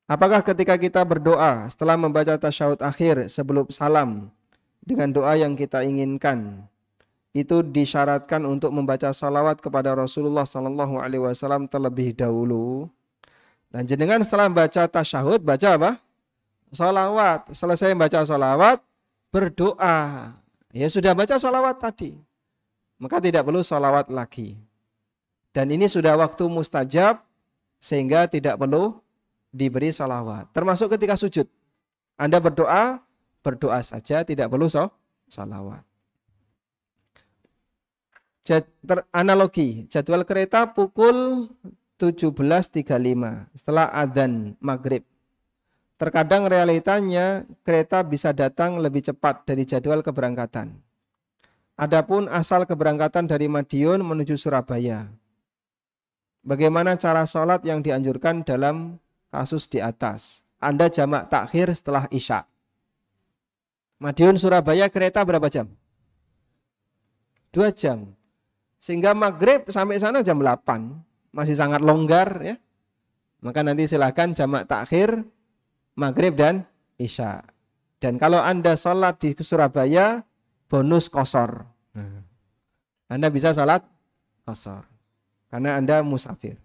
Apakah 0.09 0.41
ketika 0.41 0.81
kita 0.81 1.05
berdoa 1.05 1.69
setelah 1.69 2.01
membaca 2.01 2.33
tasyahud 2.41 2.81
akhir 2.81 3.29
sebelum 3.29 3.69
salam 3.69 4.33
dengan 4.81 5.13
doa 5.13 5.37
yang 5.37 5.53
kita 5.53 5.85
inginkan 5.85 6.65
itu 7.37 7.61
disyaratkan 7.61 8.41
untuk 8.49 8.73
membaca 8.73 9.13
salawat 9.13 9.61
kepada 9.61 9.93
Rasulullah 9.93 10.49
Sallallahu 10.49 10.97
Alaihi 10.97 11.29
Wasallam 11.29 11.69
terlebih 11.69 12.17
dahulu? 12.17 12.89
Dan 13.69 13.85
jenengan 13.85 14.25
setelah 14.25 14.49
baca 14.49 14.89
tasyahud, 14.89 15.45
baca 15.45 15.69
apa? 15.77 15.91
Solawat. 16.73 17.53
Selesai 17.53 17.93
baca 17.93 18.25
solawat, 18.25 18.81
berdoa. 19.29 20.41
Ya 20.75 20.91
sudah 20.91 21.15
baca 21.15 21.39
solawat 21.39 21.79
tadi. 21.79 22.19
Maka 22.99 23.23
tidak 23.23 23.47
perlu 23.47 23.63
solawat 23.63 24.11
lagi. 24.11 24.59
Dan 25.55 25.71
ini 25.71 25.87
sudah 25.87 26.19
waktu 26.19 26.51
mustajab, 26.51 27.23
sehingga 27.79 28.27
tidak 28.27 28.59
perlu 28.59 28.99
diberi 29.55 29.95
solawat. 29.95 30.51
Termasuk 30.51 30.91
ketika 30.99 31.15
sujud. 31.15 31.47
Anda 32.19 32.43
berdoa, 32.43 32.99
berdoa 33.39 33.79
saja, 33.87 34.27
tidak 34.27 34.51
perlu 34.51 34.67
so, 34.67 34.91
salawat. 35.31 35.87
Analogi, 39.15 39.87
jadwal 39.87 40.27
kereta 40.27 40.75
pukul 40.75 41.49
17.35 42.03 42.83
setelah 43.55 43.95
adzan 43.95 44.59
maghrib. 44.59 45.07
Terkadang 46.05 46.53
realitanya 46.53 47.49
kereta 47.65 48.05
bisa 48.05 48.29
datang 48.37 48.77
lebih 48.77 49.01
cepat 49.01 49.49
dari 49.49 49.65
jadwal 49.65 50.05
keberangkatan. 50.05 50.77
Adapun 51.81 52.29
asal 52.29 52.69
keberangkatan 52.69 53.25
dari 53.25 53.49
Madiun 53.49 54.05
menuju 54.05 54.37
Surabaya. 54.37 55.09
Bagaimana 56.45 57.01
cara 57.01 57.25
sholat 57.25 57.65
yang 57.65 57.81
dianjurkan 57.81 58.45
dalam 58.45 59.01
kasus 59.33 59.65
di 59.65 59.81
atas? 59.81 60.45
Anda 60.61 60.93
jamak 60.93 61.33
takhir 61.33 61.73
setelah 61.73 62.05
Isya. 62.13 62.45
Madiun 63.97 64.37
Surabaya 64.37 64.93
kereta 64.93 65.25
berapa 65.25 65.49
jam? 65.49 65.73
Dua 67.49 67.73
jam. 67.73 68.13
Sehingga 68.77 69.17
maghrib 69.17 69.73
sampai 69.73 69.97
sana 69.97 70.21
jam 70.21 70.37
8. 70.37 71.33
Masih 71.33 71.57
sangat 71.57 71.81
longgar 71.81 72.45
ya. 72.45 72.61
Maka 73.41 73.65
nanti 73.65 73.89
silahkan 73.89 74.37
jamak 74.37 74.69
takhir 74.69 75.33
maghrib 75.95 76.35
dan 76.35 76.67
isya. 76.99 77.43
Dan 78.03 78.21
kalau 78.21 78.43
Anda 78.43 78.77
sholat 78.77 79.17
di 79.23 79.33
Surabaya, 79.41 80.23
bonus 80.69 81.09
kosor. 81.09 81.65
Anda 83.09 83.31
bisa 83.31 83.55
sholat 83.55 83.81
kosor. 84.45 84.85
Karena 85.49 85.79
Anda 85.79 86.03
musafir. 86.03 86.59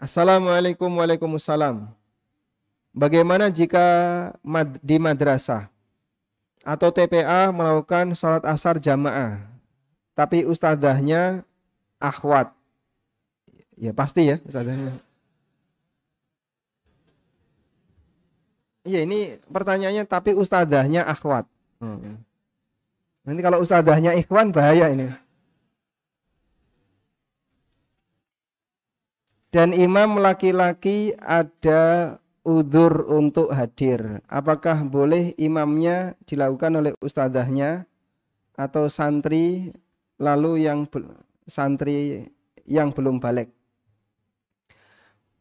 Assalamualaikum 0.00 0.88
Waalaikumsalam. 0.96 1.92
Bagaimana 2.96 3.52
jika 3.52 3.84
mad 4.40 4.80
di 4.80 4.96
madrasah 4.96 5.68
atau 6.64 6.88
TPA 6.88 7.52
melakukan 7.52 8.16
sholat 8.16 8.40
asar 8.48 8.80
jamaah, 8.80 9.44
tapi 10.16 10.48
ustadzahnya 10.48 11.44
akhwat? 12.00 12.59
Ya 13.80 13.96
pasti 13.96 14.28
ya 14.28 14.36
ustadzahnya. 14.44 15.00
Iya 18.84 19.00
ini 19.08 19.40
pertanyaannya 19.48 20.04
tapi 20.04 20.36
ustadzahnya 20.36 21.08
akhwat. 21.08 21.48
Hmm. 21.80 22.20
Nanti 23.24 23.40
kalau 23.40 23.64
ustadzahnya 23.64 24.16
ikhwan 24.20 24.52
bahaya 24.52 24.92
ini. 24.92 25.08
dan 29.50 29.74
imam 29.74 30.22
laki-laki 30.22 31.14
ada 31.18 32.16
udur 32.46 33.04
untuk 33.10 33.50
hadir. 33.52 34.22
Apakah 34.30 34.86
boleh 34.86 35.34
imamnya 35.36 36.14
dilakukan 36.24 36.72
oleh 36.78 36.92
ustadzahnya 37.02 37.84
atau 38.54 38.86
santri 38.86 39.74
lalu 40.16 40.64
yang 40.64 40.86
santri 41.50 42.30
yang 42.64 42.94
belum 42.94 43.18
balik? 43.18 43.50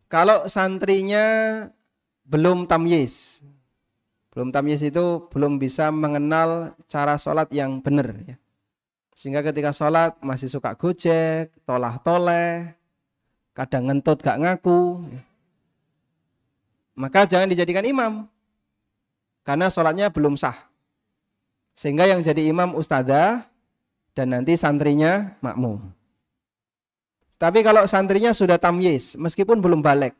Kalau 0.09 0.49
santrinya 0.49 1.25
belum 2.25 2.65
tamyiz, 2.65 3.45
belum 4.33 4.49
tamyiz 4.49 4.81
itu 4.81 5.29
belum 5.29 5.61
bisa 5.61 5.93
mengenal 5.93 6.73
cara 6.89 7.13
sholat 7.21 7.53
yang 7.53 7.77
benar 7.77 8.17
ya. 8.25 8.35
Sehingga 9.13 9.45
ketika 9.45 9.69
sholat 9.69 10.17
masih 10.17 10.49
suka 10.49 10.73
gojek, 10.73 11.53
tolah-toleh, 11.61 12.73
kadang 13.53 13.91
ngentut 13.91 14.17
gak 14.23 14.39
ngaku. 14.41 15.03
Maka 16.97 17.29
jangan 17.29 17.51
dijadikan 17.51 17.85
imam. 17.85 18.25
Karena 19.45 19.69
sholatnya 19.69 20.09
belum 20.09 20.39
sah. 20.39 20.55
Sehingga 21.77 22.09
yang 22.09 22.25
jadi 22.25 22.49
imam 22.49 22.73
ustadzah 22.73 23.45
dan 24.17 24.27
nanti 24.33 24.55
santrinya 24.55 25.37
makmum. 25.43 25.98
Tapi 27.39 27.63
kalau 27.63 27.87
santrinya 27.87 28.35
sudah 28.35 28.59
tamyiz, 28.59 29.15
meskipun 29.15 29.63
belum 29.63 29.79
balik, 29.79 30.13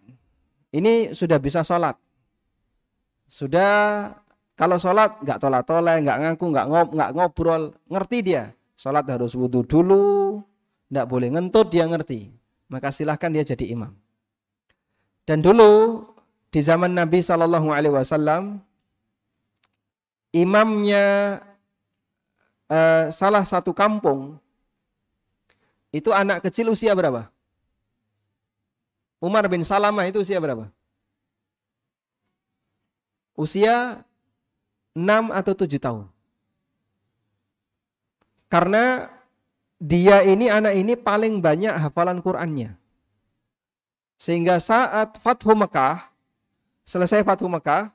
ini 0.72 1.12
sudah 1.12 1.36
bisa 1.36 1.62
sholat. 1.68 2.00
Sudah 3.28 4.10
kalau 4.56 4.80
sholat 4.80 5.20
nggak 5.20 5.38
tolak 5.44 5.68
toleh, 5.68 6.00
nggak 6.00 6.18
ngaku, 6.24 6.46
nggak 6.56 6.68
ngob, 6.72 6.88
nggak 6.96 7.12
ngobrol, 7.12 7.64
ngerti 7.91 8.18
dia. 8.24 8.56
Sholat 8.80 9.04
harus 9.12 9.36
wudhu 9.36 9.68
dulu, 9.68 10.40
nggak 10.88 11.06
boleh 11.12 11.28
ngentut 11.36 11.68
dia 11.68 11.84
ngerti 11.84 12.40
maka 12.70 12.94
silahkan 12.94 13.34
dia 13.34 13.44
jadi 13.44 13.74
imam. 13.74 13.91
Dan 15.26 15.41
dulu 15.41 16.06
di 16.54 16.62
zaman 16.62 16.94
Nabi 16.94 17.20
Shallallahu 17.20 17.70
Alaihi 17.74 17.94
Wasallam, 17.94 18.62
imamnya 20.32 21.38
uh, 22.70 23.10
salah 23.10 23.44
satu 23.44 23.74
kampung 23.74 24.38
itu 25.90 26.14
anak 26.14 26.45
kecil 26.45 26.70
usia 26.70 26.94
berapa? 26.94 27.30
Umar 29.20 29.45
bin 29.52 29.66
Salamah 29.66 30.07
itu 30.07 30.22
usia 30.22 30.40
berapa? 30.40 30.70
Usia 33.36 34.06
6 34.95 35.32
atau 35.32 35.53
7 35.56 35.80
tahun. 35.80 36.06
Karena 38.49 39.07
dia 39.80 40.26
ini 40.26 40.52
anak 40.52 40.74
ini 40.76 40.94
paling 40.99 41.40
banyak 41.40 41.72
hafalan 41.72 42.20
Qur'annya. 42.20 42.76
Sehingga 44.20 44.60
saat 44.60 45.16
Fathu 45.16 45.56
Mekah, 45.56 46.11
selesai 46.84 47.24
Fathu 47.24 47.48
Mekah, 47.48 47.88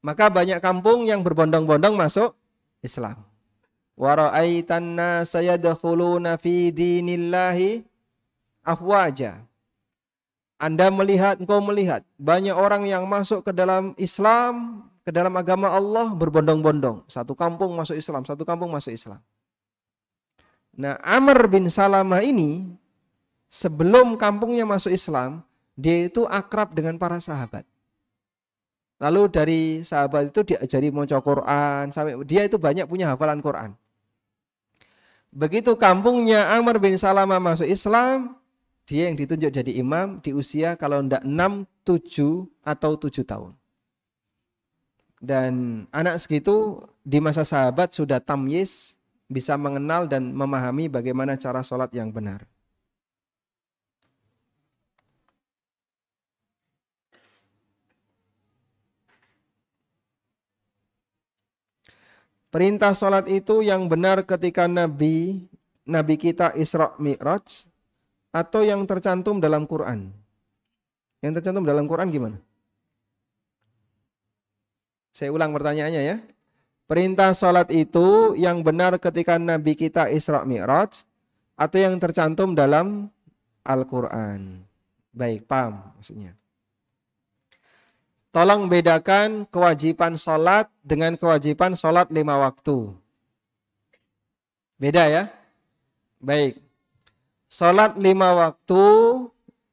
maka 0.00 0.32
banyak 0.32 0.56
kampung 0.64 1.04
yang 1.04 1.20
berbondong-bondong 1.20 1.92
masuk 1.92 2.32
Islam. 2.80 3.20
Wa 3.98 4.14
ra'aitan 4.14 4.94
nasa 4.94 5.42
yadkhuluna 5.42 6.38
dinillahi 6.38 7.82
afwaja. 8.62 9.42
Anda 10.58 10.86
melihat, 10.90 11.42
engkau 11.42 11.58
melihat 11.58 12.06
banyak 12.14 12.54
orang 12.54 12.86
yang 12.86 13.06
masuk 13.10 13.42
ke 13.42 13.50
dalam 13.50 13.98
Islam, 13.98 14.86
ke 15.02 15.10
dalam 15.10 15.34
agama 15.34 15.70
Allah 15.70 16.14
berbondong-bondong. 16.14 17.10
Satu 17.10 17.34
kampung 17.34 17.74
masuk 17.74 17.98
Islam, 17.98 18.22
satu 18.22 18.46
kampung 18.46 18.70
masuk 18.70 18.94
Islam. 18.94 19.18
Nah, 20.78 20.94
Amr 21.02 21.50
bin 21.50 21.66
Salamah 21.66 22.22
ini 22.22 22.70
sebelum 23.50 24.14
kampungnya 24.14 24.62
masuk 24.62 24.94
Islam, 24.94 25.42
dia 25.74 26.06
itu 26.06 26.22
akrab 26.26 26.70
dengan 26.70 26.98
para 27.02 27.18
sahabat. 27.18 27.66
Lalu 28.98 29.22
dari 29.30 29.62
sahabat 29.86 30.34
itu 30.34 30.54
diajari 30.54 30.90
membaca 30.90 31.18
Quran, 31.22 31.94
sampai 31.94 32.18
dia 32.26 32.46
itu 32.46 32.58
banyak 32.58 32.86
punya 32.86 33.14
hafalan 33.14 33.38
Quran. 33.42 33.78
Begitu 35.28 35.76
kampungnya 35.76 36.48
Amr 36.56 36.80
bin 36.80 36.96
Salamah 36.96 37.36
masuk 37.36 37.68
Islam, 37.68 38.40
dia 38.88 39.12
yang 39.12 39.16
ditunjuk 39.20 39.52
jadi 39.52 39.72
imam 39.76 40.24
di 40.24 40.32
usia 40.32 40.72
kalau 40.72 41.04
tidak 41.04 41.20
6, 41.20 41.68
7 41.84 42.48
atau 42.64 42.90
7 42.96 43.20
tahun. 43.28 43.52
Dan 45.20 45.84
anak 45.92 46.22
segitu 46.22 46.80
di 47.04 47.20
masa 47.20 47.44
sahabat 47.44 47.92
sudah 47.92 48.22
tamyiz, 48.22 48.96
bisa 49.28 49.60
mengenal 49.60 50.08
dan 50.08 50.32
memahami 50.32 50.88
bagaimana 50.88 51.36
cara 51.36 51.60
sholat 51.60 51.92
yang 51.92 52.08
benar. 52.08 52.48
Perintah 62.48 62.96
sholat 62.96 63.28
itu 63.28 63.60
yang 63.60 63.92
benar 63.92 64.24
ketika 64.24 64.64
Nabi 64.64 65.44
Nabi 65.84 66.14
kita 66.16 66.56
Isra 66.56 66.96
Mi'raj 66.96 67.68
atau 68.32 68.64
yang 68.64 68.84
tercantum 68.88 69.40
dalam 69.40 69.68
Quran. 69.68 70.12
Yang 71.20 71.40
tercantum 71.40 71.64
dalam 71.64 71.84
Quran 71.84 72.08
gimana? 72.08 72.38
Saya 75.12 75.28
ulang 75.32 75.52
pertanyaannya 75.52 76.02
ya. 76.04 76.16
Perintah 76.88 77.36
sholat 77.36 77.68
itu 77.68 78.32
yang 78.32 78.64
benar 78.64 78.96
ketika 78.96 79.36
Nabi 79.36 79.76
kita 79.76 80.08
Isra 80.08 80.44
Mi'raj 80.48 81.04
atau 81.52 81.76
yang 81.76 82.00
tercantum 82.00 82.56
dalam 82.56 83.12
Al-Quran. 83.60 84.64
Baik, 85.12 85.44
paham 85.44 85.84
maksudnya. 86.00 86.32
Tolong 88.38 88.70
bedakan 88.70 89.50
kewajiban 89.50 90.14
sholat 90.14 90.70
dengan 90.86 91.18
kewajiban 91.18 91.74
sholat 91.74 92.06
lima 92.14 92.38
waktu. 92.38 92.94
Beda 94.78 95.10
ya? 95.10 95.26
Baik. 96.22 96.62
Salat 97.50 97.98
lima 97.98 98.30
waktu 98.38 98.78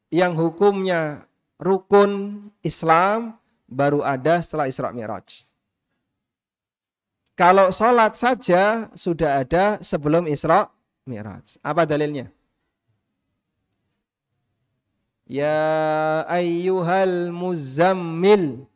yang 0.10 0.34
hukumnya 0.34 1.30
rukun 1.62 2.42
Islam 2.66 3.38
baru 3.70 4.02
ada 4.02 4.42
setelah 4.42 4.66
Isra 4.66 4.90
Mi'raj. 4.90 5.46
Kalau 7.38 7.70
salat 7.70 8.18
saja 8.18 8.90
sudah 8.98 9.46
ada 9.46 9.78
sebelum 9.86 10.26
Isra 10.26 10.74
Mi'raj. 11.06 11.62
Apa 11.62 11.86
dalilnya? 11.86 12.34
Ya 15.26 16.22
ayyuhal 16.30 17.34
muzammil 17.34 18.70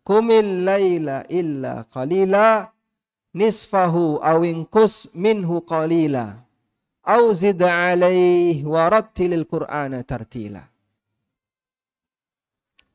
Kumil 0.00 0.64
layla 0.64 1.28
illa 1.28 1.84
qalila 1.92 2.72
nisfahu 3.36 4.24
awinkus 4.24 5.12
minhu 5.12 5.60
qalila 5.68 6.48
au 7.04 7.28
zid 7.36 7.60
alaih 7.60 8.64
warattilil 8.64 9.44
qur'ana 9.44 10.00
tartila. 10.00 10.64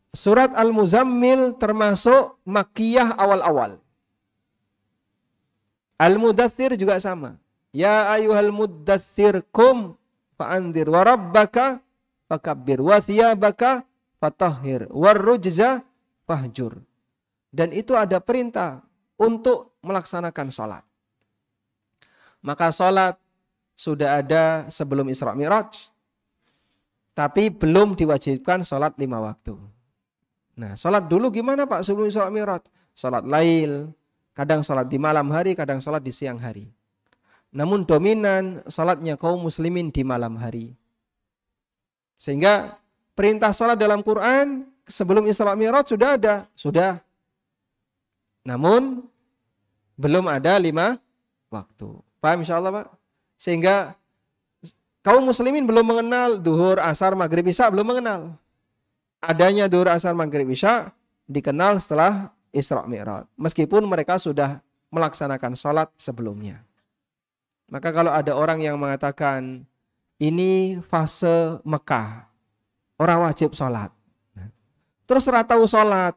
Surat 0.09 0.57
Al-Muzammil 0.57 1.53
termasuk 1.61 2.41
makiyah 2.49 3.13
awal-awal. 3.13 3.77
Al-Mudathir 6.01 6.73
juga 6.81 6.97
sama. 6.97 7.37
Ya 7.69 8.09
ayuhal 8.09 8.49
mudathir 8.49 9.45
kum 9.53 9.97
fa'andir 10.37 10.89
wa 10.89 11.01
rabbaka 11.05 11.81
fakabbir 12.33 12.81
wa 12.81 12.97
thiyabaka 12.97 13.85
fatahhir 14.17 14.89
warrujza 14.89 15.85
fahjur. 16.25 16.81
Dan 17.53 17.69
itu 17.69 17.93
ada 17.93 18.17
perintah 18.17 18.81
untuk 19.21 19.77
melaksanakan 19.85 20.49
sholat. 20.49 20.83
Maka 22.41 22.73
sholat 22.73 23.21
sudah 23.77 24.17
ada 24.17 24.65
sebelum 24.73 25.05
Isra 25.13 25.37
Mi'raj. 25.37 25.93
Tapi 27.13 27.53
belum 27.53 27.93
diwajibkan 27.93 28.65
sholat 28.65 28.97
lima 28.97 29.21
waktu. 29.21 29.53
Nah 30.57 30.73
sholat 30.73 31.05
dulu 31.05 31.29
gimana 31.29 31.69
Pak 31.69 31.85
sebelum 31.85 32.09
Isra 32.09 32.33
Mi'raj? 32.33 32.65
Sholat 32.97 33.21
lail, 33.25 33.93
kadang 34.33 34.65
sholat 34.65 34.89
di 34.89 34.97
malam 34.97 35.29
hari, 35.29 35.53
kadang 35.53 35.77
sholat 35.77 36.01
di 36.01 36.09
siang 36.09 36.41
hari. 36.41 36.73
Namun 37.53 37.85
dominan 37.85 38.65
sholatnya 38.65 39.13
kaum 39.13 39.45
muslimin 39.45 39.93
di 39.93 40.01
malam 40.01 40.41
hari. 40.41 40.73
Sehingga 42.23 42.79
perintah 43.19 43.51
sholat 43.51 43.75
dalam 43.75 43.99
Quran 43.99 44.63
sebelum 44.87 45.27
Isra 45.27 45.51
Mi'raj 45.59 45.91
sudah 45.91 46.15
ada. 46.15 46.47
Sudah 46.55 47.03
namun 48.47 49.03
belum 49.99 50.31
ada 50.31 50.55
lima 50.55 50.95
waktu. 51.51 51.99
Paham 52.23 52.47
insya 52.47 52.63
Allah 52.63 52.71
Pak? 52.71 52.87
Sehingga 53.35 53.99
kaum 55.03 55.27
muslimin 55.27 55.67
belum 55.67 55.83
mengenal 55.83 56.39
duhur, 56.39 56.79
asar, 56.79 57.11
maghrib, 57.11 57.43
isya 57.43 57.67
belum 57.67 57.91
mengenal. 57.91 58.39
Adanya 59.19 59.67
duhur, 59.67 59.91
asar, 59.91 60.15
maghrib, 60.15 60.47
isya 60.47 60.95
dikenal 61.27 61.79
setelah 61.83 62.31
Isra 62.55 62.87
Mi'raj. 62.87 63.27
Meskipun 63.35 63.83
mereka 63.83 64.15
sudah 64.15 64.63
melaksanakan 64.95 65.59
sholat 65.59 65.91
sebelumnya. 65.99 66.63
Maka 67.67 67.91
kalau 67.91 68.15
ada 68.15 68.31
orang 68.31 68.63
yang 68.63 68.79
mengatakan 68.79 69.67
ini 70.23 70.79
fase 70.87 71.59
Mekah, 71.67 72.31
orang 72.95 73.27
wajib 73.27 73.51
sholat. 73.51 73.91
Terus 75.03 75.27
tahu 75.27 75.67
sholat, 75.67 76.15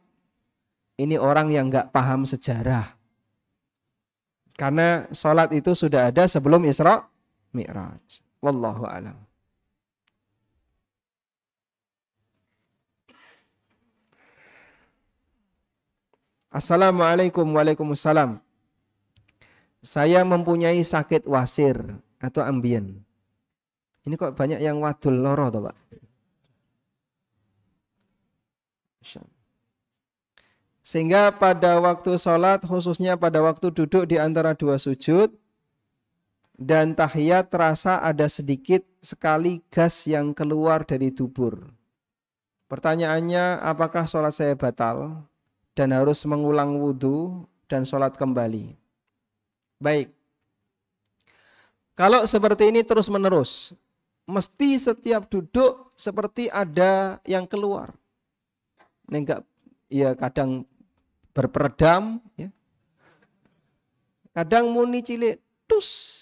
ini 0.95 1.19
orang 1.19 1.51
yang 1.51 1.66
nggak 1.66 1.91
paham 1.91 2.23
sejarah. 2.23 2.95
Karena 4.55 5.11
sholat 5.11 5.51
itu 5.51 5.74
sudah 5.74 6.15
ada 6.15 6.31
sebelum 6.31 6.62
Isra 6.65 7.03
Mi'raj. 7.51 8.23
Wallahu 8.39 8.87
alam. 8.87 9.19
Assalamualaikum 16.49 17.45
Waalaikumsalam. 17.53 18.41
Saya 19.85 20.24
mempunyai 20.24 20.81
sakit 20.81 21.28
wasir 21.28 21.77
atau 22.16 22.41
ambien. 22.41 23.06
Ini 24.07 24.15
kok 24.15 24.39
banyak 24.39 24.62
yang 24.62 24.78
wadul 24.78 25.19
loro 25.19 25.51
toh, 25.51 25.66
Pak? 25.66 25.77
Sehingga 30.87 31.35
pada 31.35 31.83
waktu 31.83 32.15
sholat, 32.15 32.62
khususnya 32.62 33.19
pada 33.19 33.43
waktu 33.43 33.74
duduk 33.74 34.07
di 34.07 34.23
antara 34.23 34.55
dua 34.55 34.78
sujud, 34.78 35.35
dan 36.55 36.95
tahiyat 36.95 37.51
terasa 37.51 37.99
ada 37.99 38.31
sedikit 38.31 38.87
sekali 39.03 39.66
gas 39.74 40.07
yang 40.07 40.31
keluar 40.31 40.87
dari 40.87 41.11
dubur. 41.11 41.74
Pertanyaannya, 42.70 43.66
apakah 43.66 44.07
sholat 44.07 44.39
saya 44.39 44.55
batal 44.55 45.27
dan 45.74 45.91
harus 45.91 46.23
mengulang 46.23 46.78
wudhu 46.78 47.51
dan 47.66 47.83
sholat 47.83 48.15
kembali? 48.15 48.78
Baik. 49.83 50.15
Kalau 51.99 52.23
seperti 52.31 52.70
ini 52.70 52.87
terus 52.87 53.11
menerus, 53.11 53.74
mesti 54.27 54.77
setiap 54.77 55.31
duduk 55.31 55.94
seperti 55.94 56.51
ada 56.51 57.23
yang 57.24 57.47
keluar. 57.47 57.94
Ini 59.07 59.23
enggak, 59.23 59.43
ya 59.86 60.12
kadang 60.19 60.66
berperedam 61.31 62.19
ya. 62.35 62.51
Kadang 64.36 64.74
muni 64.74 65.01
cilik 65.01 65.40
tus. 65.65 66.20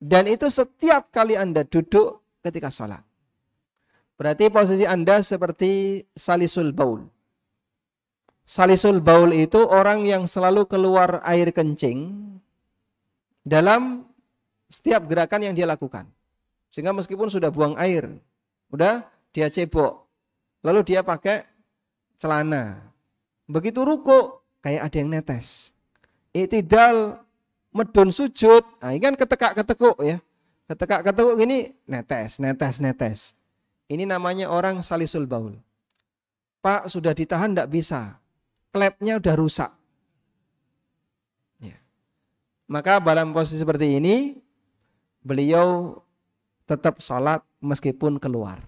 Dan 0.00 0.24
itu 0.26 0.48
setiap 0.50 1.12
kali 1.12 1.38
Anda 1.38 1.62
duduk 1.62 2.24
ketika 2.42 2.72
sholat. 2.72 3.04
Berarti 4.18 4.50
posisi 4.50 4.84
Anda 4.88 5.22
seperti 5.22 6.02
salisul 6.16 6.74
baul. 6.74 7.06
Salisul 8.42 8.98
baul 8.98 9.30
itu 9.36 9.62
orang 9.62 10.02
yang 10.02 10.26
selalu 10.26 10.66
keluar 10.66 11.22
air 11.22 11.54
kencing 11.54 12.18
dalam 13.46 14.09
setiap 14.70 15.04
gerakan 15.10 15.50
yang 15.50 15.54
dia 15.58 15.66
lakukan. 15.66 16.06
Sehingga 16.70 16.94
meskipun 16.94 17.26
sudah 17.26 17.50
buang 17.50 17.74
air, 17.74 18.06
udah 18.70 19.02
dia 19.34 19.50
cebok, 19.50 20.06
lalu 20.62 20.86
dia 20.86 21.02
pakai 21.02 21.42
celana, 22.14 22.90
Begitu 23.50 23.82
ruku 23.82 24.38
kayak 24.62 24.86
ada 24.86 24.96
yang 25.02 25.10
netes. 25.10 25.74
Itidal 26.30 27.18
medun 27.74 28.14
sujud, 28.14 28.62
nah 28.78 28.94
ini 28.94 29.02
kan 29.02 29.18
ketekak-ketekuk 29.18 29.98
ya. 30.06 30.22
Ketekak-ketekuk 30.70 31.34
gini 31.34 31.74
netes, 31.90 32.38
netes, 32.38 32.78
netes. 32.78 33.34
Ini 33.90 34.06
namanya 34.06 34.54
orang 34.54 34.86
salisul 34.86 35.26
baul. 35.26 35.58
Pak 36.62 36.86
sudah 36.86 37.10
ditahan 37.10 37.50
tidak 37.50 37.74
bisa. 37.74 38.22
Klepnya 38.70 39.18
udah 39.18 39.34
rusak. 39.34 39.70
Ya. 41.58 41.74
Maka 42.70 43.02
dalam 43.02 43.34
posisi 43.34 43.58
seperti 43.58 43.98
ini, 43.98 44.38
beliau 45.20 46.00
tetap 46.68 47.02
sholat 47.02 47.44
meskipun 47.58 48.16
keluar. 48.22 48.62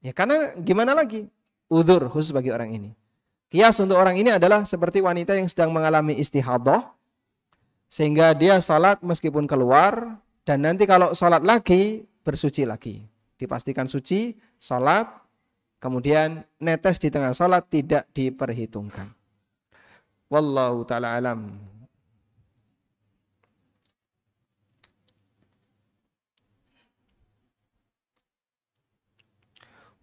Ya 0.00 0.14
karena 0.14 0.54
gimana 0.60 0.94
lagi? 0.94 1.28
Udur 1.66 2.06
khusus 2.06 2.30
bagi 2.30 2.54
orang 2.54 2.72
ini. 2.72 2.90
Kias 3.50 3.78
untuk 3.78 3.98
orang 3.98 4.18
ini 4.18 4.34
adalah 4.34 4.66
seperti 4.66 5.02
wanita 5.02 5.34
yang 5.34 5.46
sedang 5.46 5.70
mengalami 5.70 6.18
istihadah 6.18 6.94
sehingga 7.86 8.34
dia 8.34 8.58
salat 8.58 8.98
meskipun 9.02 9.46
keluar 9.46 10.18
dan 10.42 10.62
nanti 10.62 10.86
kalau 10.86 11.14
salat 11.14 11.42
lagi 11.42 12.02
bersuci 12.26 12.66
lagi. 12.66 13.06
Dipastikan 13.36 13.86
suci, 13.86 14.34
salat, 14.58 15.06
kemudian 15.78 16.42
netes 16.58 16.98
di 16.98 17.12
tengah 17.12 17.36
salat 17.36 17.68
tidak 17.70 18.08
diperhitungkan. 18.16 19.12
Wallahu 20.26 20.82
taala 20.82 21.14
alam. 21.14 21.54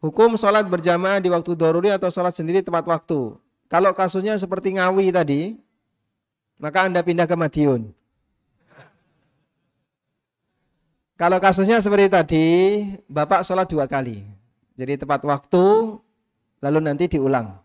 Hukum 0.03 0.35
sholat 0.35 0.67
berjamaah 0.67 1.23
di 1.23 1.31
waktu 1.31 1.55
doruri 1.55 1.87
atau 1.87 2.11
sholat 2.11 2.35
sendiri 2.35 2.59
tepat 2.59 2.83
waktu. 2.83 3.39
Kalau 3.71 3.95
kasusnya 3.95 4.35
seperti 4.35 4.75
Ngawi 4.75 5.15
tadi, 5.15 5.55
maka 6.59 6.83
Anda 6.83 6.99
pindah 6.99 7.23
ke 7.23 7.39
Madiun. 7.39 7.87
Kalau 11.15 11.39
kasusnya 11.39 11.79
seperti 11.79 12.11
tadi, 12.11 12.47
Bapak 13.07 13.47
sholat 13.47 13.63
dua 13.71 13.87
kali. 13.87 14.27
Jadi 14.75 14.99
tepat 14.99 15.23
waktu, 15.23 15.95
lalu 16.59 16.79
nanti 16.83 17.07
diulang. 17.07 17.63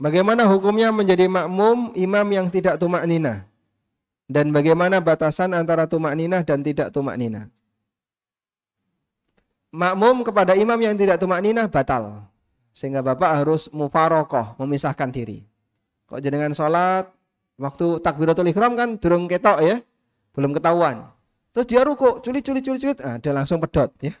Bagaimana 0.00 0.48
hukumnya 0.48 0.88
menjadi 0.88 1.28
makmum 1.28 1.92
imam 1.92 2.26
yang 2.32 2.48
tidak 2.48 2.80
tumak 2.80 3.04
nina? 3.04 3.44
Dan 4.24 4.56
bagaimana 4.56 5.04
batasan 5.04 5.52
antara 5.52 5.84
tumak 5.84 6.16
nina 6.16 6.40
dan 6.40 6.64
tidak 6.64 6.88
tumak 6.96 7.20
nina? 7.20 7.52
Makmum 9.70 10.26
kepada 10.26 10.58
imam 10.58 10.78
yang 10.78 10.94
tidak 10.98 11.18
tumak 11.22 11.42
ninah 11.42 11.66
batal. 11.70 12.26
Sehingga 12.70 13.02
bapak 13.02 13.42
harus 13.42 13.66
mufarokoh, 13.74 14.54
memisahkan 14.62 15.10
diri. 15.10 15.42
Kok 16.06 16.22
jenengan 16.22 16.54
sholat, 16.54 17.10
waktu 17.58 17.98
takbiratul 18.02 18.46
ikhram 18.50 18.78
kan 18.78 18.98
durung 18.98 19.26
ketok 19.26 19.58
ya, 19.62 19.76
belum 20.34 20.54
ketahuan. 20.54 21.10
Terus 21.50 21.66
dia 21.66 21.82
culit, 21.82 22.42
culit. 22.46 22.98
Nah, 23.02 23.18
dia 23.18 23.32
langsung 23.34 23.58
pedot 23.58 23.90
ya. 23.98 24.14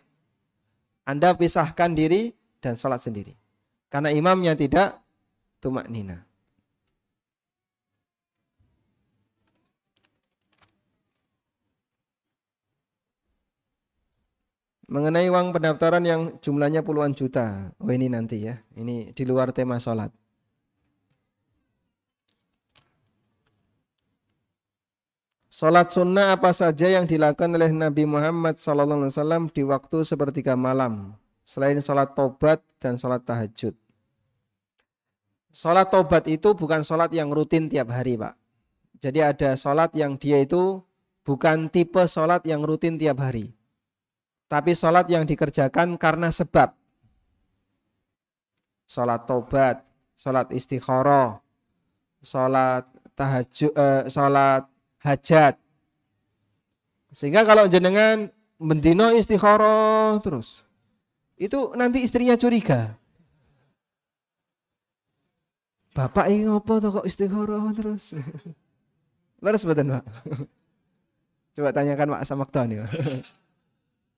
Anda 1.06 1.34
pisahkan 1.34 1.94
diri 1.94 2.34
dan 2.58 2.74
sholat 2.74 3.02
sendiri. 3.02 3.34
Karena 3.90 4.10
imamnya 4.14 4.54
tidak 4.54 4.98
tumak 5.62 5.86
nina. 5.90 6.29
Mengenai 14.90 15.30
uang 15.30 15.54
pendaftaran 15.54 16.02
yang 16.02 16.34
jumlahnya 16.42 16.82
puluhan 16.82 17.14
juta. 17.14 17.70
Oh 17.78 17.94
ini 17.94 18.10
nanti 18.10 18.42
ya. 18.42 18.58
Ini 18.74 19.14
di 19.14 19.22
luar 19.22 19.54
tema 19.54 19.78
sholat. 19.78 20.10
Sholat 25.46 25.94
sunnah 25.94 26.34
apa 26.34 26.50
saja 26.50 26.90
yang 26.90 27.06
dilakukan 27.06 27.54
oleh 27.54 27.70
Nabi 27.70 28.02
Muhammad 28.02 28.58
SAW 28.58 29.46
di 29.54 29.62
waktu 29.62 30.02
sepertiga 30.02 30.58
malam. 30.58 31.14
Selain 31.46 31.78
sholat 31.78 32.10
tobat 32.18 32.58
dan 32.82 32.98
sholat 32.98 33.22
tahajud. 33.22 33.78
Sholat 35.54 35.86
tobat 35.86 36.26
itu 36.26 36.50
bukan 36.58 36.82
sholat 36.82 37.14
yang 37.14 37.30
rutin 37.30 37.70
tiap 37.70 37.94
hari 37.94 38.18
Pak. 38.18 38.34
Jadi 38.98 39.22
ada 39.22 39.54
sholat 39.54 39.94
yang 39.94 40.18
dia 40.18 40.42
itu 40.42 40.82
bukan 41.22 41.70
tipe 41.70 42.02
sholat 42.10 42.42
yang 42.42 42.66
rutin 42.66 42.98
tiap 42.98 43.22
hari 43.22 43.59
tapi 44.50 44.74
sholat 44.74 45.06
yang 45.06 45.22
dikerjakan 45.22 45.94
karena 45.94 46.34
sebab. 46.34 46.74
Sholat 48.90 49.22
tobat, 49.22 49.86
sholat 50.18 50.50
istikharah, 50.50 51.38
sholat 52.18 52.90
tahajud, 53.14 53.70
eh, 53.70 54.10
sholat 54.10 54.66
hajat. 55.06 55.54
Sehingga 57.14 57.46
kalau 57.46 57.70
jenengan 57.70 58.26
mendino 58.58 59.14
istikharah 59.14 60.18
terus, 60.18 60.66
itu 61.38 61.70
nanti 61.78 62.02
istrinya 62.02 62.34
curiga. 62.34 62.98
Bapak 65.94 66.26
ini 66.26 66.50
ngopo 66.50 66.82
tuh 66.82 66.90
kok 66.98 67.06
istikharah 67.06 67.70
terus? 67.70 68.10
Leres 69.42 69.62
betul 69.62 69.94
Pak? 69.94 70.04
Coba 71.54 71.70
tanyakan 71.70 72.18
Pak 72.18 72.26
Samakta 72.26 72.66
nih. 72.66 72.82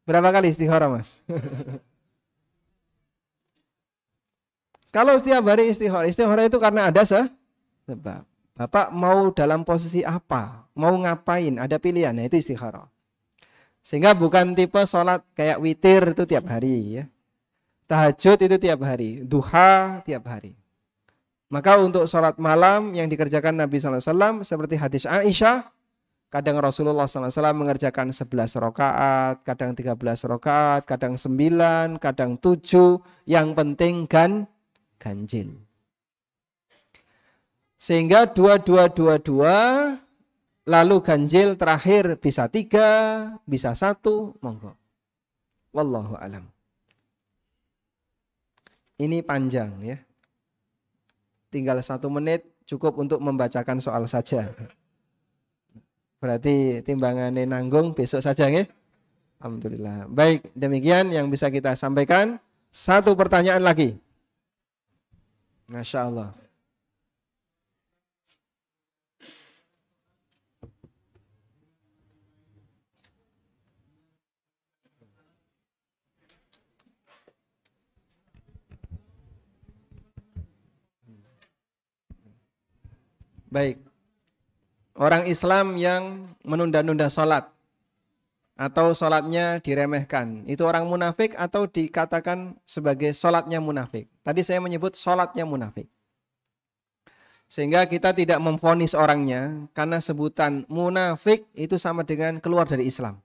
Berapa 0.03 0.35
kali 0.35 0.51
istihara 0.51 0.91
mas? 0.91 1.15
Kalau 4.93 5.17
setiap 5.17 5.41
hari 5.49 5.73
istihara, 5.73 6.05
istihara 6.05 6.45
itu 6.45 6.61
karena 6.61 6.93
ada 6.93 7.01
sebab. 7.01 8.23
Bapak 8.53 8.93
mau 8.93 9.33
dalam 9.33 9.65
posisi 9.65 10.05
apa? 10.05 10.69
Mau 10.77 10.93
ngapain? 11.01 11.57
Ada 11.57 11.81
pilihan, 11.81 12.13
nah 12.13 12.29
itu 12.29 12.37
istihara. 12.37 12.85
Sehingga 13.81 14.13
bukan 14.13 14.53
tipe 14.53 14.79
sholat 14.85 15.25
kayak 15.33 15.59
witir 15.59 16.13
itu 16.13 16.29
tiap 16.29 16.45
hari 16.47 17.01
ya. 17.01 17.05
Tahajud 17.89 18.39
itu 18.45 18.57
tiap 18.61 18.85
hari, 18.85 19.25
duha 19.25 20.05
tiap 20.05 20.29
hari. 20.29 20.53
Maka 21.49 21.77
untuk 21.81 22.05
sholat 22.05 22.37
malam 22.37 22.93
yang 22.97 23.09
dikerjakan 23.09 23.53
Nabi 23.53 23.77
SAW 23.77 24.45
seperti 24.45 24.77
hadis 24.77 25.05
Aisyah, 25.05 25.69
Kadang 26.33 26.65
Rasulullah 26.65 27.05
SAW 27.05 27.29
mengerjakan 27.53 28.09
11 28.09 28.57
rakaat, 28.57 29.45
kadang 29.45 29.77
13 29.77 30.25
rakaat, 30.25 30.89
kadang 30.89 31.21
9, 31.21 32.01
kadang 32.01 32.41
7. 32.41 33.05
Yang 33.29 33.49
penting 33.53 33.95
gan 34.09 34.49
ganjil. 34.97 35.61
Sehingga 37.77 38.25
dua-dua-dua-dua, 38.33 39.57
lalu 40.65 40.97
ganjil 41.05 41.53
terakhir 41.53 42.17
bisa 42.17 42.49
tiga, 42.49 42.89
bisa 43.45 43.77
satu, 43.77 44.33
monggo. 44.41 44.73
Wallahu 45.77 46.17
alam. 46.17 46.49
Ini 48.97 49.21
panjang 49.21 49.69
ya. 49.85 50.01
Tinggal 51.53 51.85
satu 51.85 52.09
menit 52.09 52.49
cukup 52.65 52.97
untuk 52.97 53.21
membacakan 53.21 53.85
soal 53.85 54.09
saja. 54.09 54.49
Berarti 56.23 56.87
timbangannya 56.87 57.43
nanggung 57.51 57.99
besok 57.99 58.23
saja 58.23 58.47
ya. 58.47 58.63
Alhamdulillah. 59.43 60.07
Baik, 60.07 60.55
demikian 60.55 61.11
yang 61.11 61.27
bisa 61.27 61.51
kita 61.51 61.75
sampaikan. 61.75 62.39
Satu 62.71 63.19
pertanyaan 63.19 63.59
lagi. 63.59 63.99
Masya 65.67 66.07
Allah. 66.07 66.31
Baik 83.53 83.92
orang 84.97 85.25
Islam 85.29 85.81
yang 85.81 86.33
menunda-nunda 86.45 87.09
sholat 87.09 87.49
atau 88.57 88.93
sholatnya 88.93 89.59
diremehkan. 89.65 90.45
Itu 90.45 90.69
orang 90.69 90.87
munafik 90.87 91.33
atau 91.35 91.65
dikatakan 91.65 92.61
sebagai 92.69 93.17
sholatnya 93.17 93.59
munafik. 93.59 94.09
Tadi 94.23 94.41
saya 94.45 94.61
menyebut 94.61 94.95
sholatnya 94.95 95.49
munafik. 95.49 95.89
Sehingga 97.49 97.85
kita 97.85 98.17
tidak 98.17 98.41
memfonis 98.41 98.97
orangnya 98.97 99.69
karena 99.77 100.01
sebutan 100.01 100.65
munafik 100.73 101.45
itu 101.53 101.77
sama 101.77 102.01
dengan 102.01 102.41
keluar 102.41 102.65
dari 102.65 102.89
Islam. 102.89 103.21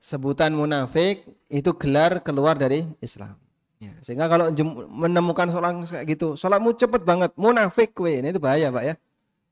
Sebutan 0.00 0.56
munafik 0.56 1.22
itu 1.52 1.70
gelar 1.76 2.24
keluar 2.24 2.56
dari 2.56 2.88
Islam. 2.98 3.36
Ya, 3.80 3.96
sehingga 4.04 4.28
kalau 4.28 4.52
menemukan 4.92 5.48
orang 5.56 5.88
kayak 5.88 6.04
gitu, 6.08 6.36
sholatmu 6.36 6.76
cepet 6.76 7.00
banget, 7.00 7.32
munafik 7.36 7.96
kue, 7.96 8.20
ini 8.20 8.28
itu 8.28 8.40
bahaya 8.40 8.68
pak 8.68 8.84
ya. 8.84 8.94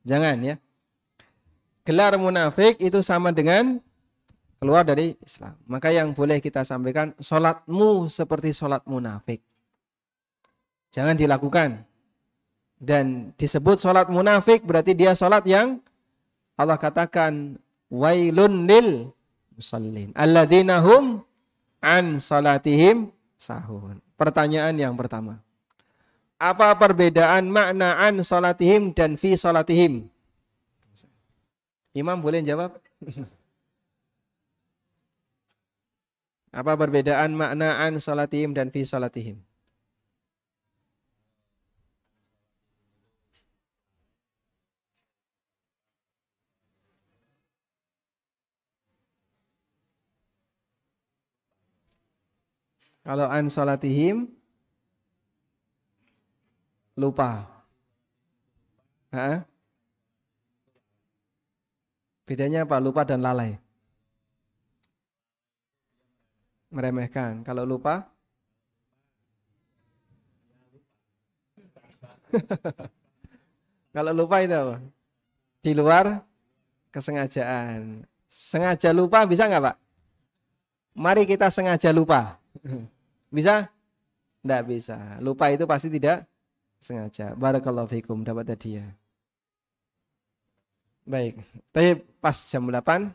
Jangan 0.04 0.36
ya 0.44 0.56
gelar 1.88 2.20
munafik 2.20 2.76
itu 2.84 3.00
sama 3.00 3.32
dengan 3.32 3.80
keluar 4.60 4.84
dari 4.84 5.16
Islam. 5.24 5.56
Maka 5.64 5.88
yang 5.88 6.12
boleh 6.12 6.36
kita 6.36 6.60
sampaikan, 6.60 7.16
sholatmu 7.16 8.12
seperti 8.12 8.52
sholat 8.52 8.84
munafik. 8.84 9.40
Jangan 10.92 11.16
dilakukan. 11.16 11.88
Dan 12.76 13.32
disebut 13.40 13.80
sholat 13.80 14.12
munafik 14.12 14.68
berarti 14.68 14.92
dia 14.92 15.16
sholat 15.16 15.42
yang 15.48 15.80
Allah 16.60 16.76
katakan 16.76 17.56
wailun 17.88 18.68
lil 18.68 19.08
musallin. 19.56 20.12
Alladzina 20.12 20.84
hum 20.84 21.24
an 21.80 22.20
salatihim 22.20 23.08
sahun. 23.40 23.98
Pertanyaan 24.14 24.76
yang 24.76 24.92
pertama. 24.92 25.40
Apa 26.38 26.76
perbedaan 26.76 27.50
makna 27.50 27.98
an 27.98 28.22
salatihim 28.22 28.94
dan 28.94 29.18
fi 29.18 29.34
salatihim? 29.34 30.06
Imam 31.96 32.20
boleh 32.20 32.44
jawab? 32.44 32.76
Apa 36.48 36.72
perbedaan 36.80 37.36
maknaan 37.36 38.00
salatihim 38.00 38.56
dan 38.56 38.72
fi 38.72 38.80
salatihim? 38.84 39.44
Kalau 53.08 53.24
an 53.24 53.48
salatihim 53.48 54.28
lupa. 56.92 57.48
Ha? 59.16 59.48
Bedanya 62.28 62.68
apa? 62.68 62.76
Lupa 62.76 63.08
dan 63.08 63.24
lalai. 63.24 63.56
Meremehkan. 66.68 67.40
Kalau 67.40 67.64
lupa? 67.64 68.04
Kalau 73.96 74.12
lupa 74.12 74.44
itu 74.44 74.52
apa? 74.52 74.76
Di 75.64 75.72
luar 75.72 76.20
kesengajaan. 76.92 78.04
Sengaja 78.28 78.92
lupa 78.92 79.24
bisa 79.24 79.48
nggak 79.48 79.64
Pak? 79.64 79.76
Mari 80.92 81.24
kita 81.24 81.48
sengaja 81.48 81.88
lupa. 81.96 82.36
Bisa? 83.36 83.72
Tidak 84.40 84.62
bisa. 84.64 85.20
Lupa 85.20 85.52
itu 85.52 85.68
pasti 85.68 85.92
tidak 85.92 86.24
sengaja. 86.80 87.36
Barakallahu 87.36 87.90
fikum 87.90 88.24
dapat 88.24 88.56
hadiah. 88.56 88.88
Baik, 91.08 91.40
tapi 91.72 92.04
pas 92.20 92.36
jam 92.52 92.68
8 92.68 93.08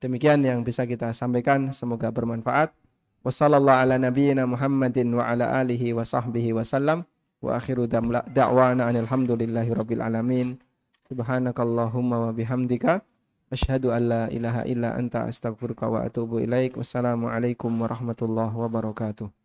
demikian 0.00 0.40
yang 0.40 0.64
bisa 0.64 0.88
kita 0.88 1.12
sampaikan 1.12 1.76
semoga 1.76 2.08
bermanfaat. 2.08 2.72
Wassallallahu 3.20 3.84
ala 3.84 4.00
nabiyyina 4.00 4.48
Muhammadin 4.48 5.12
wa 5.12 5.28
ala 5.28 5.52
alihi 5.60 5.92
wa 5.92 6.08
sahbihi 6.08 6.56
wasallam 6.56 7.04
wa 7.44 7.60
akhiru 7.60 7.84
da'wana 7.84 8.88
alhamdulillahi 8.88 9.76
rabbil 9.76 10.00
alamin. 10.00 10.56
Subhanakallahumma 11.04 12.28
wa 12.28 12.30
bihamdika 12.32 13.04
Asyhadu 13.52 13.92
an 13.92 14.02
la 14.08 14.22
ilaha 14.32 14.64
illa 14.64 14.96
anta 14.96 15.28
astaghfiruka 15.28 15.86
wa 15.86 16.02
atubu 16.02 16.40
ilaik. 16.40 16.80
Wassalamualaikum 16.80 17.70
warahmatullahi 17.76 18.50
wabarakatuh. 18.50 19.43